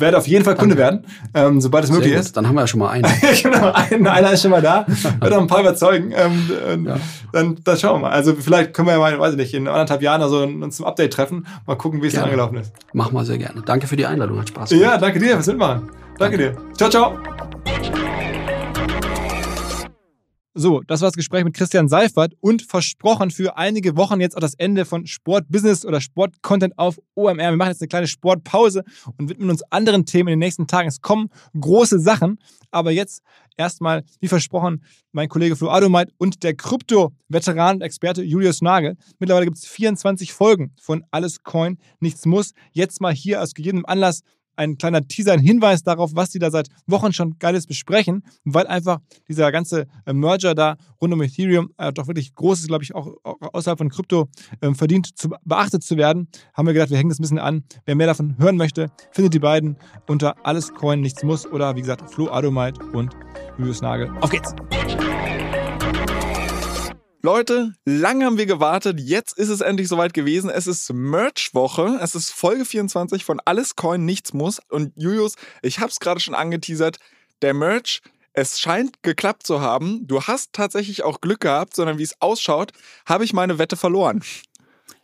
werde 0.00 0.16
auf 0.16 0.26
jeden 0.26 0.44
Fall 0.44 0.56
Kunde 0.56 0.76
werden, 0.76 1.04
ähm, 1.34 1.60
sobald 1.60 1.84
es 1.84 1.90
möglich 1.90 2.14
ist. 2.14 2.36
Dann 2.36 2.48
haben 2.48 2.54
wir 2.54 2.62
ja 2.62 2.66
schon 2.66 2.80
mal 2.80 2.88
einen. 2.88 3.04
genau, 3.42 3.72
ein, 3.72 4.06
einer 4.06 4.32
ist 4.32 4.42
schon 4.42 4.50
mal 4.50 4.62
da. 4.62 4.86
Wird 5.20 5.32
auch 5.32 5.40
ein 5.40 5.46
paar 5.46 5.60
überzeugen. 5.60 6.12
Ähm, 6.16 6.50
äh, 6.86 6.90
ja. 6.90 6.96
dann, 7.32 7.58
dann 7.62 7.76
schauen 7.76 8.00
wir 8.00 8.08
mal. 8.08 8.10
Also 8.10 8.34
vielleicht 8.34 8.72
können 8.72 8.88
wir 8.88 8.92
ja 8.92 8.98
mal, 8.98 9.18
weiß 9.18 9.32
ich 9.32 9.36
nicht, 9.36 9.54
in 9.54 9.68
anderthalb 9.68 10.02
Jahren 10.02 10.22
also 10.22 10.42
uns 10.42 10.76
zum 10.76 10.86
Update 10.86 11.12
treffen. 11.12 11.46
Mal 11.66 11.76
gucken, 11.76 12.02
wie 12.02 12.06
es 12.06 12.14
dann 12.14 12.24
angelaufen 12.24 12.56
ist. 12.56 12.72
Machen 12.92 13.14
wir 13.14 13.24
sehr 13.24 13.38
gerne. 13.38 13.62
Danke 13.64 13.86
für 13.86 13.96
die 13.96 14.06
Einladung. 14.06 14.40
Hat 14.40 14.48
Spaß 14.48 14.70
gemacht. 14.70 14.82
Ja, 14.82 14.98
danke 14.98 15.18
dir 15.18 15.34
fürs 15.34 15.46
Mitmachen. 15.46 15.90
Danke, 16.18 16.38
danke 16.38 16.38
dir. 16.38 16.56
Ciao, 16.76 16.90
ciao. 16.90 18.09
So, 20.52 20.80
das 20.80 21.00
war 21.00 21.06
das 21.08 21.14
Gespräch 21.14 21.44
mit 21.44 21.54
Christian 21.54 21.88
Seifert 21.88 22.34
und 22.40 22.62
versprochen 22.62 23.30
für 23.30 23.56
einige 23.56 23.96
Wochen 23.96 24.20
jetzt 24.20 24.36
auch 24.36 24.40
das 24.40 24.54
Ende 24.54 24.84
von 24.84 25.06
Sportbusiness 25.06 25.86
oder 25.86 26.00
Sportcontent 26.00 26.76
auf 26.76 26.98
OMR. 27.14 27.36
Wir 27.36 27.56
machen 27.56 27.70
jetzt 27.70 27.82
eine 27.82 27.88
kleine 27.88 28.08
Sportpause 28.08 28.82
und 29.16 29.28
widmen 29.28 29.48
uns 29.48 29.62
anderen 29.70 30.06
Themen 30.06 30.28
in 30.28 30.32
den 30.32 30.38
nächsten 30.40 30.66
Tagen. 30.66 30.88
Es 30.88 31.00
kommen 31.00 31.28
große 31.58 32.00
Sachen, 32.00 32.40
aber 32.72 32.90
jetzt 32.90 33.22
erstmal, 33.56 34.02
wie 34.18 34.26
versprochen, 34.26 34.82
mein 35.12 35.28
Kollege 35.28 35.54
Flo 35.54 35.68
Adomeit 35.70 36.10
und 36.18 36.42
der 36.42 36.56
Krypto-Veteran 36.56 37.76
und 37.76 37.82
Experte 37.82 38.24
Julius 38.24 38.60
Nagel. 38.60 38.96
Mittlerweile 39.20 39.46
gibt 39.46 39.58
es 39.58 39.66
24 39.66 40.32
Folgen 40.32 40.72
von 40.80 41.04
Alles 41.12 41.44
Coin, 41.44 41.78
Nichts 42.00 42.26
Muss. 42.26 42.54
Jetzt 42.72 43.00
mal 43.00 43.14
hier 43.14 43.40
aus 43.40 43.54
gegebenem 43.54 43.86
Anlass 43.86 44.22
ein 44.56 44.78
kleiner 44.78 45.06
Teaser, 45.06 45.32
ein 45.32 45.40
Hinweis 45.40 45.82
darauf, 45.82 46.14
was 46.14 46.30
die 46.30 46.38
da 46.38 46.50
seit 46.50 46.68
Wochen 46.86 47.12
schon 47.12 47.38
Geiles 47.38 47.66
besprechen, 47.66 48.22
weil 48.44 48.66
einfach 48.66 48.98
dieser 49.28 49.50
ganze 49.52 49.86
äh, 50.06 50.12
Merger 50.12 50.54
da 50.54 50.76
rund 51.00 51.12
um 51.12 51.22
Ethereum 51.22 51.70
äh, 51.78 51.92
doch 51.92 52.06
wirklich 52.06 52.34
groß 52.34 52.60
ist, 52.60 52.68
glaube 52.68 52.84
ich, 52.84 52.94
auch, 52.94 53.14
außerhalb 53.24 53.78
von 53.78 53.88
Krypto 53.88 54.28
äh, 54.60 54.72
verdient, 54.74 55.18
zu, 55.18 55.30
beachtet 55.44 55.82
zu 55.82 55.96
werden. 55.96 56.28
Haben 56.54 56.66
wir 56.66 56.74
gedacht, 56.74 56.90
wir 56.90 56.98
hängen 56.98 57.10
das 57.10 57.18
ein 57.18 57.22
bisschen 57.22 57.38
an. 57.38 57.64
Wer 57.84 57.94
mehr 57.94 58.06
davon 58.06 58.36
hören 58.38 58.56
möchte, 58.56 58.90
findet 59.12 59.34
die 59.34 59.38
beiden 59.38 59.76
unter 60.06 60.34
Alles 60.44 60.72
Coin, 60.74 61.00
Nichts 61.00 61.22
Muss 61.22 61.46
oder 61.46 61.76
wie 61.76 61.80
gesagt, 61.80 62.10
Flo 62.10 62.30
Adomite 62.30 62.80
und 62.92 63.14
Julius 63.58 63.80
Nagel. 63.80 64.10
Auf 64.20 64.30
geht's! 64.30 64.54
Leute, 67.22 67.74
lang 67.84 68.24
haben 68.24 68.38
wir 68.38 68.46
gewartet. 68.46 68.98
Jetzt 68.98 69.36
ist 69.36 69.50
es 69.50 69.60
endlich 69.60 69.88
soweit 69.88 70.14
gewesen. 70.14 70.48
Es 70.48 70.66
ist 70.66 70.90
Merch-Woche. 70.90 71.98
Es 72.00 72.14
ist 72.14 72.30
Folge 72.30 72.64
24 72.64 73.26
von 73.26 73.40
Alles 73.44 73.76
Coin, 73.76 74.06
Nichts 74.06 74.32
Muss. 74.32 74.58
Und 74.70 74.94
Julius, 74.96 75.34
ich 75.60 75.80
habe 75.80 75.90
es 75.90 76.00
gerade 76.00 76.18
schon 76.18 76.34
angeteasert. 76.34 76.96
Der 77.42 77.52
Merch, 77.52 78.00
es 78.32 78.58
scheint 78.58 79.02
geklappt 79.02 79.46
zu 79.46 79.60
haben. 79.60 80.06
Du 80.06 80.22
hast 80.22 80.54
tatsächlich 80.54 81.02
auch 81.02 81.20
Glück 81.20 81.40
gehabt, 81.40 81.76
sondern 81.76 81.98
wie 81.98 82.04
es 82.04 82.16
ausschaut, 82.20 82.72
habe 83.04 83.24
ich 83.24 83.34
meine 83.34 83.58
Wette 83.58 83.76
verloren. 83.76 84.22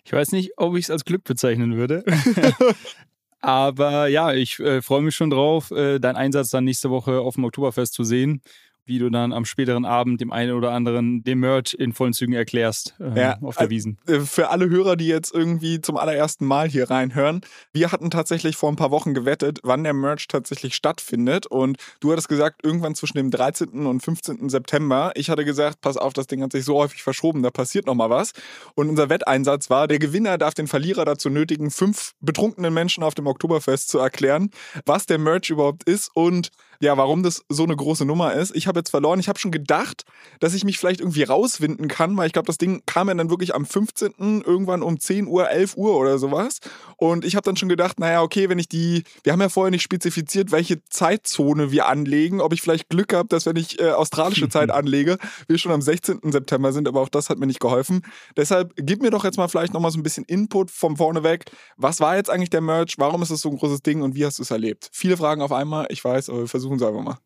Ich 0.05 0.12
weiß 0.14 0.32
nicht, 0.32 0.52
ob 0.56 0.74
ich 0.76 0.86
es 0.86 0.90
als 0.90 1.05
Glück 1.05 1.22
bezeichnen 1.22 1.76
würde. 1.76 2.02
Aber 3.43 4.09
ja, 4.09 4.32
ich 4.32 4.59
äh, 4.59 4.80
freue 4.80 5.02
mich 5.02 5.14
schon 5.14 5.28
drauf, 5.28 5.70
äh, 5.70 5.98
deinen 5.98 6.16
Einsatz 6.16 6.48
dann 6.48 6.64
nächste 6.64 6.88
Woche 6.88 7.20
auf 7.20 7.34
dem 7.34 7.44
Oktoberfest 7.44 7.93
zu 7.93 8.05
sehen 8.05 8.40
wie 8.86 8.98
du 8.98 9.10
dann 9.10 9.32
am 9.32 9.44
späteren 9.44 9.84
Abend 9.84 10.20
dem 10.20 10.32
einen 10.32 10.52
oder 10.52 10.72
anderen 10.72 11.22
den 11.24 11.40
Merch 11.40 11.74
in 11.74 11.92
vollen 11.92 12.12
Zügen 12.12 12.32
erklärst 12.32 12.94
äh, 13.00 13.20
ja, 13.20 13.38
auf 13.42 13.56
der 13.56 13.70
Wiesen. 13.70 13.98
Äh, 14.06 14.20
für 14.20 14.50
alle 14.50 14.70
Hörer, 14.70 14.96
die 14.96 15.08
jetzt 15.08 15.34
irgendwie 15.34 15.80
zum 15.80 15.96
allerersten 15.96 16.46
Mal 16.46 16.68
hier 16.68 16.90
reinhören, 16.90 17.40
wir 17.72 17.92
hatten 17.92 18.10
tatsächlich 18.10 18.56
vor 18.56 18.70
ein 18.70 18.76
paar 18.76 18.90
Wochen 18.90 19.12
gewettet, 19.12 19.58
wann 19.62 19.84
der 19.84 19.92
Merch 19.92 20.28
tatsächlich 20.28 20.74
stattfindet. 20.74 21.46
Und 21.46 21.78
du 22.00 22.12
hattest 22.12 22.28
gesagt, 22.28 22.64
irgendwann 22.64 22.94
zwischen 22.94 23.16
dem 23.16 23.30
13. 23.30 23.86
und 23.86 24.00
15. 24.00 24.48
September. 24.48 25.12
Ich 25.16 25.30
hatte 25.30 25.44
gesagt, 25.44 25.80
pass 25.80 25.96
auf, 25.96 26.12
das 26.12 26.26
Ding 26.26 26.42
hat 26.42 26.52
sich 26.52 26.64
so 26.64 26.76
häufig 26.76 27.02
verschoben, 27.02 27.42
da 27.42 27.50
passiert 27.50 27.86
noch 27.86 27.94
mal 27.94 28.10
was. 28.10 28.32
Und 28.74 28.88
unser 28.88 29.08
Wetteinsatz 29.08 29.68
war, 29.68 29.88
der 29.88 29.98
Gewinner 29.98 30.38
darf 30.38 30.54
den 30.54 30.68
Verlierer 30.68 31.04
dazu 31.04 31.28
nötigen, 31.28 31.70
fünf 31.70 32.12
betrunkenen 32.20 32.72
Menschen 32.72 33.02
auf 33.02 33.14
dem 33.14 33.26
Oktoberfest 33.26 33.88
zu 33.88 33.98
erklären, 33.98 34.50
was 34.84 35.06
der 35.06 35.18
Merch 35.18 35.50
überhaupt 35.50 35.84
ist 35.84 36.10
und 36.14 36.50
ja, 36.81 36.97
warum 36.97 37.23
das 37.23 37.44
so 37.48 37.65
eine 37.65 37.77
große 37.77 38.05
Nummer 38.05 38.35
ist. 38.35 38.55
Ich 38.55 38.66
habe 38.66 38.81
jetzt 38.81 38.90
verloren. 38.90 39.20
Ich 39.20 39.28
habe 39.28 39.39
schon 39.39 39.51
gedacht, 39.51 40.05
dass 40.40 40.55
ich 40.55 40.65
mich 40.65 40.78
vielleicht 40.78 41.01
irgendwie 41.01 41.23
rauswinden 41.23 41.89
kann, 41.89 42.16
weil 42.16 42.27
ich 42.27 42.32
glaube, 42.32 42.47
das 42.47 42.59
Ding 42.59 42.82
kam 42.86 43.09
ja 43.09 43.15
dann 43.15 43.31
wirklich 43.31 43.55
am 43.55 43.66
15. 43.66 44.43
irgendwann 44.44 44.82
um 44.82 44.98
10 44.98 45.27
Uhr, 45.27 45.51
11 45.51 45.77
Uhr 45.77 45.97
oder 45.97 46.19
sowas. 46.19 46.61
Und 46.97 47.24
ich 47.24 47.36
habe 47.36 47.44
dann 47.44 47.57
schon 47.57 47.69
gedacht, 47.69 47.98
naja, 48.01 48.23
okay, 48.23 48.48
wenn 48.48 48.59
ich 48.59 48.69
die, 48.69 49.05
wir 49.23 49.32
haben 49.32 49.40
ja 49.40 49.48
vorher 49.48 49.70
nicht 49.70 49.82
spezifiziert, 49.82 50.53
welche 50.53 50.82
Zeitzone 50.85 51.70
wir 51.70 51.86
anlegen, 51.86 52.40
ob 52.40 52.53
ich 52.53 52.62
vielleicht 52.62 52.89
Glück 52.89 53.12
habe, 53.12 53.28
dass 53.28 53.47
wenn 53.47 53.57
ich 53.57 53.81
äh, 53.81 53.90
australische 53.90 54.48
Zeit 54.48 54.70
anlege, 54.73 55.19
wir 55.48 55.59
schon 55.59 55.73
am 55.73 55.82
16. 55.82 56.20
September 56.24 56.73
sind, 56.73 56.89
aber 56.89 57.01
auch 57.01 57.09
das 57.09 57.31
hat 57.31 57.39
mir 57.39 57.47
nicht 57.47 57.61
geholfen. 57.61 58.03
Deshalb 58.36 58.73
gib 58.77 59.03
mir 59.03 59.11
doch 59.11 59.24
jetzt 59.24 59.36
mal 59.36 59.48
vielleicht 59.48 59.74
nochmal 59.74 59.90
so 59.90 59.98
ein 59.98 60.03
bisschen 60.03 60.24
Input 60.24 60.70
vom 60.70 60.97
vorneweg. 60.97 61.44
Was 61.77 62.01
war 62.01 62.16
jetzt 62.16 62.31
eigentlich 62.31 62.51
der 62.51 62.61
Merch? 62.61 62.94
Warum 62.98 63.23
ist 63.23 63.31
es 63.31 63.40
so 63.40 63.51
ein 63.51 63.57
großes 63.57 63.82
Ding 63.82 64.03
und 64.03 64.15
wie 64.15 64.24
hast 64.24 64.39
du 64.39 64.43
es 64.43 64.51
erlebt? 64.51 64.89
Viele 64.93 65.16
Fragen 65.16 65.43
auf 65.43 65.53
einmal, 65.53 65.86
ich 65.90 66.05
weiß, 66.05 66.31
aber 66.31 66.40
wir 66.40 66.48
versuchen 66.48 66.65
versuchen 66.66 66.76
es 66.76 66.82
einfach 66.82 67.02
mal. 67.02 67.18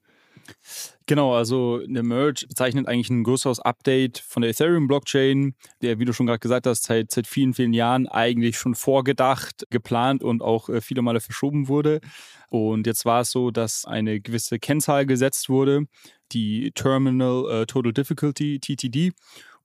Genau, 1.06 1.34
also 1.34 1.78
der 1.86 2.02
Merge 2.02 2.46
bezeichnet 2.46 2.86
eigentlich 2.86 3.10
ein 3.10 3.24
größeres 3.24 3.60
Update 3.60 4.18
von 4.18 4.42
der 4.42 4.50
Ethereum-Blockchain, 4.50 5.54
der, 5.82 5.98
wie 5.98 6.04
du 6.04 6.12
schon 6.12 6.26
gerade 6.26 6.38
gesagt 6.38 6.66
hast, 6.66 6.84
seit, 6.84 7.10
seit 7.10 7.26
vielen, 7.26 7.54
vielen 7.54 7.72
Jahren 7.72 8.06
eigentlich 8.06 8.56
schon 8.56 8.74
vorgedacht, 8.74 9.64
geplant 9.70 10.22
und 10.22 10.42
auch 10.42 10.68
äh, 10.68 10.80
viele 10.80 11.02
Male 11.02 11.20
verschoben 11.20 11.68
wurde. 11.68 12.00
Und 12.48 12.86
jetzt 12.86 13.04
war 13.04 13.22
es 13.22 13.30
so, 13.30 13.50
dass 13.50 13.84
eine 13.84 14.20
gewisse 14.20 14.58
Kennzahl 14.58 15.06
gesetzt 15.06 15.48
wurde, 15.48 15.86
die 16.32 16.70
Terminal 16.74 17.62
äh, 17.62 17.66
Total 17.66 17.92
Difficulty, 17.92 18.60
TTD. 18.60 19.12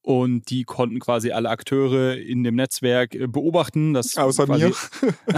Und 0.06 0.52
die 0.52 0.66
konnten 0.66 1.00
quasi 1.00 1.32
alle 1.32 1.50
Akteure 1.50 2.16
in 2.16 2.44
dem 2.44 2.54
Netzwerk 2.54 3.16
äh, 3.16 3.26
beobachten. 3.26 3.96
Das 3.96 4.16
außer 4.16 4.46
mir. 4.46 4.72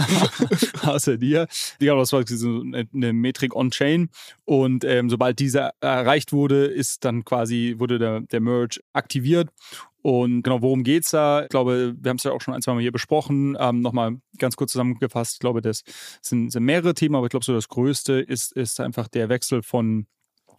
außer 0.82 1.16
dir. 1.16 1.48
Ja, 1.80 1.96
das 1.96 2.12
war 2.12 2.22
so 2.26 2.62
eine 2.92 3.14
Metrik 3.14 3.56
on-chain. 3.56 4.10
Und 4.44 4.84
ähm, 4.84 5.08
sobald 5.08 5.38
diese 5.38 5.70
erreicht 5.80 6.34
wurde, 6.34 6.66
ist 6.66 7.06
dann 7.06 7.24
quasi, 7.24 7.76
wurde 7.78 7.98
der, 7.98 8.20
der 8.20 8.40
Merge 8.40 8.80
aktiviert. 8.92 9.48
Und 10.02 10.42
genau, 10.42 10.60
worum 10.60 10.84
geht 10.84 11.04
es 11.04 11.12
da? 11.12 11.44
Ich 11.44 11.48
glaube, 11.48 11.94
wir 11.98 12.10
haben 12.10 12.18
es 12.18 12.24
ja 12.24 12.32
auch 12.32 12.42
schon 12.42 12.52
ein, 12.52 12.60
zwei 12.60 12.74
Mal 12.74 12.82
hier 12.82 12.92
besprochen. 12.92 13.56
Ähm, 13.58 13.80
Nochmal 13.80 14.20
ganz 14.36 14.56
kurz 14.56 14.72
zusammengefasst. 14.72 15.36
Ich 15.36 15.40
glaube, 15.40 15.62
das 15.62 15.82
sind, 16.20 16.52
sind 16.52 16.64
mehrere 16.64 16.92
Themen, 16.92 17.14
aber 17.14 17.24
ich 17.24 17.30
glaube, 17.30 17.46
so 17.46 17.54
das 17.54 17.68
Größte 17.68 18.20
ist, 18.20 18.52
ist 18.52 18.80
einfach 18.80 19.08
der 19.08 19.30
Wechsel 19.30 19.62
von 19.62 20.06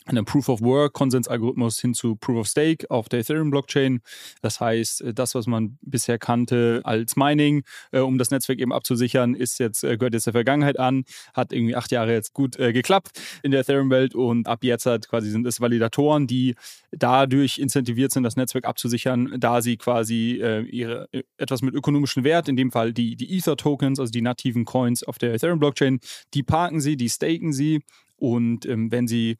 einem 0.10 0.26
Proof 0.26 0.50
of 0.50 0.62
Work 0.62 0.94
Konsensalgorithmus 0.94 1.80
hin 1.80 1.94
zu 1.94 2.16
Proof 2.16 2.40
of 2.40 2.48
Stake 2.48 2.90
auf 2.90 3.10
der 3.10 3.20
Ethereum 3.20 3.52
Blockchain. 3.52 4.02
Das 4.42 4.60
heißt, 4.60 5.02
äh, 5.02 5.14
das, 5.14 5.36
was 5.36 5.48
man 5.48 5.78
bisher 5.82 6.18
kannte 6.18 6.82
als 6.84 7.16
Mining, 7.16 7.64
äh, 7.92 8.00
um 8.00 8.18
das 8.18 8.32
Netzwerk 8.32 8.60
eben 8.60 8.74
abzusichern, 8.74 9.34
ist 9.34 9.60
jetzt, 9.60 9.84
äh, 9.84 9.98
gehört 9.98 10.14
jetzt 10.14 10.26
der 10.26 10.34
Vergangenheit 10.34 10.80
an, 10.80 11.04
hat 11.34 11.54
irgendwie 11.54 11.76
acht 11.76 11.92
Jahre 11.92 12.14
jetzt 12.14 12.34
gut 12.34 12.58
äh, 12.60 12.74
geklappt 12.74 13.20
in 13.44 13.52
der 13.52 13.62
Ethereum-Welt 13.62 14.16
und 14.16 14.48
ab 14.48 14.64
jetzt 14.64 14.86
hat 14.86 15.08
quasi 15.08 15.30
sind 15.30 15.46
es 15.46 15.62
Validatoren, 15.62 16.28
die 16.28 16.56
dadurch 16.92 17.60
incentiviert 17.60 18.12
sind, 18.12 18.24
das 18.24 18.36
Netzwerk 18.36 18.66
abzusichern, 18.66 19.36
da 19.38 19.62
sie 19.62 19.78
quasi 19.78 20.40
äh, 20.42 20.62
ihre 20.62 21.08
äh, 21.12 21.24
etwas 21.38 21.62
mit 21.62 21.76
ökonomischem 21.76 22.24
Wert, 22.24 22.48
in 22.50 22.56
dem 22.56 22.72
Fall 22.72 22.94
die, 22.94 23.16
die 23.16 23.38
Ether-Tokens, 23.38 24.00
also 24.00 24.12
die 24.12 24.22
nativen 24.22 24.66
Coins 24.66 25.04
auf 25.04 25.18
der 25.18 25.34
Ethereum-Blockchain, 25.34 26.00
die 26.34 26.44
parken 26.44 26.82
sie, 26.82 26.98
die 26.98 27.10
staken 27.10 27.54
sie 27.54 27.82
und 28.18 28.66
ähm, 28.66 28.92
wenn 28.92 29.08
sie 29.08 29.38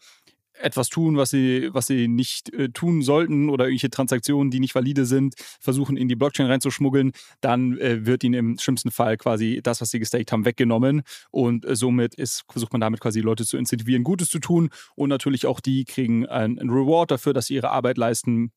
etwas 0.60 0.90
tun, 0.90 1.18
was 1.18 1.32
sie, 1.32 1.70
was 1.74 1.88
sie 1.88 2.08
nicht 2.08 2.54
äh, 2.54 2.70
tun 2.70 3.02
sollten 3.02 3.50
oder 3.50 3.66
irgendwelche 3.66 3.90
Transaktionen, 3.90 4.52
die 4.52 4.60
nicht 4.60 4.76
valide 4.76 5.06
sind, 5.06 5.36
versuchen 5.60 5.98
in 5.98 6.08
die 6.08 6.16
Blockchain 6.16 6.48
reinzuschmuggeln, 6.48 7.12
dann 7.42 7.78
äh, 7.78 8.06
wird 8.06 8.24
ihnen 8.24 8.34
im 8.34 8.58
schlimmsten 8.58 8.92
Fall 8.92 9.18
quasi 9.18 9.62
das, 9.64 9.82
was 9.82 9.92
sie 9.92 10.00
gestaked 10.00 10.32
haben, 10.32 10.46
weggenommen. 10.46 11.04
Und 11.32 11.66
äh, 11.66 11.76
somit 11.76 12.16
ist, 12.16 12.44
versucht 12.50 12.74
man 12.74 12.82
damit 12.82 13.00
quasi 13.00 13.22
Leute 13.22 13.46
zu 13.46 13.58
incentivieren, 13.58 14.04
Gutes 14.04 14.30
zu 14.30 14.40
tun. 14.40 14.70
Und 14.96 15.10
natürlich 15.10 15.46
auch 15.46 15.60
die 15.60 15.86
kriegen 15.86 16.26
ein, 16.26 16.60
ein 16.60 16.70
Reward 16.70 17.12
dafür, 17.12 17.34
dass 17.34 17.48
sie 17.48 17.56
ihre 17.56 17.72
Arbeit 17.72 17.98
leisten 17.98 18.52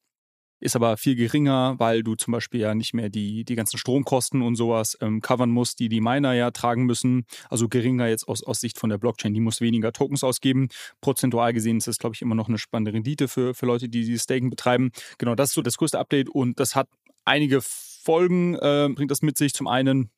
ist 0.62 0.76
aber 0.76 0.96
viel 0.96 1.16
geringer, 1.16 1.74
weil 1.78 2.04
du 2.04 2.14
zum 2.14 2.32
Beispiel 2.32 2.60
ja 2.60 2.74
nicht 2.74 2.94
mehr 2.94 3.08
die, 3.08 3.44
die 3.44 3.56
ganzen 3.56 3.78
Stromkosten 3.78 4.42
und 4.42 4.54
sowas 4.54 4.96
ähm, 5.00 5.20
covern 5.20 5.50
musst, 5.50 5.80
die 5.80 5.88
die 5.88 6.00
Miner 6.00 6.34
ja 6.34 6.52
tragen 6.52 6.84
müssen. 6.84 7.26
Also 7.50 7.68
geringer 7.68 8.06
jetzt 8.06 8.28
aus, 8.28 8.44
aus 8.44 8.60
Sicht 8.60 8.78
von 8.78 8.88
der 8.88 8.98
Blockchain. 8.98 9.34
Die 9.34 9.40
muss 9.40 9.60
weniger 9.60 9.92
Tokens 9.92 10.22
ausgeben. 10.22 10.68
Prozentual 11.00 11.52
gesehen 11.52 11.78
ist 11.78 11.88
das, 11.88 11.98
glaube 11.98 12.14
ich, 12.14 12.22
immer 12.22 12.36
noch 12.36 12.48
eine 12.48 12.58
spannende 12.58 12.92
Rendite 12.92 13.26
für, 13.26 13.54
für 13.54 13.66
Leute, 13.66 13.88
die 13.88 14.04
die 14.04 14.18
Staken 14.18 14.50
betreiben. 14.50 14.92
Genau, 15.18 15.34
das 15.34 15.50
ist 15.50 15.54
so 15.54 15.62
das 15.62 15.76
größte 15.78 15.98
Update 15.98 16.28
und 16.28 16.60
das 16.60 16.76
hat 16.76 16.88
einige 17.24 17.60
Folgen, 17.60 18.54
äh, 18.54 18.88
bringt 18.94 19.10
das 19.10 19.22
mit 19.22 19.36
sich. 19.36 19.54
Zum 19.54 19.66
einen 19.66 20.10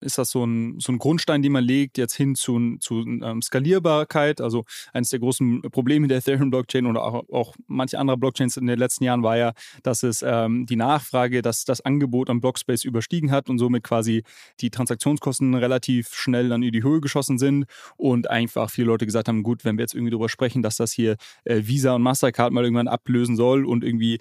ist 0.00 0.18
das 0.18 0.30
so 0.30 0.44
ein, 0.44 0.78
so 0.80 0.92
ein 0.92 0.98
Grundstein, 0.98 1.42
den 1.42 1.52
man 1.52 1.64
legt, 1.64 1.98
jetzt 1.98 2.14
hin 2.14 2.34
zu, 2.34 2.76
zu 2.78 3.00
ähm, 3.00 3.42
Skalierbarkeit. 3.42 4.40
Also 4.40 4.64
eines 4.92 5.10
der 5.10 5.20
großen 5.20 5.62
Probleme 5.70 6.08
der 6.08 6.18
Ethereum-Blockchain 6.18 6.86
oder 6.86 7.02
auch, 7.02 7.28
auch 7.30 7.54
manche 7.66 7.98
andere 7.98 8.16
Blockchains 8.16 8.56
in 8.56 8.66
den 8.66 8.78
letzten 8.78 9.04
Jahren 9.04 9.22
war 9.22 9.36
ja, 9.36 9.52
dass 9.82 10.02
es 10.02 10.24
ähm, 10.26 10.66
die 10.66 10.76
Nachfrage, 10.76 11.42
dass 11.42 11.64
das 11.64 11.80
Angebot 11.80 12.30
am 12.30 12.40
Blockspace 12.40 12.84
überstiegen 12.84 13.30
hat 13.30 13.48
und 13.48 13.58
somit 13.58 13.84
quasi 13.84 14.22
die 14.60 14.70
Transaktionskosten 14.70 15.54
relativ 15.54 16.14
schnell 16.14 16.48
dann 16.48 16.62
in 16.62 16.72
die 16.72 16.82
Höhe 16.82 17.00
geschossen 17.00 17.38
sind 17.38 17.66
und 17.96 18.30
einfach 18.30 18.70
viele 18.70 18.88
Leute 18.88 19.06
gesagt 19.06 19.28
haben, 19.28 19.42
gut, 19.42 19.64
wenn 19.64 19.76
wir 19.76 19.82
jetzt 19.82 19.94
irgendwie 19.94 20.10
darüber 20.10 20.28
sprechen, 20.28 20.62
dass 20.62 20.76
das 20.76 20.92
hier 20.92 21.16
äh, 21.44 21.62
Visa 21.64 21.94
und 21.94 22.02
Mastercard 22.02 22.52
mal 22.52 22.64
irgendwann 22.64 22.88
ablösen 22.88 23.36
soll 23.36 23.64
und 23.64 23.84
irgendwie 23.84 24.18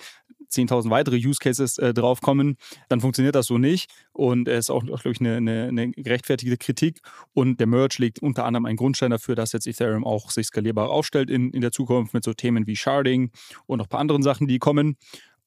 10.000 0.51 0.89
weitere 0.89 1.17
Use 1.17 1.39
Cases 1.39 1.77
äh, 1.77 1.93
draufkommen, 1.93 2.57
dann 2.87 3.01
funktioniert 3.01 3.35
das 3.35 3.47
so 3.47 3.57
nicht. 3.57 3.91
Und 4.11 4.47
es 4.47 4.65
ist 4.65 4.69
auch, 4.69 4.83
glaube 4.83 5.11
ich, 5.11 5.19
eine, 5.19 5.37
eine, 5.37 5.67
eine, 5.67 5.91
gerechtfertigte 5.91 6.57
Kritik. 6.57 6.99
Und 7.33 7.59
der 7.59 7.67
Merge 7.67 7.95
legt 7.99 8.19
unter 8.19 8.45
anderem 8.45 8.65
einen 8.65 8.77
Grundstein 8.77 9.11
dafür, 9.11 9.35
dass 9.35 9.53
jetzt 9.53 9.67
Ethereum 9.67 10.05
auch 10.05 10.31
sich 10.31 10.47
skalierbar 10.47 10.89
aufstellt 10.89 11.29
in, 11.29 11.51
in 11.51 11.61
der 11.61 11.71
Zukunft 11.71 12.13
mit 12.13 12.23
so 12.23 12.33
Themen 12.33 12.67
wie 12.67 12.75
Sharding 12.75 13.31
und 13.65 13.77
noch 13.77 13.85
ein 13.85 13.89
paar 13.89 13.99
anderen 13.99 14.23
Sachen, 14.23 14.47
die 14.47 14.59
kommen 14.59 14.97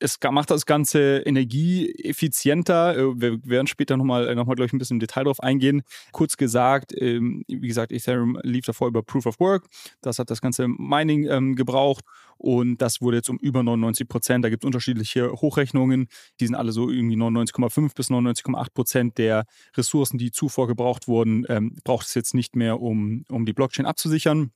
es 0.03 0.19
macht 0.31 0.51
das 0.51 0.67
Ganze 0.67 1.19
energieeffizienter. 1.25 2.97
Äh, 2.97 3.21
wir 3.21 3.39
werden 3.45 3.67
später 3.67 3.97
nochmal, 3.97 4.29
äh, 4.29 4.35
noch 4.35 4.47
mal, 4.47 4.55
glaube 4.55 4.67
ich, 4.67 4.73
ein 4.73 4.79
bisschen 4.79 4.97
im 4.97 5.01
Detail 5.01 5.25
drauf 5.25 5.41
eingehen. 5.41 5.83
Kurz 6.11 6.37
gesagt, 6.37 6.93
ähm, 7.01 7.45
wie 7.47 7.69
gesagt, 7.69 7.93
Ethereum 7.93 8.39
lief 8.43 8.65
davor 8.67 8.89
über 8.89 9.03
Proof 9.03 9.27
of 9.27 9.41
Work. 9.41 9.67
Das 10.01 10.19
hat 10.19 10.31
das 10.31 10.41
ganze 10.41 10.67
Mining 10.67 11.29
ähm, 11.29 11.55
gebraucht 11.55 12.05
und 12.37 12.83
das 12.83 13.01
wurde 13.01 13.19
jetzt 13.19 13.31
um 13.31 13.39
über 13.39 13.63
99 13.63 14.09
Prozent. 14.09 14.45
Da 14.45 14.49
gibt 14.49 14.65
es 14.65 14.67
unterschiedliche 14.67 15.31
Hochrechnungen. 15.33 16.09
Die 16.41 16.47
sind 16.47 16.57
alle 16.57 16.73
so 16.73 16.91
irgendwie 16.91 17.17
99,5 17.17 17.95
bis 17.95 18.11
99,8 18.11 18.67
Prozent 18.75 19.19
der 19.19 19.45
Ressourcen, 19.77 20.19
die 20.19 20.33
zuvor 20.33 20.67
gebraucht 20.67 21.07
wurden, 21.07 21.47
ähm, 21.49 21.77
braucht 21.85 22.07
es 22.07 22.15
jetzt 22.15 22.35
nicht 22.35 22.57
mehr, 22.57 22.81
um, 22.81 23.25
um 23.29 23.47
die 23.47 23.53
Blockchain 23.53 23.87
abzusichern. 23.87 24.51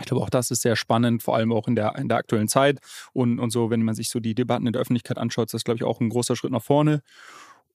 Ich 0.00 0.06
glaube, 0.06 0.22
auch 0.22 0.30
das 0.30 0.50
ist 0.50 0.62
sehr 0.62 0.76
spannend, 0.76 1.22
vor 1.22 1.36
allem 1.36 1.52
auch 1.52 1.68
in 1.68 1.74
der, 1.74 1.96
in 1.96 2.08
der 2.08 2.18
aktuellen 2.18 2.48
Zeit. 2.48 2.78
Und, 3.12 3.38
und 3.38 3.50
so, 3.50 3.70
wenn 3.70 3.82
man 3.82 3.94
sich 3.94 4.10
so 4.10 4.20
die 4.20 4.34
Debatten 4.34 4.66
in 4.66 4.72
der 4.72 4.82
Öffentlichkeit 4.82 5.18
anschaut, 5.18 5.46
ist 5.46 5.54
das, 5.54 5.64
glaube 5.64 5.76
ich, 5.76 5.84
auch 5.84 6.00
ein 6.00 6.08
großer 6.08 6.36
Schritt 6.36 6.52
nach 6.52 6.62
vorne. 6.62 7.02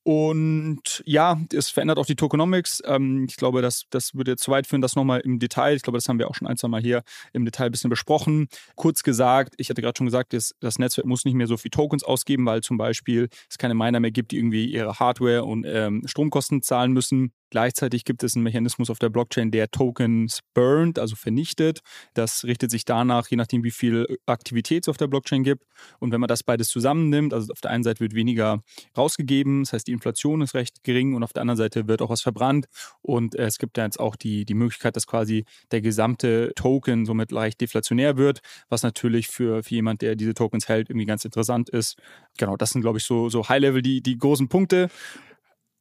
Und 0.06 1.02
ja, 1.06 1.40
es 1.54 1.70
verändert 1.70 1.98
auch 1.98 2.06
die 2.06 2.18
Tokenomics. 2.18 2.84
Ähm, 2.86 3.26
ich 3.30 3.38
glaube, 3.38 3.62
das, 3.62 3.86
das 3.90 4.14
würde 4.14 4.36
zu 4.36 4.52
weit 4.52 4.68
führen, 4.68 4.82
das 4.82 4.98
nochmal 4.98 5.22
im 5.22 5.40
Detail. 5.40 5.76
Ich 5.76 5.82
glaube, 5.82 5.98
das 5.98 6.10
haben 6.10 6.20
wir 6.20 6.30
auch 6.30 6.36
schon 6.36 6.48
ein, 6.48 6.58
zwei 6.58 6.68
Mal 6.68 6.82
hier 6.82 7.04
im 7.32 7.45
Detail 7.45 7.68
ein 7.68 7.72
bisschen 7.72 7.90
besprochen. 7.90 8.50
Kurz 8.76 9.04
gesagt, 9.04 9.54
ich 9.58 9.70
hatte 9.70 9.82
gerade 9.82 9.98
schon 9.98 10.08
gesagt, 10.08 10.34
das, 10.34 10.56
das 10.60 10.78
Netzwerk 10.78 11.08
muss 11.08 11.24
nicht 11.24 11.36
mehr 11.36 11.48
so 11.48 11.56
viel 11.56 11.72
Tokens 11.72 12.04
ausgeben, 12.04 12.45
weil 12.45 12.62
zum 12.62 12.78
Beispiel 12.78 13.30
es 13.50 13.58
keine 13.58 13.76
Miner 13.76 14.02
mehr 14.02 14.12
gibt, 14.12 14.32
die 14.32 14.38
irgendwie 14.38 14.66
ihre 14.66 15.00
Hardware 15.00 15.45
und 15.45 15.66
ähm, 15.66 16.04
Stromkosten 16.06 16.62
zahlen 16.62 16.91
müssen. 16.91 17.32
Gleichzeitig 17.54 18.04
gibt 18.04 18.24
es 18.24 18.36
einen 18.36 18.42
Mechanismus 18.42 18.90
auf 18.90 18.98
der 18.98 19.12
Blockchain, 19.12 19.52
der 19.52 19.70
Tokens 19.70 20.40
burnt, 20.56 20.98
also 20.98 21.16
vernichtet. 21.16 21.82
Das 22.16 22.46
richtet 22.46 22.72
sich 22.72 22.84
danach, 22.84 23.28
je 23.28 23.38
nachdem, 23.38 23.64
wie 23.64 23.70
viel 23.70 24.18
Aktivität 24.26 24.86
es 24.86 24.90
auf 24.90 24.98
der 24.98 25.06
Blockchain 25.06 25.44
gibt. 25.44 25.64
Und 26.00 26.12
wenn 26.12 26.20
man 26.20 26.28
das 26.28 26.42
beides 26.42 26.70
zusammennimmt, 26.70 27.32
also 27.32 27.54
auf 27.54 27.62
der 27.62 27.70
einen 27.70 27.84
Seite 27.84 28.00
wird 28.00 28.16
weniger 28.16 28.64
rausgegeben, 28.98 29.66
das 29.66 29.74
heißt, 29.74 29.88
die 29.88 29.92
Inflation 29.92 30.42
ist 30.42 30.56
recht 30.56 30.84
gering 30.84 31.14
und 31.14 31.22
auf 31.22 31.32
der 31.32 31.42
anderen 31.42 31.60
Seite 31.60 31.88
wird 31.88 32.02
auch 32.02 32.10
was 32.10 32.24
verbrannt. 32.24 32.66
Und 33.04 33.36
es 33.36 33.60
gibt 33.60 33.78
ja 33.78 33.84
jetzt 33.84 34.00
auch 34.00 34.16
die, 34.16 34.46
die 34.46 34.56
Möglichkeit, 34.56 34.96
dass 34.96 35.06
quasi 35.06 35.46
der 35.72 35.82
gesamte 35.82 36.54
Token 36.56 37.06
somit 37.06 37.32
leicht 37.32 37.62
deflationär 37.62 38.18
wird, 38.18 38.40
was 38.70 38.82
natürlich 38.82 39.28
für, 39.28 39.62
für 39.62 39.76
jemand, 39.76 40.02
der 40.02 40.16
diese 40.16 40.34
Tokens 40.34 40.68
hält, 40.70 40.90
irgendwie 40.90 41.06
ganz 41.06 41.24
interessant 41.24 41.70
ist. 41.70 42.02
Genau, 42.40 42.58
das 42.58 42.72
sind, 42.72 42.82
glaube 42.82 42.98
ich, 42.98 43.04
so, 43.04 43.30
so 43.30 43.48
High-Level 43.48 43.84
die, 43.84 44.02
die 44.02 44.18
großen 44.18 44.48
Punkte. 44.48 44.90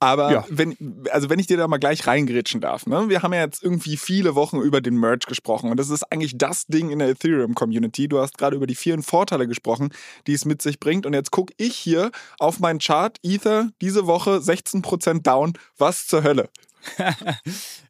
Aber 0.03 0.33
ja. 0.33 0.45
wenn, 0.49 0.77
also 1.12 1.31
wenn 1.31 1.39
ich 1.39 1.47
dir 1.47 1.57
da 1.57 1.69
mal 1.69 1.79
gleich 1.79 2.09
reingrätschen 2.09 2.61
darf, 2.61 2.87
ne? 2.87 3.09
wir 3.09 3.23
haben 3.23 3.33
ja 3.33 3.43
jetzt 3.43 3.62
irgendwie 3.62 3.97
viele 3.97 4.35
Wochen 4.35 4.61
über 4.61 4.81
den 4.81 4.99
Merge 4.99 5.27
gesprochen 5.29 5.70
und 5.70 5.77
das 5.77 5.91
ist 5.91 6.03
eigentlich 6.11 6.37
das 6.37 6.66
Ding 6.66 6.91
in 6.91 6.99
der 6.99 7.11
Ethereum-Community. 7.11 8.09
Du 8.09 8.19
hast 8.19 8.37
gerade 8.37 8.57
über 8.57 8.66
die 8.66 8.74
vielen 8.74 9.05
Vorteile 9.05 9.47
gesprochen, 9.47 9.91
die 10.27 10.33
es 10.33 10.45
mit 10.45 10.61
sich 10.61 10.81
bringt 10.81 11.07
und 11.07 11.15
jetzt 11.15 11.31
gucke 11.31 11.55
ich 11.57 11.77
hier 11.77 12.11
auf 12.41 12.59
meinen 12.59 12.81
Chart, 12.81 13.16
Ether, 13.23 13.70
diese 13.81 14.09
Woche 14.09 14.39
16% 14.39 15.23
down. 15.23 15.53
Was 15.79 16.09
zur 16.09 16.24
Hölle? 16.24 16.49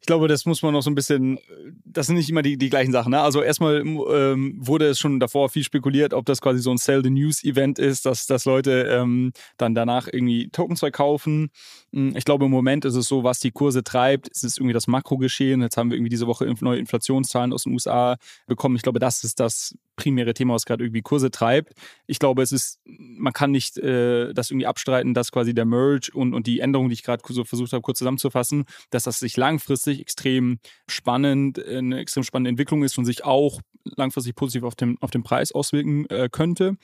ich 0.01 0.05
glaube, 0.05 0.27
das 0.27 0.45
muss 0.45 0.61
man 0.61 0.73
noch 0.73 0.81
so 0.81 0.89
ein 0.89 0.95
bisschen, 0.95 1.39
das 1.85 2.07
sind 2.07 2.15
nicht 2.15 2.29
immer 2.29 2.41
die, 2.41 2.57
die 2.57 2.69
gleichen 2.69 2.91
Sachen. 2.91 3.11
Ne? 3.11 3.21
Also 3.21 3.41
erstmal 3.41 3.77
ähm, 3.81 4.55
wurde 4.57 4.87
es 4.87 4.99
schon 4.99 5.19
davor 5.19 5.49
viel 5.49 5.63
spekuliert, 5.63 6.13
ob 6.13 6.25
das 6.25 6.41
quasi 6.41 6.59
so 6.59 6.71
ein 6.71 6.77
Sell 6.77 7.03
the 7.03 7.09
News 7.09 7.43
Event 7.43 7.79
ist, 7.79 8.05
dass, 8.05 8.27
dass 8.27 8.45
Leute 8.45 8.87
ähm, 8.89 9.31
dann 9.57 9.75
danach 9.75 10.07
irgendwie 10.11 10.49
Tokens 10.49 10.79
verkaufen. 10.79 11.49
Hm, 11.91 12.15
ich 12.15 12.25
glaube, 12.25 12.45
im 12.45 12.51
Moment 12.51 12.85
ist 12.85 12.95
es 12.95 13.07
so, 13.07 13.23
was 13.23 13.39
die 13.39 13.51
Kurse 13.51 13.83
treibt, 13.83 14.29
es 14.31 14.43
ist 14.43 14.57
irgendwie 14.57 14.73
das 14.73 14.87
Makrogeschehen. 14.87 15.61
Jetzt 15.61 15.77
haben 15.77 15.89
wir 15.89 15.97
irgendwie 15.97 16.09
diese 16.09 16.27
Woche 16.27 16.51
neue 16.61 16.79
Inflationszahlen 16.79 17.53
aus 17.53 17.63
den 17.63 17.73
USA 17.73 18.17
bekommen. 18.47 18.75
Ich 18.75 18.83
glaube, 18.83 18.99
das 18.99 19.23
ist 19.23 19.39
das 19.39 19.75
primäre 19.95 20.33
Thema, 20.33 20.53
was 20.53 20.65
gerade 20.65 20.83
irgendwie 20.83 21.01
Kurse 21.01 21.31
treibt. 21.31 21.73
Ich 22.07 22.19
glaube, 22.19 22.41
es 22.41 22.51
ist, 22.51 22.79
man 22.85 23.33
kann 23.33 23.51
nicht 23.51 23.77
äh, 23.77 24.33
das 24.33 24.51
irgendwie 24.51 24.67
abstreiten, 24.67 25.13
dass 25.13 25.31
quasi 25.31 25.53
der 25.53 25.65
Merge 25.65 26.11
und, 26.13 26.33
und 26.33 26.47
die 26.47 26.59
Änderungen, 26.59 26.89
die 26.89 26.93
ich 26.93 27.03
gerade 27.03 27.21
so 27.27 27.43
versucht 27.43 27.73
habe, 27.73 27.81
kurz 27.81 27.99
zusammenzufassen, 27.99 28.65
dass 28.89 29.03
das 29.03 29.19
sich 29.19 29.37
langfristig 29.37 29.99
extrem 29.99 30.59
spannend, 30.87 31.63
eine 31.63 31.99
extrem 31.99 32.23
spannende 32.23 32.49
Entwicklung 32.49 32.83
ist 32.83 32.97
und 32.97 33.05
sich 33.05 33.23
auch 33.23 33.61
langfristig 33.83 34.35
positiv 34.35 34.63
auf 34.63 34.75
den, 34.75 34.97
auf 35.01 35.11
den 35.11 35.23
Preis 35.23 35.51
auswirken 35.51 36.09
äh, 36.09 36.29
könnte. 36.31 36.77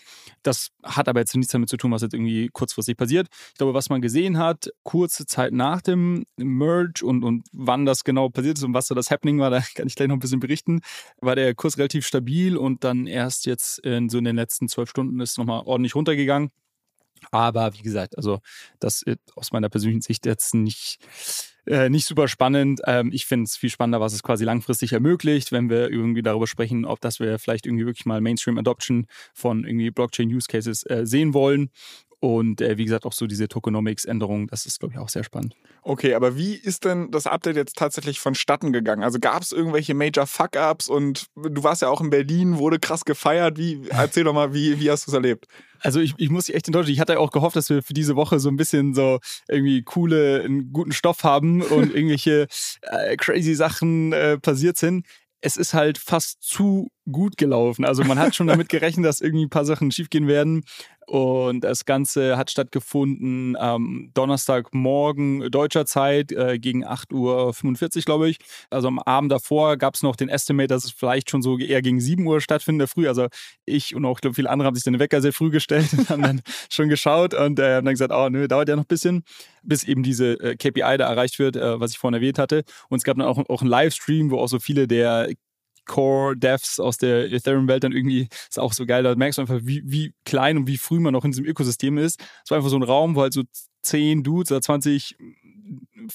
Das 0.43 0.71
hat 0.83 1.07
aber 1.07 1.19
jetzt 1.19 1.35
nichts 1.35 1.51
damit 1.51 1.69
zu 1.69 1.77
tun, 1.77 1.91
was 1.91 2.01
jetzt 2.01 2.13
irgendwie 2.13 2.49
kurzfristig 2.51 2.97
passiert. 2.97 3.27
Ich 3.49 3.57
glaube, 3.57 3.73
was 3.73 3.89
man 3.89 4.01
gesehen 4.01 4.37
hat, 4.37 4.69
kurze 4.83 5.25
Zeit 5.25 5.53
nach 5.53 5.81
dem 5.81 6.25
Merge 6.37 7.05
und, 7.05 7.23
und 7.23 7.47
wann 7.51 7.85
das 7.85 8.03
genau 8.03 8.29
passiert 8.29 8.57
ist 8.57 8.63
und 8.63 8.73
was 8.73 8.87
so 8.87 8.95
das 8.95 9.11
Happening 9.11 9.39
war, 9.39 9.49
da 9.49 9.61
kann 9.75 9.87
ich 9.87 9.95
gleich 9.95 10.07
noch 10.07 10.15
ein 10.15 10.19
bisschen 10.19 10.39
berichten, 10.39 10.81
war 11.21 11.35
der 11.35 11.55
Kurs 11.55 11.77
relativ 11.77 12.05
stabil 12.05 12.57
und 12.57 12.83
dann 12.83 12.98
erst 13.07 13.45
jetzt 13.45 13.79
in, 13.79 14.09
so 14.09 14.17
in 14.17 14.25
den 14.25 14.35
letzten 14.35 14.67
zwölf 14.67 14.89
Stunden 14.89 15.19
ist 15.19 15.37
nochmal 15.37 15.63
ordentlich 15.65 15.95
runtergegangen. 15.95 16.51
Aber 17.31 17.73
wie 17.73 17.81
gesagt, 17.81 18.17
also 18.17 18.39
das 18.79 19.03
aus 19.35 19.51
meiner 19.51 19.69
persönlichen 19.69 20.01
Sicht 20.01 20.25
jetzt 20.25 20.53
nicht, 20.53 20.99
äh, 21.65 21.89
nicht 21.89 22.05
super 22.05 22.27
spannend. 22.27 22.81
Ähm, 22.85 23.11
ich 23.13 23.25
finde 23.25 23.43
es 23.43 23.57
viel 23.57 23.69
spannender, 23.69 23.99
was 23.99 24.13
es 24.13 24.23
quasi 24.23 24.45
langfristig 24.45 24.93
ermöglicht, 24.93 25.51
wenn 25.51 25.69
wir 25.69 25.91
irgendwie 25.91 26.21
darüber 26.21 26.47
sprechen, 26.47 26.85
ob 26.85 27.01
das 27.01 27.19
wir 27.19 27.37
vielleicht 27.39 27.65
irgendwie 27.65 27.85
wirklich 27.85 28.05
mal 28.05 28.21
Mainstream 28.21 28.57
Adoption 28.57 29.05
von 29.33 29.65
irgendwie 29.65 29.91
Blockchain 29.91 30.33
Use 30.33 30.47
Cases 30.47 30.83
äh, 30.89 31.05
sehen 31.05 31.33
wollen. 31.33 31.71
Und 32.21 32.59
äh, 32.59 32.77
wie 32.77 32.83
gesagt, 32.83 33.05
auch 33.05 33.13
so 33.13 33.27
diese 33.27 33.47
Tokenomics-Änderung, 33.47 34.47
das 34.47 34.65
ist, 34.65 34.79
glaube 34.81 34.93
ich, 34.93 34.99
auch 34.99 35.07
sehr 35.07 35.23
spannend. 35.23 35.55
Okay, 35.83 36.15
aber 36.15 36.35
wie 36.35 36.53
ist 36.53 36.83
denn 36.83 37.11
das 37.11 37.27
Update 37.27 37.55
jetzt 37.55 37.77
tatsächlich 37.77 38.19
vonstatten 38.19 38.73
gegangen? 38.73 39.03
Also 39.03 39.19
gab 39.19 39.41
es 39.41 39.53
irgendwelche 39.53 39.93
Major 39.93 40.27
Fuck-Ups 40.27 40.89
und 40.89 41.27
du 41.35 41.63
warst 41.63 41.81
ja 41.81 41.87
auch 41.87 42.01
in 42.01 42.09
Berlin, 42.09 42.57
wurde 42.57 42.77
krass 42.77 43.05
gefeiert. 43.05 43.57
Wie, 43.57 43.87
erzähl 43.89 44.25
doch 44.25 44.33
mal, 44.33 44.53
wie, 44.53 44.81
wie 44.81 44.91
hast 44.91 45.07
du 45.07 45.11
es 45.11 45.15
erlebt? 45.15 45.47
Also 45.79 46.01
ich, 46.01 46.13
ich 46.17 46.29
muss 46.29 46.45
dich 46.45 46.55
echt 46.55 46.67
enttäuschen. 46.67 46.91
Ich 46.91 46.99
hatte 46.99 47.17
auch 47.19 47.31
gehofft, 47.31 47.55
dass 47.55 47.69
wir 47.69 47.81
für 47.81 47.93
diese 47.93 48.17
Woche 48.17 48.39
so 48.39 48.49
ein 48.49 48.57
bisschen 48.57 48.93
so 48.93 49.19
irgendwie 49.47 49.81
coole, 49.83 50.43
einen 50.43 50.73
guten 50.73 50.91
Stoff 50.91 51.23
haben 51.23 51.61
und 51.71 51.95
irgendwelche 51.95 52.47
äh, 52.81 53.15
crazy 53.15 53.55
Sachen 53.55 54.11
äh, 54.11 54.37
passiert 54.37 54.77
sind 54.77 55.05
es 55.41 55.55
ist 55.55 55.73
halt 55.73 55.97
fast 55.97 56.41
zu 56.41 56.91
gut 57.09 57.37
gelaufen. 57.37 57.85
Also 57.85 58.03
man 58.03 58.19
hat 58.19 58.35
schon 58.35 58.47
damit 58.47 58.69
gerechnet, 58.69 59.05
dass 59.05 59.21
irgendwie 59.21 59.45
ein 59.45 59.49
paar 59.49 59.65
Sachen 59.65 59.91
schiefgehen 59.91 60.27
werden. 60.27 60.63
Und 61.09 61.61
das 61.61 61.85
Ganze 61.85 62.37
hat 62.37 62.51
stattgefunden 62.51 63.55
am 63.55 64.11
Donnerstagmorgen 64.13 65.49
deutscher 65.49 65.87
Zeit 65.87 66.31
äh, 66.31 66.59
gegen 66.59 66.85
8.45 66.85 67.97
Uhr, 67.97 68.01
glaube 68.03 68.29
ich. 68.29 68.37
Also 68.69 68.89
am 68.89 68.99
Abend 68.99 69.31
davor 69.31 69.77
gab 69.77 69.95
es 69.95 70.03
noch 70.03 70.15
den 70.15 70.29
Estimate, 70.29 70.67
dass 70.67 70.83
es 70.83 70.91
vielleicht 70.91 71.31
schon 71.31 71.41
so 71.41 71.57
eher 71.57 71.81
gegen 71.81 71.99
7 71.99 72.23
Uhr 72.27 72.41
stattfindet, 72.41 72.91
früh. 72.91 73.07
Also 73.07 73.25
ich 73.65 73.95
und 73.95 74.05
auch, 74.05 74.21
glaube 74.21 74.35
viele 74.35 74.51
andere 74.51 74.67
haben 74.67 74.75
sich 74.75 74.83
den 74.83 74.99
Wecker 74.99 75.19
sehr 75.23 75.33
früh 75.33 75.49
gestellt 75.49 75.91
und 75.97 76.11
haben 76.11 76.21
dann 76.21 76.41
schon 76.71 76.89
geschaut 76.89 77.33
und 77.33 77.57
äh, 77.57 77.77
haben 77.77 77.85
dann 77.85 77.95
gesagt, 77.95 78.13
oh 78.13 78.29
nö, 78.29 78.47
dauert 78.47 78.69
ja 78.69 78.75
noch 78.75 78.83
ein 78.83 78.87
bisschen, 78.87 79.23
bis 79.63 79.85
eben 79.85 80.03
diese 80.03 80.33
äh, 80.33 80.57
KPI 80.57 80.97
da 80.99 81.09
erreicht 81.09 81.39
wird, 81.39 81.55
äh, 81.55 81.79
was 81.79 81.89
ich 81.89 81.97
vorhin 81.97 82.21
erwähnt 82.21 82.37
hatte. 82.37 82.61
Und 82.87 82.99
es 82.99 83.03
gab 83.03 83.17
dann 83.17 83.25
auch, 83.25 83.39
auch 83.49 83.61
einen 83.61 83.71
Livestream, 83.71 84.29
wo 84.29 84.37
auch 84.37 84.47
so 84.47 84.59
viele 84.59 84.87
der 84.87 85.29
Core-Devs 85.89 86.79
aus 86.79 86.97
der 86.97 87.31
Ethereum-Welt 87.31 87.83
dann 87.83 87.91
irgendwie, 87.91 88.29
ist 88.47 88.59
auch 88.59 88.73
so 88.73 88.85
geil, 88.85 89.03
da 89.03 89.15
merkst 89.15 89.39
du 89.39 89.41
einfach, 89.41 89.59
wie, 89.63 89.81
wie 89.85 90.13
klein 90.23 90.57
und 90.57 90.67
wie 90.67 90.77
früh 90.77 90.99
man 90.99 91.13
noch 91.13 91.25
in 91.25 91.31
diesem 91.31 91.45
Ökosystem 91.45 91.97
ist. 91.97 92.21
Es 92.45 92.51
war 92.51 92.57
einfach 92.57 92.69
so 92.69 92.77
ein 92.77 92.83
Raum, 92.83 93.15
wo 93.15 93.21
halt 93.21 93.33
so 93.33 93.43
10 93.81 94.23
Dudes 94.23 94.51
oder 94.51 94.61
20 94.61 95.17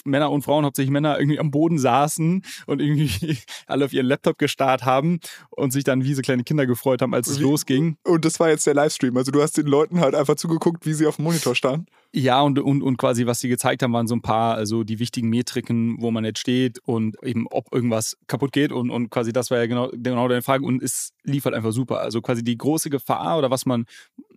Männer 0.05 0.31
und 0.31 0.43
Frauen, 0.43 0.65
hauptsächlich 0.65 0.91
Männer, 0.91 1.19
irgendwie 1.19 1.39
am 1.39 1.51
Boden 1.51 1.79
saßen 1.79 2.43
und 2.67 2.81
irgendwie 2.81 3.39
alle 3.67 3.85
auf 3.85 3.93
ihren 3.93 4.07
Laptop 4.07 4.39
gestarrt 4.39 4.85
haben 4.85 5.21
und 5.51 5.73
sich 5.73 5.85
dann 5.85 6.05
wie 6.05 6.15
so 6.15 6.23
kleine 6.23 6.45
Kinder 6.45 6.67
gefreut 6.67 7.03
haben, 7.03 7.15
als 7.15 7.29
es 7.29 7.39
wie? 7.39 7.43
losging. 7.45 7.97
Und 8.05 8.25
das 8.25 8.41
war 8.41 8.49
jetzt 8.49 8.67
der 8.67 8.75
Livestream. 8.75 9.17
Also 9.17 9.31
du 9.33 9.43
hast 9.43 9.57
den 9.57 9.67
Leuten 9.67 10.01
halt 10.01 10.15
einfach 10.15 10.37
zugeguckt, 10.37 10.87
wie 10.87 10.95
sie 10.95 11.07
auf 11.07 11.17
dem 11.17 11.25
Monitor 11.25 11.55
standen. 11.55 11.87
Ja, 12.17 12.43
und, 12.43 12.61
und, 12.61 12.83
und 12.83 12.97
quasi, 12.97 13.27
was 13.27 13.41
sie 13.41 13.49
gezeigt 13.49 13.83
haben, 13.83 13.93
waren 13.93 14.07
so 14.07 14.15
ein 14.15 14.23
paar, 14.23 14.55
also 14.55 14.85
die 14.85 15.01
wichtigen 15.01 15.29
Metriken, 15.31 15.97
wo 16.01 16.13
man 16.13 16.25
jetzt 16.25 16.39
steht 16.39 16.79
und 16.85 17.21
eben, 17.25 17.47
ob 17.51 17.73
irgendwas 17.75 18.17
kaputt 18.29 18.53
geht. 18.53 18.71
Und, 18.71 18.91
und 18.91 19.11
quasi 19.11 19.33
das 19.33 19.51
war 19.51 19.59
ja 19.59 19.67
genau, 19.67 19.91
genau 19.93 20.29
deine 20.29 20.43
Frage. 20.43 20.65
Und 20.65 20.81
es 20.81 21.13
lief 21.25 21.45
halt 21.45 21.57
einfach 21.57 21.73
super. 21.73 22.01
Also 22.01 22.23
quasi 22.23 22.45
die 22.45 22.57
große 22.57 22.89
Gefahr 22.89 23.37
oder 23.39 23.51
was 23.51 23.67
man, 23.67 23.87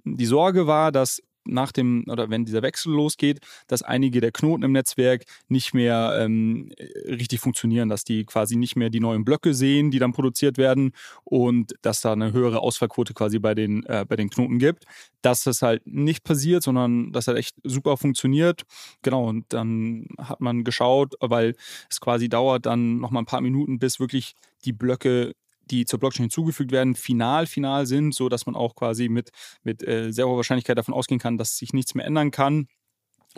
die 0.04 0.26
Sorge 0.26 0.66
war, 0.66 0.92
dass 0.92 1.22
nach 1.48 1.72
dem 1.72 2.06
oder 2.08 2.30
wenn 2.30 2.46
dieser 2.46 2.62
Wechsel 2.62 2.94
losgeht, 2.94 3.40
dass 3.68 3.82
einige 3.82 4.22
der 4.22 4.32
Knoten 4.32 4.64
im 4.64 4.72
Netzwerk 4.72 5.24
nicht 5.48 5.74
mehr 5.74 6.18
ähm, 6.20 6.72
richtig 7.08 7.40
funktionieren, 7.40 7.90
dass 7.90 8.04
die 8.04 8.26
quasi 8.26 8.56
nicht 8.56 8.76
mehr 8.76 8.90
die 8.90 9.00
neuen 9.00 9.26
Blöcke 9.26 9.54
sehen, 9.54 9.92
die 9.92 10.00
dann 10.00 10.14
produziert 10.14 10.58
werden 10.58 10.92
und 11.24 11.74
dass 11.82 12.02
da 12.02 12.14
eine 12.14 12.34
höhere 12.34 12.60
Ausfallquote 12.60 13.14
quasi 13.14 13.40
bei 13.40 13.56
den, 13.56 13.84
äh, 13.86 14.06
bei 14.08 14.16
den 14.16 14.30
Knoten 14.30 14.60
gibt. 14.60 14.86
Dass 15.22 15.44
das 15.44 15.62
halt 15.62 15.86
nicht 15.86 16.24
passiert, 16.24 16.64
sondern 16.64 17.12
dass 17.12 17.28
halt 17.28 17.38
echt 17.38 17.56
super 17.64 17.98
funktioniert. 17.98 18.64
Genau, 19.02 19.28
und 19.28 19.46
dann 19.50 20.08
hat 20.20 20.42
man 20.42 20.64
geschaut, 20.64 21.16
weil 21.20 21.56
es 21.90 22.00
quasi 22.00 22.30
dauert 22.30 22.66
dann 22.66 23.00
nochmal 23.00 23.24
ein 23.24 23.28
paar 23.28 23.42
Minuten, 23.42 23.80
bis 23.80 24.00
wirklich 24.00 24.36
die 24.66 24.74
Blöcke 24.74 25.34
die 25.68 25.86
zur 25.86 26.00
Blockchain 26.00 26.24
hinzugefügt 26.26 26.72
werden, 26.72 26.96
final, 26.96 27.46
final 27.48 27.86
sind, 27.86 28.16
so 28.16 28.30
dass 28.30 28.46
man 28.46 28.56
auch 28.56 28.76
quasi 28.76 29.10
mit, 29.10 29.30
mit 29.64 29.88
äh, 29.88 30.12
sehr 30.12 30.28
hoher 30.28 30.38
Wahrscheinlichkeit 30.38 30.78
davon 30.78 30.94
ausgehen 30.94 31.20
kann, 31.20 31.38
dass 31.38 31.58
sich 31.58 31.74
nichts 31.74 31.96
mehr 31.96 32.06
ändern 32.06 32.32
kann. 32.32 32.68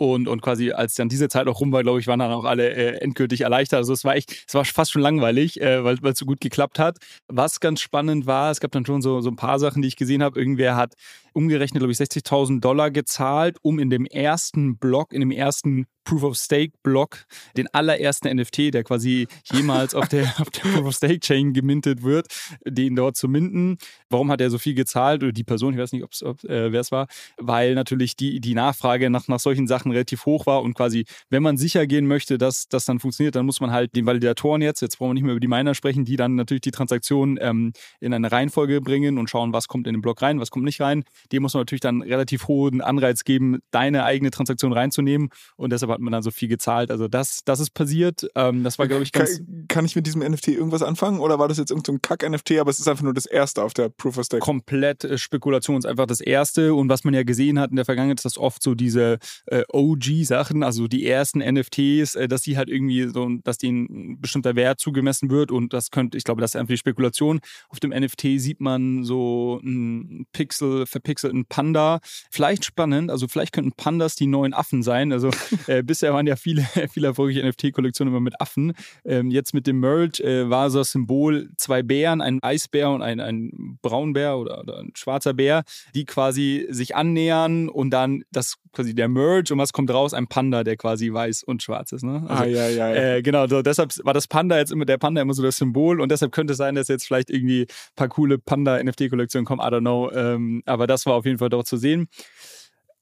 Und, 0.00 0.28
und 0.28 0.40
quasi, 0.40 0.72
als 0.72 0.94
dann 0.94 1.10
diese 1.10 1.28
Zeit 1.28 1.46
auch 1.46 1.60
rum 1.60 1.72
war, 1.72 1.82
glaube 1.82 2.00
ich, 2.00 2.06
waren 2.06 2.20
dann 2.20 2.32
auch 2.32 2.44
alle 2.46 2.70
äh, 2.70 3.02
endgültig 3.02 3.42
erleichtert. 3.42 3.78
Also 3.78 3.92
es 3.92 4.02
war 4.02 4.16
echt, 4.16 4.44
es 4.48 4.54
war 4.54 4.64
fast 4.64 4.92
schon 4.92 5.02
langweilig, 5.02 5.60
äh, 5.60 5.84
weil 5.84 5.98
es 6.02 6.18
so 6.18 6.24
gut 6.24 6.40
geklappt 6.40 6.78
hat. 6.78 6.96
Was 7.28 7.60
ganz 7.60 7.82
spannend 7.82 8.24
war, 8.24 8.50
es 8.50 8.60
gab 8.60 8.70
dann 8.72 8.86
schon 8.86 9.02
so, 9.02 9.20
so 9.20 9.28
ein 9.28 9.36
paar 9.36 9.58
Sachen, 9.58 9.82
die 9.82 9.88
ich 9.88 9.96
gesehen 9.96 10.22
habe. 10.22 10.38
Irgendwer 10.38 10.74
hat 10.74 10.94
umgerechnet, 11.34 11.80
glaube 11.80 11.92
ich, 11.92 11.98
60.000 11.98 12.60
Dollar 12.60 12.90
gezahlt, 12.90 13.58
um 13.60 13.78
in 13.78 13.90
dem 13.90 14.06
ersten 14.06 14.78
Block, 14.78 15.12
in 15.12 15.20
dem 15.20 15.32
ersten 15.32 15.86
Proof 16.10 16.24
of 16.24 16.36
Stake 16.36 16.72
Block, 16.82 17.24
den 17.56 17.68
allerersten 17.72 18.36
NFT, 18.36 18.74
der 18.74 18.82
quasi 18.82 19.28
jemals 19.52 19.94
auf 19.94 20.08
der, 20.08 20.24
auf 20.40 20.50
der 20.50 20.62
Proof 20.62 20.86
of 20.86 20.94
Stake 20.96 21.20
Chain 21.20 21.52
gemintet 21.52 22.02
wird, 22.02 22.26
den 22.66 22.96
dort 22.96 23.16
zu 23.16 23.28
minten. 23.28 23.78
Warum 24.08 24.28
hat 24.32 24.40
er 24.40 24.50
so 24.50 24.58
viel 24.58 24.74
gezahlt 24.74 25.22
oder 25.22 25.30
die 25.30 25.44
Person, 25.44 25.74
ich 25.74 25.78
weiß 25.78 25.92
nicht, 25.92 26.02
ob, 26.02 26.42
äh, 26.42 26.72
wer 26.72 26.80
es 26.80 26.90
war, 26.90 27.06
weil 27.36 27.76
natürlich 27.76 28.16
die, 28.16 28.40
die 28.40 28.54
Nachfrage 28.54 29.08
nach, 29.08 29.28
nach 29.28 29.38
solchen 29.38 29.68
Sachen 29.68 29.92
relativ 29.92 30.26
hoch 30.26 30.46
war 30.46 30.62
und 30.62 30.74
quasi, 30.74 31.04
wenn 31.28 31.44
man 31.44 31.56
sicher 31.56 31.86
gehen 31.86 32.08
möchte, 32.08 32.38
dass 32.38 32.66
das 32.66 32.86
dann 32.86 32.98
funktioniert, 32.98 33.36
dann 33.36 33.46
muss 33.46 33.60
man 33.60 33.70
halt 33.70 33.94
den 33.94 34.04
Validatoren 34.04 34.62
jetzt, 34.62 34.80
jetzt 34.80 34.98
brauchen 34.98 35.10
wir 35.10 35.14
nicht 35.14 35.22
mehr 35.22 35.34
über 35.34 35.40
die 35.40 35.46
Miner 35.46 35.76
sprechen, 35.76 36.04
die 36.04 36.16
dann 36.16 36.34
natürlich 36.34 36.62
die 36.62 36.72
Transaktion 36.72 37.38
ähm, 37.40 37.72
in 38.00 38.12
eine 38.12 38.32
Reihenfolge 38.32 38.80
bringen 38.80 39.16
und 39.16 39.30
schauen, 39.30 39.52
was 39.52 39.68
kommt 39.68 39.86
in 39.86 39.94
den 39.94 40.02
Block 40.02 40.22
rein, 40.22 40.40
was 40.40 40.50
kommt 40.50 40.64
nicht 40.64 40.80
rein. 40.80 41.04
Dem 41.30 41.42
muss 41.42 41.54
man 41.54 41.60
natürlich 41.60 41.82
dann 41.82 42.02
relativ 42.02 42.48
hohen 42.48 42.80
Anreiz 42.80 43.22
geben, 43.22 43.60
deine 43.70 44.02
eigene 44.02 44.32
Transaktion 44.32 44.72
reinzunehmen 44.72 45.28
und 45.54 45.72
deshalb 45.72 45.92
hat 45.92 45.99
man 46.00 46.12
dann 46.12 46.22
so 46.22 46.30
viel 46.30 46.48
gezahlt. 46.48 46.90
Also 46.90 47.08
das, 47.08 47.40
das 47.44 47.60
ist 47.60 47.70
passiert. 47.70 48.26
Ähm, 48.34 48.64
das 48.64 48.78
war, 48.78 48.88
glaube 48.88 49.02
ich, 49.02 49.12
ganz. 49.12 49.38
Kann, 49.38 49.64
kann, 49.68 49.84
ich 49.84 49.96
mit 49.96 50.06
diesem 50.06 50.22
NFT 50.22 50.48
irgendwas 50.48 50.82
anfangen 50.82 51.20
oder 51.20 51.38
war 51.38 51.48
das 51.48 51.58
jetzt 51.58 51.70
irgendein 51.70 51.94
so 51.94 52.00
Kack-NFT, 52.02 52.52
aber 52.58 52.70
es 52.70 52.78
ist 52.78 52.88
einfach 52.88 53.02
nur 53.02 53.14
das 53.14 53.26
erste 53.26 53.62
auf 53.62 53.74
der 53.74 53.88
Proof 53.88 54.18
of 54.18 54.24
Stake? 54.24 54.40
Komplett 54.40 55.04
äh, 55.04 55.18
Spekulation 55.18 55.78
ist 55.78 55.86
einfach 55.86 56.06
das 56.06 56.20
erste. 56.20 56.74
Und 56.74 56.88
was 56.88 57.04
man 57.04 57.14
ja 57.14 57.22
gesehen 57.22 57.58
hat 57.58 57.70
in 57.70 57.76
der 57.76 57.84
Vergangenheit, 57.84 58.18
ist 58.18 58.24
das 58.24 58.38
oft 58.38 58.62
so 58.62 58.74
diese 58.74 59.18
äh, 59.46 59.62
OG-Sachen, 59.72 60.62
also 60.62 60.88
die 60.88 61.06
ersten 61.06 61.40
NFTs, 61.40 62.14
äh, 62.14 62.28
dass 62.28 62.42
die 62.42 62.56
halt 62.56 62.68
irgendwie 62.68 63.08
so, 63.08 63.28
dass 63.44 63.58
denen 63.58 64.14
ein 64.14 64.20
bestimmter 64.20 64.56
Wert 64.56 64.80
zugemessen 64.80 65.30
wird. 65.30 65.50
Und 65.50 65.72
das 65.72 65.90
könnte, 65.90 66.16
ich 66.18 66.24
glaube, 66.24 66.40
das 66.40 66.52
ist 66.52 66.56
einfach 66.56 66.72
die 66.72 66.78
Spekulation. 66.78 67.40
Auf 67.68 67.80
dem 67.80 67.90
NFT 67.90 68.40
sieht 68.40 68.60
man 68.60 69.04
so 69.04 69.60
einen 69.62 70.26
Pixel, 70.32 70.86
verpixelten 70.86 71.46
Panda. 71.46 72.00
Vielleicht 72.30 72.64
spannend, 72.64 73.10
also 73.10 73.28
vielleicht 73.28 73.52
könnten 73.52 73.72
Pandas 73.72 74.14
die 74.14 74.26
neuen 74.26 74.54
Affen 74.54 74.82
sein. 74.82 75.12
Also 75.12 75.30
äh, 75.66 75.82
bisher 75.90 76.14
waren 76.14 76.28
ja 76.28 76.36
viele, 76.36 76.62
viele 76.92 77.08
erfolgreiche 77.08 77.44
NFT-Kollektionen 77.44 78.14
immer 78.14 78.20
mit 78.20 78.40
Affen. 78.40 78.74
Ähm, 79.04 79.32
jetzt 79.32 79.54
mit 79.54 79.66
dem 79.66 79.80
Merge 79.80 80.22
äh, 80.22 80.48
war 80.48 80.70
so 80.70 80.78
das 80.78 80.92
Symbol 80.92 81.50
zwei 81.56 81.82
Bären, 81.82 82.20
ein 82.20 82.38
Eisbär 82.42 82.90
und 82.90 83.02
ein, 83.02 83.18
ein 83.18 83.78
Braunbär 83.82 84.38
oder, 84.38 84.60
oder 84.60 84.78
ein 84.78 84.92
schwarzer 84.94 85.34
Bär, 85.34 85.64
die 85.96 86.04
quasi 86.04 86.68
sich 86.70 86.94
annähern 86.94 87.68
und 87.68 87.90
dann 87.90 88.22
das 88.30 88.54
quasi 88.72 88.94
der 88.94 89.08
Merge 89.08 89.52
und 89.52 89.58
was 89.58 89.72
kommt 89.72 89.90
raus? 89.90 90.14
Ein 90.14 90.28
Panda, 90.28 90.62
der 90.62 90.76
quasi 90.76 91.12
weiß 91.12 91.42
und 91.42 91.60
schwarz 91.60 91.90
ist. 91.90 92.04
Ne? 92.04 92.22
Also, 92.28 92.42
ah, 92.44 92.46
ja, 92.46 92.68
ja, 92.68 92.94
ja. 92.94 93.16
Äh, 93.16 93.22
genau, 93.22 93.48
so, 93.48 93.62
deshalb 93.62 93.90
war 94.04 94.14
das 94.14 94.28
Panda 94.28 94.58
jetzt 94.58 94.70
immer, 94.70 94.84
der 94.84 94.98
Panda 94.98 95.20
immer 95.20 95.34
so 95.34 95.42
das 95.42 95.56
Symbol 95.56 96.00
und 96.00 96.12
deshalb 96.12 96.30
könnte 96.30 96.52
es 96.52 96.58
sein, 96.58 96.76
dass 96.76 96.86
jetzt 96.86 97.04
vielleicht 97.04 97.30
irgendwie 97.30 97.62
ein 97.62 97.96
paar 97.96 98.08
coole 98.08 98.38
Panda-NFT-Kollektionen 98.38 99.44
kommen, 99.44 99.60
I 99.60 99.74
don't 99.74 99.80
know. 99.80 100.12
Ähm, 100.12 100.62
aber 100.66 100.86
das 100.86 101.04
war 101.06 101.14
auf 101.14 101.26
jeden 101.26 101.38
Fall 101.38 101.48
dort 101.48 101.66
zu 101.66 101.76
sehen. 101.76 102.06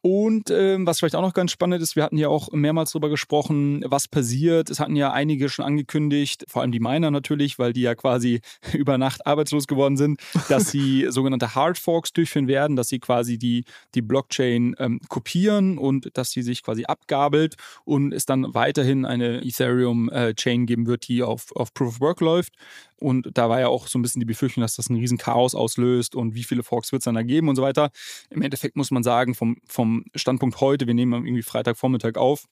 Und 0.01 0.51
ähm, 0.51 0.87
was 0.87 1.01
vielleicht 1.01 1.17
auch 1.17 1.23
noch 1.23 1.35
ganz 1.35 1.51
spannend 1.51 1.83
ist, 1.83 1.97
wir 1.97 2.05
hatten 2.05 2.19
ja 2.19 2.29
auch 2.29 2.53
mehrmals 2.53 2.93
darüber 2.93 3.09
gesprochen, 3.09 3.85
was 3.85 4.07
passiert. 4.07 4.71
Es 4.71 4.79
hatten 4.79 4.95
ja 4.95 5.13
einige 5.13 5.49
schon 5.49 5.65
angekündigt, 5.65 6.45
vor 6.49 6.63
allem 6.63 6.71
die 6.71 6.79
Miner 6.79 7.11
natürlich, 7.11 7.59
weil 7.59 7.73
die 7.73 7.83
ja 7.83 7.97
quasi 7.97 8.41
über 8.73 8.97
Nacht 8.97 9.27
arbeitslos 9.27 9.67
geworden 9.67 9.97
sind, 9.97 10.21
dass 10.49 10.71
sie 10.71 11.07
sogenannte 11.11 11.57
Hard 11.57 11.79
Forks 11.79 12.13
durchführen 12.13 12.47
werden, 12.47 12.77
dass 12.77 12.89
sie 12.89 13.01
quasi 13.01 13.39
die, 13.39 13.65
die 13.95 14.03
Blockchain 14.03 14.77
ähm, 14.79 15.01
kopieren 15.09 15.79
und 15.79 16.17
dass 16.17 16.31
sie 16.31 16.43
sich 16.43 16.63
quasi 16.63 16.85
abgabelt 16.85 17.57
und 17.85 18.13
es 18.13 18.25
dann 18.25 18.55
weiterhin 18.55 19.05
eine 19.05 19.45
Ethereum-Chain 19.45 20.63
äh, 20.63 20.67
geben 20.67 20.87
wird, 20.87 21.09
die 21.09 21.25
auf, 21.25 21.51
auf 21.57 21.75
Proof 21.75 21.97
of 21.97 22.01
Work 22.01 22.21
läuft. 22.21 22.55
Und 23.01 23.31
da 23.35 23.49
war 23.49 23.61
ja 23.61 23.69
auch 23.69 23.87
so 23.87 23.99
ein 23.99 24.03
bisschen 24.03 24.21
die 24.21 24.27
Befürchtung, 24.27 24.63
dass 24.63 24.77
das 24.77 24.91
ein 24.91 24.97
riesen 24.97 25.19
Chaos 25.19 25.55
auslöst 25.55 26.15
und 26.17 26.35
wie 26.35 26.45
viele 26.45 26.63
Forks 26.63 26.93
wird 26.93 27.01
es 27.01 27.05
dann 27.05 27.15
da 27.15 27.23
geben 27.23 27.49
und 27.49 27.57
so 27.57 27.63
weiter. 27.63 27.91
Im 28.31 28.43
Endeffekt 28.43 28.77
muss 28.77 28.91
man 28.91 29.03
sagen, 29.03 29.35
vom, 29.35 29.57
vom 29.67 30.05
Standpunkt 30.15 30.61
heute, 30.61 30.87
wir 30.87 30.95
nehmen 30.95 31.25
irgendwie 31.25 31.43
Freitagvormittag 31.43 32.17
auf, 32.17 32.47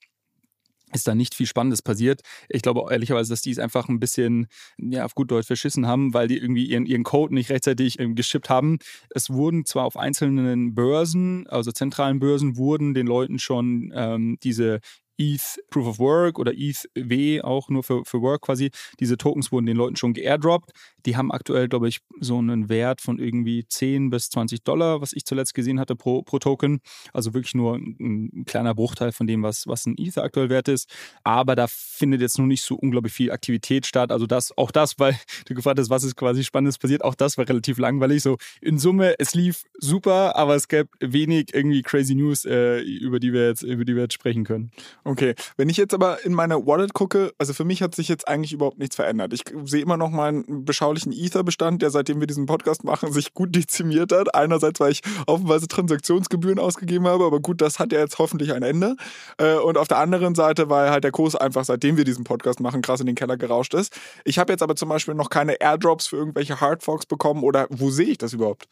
ist 0.92 1.08
da 1.08 1.14
nicht 1.14 1.34
viel 1.34 1.46
Spannendes 1.46 1.82
passiert. 1.82 2.22
Ich 2.48 2.62
glaube 2.62 2.86
ehrlicherweise, 2.90 3.30
dass 3.30 3.42
die 3.42 3.50
es 3.50 3.58
einfach 3.58 3.88
ein 3.88 3.98
bisschen, 3.98 4.46
ja, 4.78 5.04
auf 5.04 5.14
gut 5.14 5.30
Deutsch 5.30 5.46
verschissen 5.46 5.86
haben, 5.86 6.14
weil 6.14 6.28
die 6.28 6.38
irgendwie 6.38 6.64
ihren, 6.64 6.86
ihren 6.86 7.02
Code 7.02 7.34
nicht 7.34 7.50
rechtzeitig 7.50 7.98
ähm, 7.98 8.14
geschippt 8.14 8.48
haben. 8.50 8.78
Es 9.10 9.30
wurden 9.30 9.64
zwar 9.64 9.84
auf 9.84 9.96
einzelnen 9.96 10.74
Börsen, 10.74 11.46
also 11.48 11.72
zentralen 11.72 12.20
Börsen, 12.20 12.56
wurden 12.56 12.94
den 12.94 13.06
Leuten 13.06 13.38
schon 13.38 13.92
ähm, 13.94 14.38
diese 14.42 14.80
ETH 15.18 15.60
Proof 15.70 15.86
of 15.86 15.98
Work 15.98 16.38
oder 16.38 16.52
ETH 16.54 16.88
W 16.94 17.40
auch 17.42 17.68
nur 17.68 17.82
für, 17.82 18.04
für 18.04 18.20
Work 18.22 18.42
quasi. 18.42 18.70
Diese 19.00 19.16
Tokens 19.16 19.52
wurden 19.52 19.66
den 19.66 19.76
Leuten 19.76 19.96
schon 19.96 20.14
geairdroppt. 20.14 20.72
Die 21.06 21.16
haben 21.16 21.30
aktuell, 21.30 21.68
glaube 21.68 21.88
ich, 21.88 22.00
so 22.20 22.38
einen 22.38 22.68
Wert 22.68 23.00
von 23.00 23.18
irgendwie 23.18 23.64
10 23.66 24.10
bis 24.10 24.30
20 24.30 24.62
Dollar, 24.64 25.00
was 25.00 25.12
ich 25.12 25.24
zuletzt 25.24 25.54
gesehen 25.54 25.78
hatte 25.78 25.94
pro, 25.94 26.22
pro 26.22 26.38
Token. 26.38 26.80
Also 27.12 27.34
wirklich 27.34 27.54
nur 27.54 27.76
ein, 27.76 27.96
ein 28.00 28.44
kleiner 28.44 28.74
Bruchteil 28.74 29.12
von 29.12 29.26
dem, 29.26 29.42
was, 29.42 29.66
was 29.66 29.86
ein 29.86 29.94
Ether 29.98 30.24
aktuell 30.24 30.50
wert 30.50 30.68
ist. 30.68 30.90
Aber 31.22 31.54
da 31.54 31.66
findet 31.68 32.20
jetzt 32.20 32.38
noch 32.38 32.46
nicht 32.46 32.62
so 32.62 32.74
unglaublich 32.74 33.12
viel 33.12 33.30
Aktivität 33.30 33.86
statt. 33.86 34.10
Also 34.10 34.26
das, 34.26 34.56
auch 34.56 34.70
das, 34.70 34.98
weil 34.98 35.16
du 35.46 35.54
gefragt 35.54 35.78
hast, 35.78 35.90
was 35.90 36.04
ist 36.04 36.16
quasi 36.16 36.44
Spannendes 36.44 36.78
passiert, 36.78 37.04
auch 37.04 37.14
das 37.14 37.38
war 37.38 37.48
relativ 37.48 37.78
langweilig. 37.78 38.22
So 38.22 38.36
in 38.60 38.78
Summe, 38.78 39.14
es 39.18 39.34
lief 39.34 39.64
super, 39.78 40.36
aber 40.36 40.56
es 40.56 40.68
gab 40.68 40.88
wenig 41.00 41.54
irgendwie 41.54 41.82
crazy 41.82 42.14
News, 42.14 42.44
äh, 42.44 42.80
über 42.80 43.20
die 43.20 43.32
wir 43.32 43.48
jetzt, 43.48 43.62
über 43.62 43.84
die 43.84 43.94
wir 43.94 44.02
jetzt 44.02 44.14
sprechen 44.14 44.44
können. 44.44 44.70
Okay, 45.06 45.36
wenn 45.56 45.68
ich 45.68 45.76
jetzt 45.76 45.94
aber 45.94 46.24
in 46.24 46.34
meine 46.34 46.66
Wallet 46.66 46.92
gucke, 46.92 47.32
also 47.38 47.52
für 47.52 47.64
mich 47.64 47.80
hat 47.80 47.94
sich 47.94 48.08
jetzt 48.08 48.26
eigentlich 48.26 48.52
überhaupt 48.52 48.80
nichts 48.80 48.96
verändert. 48.96 49.32
Ich 49.32 49.44
sehe 49.62 49.80
immer 49.80 49.96
noch 49.96 50.10
meinen 50.10 50.64
beschaulichen 50.64 51.12
Ether-Bestand, 51.12 51.80
der 51.80 51.90
seitdem 51.90 52.18
wir 52.18 52.26
diesen 52.26 52.46
Podcast 52.46 52.82
machen, 52.82 53.12
sich 53.12 53.32
gut 53.32 53.54
dezimiert 53.54 54.10
hat. 54.10 54.34
Einerseits, 54.34 54.80
weil 54.80 54.90
ich 54.90 55.02
offenweise 55.28 55.68
Transaktionsgebühren 55.68 56.58
ausgegeben 56.58 57.06
habe, 57.06 57.24
aber 57.24 57.38
gut, 57.38 57.60
das 57.60 57.78
hat 57.78 57.92
ja 57.92 58.00
jetzt 58.00 58.18
hoffentlich 58.18 58.52
ein 58.52 58.64
Ende. 58.64 58.96
Äh, 59.38 59.54
und 59.54 59.78
auf 59.78 59.86
der 59.86 59.98
anderen 59.98 60.34
Seite, 60.34 60.70
weil 60.70 60.90
halt 60.90 61.04
der 61.04 61.12
Kurs 61.12 61.36
einfach, 61.36 61.64
seitdem 61.64 61.96
wir 61.96 62.04
diesen 62.04 62.24
Podcast 62.24 62.58
machen, 62.58 62.82
krass 62.82 62.98
in 62.98 63.06
den 63.06 63.14
Keller 63.14 63.36
gerauscht 63.36 63.74
ist. 63.74 63.96
Ich 64.24 64.40
habe 64.40 64.52
jetzt 64.52 64.62
aber 64.64 64.74
zum 64.74 64.88
Beispiel 64.88 65.14
noch 65.14 65.30
keine 65.30 65.60
Airdrops 65.60 66.08
für 66.08 66.16
irgendwelche 66.16 66.60
Hardforks 66.60 67.06
bekommen 67.06 67.44
oder 67.44 67.68
wo 67.70 67.90
sehe 67.90 68.08
ich 68.08 68.18
das 68.18 68.32
überhaupt? 68.32 68.66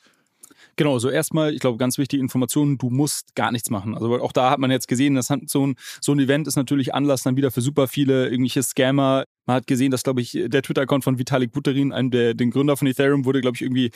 Genau, 0.76 0.98
so 0.98 1.08
erstmal, 1.10 1.54
ich 1.54 1.60
glaube, 1.60 1.78
ganz 1.78 1.98
wichtige 1.98 2.22
Informationen, 2.22 2.78
du 2.78 2.90
musst 2.90 3.34
gar 3.34 3.52
nichts 3.52 3.70
machen. 3.70 3.94
Also 3.94 4.20
auch 4.20 4.32
da 4.32 4.50
hat 4.50 4.58
man 4.58 4.70
jetzt 4.70 4.88
gesehen, 4.88 5.14
dass 5.14 5.28
so 5.46 5.66
ein, 5.66 5.76
so 6.00 6.12
ein 6.12 6.18
Event 6.18 6.48
ist 6.48 6.56
natürlich 6.56 6.94
Anlass 6.94 7.22
dann 7.22 7.36
wieder 7.36 7.50
für 7.50 7.60
super 7.60 7.86
viele 7.88 8.28
irgendwelche 8.28 8.62
Scammer. 8.62 9.24
Man 9.46 9.56
hat 9.56 9.66
gesehen, 9.66 9.90
dass, 9.90 10.02
glaube 10.02 10.20
ich, 10.20 10.38
der 10.46 10.62
Twitter-Account 10.62 11.04
von 11.04 11.18
Vitalik 11.18 11.52
Buterin, 11.52 11.92
einem 11.92 12.10
der 12.10 12.34
den 12.34 12.50
Gründer 12.50 12.76
von 12.76 12.88
Ethereum, 12.88 13.24
wurde, 13.24 13.40
glaube 13.40 13.56
ich, 13.56 13.62
irgendwie 13.62 13.90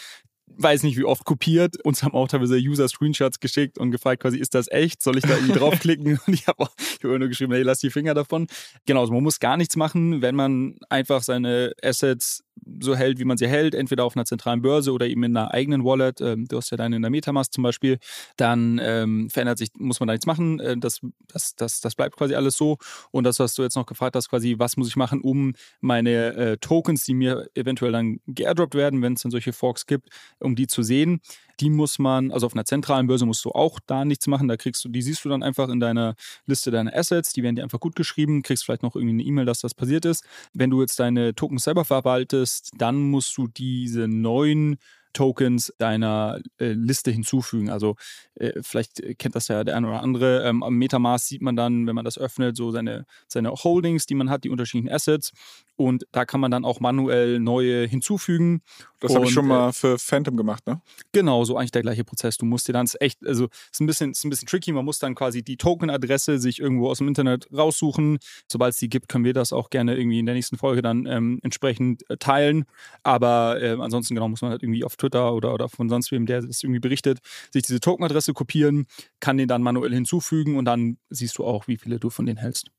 weiß 0.57 0.83
nicht 0.83 0.97
wie 0.97 1.05
oft 1.05 1.25
kopiert. 1.25 1.83
Uns 1.85 2.03
haben 2.03 2.15
auch 2.15 2.29
teilweise 2.29 2.57
User 2.57 2.89
Screenshots 2.89 3.41
geschickt 3.41 3.79
und 3.79 3.91
gefragt, 3.91 4.23
quasi, 4.23 4.39
ist 4.39 4.55
das 4.55 4.69
echt? 4.69 5.03
Soll 5.03 5.19
ich 5.19 5.25
da 5.25 5.35
irgendwie 5.35 5.59
draufklicken? 5.59 6.19
Und 6.27 6.35
ich 6.35 6.47
habe 6.47 6.65
auch 6.65 6.71
ich 6.79 7.05
hab 7.05 7.19
nur 7.19 7.29
geschrieben, 7.29 7.53
hey, 7.53 7.63
lass 7.63 7.79
die 7.79 7.91
Finger 7.91 8.15
davon. 8.15 8.47
Genau, 8.87 9.01
also 9.01 9.13
man 9.13 9.23
muss 9.23 9.41
gar 9.41 9.57
nichts 9.57 9.77
machen, 9.77 10.23
wenn 10.23 10.35
man 10.35 10.77
einfach 10.89 11.23
seine 11.23 11.73
Assets 11.83 12.45
so 12.81 12.95
hält, 12.97 13.19
wie 13.19 13.25
man 13.25 13.37
sie 13.37 13.49
hält, 13.49 13.75
entweder 13.75 14.05
auf 14.05 14.17
einer 14.17 14.25
zentralen 14.25 14.63
Börse 14.63 14.93
oder 14.93 15.07
eben 15.07 15.23
in 15.25 15.37
einer 15.37 15.53
eigenen 15.53 15.85
Wallet. 15.85 16.21
Ähm, 16.21 16.47
du 16.49 16.57
hast 16.57 16.71
ja 16.71 16.77
deine 16.77 16.97
in 16.97 17.03
der 17.03 17.11
Metamask 17.11 17.53
zum 17.53 17.63
Beispiel, 17.63 17.99
dann 18.37 18.81
ähm, 18.83 19.31
verändert 19.31 19.59
sich, 19.59 19.71
muss 19.77 20.01
man 20.01 20.07
da 20.07 20.15
nichts 20.15 20.27
machen. 20.27 20.61
Äh, 20.61 20.77
das, 20.77 21.01
das, 21.33 21.55
das, 21.57 21.81
das 21.81 21.95
bleibt 21.95 22.17
quasi 22.17 22.35
alles 22.35 22.57
so. 22.57 22.79
Und 23.11 23.25
das, 23.25 23.39
was 23.39 23.55
du 23.55 23.63
jetzt 23.63 23.77
noch 23.77 23.87
gefragt 23.87 24.17
hast, 24.17 24.29
quasi, 24.29 24.57
was 24.59 24.77
muss 24.77 24.89
ich 24.89 24.97
machen, 24.97 25.21
um 25.21 25.55
meine 25.81 26.35
äh, 26.35 26.57
Tokens, 26.59 27.05
die 27.05 27.15
mir 27.15 27.49
eventuell 27.55 27.93
dann 27.93 28.21
geairdroppt 28.27 28.75
werden, 28.75 29.03
wenn 29.03 29.15
es 29.15 29.23
dann 29.23 29.31
solche 29.31 29.53
Forks 29.53 29.87
gibt, 29.87 30.09
um 30.39 30.57
die 30.57 30.67
zu 30.67 30.83
sehen 30.83 31.21
die 31.61 31.71
muss 31.71 31.99
man, 31.99 32.31
also 32.31 32.47
auf 32.47 32.55
einer 32.55 32.65
zentralen 32.65 33.07
Börse 33.07 33.27
musst 33.27 33.45
du 33.45 33.51
auch 33.51 33.81
da 33.87 34.05
nichts 34.05 34.27
machen. 34.27 34.49
Da 34.49 34.57
kriegst 34.57 34.85
du, 34.85 34.89
die 34.89 35.03
siehst 35.03 35.25
du 35.25 35.29
dann 35.29 35.43
einfach 35.43 35.69
in 35.69 35.81
deiner 35.81 36.15
Liste 36.47 36.71
deiner 36.71 36.95
Assets. 36.95 37.33
Die 37.33 37.43
werden 37.43 37.57
dir 37.57 37.63
einfach 37.63 37.81
gut 37.81 37.97
geschrieben. 37.97 38.43
Kriegst 38.43 38.65
vielleicht 38.65 38.83
noch 38.83 38.97
irgendwie 38.97 39.15
eine 39.15 39.23
E-Mail, 39.23 39.47
dass 39.47 39.61
das 39.61 39.75
passiert 39.75 40.05
ist. 40.05 40.25
Wenn 40.53 40.71
du 40.71 40.81
jetzt 40.81 40.99
deine 41.01 41.35
Tokens 41.35 41.65
selber 41.65 41.85
verwaltest, 41.85 42.71
dann 42.77 42.97
musst 43.11 43.37
du 43.37 43.49
diese 43.49 44.09
neuen 44.09 44.79
Tokens 45.19 45.73
deiner 45.79 46.41
äh, 46.61 46.75
Liste 46.75 47.11
hinzufügen. 47.11 47.71
Also 47.71 47.97
äh, 48.37 48.53
vielleicht 48.63 49.03
kennt 49.19 49.35
das 49.35 49.49
ja 49.49 49.65
der 49.65 49.77
eine 49.77 49.89
oder 49.89 50.01
andere. 50.01 50.45
Ähm, 50.45 50.63
am 50.63 50.77
Metamask 50.77 51.27
sieht 51.27 51.43
man 51.43 51.57
dann, 51.57 51.89
wenn 51.89 51.97
man 51.97 52.05
das 52.05 52.19
öffnet, 52.19 52.57
so 52.57 52.71
seine, 52.71 53.05
seine 53.27 53.51
Holdings, 53.51 54.07
die 54.07 54.15
man 54.15 54.31
hat, 54.31 54.45
die 54.45 54.49
unterschiedlichen 54.49 54.95
Assets. 54.95 55.33
Und 55.75 56.07
da 56.13 56.25
kann 56.25 56.41
man 56.41 56.53
dann 56.53 56.65
auch 56.65 56.79
manuell 56.79 57.41
neue 57.41 57.85
hinzufügen. 57.87 58.63
Das 59.01 59.15
habe 59.15 59.25
ich 59.25 59.33
schon 59.33 59.47
mal 59.47 59.71
äh, 59.71 59.73
für 59.73 59.99
Phantom 59.99 60.37
gemacht, 60.37 60.67
ne? 60.67 60.81
Genau, 61.11 61.45
so 61.45 61.57
eigentlich 61.57 61.73
der 61.73 61.83
gleiche 61.83 62.05
Prozess. 62.05 62.37
Du 62.37 62.47
musst 62.47 62.69
dir 62.69 62.73
dann 62.73 62.89
echt, 63.01 63.25
also 63.27 63.49
ist 63.73 63.81
ein 63.81 63.87
bisschen, 63.87 64.13
ist 64.13 64.25
ein 64.25 64.31
bisschen 64.31 64.47
tricky. 64.47 64.73
Man 64.73 64.85
muss 64.85 65.01
dann 65.01 65.17
quasi 65.17 65.43
die 65.43 65.57
Token-Adresse 65.57 66.39
sich 66.39 66.61
irgendwo 66.61 66.91
aus 66.91 66.99
dem 66.99 67.09
Internet 67.09 67.49
raussuchen. 67.53 68.19
Sobald 68.47 68.75
es 68.75 68.81
die 68.81 68.89
gibt, 68.89 69.09
können 69.09 69.25
wir 69.25 69.35
das 69.35 69.53
auch 69.53 69.71
gerne 69.71 69.97
irgendwie 69.97 70.21
in 70.21 70.27
der 70.27 70.35
nächsten 70.35 70.59
Folge 70.59 70.83
dann 70.83 71.07
ähm, 71.07 71.41
entsprechend 71.43 72.09
äh, 72.09 72.17
teilen. 72.17 72.65
Aber 73.03 73.61
äh, 73.61 73.77
ansonsten 73.81 74.15
genau 74.15 74.29
muss 74.29 74.43
man 74.43 74.51
halt 74.51 74.63
irgendwie 74.63 74.85
auf 74.85 74.97
Twitter 74.97 75.08
oder, 75.15 75.55
oder 75.55 75.69
von 75.69 75.89
sonst 75.89 76.11
wem, 76.11 76.27
der 76.27 76.43
das 76.43 76.63
irgendwie 76.63 76.81
berichtet, 76.81 77.19
sich 77.53 77.63
diese 77.63 77.81
Token-Adresse 77.81 78.33
kopieren, 78.33 78.87
kann 79.21 79.37
den 79.37 79.49
dann 79.49 79.63
manuell 79.63 79.93
hinzufügen 79.93 80.57
und 80.57 80.65
dann 80.65 80.99
siehst 81.11 81.39
du 81.39 81.45
auch, 81.45 81.69
wie 81.69 81.77
viele 81.77 81.99
du 81.99 82.11
von 82.11 82.27
denen 82.27 82.39
hältst. 82.39 82.71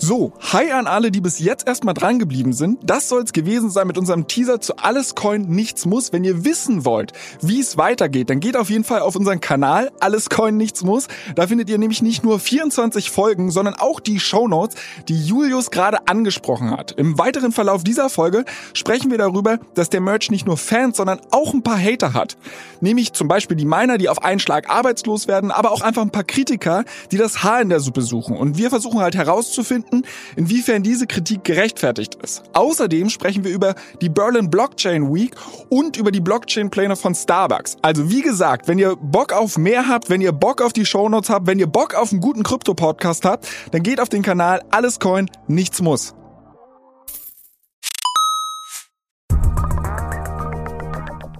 So, 0.00 0.32
hi 0.52 0.70
an 0.70 0.86
alle, 0.86 1.10
die 1.10 1.20
bis 1.20 1.40
jetzt 1.40 1.66
erstmal 1.66 1.92
dran 1.92 2.20
geblieben 2.20 2.52
sind. 2.52 2.78
Das 2.84 3.08
soll's 3.08 3.32
gewesen 3.32 3.68
sein 3.68 3.88
mit 3.88 3.98
unserem 3.98 4.28
Teaser 4.28 4.60
zu 4.60 4.76
Alles 4.76 5.16
Coin 5.16 5.42
Nichts 5.48 5.86
Muss. 5.86 6.12
Wenn 6.12 6.22
ihr 6.22 6.44
wissen 6.44 6.84
wollt, 6.84 7.12
wie 7.42 7.58
es 7.58 7.76
weitergeht, 7.76 8.30
dann 8.30 8.38
geht 8.38 8.56
auf 8.56 8.70
jeden 8.70 8.84
Fall 8.84 9.00
auf 9.00 9.16
unseren 9.16 9.40
Kanal 9.40 9.90
Alles 9.98 10.30
Coin 10.30 10.56
Nichts 10.56 10.84
Muss. 10.84 11.08
Da 11.34 11.48
findet 11.48 11.68
ihr 11.68 11.78
nämlich 11.78 12.00
nicht 12.00 12.22
nur 12.22 12.38
24 12.38 13.10
Folgen, 13.10 13.50
sondern 13.50 13.74
auch 13.74 13.98
die 13.98 14.20
Show 14.20 14.46
Notes, 14.46 14.76
die 15.08 15.20
Julius 15.20 15.72
gerade 15.72 16.06
angesprochen 16.06 16.70
hat. 16.70 16.92
Im 16.92 17.18
weiteren 17.18 17.50
Verlauf 17.50 17.82
dieser 17.82 18.08
Folge 18.08 18.44
sprechen 18.74 19.10
wir 19.10 19.18
darüber, 19.18 19.58
dass 19.74 19.90
der 19.90 20.00
Merch 20.00 20.30
nicht 20.30 20.46
nur 20.46 20.58
Fans, 20.58 20.96
sondern 20.96 21.18
auch 21.32 21.52
ein 21.52 21.64
paar 21.64 21.78
Hater 21.78 22.12
hat. 22.14 22.36
Nämlich 22.80 23.14
zum 23.14 23.26
Beispiel 23.26 23.56
die 23.56 23.66
Miner, 23.66 23.98
die 23.98 24.08
auf 24.08 24.22
einen 24.22 24.38
Schlag 24.38 24.70
arbeitslos 24.70 25.26
werden, 25.26 25.50
aber 25.50 25.72
auch 25.72 25.80
einfach 25.80 26.02
ein 26.02 26.10
paar 26.10 26.22
Kritiker, 26.22 26.84
die 27.10 27.16
das 27.16 27.42
Haar 27.42 27.60
in 27.60 27.68
der 27.68 27.80
Suppe 27.80 28.02
suchen. 28.02 28.36
Und 28.36 28.58
wir 28.58 28.70
versuchen 28.70 29.00
halt 29.00 29.16
herauszufinden, 29.16 29.87
herausfinden, 29.88 30.02
inwiefern 30.36 30.82
diese 30.82 31.06
Kritik 31.06 31.44
gerechtfertigt 31.44 32.16
ist. 32.22 32.42
Außerdem 32.52 33.10
sprechen 33.10 33.44
wir 33.44 33.52
über 33.52 33.74
die 34.00 34.08
Berlin 34.08 34.50
Blockchain 34.50 35.12
Week 35.12 35.34
und 35.68 35.96
über 35.96 36.10
die 36.10 36.20
Blockchain-Pläne 36.20 36.96
von 36.96 37.14
Starbucks. 37.14 37.76
Also 37.82 38.10
wie 38.10 38.22
gesagt, 38.22 38.68
wenn 38.68 38.78
ihr 38.78 38.96
Bock 38.96 39.32
auf 39.32 39.58
mehr 39.58 39.88
habt, 39.88 40.10
wenn 40.10 40.20
ihr 40.20 40.32
Bock 40.32 40.62
auf 40.62 40.72
die 40.72 40.86
Shownotes 40.86 41.30
habt, 41.30 41.46
wenn 41.46 41.58
ihr 41.58 41.66
Bock 41.66 41.94
auf 41.94 42.12
einen 42.12 42.20
guten 42.20 42.42
Krypto-Podcast 42.42 43.24
habt, 43.24 43.48
dann 43.72 43.82
geht 43.82 44.00
auf 44.00 44.08
den 44.08 44.22
Kanal 44.22 44.62
Alles 44.70 44.98
Coin, 44.98 45.30
nichts 45.46 45.80
muss. 45.80 46.14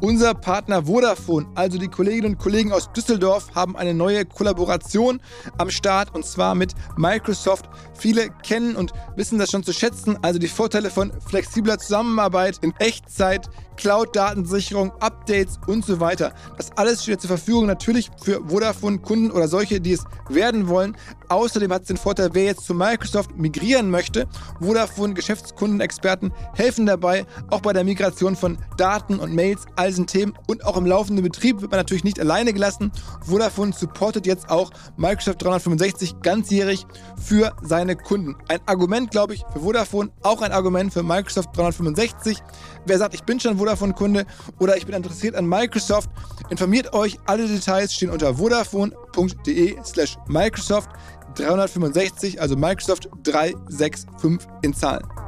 Unser 0.00 0.32
Partner 0.34 0.86
Vodafone, 0.86 1.46
also 1.56 1.76
die 1.76 1.88
Kolleginnen 1.88 2.34
und 2.34 2.38
Kollegen 2.38 2.72
aus 2.72 2.92
Düsseldorf, 2.92 3.54
haben 3.56 3.76
eine 3.76 3.94
neue 3.94 4.24
Kollaboration 4.24 5.20
am 5.56 5.70
Start 5.70 6.14
und 6.14 6.24
zwar 6.24 6.54
mit 6.54 6.74
Microsoft. 6.96 7.68
Viele 7.94 8.28
kennen 8.44 8.76
und 8.76 8.92
wissen 9.16 9.38
das 9.38 9.50
schon 9.50 9.64
zu 9.64 9.72
schätzen, 9.72 10.16
also 10.22 10.38
die 10.38 10.46
Vorteile 10.46 10.90
von 10.90 11.10
flexibler 11.26 11.78
Zusammenarbeit 11.78 12.58
in 12.62 12.72
Echtzeit, 12.78 13.50
Cloud-Datensicherung, 13.76 14.92
Updates 15.00 15.58
und 15.66 15.84
so 15.84 15.98
weiter. 16.00 16.32
Das 16.56 16.70
alles 16.76 17.02
steht 17.02 17.20
zur 17.20 17.28
Verfügung 17.28 17.66
natürlich 17.66 18.10
für 18.22 18.40
Vodafone-Kunden 18.46 19.30
oder 19.30 19.48
solche, 19.48 19.80
die 19.80 19.92
es 19.92 20.04
werden 20.28 20.68
wollen. 20.68 20.96
Außerdem 21.28 21.72
hat 21.72 21.82
es 21.82 21.88
den 21.88 21.96
Vorteil, 21.96 22.30
wer 22.32 22.44
jetzt 22.44 22.64
zu 22.64 22.74
Microsoft 22.74 23.36
migrieren 23.36 23.90
möchte. 23.90 24.26
Vodafone 24.60 25.14
Geschäftskundenexperten 25.14 26.32
helfen 26.54 26.86
dabei, 26.86 27.26
auch 27.50 27.60
bei 27.60 27.72
der 27.72 27.84
Migration 27.84 28.36
von 28.36 28.58
Daten 28.76 29.18
und 29.18 29.34
Mails, 29.34 29.66
all 29.88 29.92
diesen 29.92 30.06
Themen 30.06 30.34
und 30.46 30.64
auch 30.66 30.76
im 30.76 30.84
laufenden 30.84 31.24
Betrieb 31.24 31.62
wird 31.62 31.70
man 31.70 31.80
natürlich 31.80 32.04
nicht 32.04 32.20
alleine 32.20 32.52
gelassen. 32.52 32.92
Vodafone 33.22 33.72
supportet 33.72 34.26
jetzt 34.26 34.50
auch 34.50 34.70
Microsoft 34.96 35.42
365 35.42 36.20
ganzjährig 36.20 36.86
für 37.16 37.56
seine 37.62 37.96
Kunden. 37.96 38.36
Ein 38.48 38.60
Argument, 38.66 39.10
glaube 39.10 39.34
ich, 39.34 39.44
für 39.52 39.60
Vodafone, 39.60 40.10
auch 40.22 40.42
ein 40.42 40.52
Argument 40.52 40.92
für 40.92 41.02
Microsoft 41.02 41.56
365. 41.56 42.38
Wer 42.86 42.98
sagt, 42.98 43.14
ich 43.14 43.24
bin 43.24 43.40
schon 43.40 43.56
Vodafone-Kunde 43.56 44.26
oder 44.58 44.76
ich 44.76 44.84
bin 44.84 44.94
interessiert 44.94 45.34
an 45.34 45.46
Microsoft, 45.46 46.10
informiert 46.50 46.92
euch. 46.92 47.18
Alle 47.24 47.46
Details 47.48 47.94
stehen 47.94 48.10
unter 48.10 48.34
vodafone.de 48.34 49.76
slash 49.84 50.18
Microsoft 50.28 50.90
365, 51.34 52.40
also 52.40 52.56
Microsoft 52.56 53.08
365 53.22 54.48
in 54.62 54.74
Zahlen. 54.74 55.27